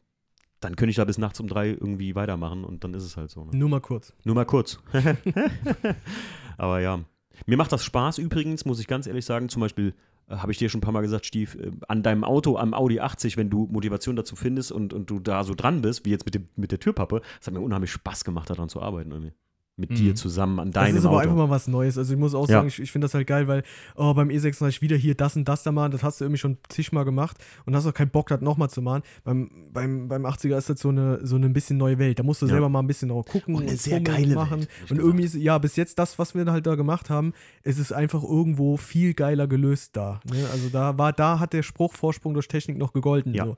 dann 0.62 0.78
könnte 0.78 0.92
ich 0.92 0.96
da 0.96 1.04
bis 1.04 1.18
nachts 1.18 1.42
um 1.42 1.48
drei 1.48 1.70
irgendwie 1.70 2.16
weitermachen 2.16 2.64
und 2.64 2.86
dann 2.86 2.94
ist 2.94 3.04
es 3.04 3.18
halt 3.18 3.32
so. 3.32 3.44
Ne? 3.44 3.52
Nur 3.54 3.68
mal 3.68 3.82
kurz. 3.82 4.14
Nur 4.24 4.36
mal 4.36 4.46
kurz. 4.46 4.80
Aber 6.58 6.80
ja. 6.80 7.02
Mir 7.46 7.58
macht 7.58 7.72
das 7.72 7.84
Spaß 7.84 8.18
übrigens, 8.18 8.66
muss 8.66 8.80
ich 8.80 8.88
ganz 8.88 9.08
ehrlich 9.08 9.26
sagen. 9.26 9.50
Zum 9.50 9.62
Beispiel 9.62 9.94
äh, 10.28 10.38
habe 10.38 10.52
ich 10.52 10.58
dir 10.58 10.70
schon 10.70 10.80
ein 10.80 10.82
paar 10.82 10.94
Mal 10.94 11.02
gesagt, 11.02 11.26
Stief, 11.26 11.56
äh, 11.56 11.72
an 11.88 12.04
deinem 12.04 12.24
Auto, 12.24 12.58
am 12.58 12.74
Audi 12.74 13.00
80, 13.00 13.38
wenn 13.38 13.50
du 13.50 13.68
Motivation 13.72 14.16
dazu 14.16 14.36
findest 14.36 14.72
und, 14.72 14.94
und 14.94 15.10
du 15.10 15.20
da 15.20 15.44
so 15.44 15.54
dran 15.54 15.82
bist, 15.82 16.06
wie 16.06 16.12
jetzt 16.12 16.26
mit, 16.26 16.36
dem, 16.36 16.50
mit 16.56 16.72
der 16.72 16.80
Türpappe, 16.80 17.22
es 17.40 17.48
hat 17.48 17.54
mir 17.54 17.62
unheimlich 17.62 17.92
Spaß 17.92 18.24
gemacht, 18.24 18.50
daran 18.50 18.70
zu 18.70 18.82
arbeiten. 18.82 19.12
Irgendwie 19.12 19.34
mit 19.80 19.90
Mhm. 19.92 19.96
dir 19.96 20.16
zusammen 20.16 20.60
an 20.60 20.72
deinem 20.72 20.94
Das 20.94 21.00
ist 21.00 21.06
aber 21.06 21.16
Auto. 21.16 21.24
einfach 21.24 21.36
mal 21.38 21.50
was 21.50 21.68
Neues. 21.68 21.98
Also 21.98 22.14
ich 22.14 22.20
muss 22.20 22.36
auch 22.36 22.48
Ja. 22.50 22.58
sagen, 22.58 22.68
ich, 22.68 22.80
ich 22.80 22.92
finde 22.92 23.06
das 23.06 23.14
halt 23.14 23.26
geil, 23.28 23.48
weil 23.48 23.64
oh, 23.96 24.14
beim 24.14 24.30
E36 24.30 24.82
wieder 24.82 24.98
hier 24.98 25.16
das 25.16 25.36
und 25.36 25.46
das 25.48 25.64
da 25.64 25.72
machen, 25.72 25.92
das 25.92 26.04
hast 26.04 26.20
du 26.20 26.26
irgendwie 26.26 26.40
schon 26.40 26.58
zigmal 26.68 27.06
gemacht 27.06 27.38
und 27.66 27.76
hast 27.76 27.86
auch 27.88 27.94
keinen 27.94 28.10
Bock, 28.12 28.28
das 28.28 28.42
nochmal 28.42 28.70
zu 28.70 28.82
machen. 28.82 29.04
Beim, 29.24 29.50
beim, 29.74 30.08
beim 30.08 30.26
80er 30.26 30.58
ist 30.58 30.70
das 30.70 30.80
so 30.82 30.90
eine, 30.90 31.26
so 31.26 31.36
eine 31.38 31.46
ein 31.48 31.54
bisschen 31.54 31.78
neue 31.78 31.98
Welt. 31.98 32.20
Da 32.20 32.24
musst 32.24 32.42
du 32.42 32.46
Ja. 32.46 32.52
selber 32.52 32.70
mal 32.70 32.80
ein 32.80 32.88
bisschen 32.88 33.10
drauf 33.10 33.26
gucken 33.26 33.56
Und 33.56 33.64
eine 33.68 33.78
sehr 33.78 34.02
geile 34.02 34.36
machen. 34.36 34.60
Welt, 34.60 34.70
und 34.92 34.98
irgendwie 35.00 35.24
ist, 35.24 35.36
ja, 35.36 35.58
bis 35.58 35.76
jetzt 35.78 35.98
das, 35.98 36.20
was 36.20 36.36
wir 36.36 36.46
halt 36.52 36.68
da 36.68 36.76
gemacht 36.76 37.10
haben, 37.10 37.34
ist 37.64 37.80
es 37.80 37.92
einfach 37.92 38.24
irgendwo 38.24 38.78
viel 38.78 39.14
geiler 39.14 39.48
gelöst 39.48 39.96
da. 39.96 40.20
Ne? 40.30 40.46
Also 40.52 40.70
da 40.70 40.98
war, 40.98 41.14
da 41.14 41.40
hat 41.40 41.54
der 41.54 41.64
Spruch 41.64 41.94
Vorsprung 41.94 42.34
durch 42.34 42.48
Technik 42.48 42.78
noch 42.78 42.94
gegolten. 42.94 43.34
Ja. 43.34 43.46
So. 43.46 43.58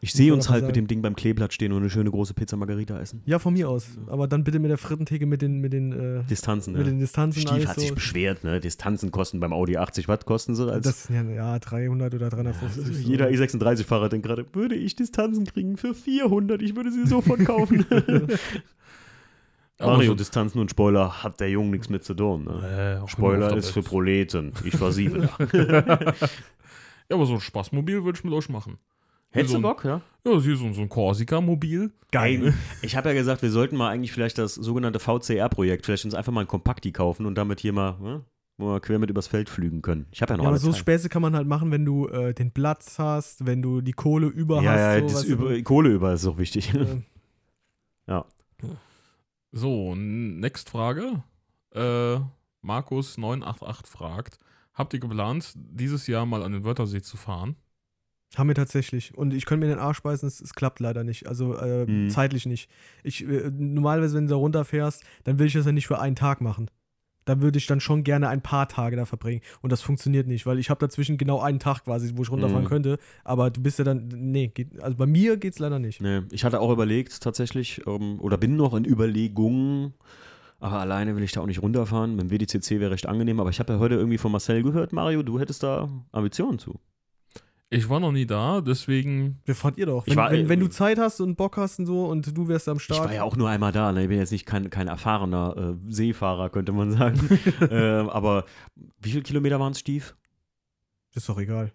Ich 0.00 0.12
sehe 0.12 0.32
uns 0.32 0.48
halt 0.48 0.62
mit 0.62 0.74
sagen. 0.74 0.86
dem 0.86 0.86
Ding 0.86 1.02
beim 1.02 1.16
Kleeblatt 1.16 1.52
stehen 1.52 1.72
und 1.72 1.78
eine 1.78 1.90
schöne 1.90 2.10
große 2.10 2.32
Pizza 2.34 2.56
Margarita 2.56 2.98
essen. 3.00 3.22
Ja, 3.26 3.38
von 3.38 3.52
mir 3.54 3.68
aus. 3.68 3.86
Aber 4.06 4.28
dann 4.28 4.44
bitte 4.44 4.58
mit 4.58 4.70
der 4.70 4.78
Frittentheke 4.78 5.26
mit 5.26 5.42
den, 5.42 5.60
mit 5.60 5.72
den, 5.72 5.92
äh, 5.92 6.24
Distanzen, 6.24 6.74
mit 6.74 6.82
ne? 6.84 6.90
den 6.92 7.00
Distanzen. 7.00 7.42
Stief 7.42 7.66
hat 7.66 7.80
sich 7.80 7.88
so. 7.88 7.94
beschwert, 7.94 8.44
ne? 8.44 8.60
Distanzen 8.60 9.10
kosten 9.10 9.40
beim 9.40 9.52
Audi 9.52 9.76
80. 9.76 10.06
Was 10.08 10.24
kosten 10.24 10.54
sie? 10.54 10.70
Als 10.70 10.84
Das 10.84 11.04
sind 11.04 11.16
ja, 11.16 11.54
ja 11.54 11.58
300 11.58 12.14
oder 12.14 12.28
350. 12.30 12.84
so. 12.84 12.92
jeder 13.10 13.28
E36-Fahrer 13.28 14.08
denkt 14.08 14.26
gerade, 14.26 14.46
würde 14.52 14.74
ich 14.76 14.94
Distanzen 14.94 15.44
kriegen 15.46 15.76
für 15.76 15.94
400, 15.94 16.62
ich 16.62 16.76
würde 16.76 16.92
sie 16.92 17.06
sofort 17.06 17.44
kaufen. 17.44 17.84
Aber 17.90 18.28
Mario, 19.80 20.12
so- 20.12 20.14
Distanzen 20.16 20.60
und 20.60 20.70
Spoiler 20.70 21.22
hat 21.22 21.40
der 21.40 21.50
Junge 21.50 21.70
nichts 21.70 21.88
mit 21.88 22.04
zu 22.04 22.14
tun. 22.14 22.44
Ne? 22.44 23.00
Äh, 23.04 23.08
Spoiler 23.08 23.56
ist 23.56 23.70
für. 23.70 23.82
Proleten. 23.82 24.52
Ich 24.64 24.76
versieble. 24.76 25.28
Ja, 27.10 27.16
aber 27.16 27.24
so 27.24 27.32
ein 27.32 27.40
Spaßmobil 27.40 28.04
würde 28.04 28.18
ich 28.18 28.24
mit 28.24 28.34
euch 28.34 28.50
machen. 28.50 28.76
Hättest 29.30 29.52
So 29.52 29.58
du 29.58 29.62
Bock, 29.62 29.84
ja? 29.84 30.00
Ja, 30.26 30.40
hier 30.40 30.56
so, 30.56 30.72
so 30.72 30.80
ein 30.80 30.88
Korsika-Mobil. 30.88 31.92
Geil. 32.12 32.54
Ich 32.82 32.96
habe 32.96 33.08
ja 33.10 33.14
gesagt, 33.14 33.42
wir 33.42 33.50
sollten 33.50 33.76
mal 33.76 33.88
eigentlich 33.90 34.12
vielleicht 34.12 34.38
das 34.38 34.54
sogenannte 34.54 34.98
VCR-Projekt, 34.98 35.84
vielleicht 35.84 36.04
uns 36.04 36.14
einfach 36.14 36.32
mal 36.32 36.42
ein 36.42 36.46
Kompakti 36.46 36.92
kaufen 36.92 37.26
und 37.26 37.34
damit 37.34 37.60
hier 37.60 37.72
mal, 37.72 37.98
ne, 38.00 38.24
wo 38.56 38.68
wir 38.72 38.80
quer 38.80 38.98
mit 38.98 39.10
übers 39.10 39.26
Feld 39.26 39.48
flügen 39.50 39.82
können. 39.82 40.06
Ich 40.10 40.22
habe 40.22 40.32
ja 40.32 40.36
noch 40.38 40.44
Ja, 40.44 40.48
aber 40.48 40.54
alle 40.54 40.60
so 40.60 40.70
Zeit. 40.70 40.80
Späße 40.80 41.08
kann 41.08 41.22
man 41.22 41.36
halt 41.36 41.46
machen, 41.46 41.70
wenn 41.70 41.84
du 41.84 42.08
äh, 42.08 42.32
den 42.34 42.50
Platz 42.52 42.98
hast, 42.98 43.44
wenn 43.46 43.60
du 43.62 43.80
die 43.82 43.92
Kohle 43.92 44.26
über 44.28 44.62
Ja, 44.62 44.72
hast. 44.72 44.78
ja, 44.80 45.00
so, 45.08 45.14
das 45.14 45.24
über, 45.24 45.62
Kohle 45.62 45.90
über 45.90 46.12
ist 46.12 46.26
auch 46.26 46.38
wichtig. 46.38 46.74
äh, 46.74 47.02
ja. 48.08 48.24
So, 49.52 49.94
next 49.94 50.70
Frage. 50.70 51.22
Äh, 51.74 52.18
Markus988 52.64 53.86
fragt: 53.86 54.38
Habt 54.74 54.94
ihr 54.94 55.00
geplant, 55.00 55.52
dieses 55.56 56.06
Jahr 56.06 56.26
mal 56.26 56.42
an 56.42 56.52
den 56.52 56.64
Wörthersee 56.64 57.02
zu 57.02 57.16
fahren? 57.16 57.56
Haben 58.36 58.48
wir 58.48 58.54
tatsächlich. 58.54 59.16
Und 59.16 59.32
ich 59.34 59.46
könnte 59.46 59.66
mir 59.66 59.72
den 59.74 59.80
Arsch 59.80 60.02
beißen, 60.02 60.26
es, 60.28 60.40
es 60.40 60.54
klappt 60.54 60.80
leider 60.80 61.02
nicht. 61.04 61.26
Also 61.26 61.54
äh, 61.56 61.86
Mhm. 61.86 62.10
zeitlich 62.10 62.46
nicht. 62.46 62.68
Ich, 63.02 63.26
äh, 63.26 63.50
normalerweise, 63.56 64.16
wenn 64.16 64.26
du 64.26 64.30
da 64.30 64.36
runterfährst, 64.36 65.02
dann 65.24 65.38
will 65.38 65.46
ich 65.46 65.54
das 65.54 65.66
ja 65.66 65.72
nicht 65.72 65.86
für 65.86 65.98
einen 65.98 66.16
Tag 66.16 66.40
machen. 66.40 66.70
Da 67.24 67.42
würde 67.42 67.58
ich 67.58 67.66
dann 67.66 67.80
schon 67.80 68.04
gerne 68.04 68.28
ein 68.30 68.40
paar 68.40 68.68
Tage 68.68 68.96
da 68.96 69.04
verbringen. 69.04 69.42
Und 69.60 69.70
das 69.70 69.82
funktioniert 69.82 70.26
nicht, 70.26 70.46
weil 70.46 70.58
ich 70.58 70.70
habe 70.70 70.80
dazwischen 70.80 71.18
genau 71.18 71.40
einen 71.40 71.58
Tag 71.58 71.84
quasi, 71.84 72.12
wo 72.16 72.22
ich 72.22 72.30
runterfahren 72.30 72.64
Mhm. 72.64 72.68
könnte. 72.68 72.98
Aber 73.24 73.50
du 73.50 73.60
bist 73.62 73.78
ja 73.78 73.84
dann, 73.84 74.08
nee, 74.08 74.48
geht, 74.48 74.80
also 74.82 74.96
bei 74.96 75.04
mir 75.06 75.36
geht 75.36 75.52
es 75.54 75.58
leider 75.58 75.78
nicht. 75.78 76.00
Nee, 76.00 76.22
ich 76.30 76.44
hatte 76.44 76.60
auch 76.60 76.70
überlegt 76.70 77.20
tatsächlich, 77.22 77.82
ähm, 77.86 78.18
oder 78.20 78.38
bin 78.38 78.56
noch 78.56 78.72
in 78.74 78.84
Überlegungen, 78.86 79.92
aber 80.58 80.78
alleine 80.80 81.16
will 81.16 81.22
ich 81.22 81.32
da 81.32 81.40
auch 81.42 81.46
nicht 81.46 81.60
runterfahren. 81.62 82.16
Mit 82.16 82.22
dem 82.24 82.30
WDCC 82.30 82.80
wäre 82.80 82.92
recht 82.92 83.06
angenehm, 83.06 83.40
aber 83.40 83.50
ich 83.50 83.60
habe 83.60 83.74
ja 83.74 83.78
heute 83.78 83.96
irgendwie 83.96 84.18
von 84.18 84.32
Marcel 84.32 84.62
gehört, 84.62 84.92
Mario, 84.94 85.22
du 85.22 85.38
hättest 85.38 85.62
da 85.62 85.88
Ambitionen 86.12 86.58
zu. 86.58 86.80
Ich 87.70 87.88
war 87.90 88.00
noch 88.00 88.12
nie 88.12 88.24
da, 88.24 88.62
deswegen. 88.62 89.40
Wer 89.44 89.54
fahrt 89.54 89.76
ihr 89.76 89.84
doch? 89.86 90.06
Ich 90.06 90.12
Wenn, 90.12 90.16
war, 90.16 90.30
wenn, 90.30 90.46
äh, 90.46 90.48
wenn 90.48 90.60
du 90.60 90.68
Zeit 90.68 90.98
hast 90.98 91.20
und 91.20 91.36
Bock 91.36 91.58
hast 91.58 91.78
und 91.78 91.86
so 91.86 92.06
und 92.06 92.34
du 92.36 92.48
wärst 92.48 92.66
am 92.68 92.78
Ich 92.78 92.84
Start. 92.84 93.04
war 93.04 93.12
ja 93.14 93.24
auch 93.24 93.36
nur 93.36 93.50
einmal 93.50 93.72
da, 93.72 93.92
ne? 93.92 94.02
ich 94.02 94.08
bin 94.08 94.18
jetzt 94.18 94.32
nicht 94.32 94.46
kein, 94.46 94.70
kein 94.70 94.88
erfahrener 94.88 95.76
äh, 95.86 95.92
Seefahrer, 95.92 96.48
könnte 96.48 96.72
man 96.72 96.92
sagen. 96.92 97.28
äh, 97.60 97.76
aber 98.10 98.46
wie 99.00 99.10
viele 99.10 99.22
Kilometer 99.22 99.60
waren 99.60 99.72
es, 99.72 99.80
Stief? 99.80 100.16
Ist 101.14 101.28
doch 101.28 101.38
egal. 101.38 101.72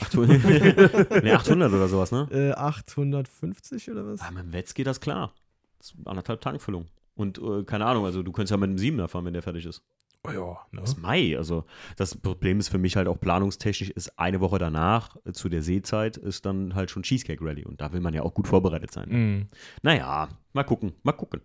800, 0.00 0.44
nee, 1.24 1.32
800 1.32 1.72
oder 1.72 1.88
sowas, 1.88 2.10
ne? 2.12 2.28
Äh, 2.30 2.52
850 2.52 3.90
oder 3.90 4.06
was? 4.06 4.20
Ah, 4.20 4.30
mit 4.30 4.44
dem 4.44 4.52
Wetz 4.52 4.72
geht 4.72 4.86
das 4.86 5.00
klar. 5.00 5.34
Das 5.78 5.94
anderthalb 6.06 6.40
Tankfüllung. 6.40 6.86
Und 7.14 7.38
äh, 7.38 7.64
keine 7.64 7.84
Ahnung, 7.84 8.04
also 8.04 8.22
du 8.22 8.32
könntest 8.32 8.52
ja 8.52 8.56
mit 8.56 8.68
einem 8.68 8.78
Siebener 8.78 9.08
fahren, 9.08 9.24
wenn 9.24 9.32
der 9.32 9.42
fertig 9.42 9.66
ist. 9.66 9.82
Oh 10.26 10.30
ja, 10.30 10.58
ne? 10.72 10.80
Das 10.80 10.90
ist 10.90 10.98
Mai. 10.98 11.36
Also 11.36 11.64
das 11.96 12.16
Problem 12.16 12.58
ist 12.58 12.68
für 12.68 12.78
mich 12.78 12.96
halt 12.96 13.08
auch 13.08 13.20
planungstechnisch, 13.20 13.90
ist 13.90 14.18
eine 14.18 14.40
Woche 14.40 14.58
danach 14.58 15.16
äh, 15.24 15.32
zu 15.32 15.48
der 15.48 15.62
Seezeit 15.62 16.16
ist 16.16 16.44
dann 16.44 16.74
halt 16.74 16.90
schon 16.90 17.02
Cheesecake 17.02 17.44
Rally. 17.44 17.64
Und 17.64 17.80
da 17.80 17.92
will 17.92 18.00
man 18.00 18.14
ja 18.14 18.22
auch 18.22 18.34
gut 18.34 18.48
vorbereitet 18.48 18.90
sein. 18.90 19.08
Mhm. 19.08 19.48
Naja, 19.82 20.28
mal 20.52 20.64
gucken, 20.64 20.92
mal 21.02 21.12
gucken. 21.12 21.40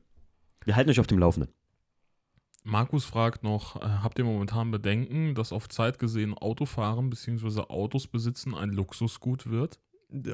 Wir 0.65 0.75
halten 0.75 0.89
euch 0.89 0.99
auf 0.99 1.07
dem 1.07 1.19
Laufenden. 1.19 1.53
Markus 2.63 3.05
fragt 3.05 3.43
noch: 3.43 3.75
äh, 3.75 3.85
Habt 4.01 4.17
ihr 4.17 4.25
momentan 4.25 4.71
Bedenken, 4.71 5.35
dass 5.35 5.53
auf 5.53 5.69
Zeit 5.69 5.99
gesehen 5.99 6.33
Autofahren 6.33 7.09
bzw. 7.09 7.61
Autos 7.69 8.07
besitzen 8.07 8.55
ein 8.55 8.69
Luxusgut 8.69 9.49
wird? 9.49 9.79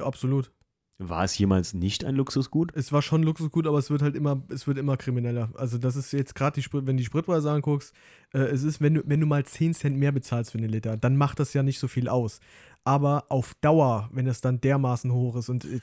Absolut. 0.00 0.52
War 1.02 1.24
es 1.24 1.38
jemals 1.38 1.72
nicht 1.72 2.04
ein 2.04 2.14
Luxusgut? 2.14 2.76
Es 2.76 2.92
war 2.92 3.00
schon 3.00 3.22
Luxusgut, 3.22 3.66
aber 3.66 3.78
es 3.78 3.88
wird 3.88 4.02
halt 4.02 4.14
immer, 4.14 4.42
es 4.50 4.66
wird 4.66 4.76
immer 4.76 4.98
krimineller. 4.98 5.48
Also 5.54 5.78
das 5.78 5.96
ist 5.96 6.12
jetzt 6.12 6.34
gerade 6.34 6.56
die 6.56 6.62
Sprit, 6.62 6.86
wenn 6.86 6.98
du 6.98 7.00
die 7.00 7.06
Spritpreise 7.06 7.50
anguckst, 7.50 7.94
äh, 8.34 8.40
es 8.40 8.64
ist, 8.64 8.82
wenn 8.82 8.92
du, 8.92 9.02
wenn 9.06 9.18
du 9.18 9.26
mal 9.26 9.42
10 9.42 9.72
Cent 9.72 9.96
mehr 9.96 10.12
bezahlst 10.12 10.52
für 10.52 10.58
den 10.58 10.68
Liter, 10.68 10.98
dann 10.98 11.16
macht 11.16 11.40
das 11.40 11.54
ja 11.54 11.62
nicht 11.62 11.78
so 11.78 11.88
viel 11.88 12.06
aus. 12.06 12.40
Aber 12.84 13.24
auf 13.30 13.54
Dauer, 13.62 14.10
wenn 14.12 14.26
es 14.26 14.42
dann 14.42 14.60
dermaßen 14.60 15.10
hoch 15.10 15.36
ist 15.36 15.48
und 15.48 15.64
äh, 15.64 15.80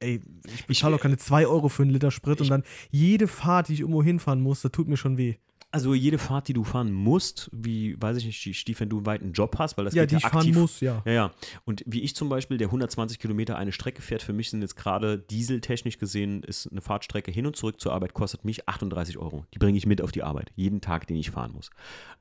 ey, 0.00 0.22
ich 0.54 0.66
bezahle 0.66 0.96
auch 0.96 1.00
keine 1.00 1.18
2 1.18 1.46
Euro 1.46 1.68
für 1.68 1.82
einen 1.82 1.92
Liter 1.92 2.10
Sprit 2.10 2.40
und 2.40 2.48
dann 2.48 2.62
jede 2.90 3.28
Fahrt, 3.28 3.68
die 3.68 3.74
ich 3.74 3.80
irgendwo 3.80 4.02
hinfahren 4.02 4.40
muss, 4.40 4.62
das 4.62 4.72
tut 4.72 4.88
mir 4.88 4.96
schon 4.96 5.18
weh. 5.18 5.34
Also 5.74 5.92
jede 5.92 6.18
Fahrt, 6.18 6.46
die 6.46 6.52
du 6.52 6.62
fahren 6.62 6.92
musst, 6.92 7.50
wie, 7.52 8.00
weiß 8.00 8.18
ich 8.18 8.26
nicht, 8.26 8.56
Stief, 8.56 8.78
wenn 8.78 8.88
du 8.88 8.98
einen 8.98 9.06
weiten 9.06 9.32
Job 9.32 9.58
hast, 9.58 9.76
weil 9.76 9.84
das 9.84 9.94
ja, 9.94 10.04
geht 10.04 10.12
die 10.12 10.14
ja 10.14 10.18
ich 10.18 10.22
fahren 10.26 10.36
aktiv 10.36 10.54
muss, 10.54 10.78
ja. 10.78 11.02
Ja, 11.04 11.12
ja. 11.12 11.30
Und 11.64 11.82
wie 11.84 12.02
ich 12.02 12.14
zum 12.14 12.28
Beispiel, 12.28 12.58
der 12.58 12.68
120 12.68 13.18
Kilometer 13.18 13.56
eine 13.58 13.72
Strecke 13.72 14.00
fährt, 14.00 14.22
für 14.22 14.32
mich 14.32 14.50
sind 14.50 14.62
jetzt 14.62 14.76
gerade 14.76 15.18
dieseltechnisch 15.18 15.98
gesehen, 15.98 16.44
ist 16.44 16.68
eine 16.70 16.80
Fahrtstrecke 16.80 17.32
hin 17.32 17.44
und 17.44 17.56
zurück 17.56 17.80
zur 17.80 17.92
Arbeit, 17.92 18.14
kostet 18.14 18.44
mich 18.44 18.68
38 18.68 19.18
Euro. 19.18 19.46
Die 19.52 19.58
bringe 19.58 19.76
ich 19.76 19.84
mit 19.84 20.00
auf 20.00 20.12
die 20.12 20.22
Arbeit, 20.22 20.52
jeden 20.54 20.80
Tag, 20.80 21.08
den 21.08 21.16
ich 21.16 21.32
fahren 21.32 21.50
muss. 21.52 21.70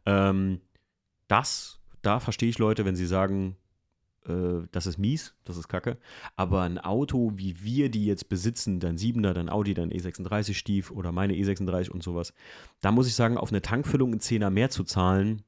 Ähm, 0.07 0.59
das, 1.27 1.79
da 2.01 2.19
verstehe 2.19 2.49
ich 2.49 2.57
Leute, 2.57 2.85
wenn 2.85 2.95
sie 2.95 3.05
sagen, 3.05 3.55
äh, 4.27 4.67
das 4.71 4.85
ist 4.85 4.97
mies, 4.97 5.35
das 5.43 5.57
ist 5.57 5.67
kacke. 5.67 5.97
Aber 6.35 6.61
ein 6.61 6.77
Auto, 6.77 7.33
wie 7.35 7.63
wir 7.63 7.89
die 7.89 8.05
jetzt 8.05 8.29
besitzen, 8.29 8.79
dein 8.79 8.97
7er, 8.97 9.33
dein 9.33 9.49
Audi, 9.49 9.73
dein 9.73 9.91
E36 9.91 10.53
Stief 10.53 10.91
oder 10.91 11.11
meine 11.11 11.33
E36 11.33 11.89
und 11.89 12.03
sowas, 12.03 12.33
da 12.81 12.91
muss 12.91 13.07
ich 13.07 13.15
sagen, 13.15 13.37
auf 13.37 13.49
eine 13.49 13.61
Tankfüllung 13.61 14.11
einen 14.11 14.19
Zehner 14.19 14.49
mehr 14.49 14.69
zu 14.69 14.83
zahlen, 14.83 15.43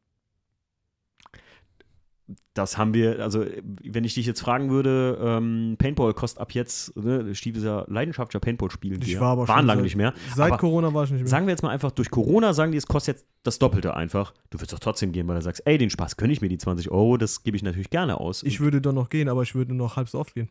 das 2.56 2.78
haben 2.78 2.94
wir, 2.94 3.20
also 3.20 3.46
wenn 3.84 4.04
ich 4.06 4.14
dich 4.16 4.26
jetzt 4.26 4.40
fragen 4.42 4.70
würde, 4.70 5.20
ähm, 5.22 5.76
Paintball 5.78 6.14
kostet 6.14 6.40
ab 6.42 6.54
jetzt, 6.54 6.96
ne, 6.98 7.36
Stief 7.36 7.58
ist 7.58 7.64
ja 7.66 7.84
leidenschaftlicher 7.88 8.40
Paintball 8.40 8.72
spielen. 8.72 9.02
Ich 9.02 9.20
war 9.20 9.32
aber 9.34 9.48
Waren 9.48 9.60
schon 9.60 9.68
lange 9.68 9.82
nicht 9.84 9.96
mehr. 9.98 10.14
Seit 10.36 10.48
aber 10.54 10.58
Corona 10.58 10.94
war 10.94 11.04
ich 11.04 11.12
nicht 11.12 11.20
mehr. 11.22 11.28
Sagen 11.28 11.46
wir 11.48 11.52
jetzt 11.52 11.62
mal 11.64 11.70
einfach, 11.70 11.92
durch 11.92 12.10
Corona 12.10 12.54
sagen 12.54 12.72
die, 12.72 12.78
es 12.78 12.88
kostet 12.88 13.18
jetzt 13.18 13.28
das 13.44 13.60
Doppelte 13.60 13.94
einfach. 13.96 14.34
Du 14.50 14.58
würdest 14.58 14.74
doch 14.74 14.80
trotzdem 14.80 15.12
gehen, 15.12 15.28
weil 15.28 15.36
du 15.36 15.42
sagst, 15.42 15.62
ey, 15.66 15.78
den 15.78 15.90
Spaß 15.90 16.16
gönne 16.18 16.32
ich 16.34 16.42
mir, 16.42 16.48
die 16.50 16.58
20 16.58 16.90
Euro, 16.90 17.18
das 17.18 17.44
gebe 17.44 17.58
ich 17.58 17.62
natürlich 17.64 17.90
gerne 17.90 18.20
aus. 18.20 18.42
ich 18.42 18.60
würde 18.62 18.80
doch 18.82 18.94
noch 18.94 19.10
gehen, 19.10 19.28
aber 19.30 19.44
ich 19.44 19.54
würde 19.54 19.76
nur 19.76 19.86
noch 19.88 19.98
halb 19.98 20.08
so 20.10 20.18
oft 20.20 20.34
gehen. 20.34 20.50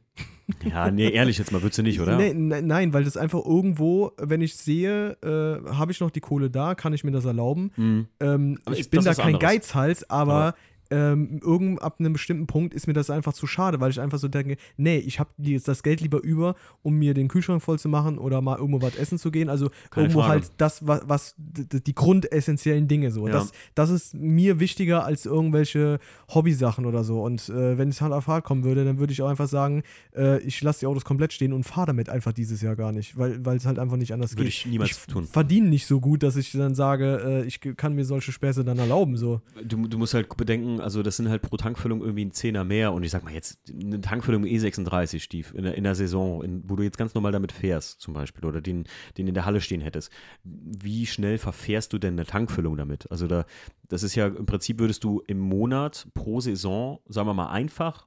ja, 0.71 0.91
nee, 0.91 1.09
ehrlich 1.09 1.39
jetzt 1.39 1.51
mal, 1.53 1.63
würdest 1.63 1.79
du 1.79 1.83
nicht, 1.83 2.01
oder? 2.01 2.17
Nee, 2.17 2.35
ne- 2.35 2.63
nein, 2.63 2.93
weil 2.93 3.03
das 3.05 3.17
einfach 3.17 3.45
irgendwo, 3.45 4.13
wenn 4.19 4.43
ich 4.43 4.55
sehe, 4.57 5.13
äh, 5.23 5.71
habe 5.73 5.91
ich 5.91 6.01
noch 6.01 6.11
die 6.11 6.21
Kohle 6.21 6.51
da, 6.51 6.75
kann 6.75 6.93
ich 6.93 7.03
mir 7.03 7.13
das 7.13 7.25
erlauben. 7.25 7.73
Mhm. 7.77 8.07
Ähm, 8.21 8.59
ich 8.71 8.81
ist 8.81 8.91
bin 8.91 9.03
das 9.03 9.17
da 9.17 9.23
kein 9.23 9.35
anderes? 9.37 9.53
Geizhals, 9.55 10.11
aber 10.11 10.33
Aber- 10.35 10.55
ähm, 10.91 11.41
irgend 11.43 11.83
ab 11.83 11.97
einem 11.99 12.13
bestimmten 12.13 12.47
Punkt 12.47 12.75
ist 12.75 12.87
mir 12.87 12.93
das 12.93 13.11
einfach 13.11 13.33
zu 13.33 13.47
schade, 13.47 13.81
weil 13.81 13.91
ich 13.91 14.01
einfach 14.01 14.19
so 14.19 14.29
denke, 14.29 14.57
nee, 14.77 14.99
ich 14.99 15.19
habe 15.19 15.31
jetzt 15.39 15.69
das 15.69 15.83
Geld 15.83 16.01
lieber 16.01 16.23
über, 16.23 16.55
um 16.83 16.95
mir 16.97 17.15
den 17.15 17.29
Kühlschrank 17.29 17.63
voll 17.63 17.79
zu 17.79 17.89
machen 17.89 18.19
oder 18.19 18.41
mal 18.41 18.59
irgendwo 18.59 18.83
was 18.83 18.97
essen 18.97 19.19
zu 19.19 19.31
gehen. 19.31 19.49
Also 19.49 19.71
Keine 19.91 20.07
irgendwo 20.07 20.21
Frage. 20.21 20.33
halt 20.33 20.53
das, 20.59 20.87
was, 20.87 21.03
was 21.07 21.35
die 21.37 21.95
grundessentiellen 21.95 22.89
Dinge 22.89 23.11
so. 23.11 23.27
Ja. 23.27 23.35
Das, 23.35 23.53
das 23.75 23.91
ist 23.91 24.15
mir 24.15 24.61
wichtiger 24.61 25.05
als 25.05 25.27
irgendwelche 25.27 25.99
Hobbysachen 26.33 26.87
oder 26.87 27.05
so. 27.05 27.23
Und 27.23 27.49
äh, 27.49 27.79
wenn 27.79 27.89
es 27.89 28.01
Hand 28.01 28.13
auf 28.15 28.27
Hart 28.27 28.45
kommen 28.45 28.65
würde, 28.65 28.85
dann 28.85 28.99
würde 28.99 29.13
ich 29.13 29.23
auch 29.23 29.29
einfach 29.29 29.49
sagen, 29.49 29.83
äh, 30.17 30.39
ich 30.41 30.61
lasse 30.63 30.81
die 30.81 30.87
Autos 30.87 31.05
komplett 31.05 31.33
stehen 31.33 31.53
und 31.53 31.65
fahre 31.65 31.89
damit 31.89 32.09
einfach 32.09 32.33
dieses 32.33 32.61
Jahr 32.63 32.77
gar 32.77 32.93
nicht, 32.93 33.17
weil 33.17 33.57
es 33.57 33.67
halt 33.67 33.79
einfach 33.79 33.97
nicht 33.97 34.13
anders 34.13 34.33
Würde 34.33 34.45
geht. 34.45 34.53
ich 34.53 34.67
niemals 34.67 35.07
tun. 35.07 35.27
verdiene 35.27 35.69
nicht 35.69 35.87
so 35.87 36.01
gut, 36.01 36.23
dass 36.23 36.37
ich 36.37 36.53
dann 36.53 36.75
sage, 36.75 37.43
äh, 37.45 37.47
ich 37.47 37.61
kann 37.77 37.95
mir 37.95 38.05
solche 38.05 38.33
Späße 38.33 38.65
dann 38.65 38.79
erlauben. 38.79 39.17
So. 39.17 39.41
Du, 39.65 39.87
du 39.87 39.99
musst 39.99 40.15
halt 40.15 40.35
bedenken, 40.37 40.74
also 40.81 41.03
das 41.03 41.17
sind 41.17 41.29
halt 41.29 41.43
pro 41.43 41.57
Tankfüllung 41.57 42.03
irgendwie 42.03 42.25
ein 42.25 42.33
Zehner 42.33 42.65
mehr 42.65 42.93
und 42.93 43.03
ich 43.03 43.11
sag 43.11 43.25
mal 43.25 43.33
jetzt 43.33 43.59
eine 43.71 44.01
Tankfüllung 44.01 44.45
E36 44.45 45.21
Stief 45.21 45.53
in 45.55 45.65
der, 45.65 45.75
in 45.75 45.85
der 45.85 45.95
Saison, 45.95 46.43
in, 46.43 46.69
wo 46.69 46.77
du 46.77 46.83
jetzt 46.83 46.99
ganz 46.99 47.15
normal 47.15 47.33
damit 47.33 47.53
fährst 47.53 48.01
zum 48.01 48.15
Beispiel 48.15 48.45
oder 48.45 48.61
den, 48.61 48.85
den 49.17 49.29
in 49.29 49.35
der 49.35 49.45
Halle 49.45 49.61
stehen 49.61 49.81
hättest. 49.81 50.11
Wie 50.43 51.07
schnell 51.07 51.39
verfährst 51.39 51.93
du 51.93 51.99
denn 51.99 52.15
eine 52.15 52.27
Tankfüllung 52.27 52.77
damit? 52.77 53.11
Also 53.11 53.27
da, 53.27 53.47
das 53.89 54.03
ist 54.03 54.15
ja 54.15 54.27
im 54.27 54.47
Prinzip 54.47 54.79
würdest 54.79 55.05
du 55.05 55.23
im 55.27 55.39
Monat 55.39 56.09
pro 56.15 56.41
Saison, 56.41 57.01
sagen 57.09 57.29
wir 57.29 57.35
mal 57.35 57.51
einfach, 57.51 58.07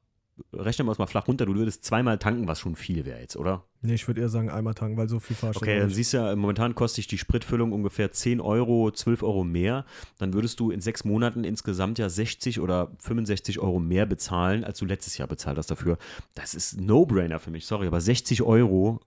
rechnen 0.54 0.88
wir 0.88 0.92
es 0.92 0.98
mal 0.98 1.08
flach 1.08 1.28
runter, 1.28 1.46
du 1.46 1.56
würdest 1.56 1.84
zweimal 1.84 2.18
tanken, 2.18 2.48
was 2.48 2.60
schon 2.60 2.76
viel 2.76 3.06
wäre 3.06 3.20
jetzt, 3.20 3.36
oder? 3.36 3.64
Nee, 3.82 3.94
ich 3.94 4.08
würde 4.08 4.22
eher 4.22 4.30
sagen 4.30 4.50
einmal 4.50 4.74
tanken, 4.74 4.98
weil 4.98 5.08
so 5.08 5.20
viel 5.20 5.36
fahrst 5.36 5.58
du 5.58 5.62
Okay, 5.62 5.80
dann 5.80 5.90
siehst 5.90 6.14
du 6.14 6.18
ja, 6.18 6.36
momentan 6.36 6.74
kostet 6.76 6.98
dich 6.98 7.08
die 7.08 7.18
Spritfüllung 7.18 7.72
ungefähr 7.72 8.12
10 8.12 8.42
Euro, 8.42 8.92
12 8.92 9.24
Euro 9.24 9.44
mehr. 9.44 9.86
Dann 10.18 10.34
würdest 10.34 10.60
du 10.60 10.72
in 10.72 10.82
sechs 10.82 11.06
Monaten 11.06 11.44
insgesamt 11.44 12.00
ja 12.00 12.10
60 12.10 12.60
oder 12.60 12.92
65 13.00 13.60
Euro 13.60 13.80
mehr 13.80 14.06
bezahlen, 14.06 14.64
als 14.64 14.80
du 14.80 14.86
letztes 14.86 15.18
Jahr 15.18 15.28
bezahlt 15.28 15.58
hast 15.58 15.70
dafür. 15.70 15.98
Das 16.34 16.56
ist 16.56 16.78
ein 16.78 16.86
No-Brainer 16.86 17.40
für 17.40 17.52
mich, 17.52 17.66
sorry, 17.66 17.88
aber 17.88 18.02
60 18.02 18.42
Euro, 18.42 19.00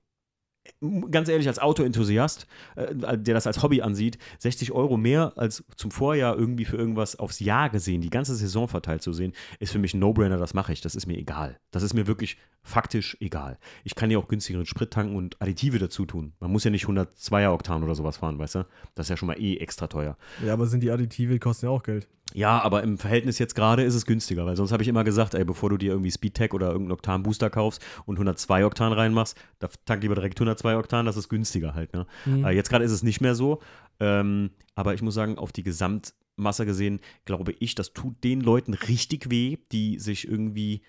ganz 1.11 1.29
ehrlich, 1.29 1.49
als 1.49 1.59
Autoenthusiast, 1.59 2.47
äh, 2.77 3.19
der 3.19 3.35
das 3.35 3.47
als 3.47 3.63
Hobby 3.63 3.83
ansieht, 3.83 4.19
60 4.39 4.73
Euro 4.73 4.97
mehr 4.97 5.33
als 5.37 5.65
zum 5.77 5.91
Vorjahr 5.91 6.37
irgendwie 6.37 6.65
für 6.65 6.77
irgendwas 6.77 7.17
aufs 7.17 7.41
Jahr 7.41 7.71
gesehen, 7.71 8.01
die 8.01 8.11
ganze 8.11 8.35
Saison 8.35 8.69
verteilt 8.69 9.03
zu 9.03 9.13
sehen, 9.13 9.33
ist 9.59 9.73
für 9.73 9.79
mich 9.79 9.95
ein 9.95 10.01
No-Brainer, 10.01 10.37
das 10.37 10.55
mache 10.55 10.73
ich. 10.73 10.81
Das 10.81 10.95
ist 10.95 11.07
mir 11.07 11.17
egal. 11.17 11.59
Das 11.71 11.83
ist 11.83 11.95
mir 11.95 12.07
wirklich 12.07 12.37
faktisch 12.63 13.17
egal. 13.21 13.59
Ich 13.85 13.95
kann 13.95 14.11
ja 14.11 14.19
auch 14.19 14.29
günstigeren 14.29 14.67
Sprit 14.67 14.91
tanken 14.91 15.17
und 15.17 15.41
Additive 15.41 15.79
dazu 15.79 16.07
tun. 16.07 16.35
Man 16.41 16.53
muss 16.53 16.65
ja 16.65 16.71
nicht 16.71 16.87
102er 16.87 17.53
Oktan 17.53 17.83
oder 17.83 17.95
sowas 17.95 18.19
fahren, 18.19 18.39
weißt 18.39 18.57
du? 18.57 18.67
Das 18.95 19.07
ist 19.07 19.11
ja 19.11 19.17
schon 19.17 19.29
mal 19.29 19.41
eh 19.41 19.57
extra 19.57 19.87
teuer. 19.87 20.17
Ja, 20.45 20.53
aber 20.53 20.67
sind 20.67 20.83
die 20.83 20.91
Additive, 20.91 21.33
die 21.33 21.39
kosten 21.39 21.67
ja 21.67 21.71
auch 21.71 21.83
Geld. 21.83 22.09
Ja, 22.35 22.61
aber 22.62 22.82
im 22.82 22.98
Verhältnis 22.98 23.39
jetzt 23.39 23.55
gerade 23.55 23.82
ist 23.82 23.94
es 23.94 24.07
günstiger, 24.07 24.47
weil 24.47 24.57
sonst 24.57 24.73
habe 24.73 24.82
ich 24.82 24.89
immer 24.89 25.05
gesagt, 25.05 25.35
ey, 25.35 25.44
bevor 25.44 25.70
du 25.70 25.77
dir 25.77 25.93
irgendwie 25.93 26.11
Speedtech 26.11 26.52
oder 26.52 26.69
irgendeinen 26.69 26.93
Oktan-Booster 26.93 27.51
kaufst 27.51 27.85
und 28.07 28.16
102 28.16 28.65
Oktan 28.65 28.93
reinmachst, 28.93 29.36
da 29.59 29.69
tank 29.85 30.02
lieber 30.02 30.15
direkt 30.15 30.39
102 30.39 30.77
Oktan, 30.77 31.07
das 31.07 31.16
ist 31.16 31.28
günstiger 31.28 31.74
halt. 31.74 31.93
Ne? 31.93 32.07
Mhm. 32.24 32.44
Äh, 32.44 32.51
jetzt 32.51 32.70
gerade 32.70 32.85
ist 32.85 32.93
es 32.93 33.02
nicht 33.02 33.20
mehr 33.20 33.35
so, 33.35 33.61
ähm, 33.98 34.51
aber 34.74 34.94
ich 34.94 35.02
muss 35.02 35.15
sagen, 35.15 35.39
auf 35.39 35.52
die 35.52 35.62
Gesamtmasse 35.62 36.66
gesehen, 36.66 37.01
glaube 37.24 37.52
ich, 37.59 37.74
das 37.74 37.93
tut 37.93 38.23
den 38.24 38.40
Leuten 38.40 38.74
richtig 38.74 39.31
weh, 39.31 39.59
die 39.73 39.98
sich 39.98 40.27
irgendwie 40.28 40.82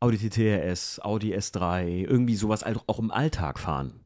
Audi 0.00 0.18
TTRS, 0.18 1.00
Audi 1.00 1.34
S3, 1.34 2.04
irgendwie 2.04 2.34
sowas 2.34 2.64
auch 2.64 2.84
auch 2.88 2.98
im 2.98 3.12
Alltag 3.12 3.60
fahren. 3.60 4.01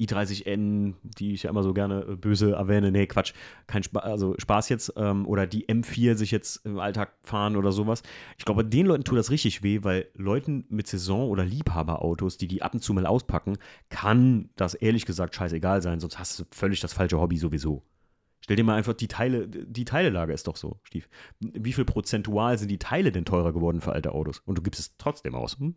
i30N, 0.00 0.94
die 1.02 1.34
ich 1.34 1.42
ja 1.44 1.50
immer 1.50 1.62
so 1.62 1.74
gerne 1.74 2.02
äh, 2.02 2.16
böse 2.16 2.52
erwähne, 2.52 2.90
nee, 2.90 3.06
Quatsch, 3.06 3.34
kein 3.66 3.82
Spaß, 3.82 4.02
also 4.02 4.34
Spaß 4.38 4.68
jetzt, 4.70 4.92
ähm, 4.96 5.26
oder 5.26 5.46
die 5.46 5.66
M4 5.66 6.14
sich 6.14 6.30
jetzt 6.30 6.64
im 6.64 6.78
Alltag 6.78 7.12
fahren 7.22 7.56
oder 7.56 7.70
sowas. 7.72 8.02
Ich 8.38 8.44
glaube, 8.44 8.64
den 8.64 8.86
Leuten 8.86 9.04
tut 9.04 9.18
das 9.18 9.30
richtig 9.30 9.62
weh, 9.62 9.80
weil 9.82 10.08
Leuten 10.14 10.64
mit 10.68 10.86
Saison- 10.86 11.28
oder 11.28 11.44
Liebhaberautos, 11.44 12.38
die 12.38 12.48
die 12.48 12.62
ab 12.62 12.74
und 12.74 12.82
zu 12.82 12.94
mal 12.94 13.06
auspacken, 13.06 13.58
kann 13.90 14.50
das 14.56 14.74
ehrlich 14.74 15.06
gesagt 15.06 15.34
scheißegal 15.34 15.82
sein, 15.82 16.00
sonst 16.00 16.18
hast 16.18 16.38
du 16.40 16.44
völlig 16.50 16.80
das 16.80 16.92
falsche 16.92 17.20
Hobby 17.20 17.36
sowieso. 17.36 17.82
Stell 18.40 18.56
dir 18.56 18.64
mal 18.64 18.76
einfach 18.76 18.94
die 18.94 19.08
Teile, 19.08 19.46
die 19.48 19.84
Teilelage 19.84 20.32
ist 20.32 20.46
doch 20.46 20.56
so, 20.56 20.80
Stief. 20.82 21.08
Wie 21.38 21.72
viel 21.72 21.84
prozentual 21.84 22.58
sind 22.58 22.68
die 22.68 22.78
Teile 22.78 23.12
denn 23.12 23.26
teurer 23.26 23.52
geworden 23.52 23.80
für 23.80 23.92
alte 23.92 24.12
Autos? 24.12 24.38
Und 24.40 24.56
du 24.56 24.62
gibst 24.62 24.80
es 24.80 24.96
trotzdem 24.96 25.34
aus. 25.34 25.58
Hm? 25.58 25.76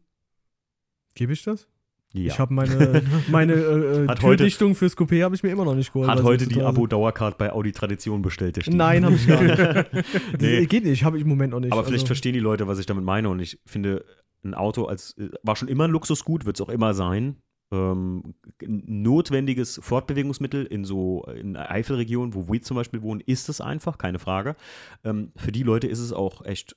Gebe 1.14 1.34
ich 1.34 1.44
das? 1.44 1.68
Ja. 2.14 2.32
Ich 2.32 2.40
habe 2.40 2.54
meine, 2.54 3.02
meine 3.30 3.54
äh, 3.54 4.06
äh, 4.12 4.16
Türdichtung 4.16 4.76
fürs 4.76 4.96
Coupé 4.96 5.24
habe 5.24 5.34
ich 5.34 5.42
mir 5.42 5.50
immer 5.50 5.66
noch 5.66 5.74
nicht 5.74 5.92
geholt. 5.92 6.08
Hat 6.08 6.22
heute 6.22 6.48
die. 6.48 6.62
Abo-Dauercard 6.62 7.40
bei 7.40 7.52
Audi 7.52 7.72
Tradition 7.72 8.22
bestellt. 8.22 8.60
Nein, 8.68 9.04
habe 9.04 9.16
ich 9.16 9.28
gar 9.28 9.42
nicht. 9.42 9.60
Nee. 10.40 10.66
Geht 10.68 10.86
nicht, 10.86 11.04
habe 11.04 11.18
ich 11.18 11.24
im 11.24 11.30
Moment 11.30 11.52
noch 11.52 11.60
nicht. 11.60 11.72
Aber 11.72 11.84
vielleicht 11.84 12.04
also, 12.04 12.08
verstehen 12.08 12.34
die 12.34 12.40
Leute, 12.40 12.68
was 12.68 12.78
ich 12.78 12.86
damit 12.86 13.04
meine. 13.04 13.30
Und 13.30 13.40
ich 13.40 13.60
finde, 13.66 14.06
ein 14.44 14.54
Auto 14.54 14.86
als 14.86 15.18
äh, 15.18 15.30
war 15.42 15.56
schon 15.56 15.68
immer 15.68 15.86
ein 15.86 15.92
Luxusgut, 15.92 16.46
wird 16.46 16.58
es 16.58 16.62
auch 16.62 16.70
immer 16.70 16.94
sein. 16.94 17.38
Ähm, 17.72 18.36
notwendiges 18.62 19.80
Fortbewegungsmittel 19.82 20.66
in 20.66 20.86
so 20.86 21.26
in 21.36 21.54
der 21.54 21.72
Eifelregion, 21.72 22.36
wo 22.36 22.48
wir 22.48 22.62
zum 22.62 22.76
Beispiel 22.76 23.02
wohnen, 23.02 23.22
ist 23.26 23.50
es 23.50 23.60
einfach, 23.60 23.98
keine 23.98 24.20
Frage. 24.20 24.56
Ähm, 25.04 25.32
für 25.36 25.52
die 25.52 25.64
Leute 25.64 25.88
ist 25.88 26.00
es 26.00 26.14
auch 26.14 26.46
echt 26.46 26.76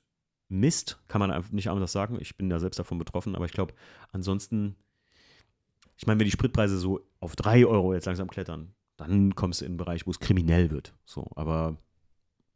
Mist, 0.49 0.99
kann 1.07 1.19
man 1.19 1.29
einfach 1.29 1.51
nicht 1.51 1.69
anders 1.69 1.91
sagen. 1.91 2.17
Ich 2.19 2.37
bin 2.37 2.49
da 2.49 2.59
selbst 2.59 2.79
davon 2.79 2.97
betroffen, 2.97 3.35
aber 3.35 3.45
ich 3.45 3.51
glaube, 3.51 3.73
ansonsten, 4.11 4.75
ich 5.97 6.07
meine, 6.07 6.19
wenn 6.19 6.25
die 6.25 6.31
Spritpreise 6.31 6.77
so 6.77 7.01
auf 7.19 7.35
3 7.35 7.65
Euro 7.65 7.93
jetzt 7.93 8.05
langsam 8.05 8.29
klettern, 8.29 8.73
dann 8.97 9.35
kommst 9.35 9.61
du 9.61 9.65
in 9.65 9.71
einen 9.71 9.77
Bereich, 9.77 10.05
wo 10.07 10.11
es 10.11 10.19
kriminell 10.19 10.71
wird. 10.71 10.93
So, 11.05 11.29
aber 11.35 11.77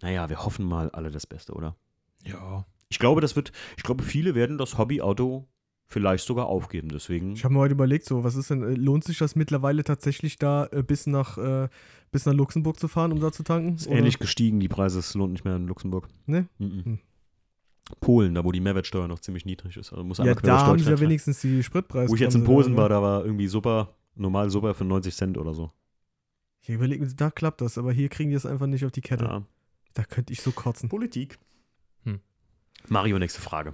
naja, 0.02 0.30
wir 0.30 0.44
hoffen 0.44 0.66
mal 0.66 0.90
alle 0.92 1.12
das 1.12 1.28
Beste, 1.28 1.54
oder? 1.54 1.76
Ja. 2.24 2.66
Ich 2.90 3.00
glaube, 3.00 3.22
das 3.22 3.36
wird, 3.36 3.52
ich 3.78 3.84
glaube, 3.84 4.04
viele 4.04 4.36
werden 4.36 4.58
das 4.58 4.78
Hobbyauto 4.78 5.48
vielleicht 5.88 6.26
sogar 6.26 6.48
aufgeben. 6.48 6.90
Deswegen. 6.90 7.34
Ich 7.34 7.44
habe 7.44 7.54
mir 7.54 7.60
heute 7.60 7.74
überlegt, 7.74 8.06
so, 8.06 8.24
was 8.24 8.36
ist 8.36 8.50
denn, 8.50 8.64
äh, 8.64 8.74
lohnt 8.74 9.04
sich 9.04 9.18
das 9.18 9.36
mittlerweile 9.36 9.84
tatsächlich 9.84 10.38
da 10.38 10.66
äh, 10.72 10.84
bis, 10.84 11.06
nach, 11.08 11.38
äh, 11.38 11.68
bis 12.12 12.26
nach 12.26 12.34
Luxemburg 12.34 12.80
zu 12.80 12.88
fahren, 12.88 13.12
um 13.12 13.20
da 13.20 13.32
zu 13.32 13.44
tanken? 13.44 13.76
ist 13.76 13.88
Oder- 13.88 13.98
ähnlich 13.98 14.20
gestiegen, 14.20 14.60
die 14.60 14.70
Preise, 14.70 15.00
es 15.00 15.14
lohnt 15.14 15.34
nicht 15.34 15.46
mehr 15.46 15.56
in 15.56 15.68
Luxemburg. 15.68 16.08
Ne? 16.26 16.48
Mhm. 16.60 17.00
Polen, 18.00 18.36
da 18.36 18.44
wo 18.44 18.52
die 18.52 18.62
Mehrwertsteuer 18.62 19.08
noch 19.08 19.20
ziemlich 19.20 19.46
niedrig 19.46 19.78
ist. 19.78 19.92
Also 19.92 20.04
muss 20.04 20.18
Ja, 20.20 20.34
da 20.34 20.66
haben 20.66 20.80
sie 20.80 20.90
ja 20.90 21.00
wenigstens 21.00 21.42
die 21.42 21.64
Spritpreise. 21.64 22.10
Wo 22.10 22.16
ich 22.16 22.22
jetzt 22.22 22.36
in 22.36 22.44
Posen 22.44 22.78
war, 22.78 22.90
da 22.90 23.02
war 23.02 23.26
irgendwie 23.26 23.48
super, 23.48 23.96
normal 24.16 24.50
super 24.50 24.74
für 24.74 24.86
90 24.86 25.16
Cent 25.16 25.38
oder 25.38 25.54
so. 25.54 25.72
Ich 26.62 26.70
überlege 26.70 27.04
mir, 27.04 27.12
da 27.14 27.32
klappt 27.32 27.62
das, 27.62 27.78
aber 27.78 27.92
hier 27.92 28.08
kriegen 28.10 28.30
die 28.30 28.36
es 28.36 28.46
einfach 28.46 28.68
nicht 28.68 28.86
auf 28.86 28.92
die 28.92 29.02
Kette. 29.02 29.26
Ja. 29.26 29.44
Da 29.94 30.04
könnte 30.04 30.32
ich 30.32 30.42
so 30.42 30.52
kotzen. 30.52 30.90
Politik. 30.90 31.40
Hm. 32.04 32.20
Mario, 32.88 33.18
nächste 33.20 33.42
Frage. 33.42 33.74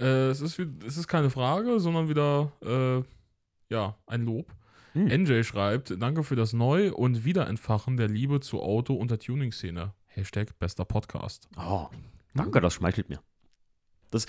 Äh, 0.00 0.28
es, 0.28 0.40
ist, 0.40 0.58
es 0.58 0.96
ist 0.96 1.08
keine 1.08 1.30
Frage, 1.30 1.80
sondern 1.80 2.08
wieder 2.08 2.52
äh, 2.62 3.02
ja, 3.72 3.96
ein 4.06 4.22
Lob. 4.22 4.46
Hm. 4.92 5.06
NJ 5.06 5.42
schreibt, 5.42 5.94
danke 6.00 6.22
für 6.22 6.36
das 6.36 6.52
Neu- 6.52 6.92
und 6.92 7.24
Wiederentfachen 7.24 7.96
der 7.96 8.08
Liebe 8.08 8.40
zu 8.40 8.62
Auto- 8.62 8.94
und 8.94 9.10
der 9.10 9.18
Tuning-Szene. 9.18 9.92
Hashtag 10.06 10.58
bester 10.58 10.84
Podcast. 10.84 11.48
Oh, 11.56 11.88
danke, 12.34 12.60
das 12.60 12.74
schmeichelt 12.74 13.08
mir. 13.08 13.20
Das, 14.12 14.26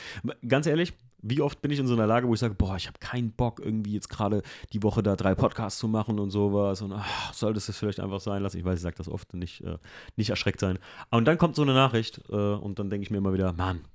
ganz 0.48 0.66
ehrlich, 0.66 0.94
wie 1.24 1.42
oft 1.42 1.62
bin 1.62 1.72
ich 1.72 1.80
in 1.80 1.88
so 1.88 1.94
einer 1.94 2.06
Lage, 2.06 2.28
wo 2.28 2.34
ich 2.34 2.40
sage, 2.40 2.54
boah, 2.54 2.76
ich 2.76 2.88
habe 2.88 3.00
keinen 3.00 3.32
Bock, 3.32 3.62
irgendwie 3.64 3.94
jetzt 3.94 4.10
gerade 4.10 4.42
die 4.74 4.84
Woche 4.84 5.02
da 5.02 5.16
drei 5.16 5.36
Podcasts 5.36 5.80
zu 5.80 5.88
machen 5.88 6.20
und 6.20 6.32
sowas. 6.32 6.82
Und 6.82 6.92
ach, 6.92 7.34
sollte 7.34 7.58
es 7.58 7.68
das 7.68 7.78
vielleicht 7.78 8.02
einfach 8.02 8.20
sein 8.20 8.44
lassen. 8.44 8.58
Ich 8.58 8.66
weiß, 8.66 8.76
ich 8.76 8.84
sage 8.84 8.98
das 8.98 9.08
oft, 9.08 9.34
nicht, 9.34 9.62
äh, 9.62 9.78
nicht 10.18 10.30
erschreckt 10.30 10.60
sein. 10.60 10.80
Und 11.12 11.26
dann 11.26 11.38
kommt 11.38 11.56
so 11.56 11.62
eine 11.62 11.74
Nachricht 11.74 12.22
äh, 12.30 12.36
und 12.36 12.80
dann 12.80 12.90
denke 12.90 13.04
ich 13.04 13.12
mir 13.12 13.18
immer 13.18 13.34
wieder, 13.34 13.54
Mann, 13.54 13.86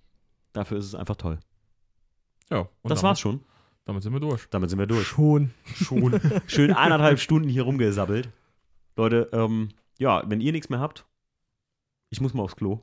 dafür 0.55 0.78
ist 0.78 0.86
es 0.86 0.94
einfach 0.94 1.16
toll. 1.16 1.39
Ja, 2.51 2.60
und 2.60 2.69
das 2.85 3.01
damit, 3.01 3.02
war's 3.02 3.20
schon. 3.20 3.40
Damit 3.85 4.02
sind 4.02 4.12
wir 4.12 4.20
durch. 4.20 4.48
Damit 4.51 4.70
sind 4.70 4.78
wir 4.78 4.86
durch. 4.86 5.06
Schon. 5.06 5.51
Schon. 5.65 6.20
Schön 6.47 6.73
eineinhalb 6.73 7.19
Stunden 7.19 7.48
hier 7.48 7.62
rumgesabbelt. 7.62 8.31
Leute, 8.97 9.28
ähm, 9.32 9.69
ja, 9.98 10.23
wenn 10.28 10.40
ihr 10.40 10.52
nichts 10.52 10.70
mehr 10.70 10.81
habt, 10.81 11.06
ich 12.10 12.20
muss 12.20 12.32
mal 12.32 12.43
aufs 12.43 12.56
Klo. 12.56 12.81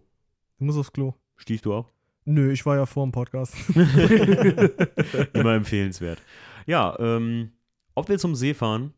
Du 0.60 0.66
musst 0.66 0.78
aufs 0.78 0.94
Klo. 0.94 1.16
Stief 1.36 1.62
du 1.62 1.74
auch? 1.74 1.95
Nö, 2.26 2.52
ich 2.52 2.66
war 2.66 2.76
ja 2.76 2.86
vor 2.86 3.06
dem 3.06 3.12
Podcast. 3.12 3.56
Immer 5.34 5.54
empfehlenswert. 5.54 6.22
Ja, 6.66 6.98
ähm, 7.00 7.52
ob 7.94 8.10
wir 8.10 8.18
zum 8.18 8.36
See 8.36 8.54
fahren, 8.56 8.94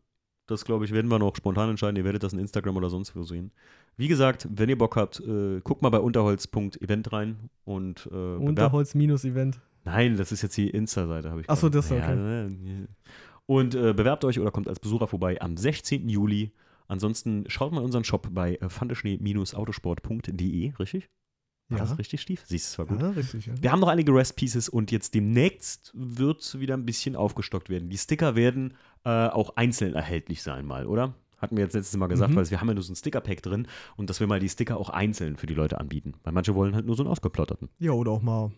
das 0.48 0.64
glaube 0.64 0.86
ich, 0.86 0.94
werden 0.94 1.12
wir 1.12 1.20
noch 1.20 1.36
spontan 1.36 1.70
entscheiden. 1.70 1.98
Ihr 1.98 2.06
werdet 2.06 2.24
das 2.24 2.32
in 2.34 2.40
Instagram 2.40 2.78
oder 2.78 2.90
sonst 2.90 3.14
wo 3.16 3.24
sehen. 3.24 3.52
Wie 3.98 4.08
gesagt, 4.08 4.48
wenn 4.50 4.70
ihr 4.70 4.78
Bock 4.78 4.96
habt, 4.96 5.20
äh, 5.20 5.60
guckt 5.62 5.82
mal 5.82 5.90
bei 5.90 6.00
unterholz.event 6.00 7.12
rein 7.12 7.50
und 7.66 8.08
äh, 8.12 8.16
Unterholz-Event. 8.16 9.60
Nein, 9.84 10.16
das 10.18 10.32
ist 10.32 10.42
jetzt 10.44 10.56
die 10.56 10.70
Insta-Seite, 10.70 11.30
habe 11.30 11.42
ich 11.42 11.50
Ach 11.50 11.58
so, 11.58 11.70
gerade- 11.70 11.78
das, 11.78 11.92
okay. 11.92 12.16
ne, 12.16 12.88
Und 13.46 13.76
äh, 13.76 13.94
bewerbt 13.94 14.24
euch 14.24 14.40
oder 14.40 14.52
kommt 14.52 14.70
als 14.70 14.80
Besucher 14.80 15.08
vorbei 15.08 15.42
am 15.42 15.58
16. 15.58 16.08
Juli. 16.08 16.54
Ansonsten 16.88 17.44
schaut 17.50 17.74
mal 17.74 17.84
unseren 17.84 18.06
Shop 18.06 18.30
bei 18.32 18.56
äh, 18.56 18.70
fandeschnee-autosport.de, 18.70 20.72
richtig? 20.80 21.10
War 21.70 21.80
Ja. 21.80 21.86
das 21.86 21.98
richtig, 21.98 22.22
Stief? 22.22 22.44
Siehst 22.46 22.70
du, 22.70 22.72
es 22.74 22.78
war 22.80 22.86
gut. 22.86 23.02
Ja, 23.02 23.10
richtig, 23.10 23.46
ja. 23.46 23.54
Wir 23.60 23.72
haben 23.72 23.80
noch 23.82 23.90
einige 23.90 24.14
Rest 24.14 24.36
Pieces 24.38 24.70
und 24.70 24.90
jetzt 24.92 25.14
demnächst 25.14 25.92
wird 25.94 26.60
wieder 26.60 26.76
ein 26.76 26.86
bisschen 26.86 27.16
aufgestockt 27.16 27.70
werden. 27.70 27.90
Die 27.90 27.98
Sticker 27.98 28.36
werden 28.36 28.74
äh, 29.04 29.28
auch 29.28 29.56
einzeln 29.58 29.94
erhältlich 29.94 30.42
sein, 30.44 30.66
mal, 30.66 30.86
oder? 30.86 31.14
Hatten 31.40 31.56
wir 31.58 31.64
jetzt 31.66 31.74
letztes 31.74 31.96
Mal 31.98 32.08
gesagt, 32.08 32.32
Mhm. 32.32 32.36
weil 32.38 32.50
wir 32.50 32.60
haben 32.62 32.68
ja 32.70 32.74
nur 32.74 32.84
so 32.84 32.92
ein 32.92 32.96
Sticker-Pack 32.96 33.44
drin 33.44 33.68
und 33.96 34.10
dass 34.10 34.20
wir 34.20 34.28
mal 34.28 34.40
die 34.40 34.50
Sticker 34.50 34.78
auch 34.78 34.90
einzeln 34.90 35.36
für 35.38 35.46
die 35.46 35.54
Leute 35.54 35.80
anbieten. 35.80 36.14
Weil 36.24 36.34
manche 36.34 36.56
wollen 36.56 36.74
halt 36.74 36.86
nur 36.86 36.96
so 36.96 37.04
einen 37.04 37.12
ausgeplotterten. 37.12 37.70
Ja, 37.80 37.92
oder 37.92 38.12
auch 38.12 38.22
mal 38.22 38.52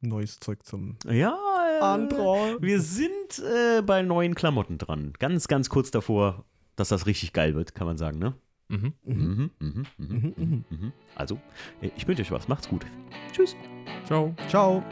neues 0.00 0.38
Zeug 0.40 0.64
zum 0.64 0.96
Ja, 1.06 1.36
äh, 1.80 2.62
wir 2.62 2.80
sind 2.80 3.38
äh, 3.40 3.82
bei 3.82 4.02
neuen 4.02 4.34
Klamotten 4.34 4.78
dran. 4.78 5.12
Ganz, 5.18 5.48
ganz 5.48 5.68
kurz 5.68 5.90
davor, 5.90 6.44
dass 6.76 6.88
das 6.88 7.06
richtig 7.06 7.32
geil 7.32 7.54
wird, 7.54 7.74
kann 7.74 7.86
man 7.86 7.98
sagen, 7.98 8.18
ne? 8.18 8.34
Mhm. 8.72 8.92
Mhm. 9.04 9.14
Mhm, 9.14 9.50
mhm, 9.60 9.86
mhm, 9.98 10.16
Mhm, 10.16 10.34
mhm. 10.36 10.64
mhm. 10.70 10.92
Also, 11.14 11.38
äh, 11.82 11.90
ich 11.94 12.08
wünsche 12.08 12.22
euch 12.22 12.30
was. 12.30 12.48
Macht's 12.48 12.68
gut. 12.68 12.86
Tschüss. 13.32 13.54
Ciao. 14.06 14.34
Ciao. 14.48 14.82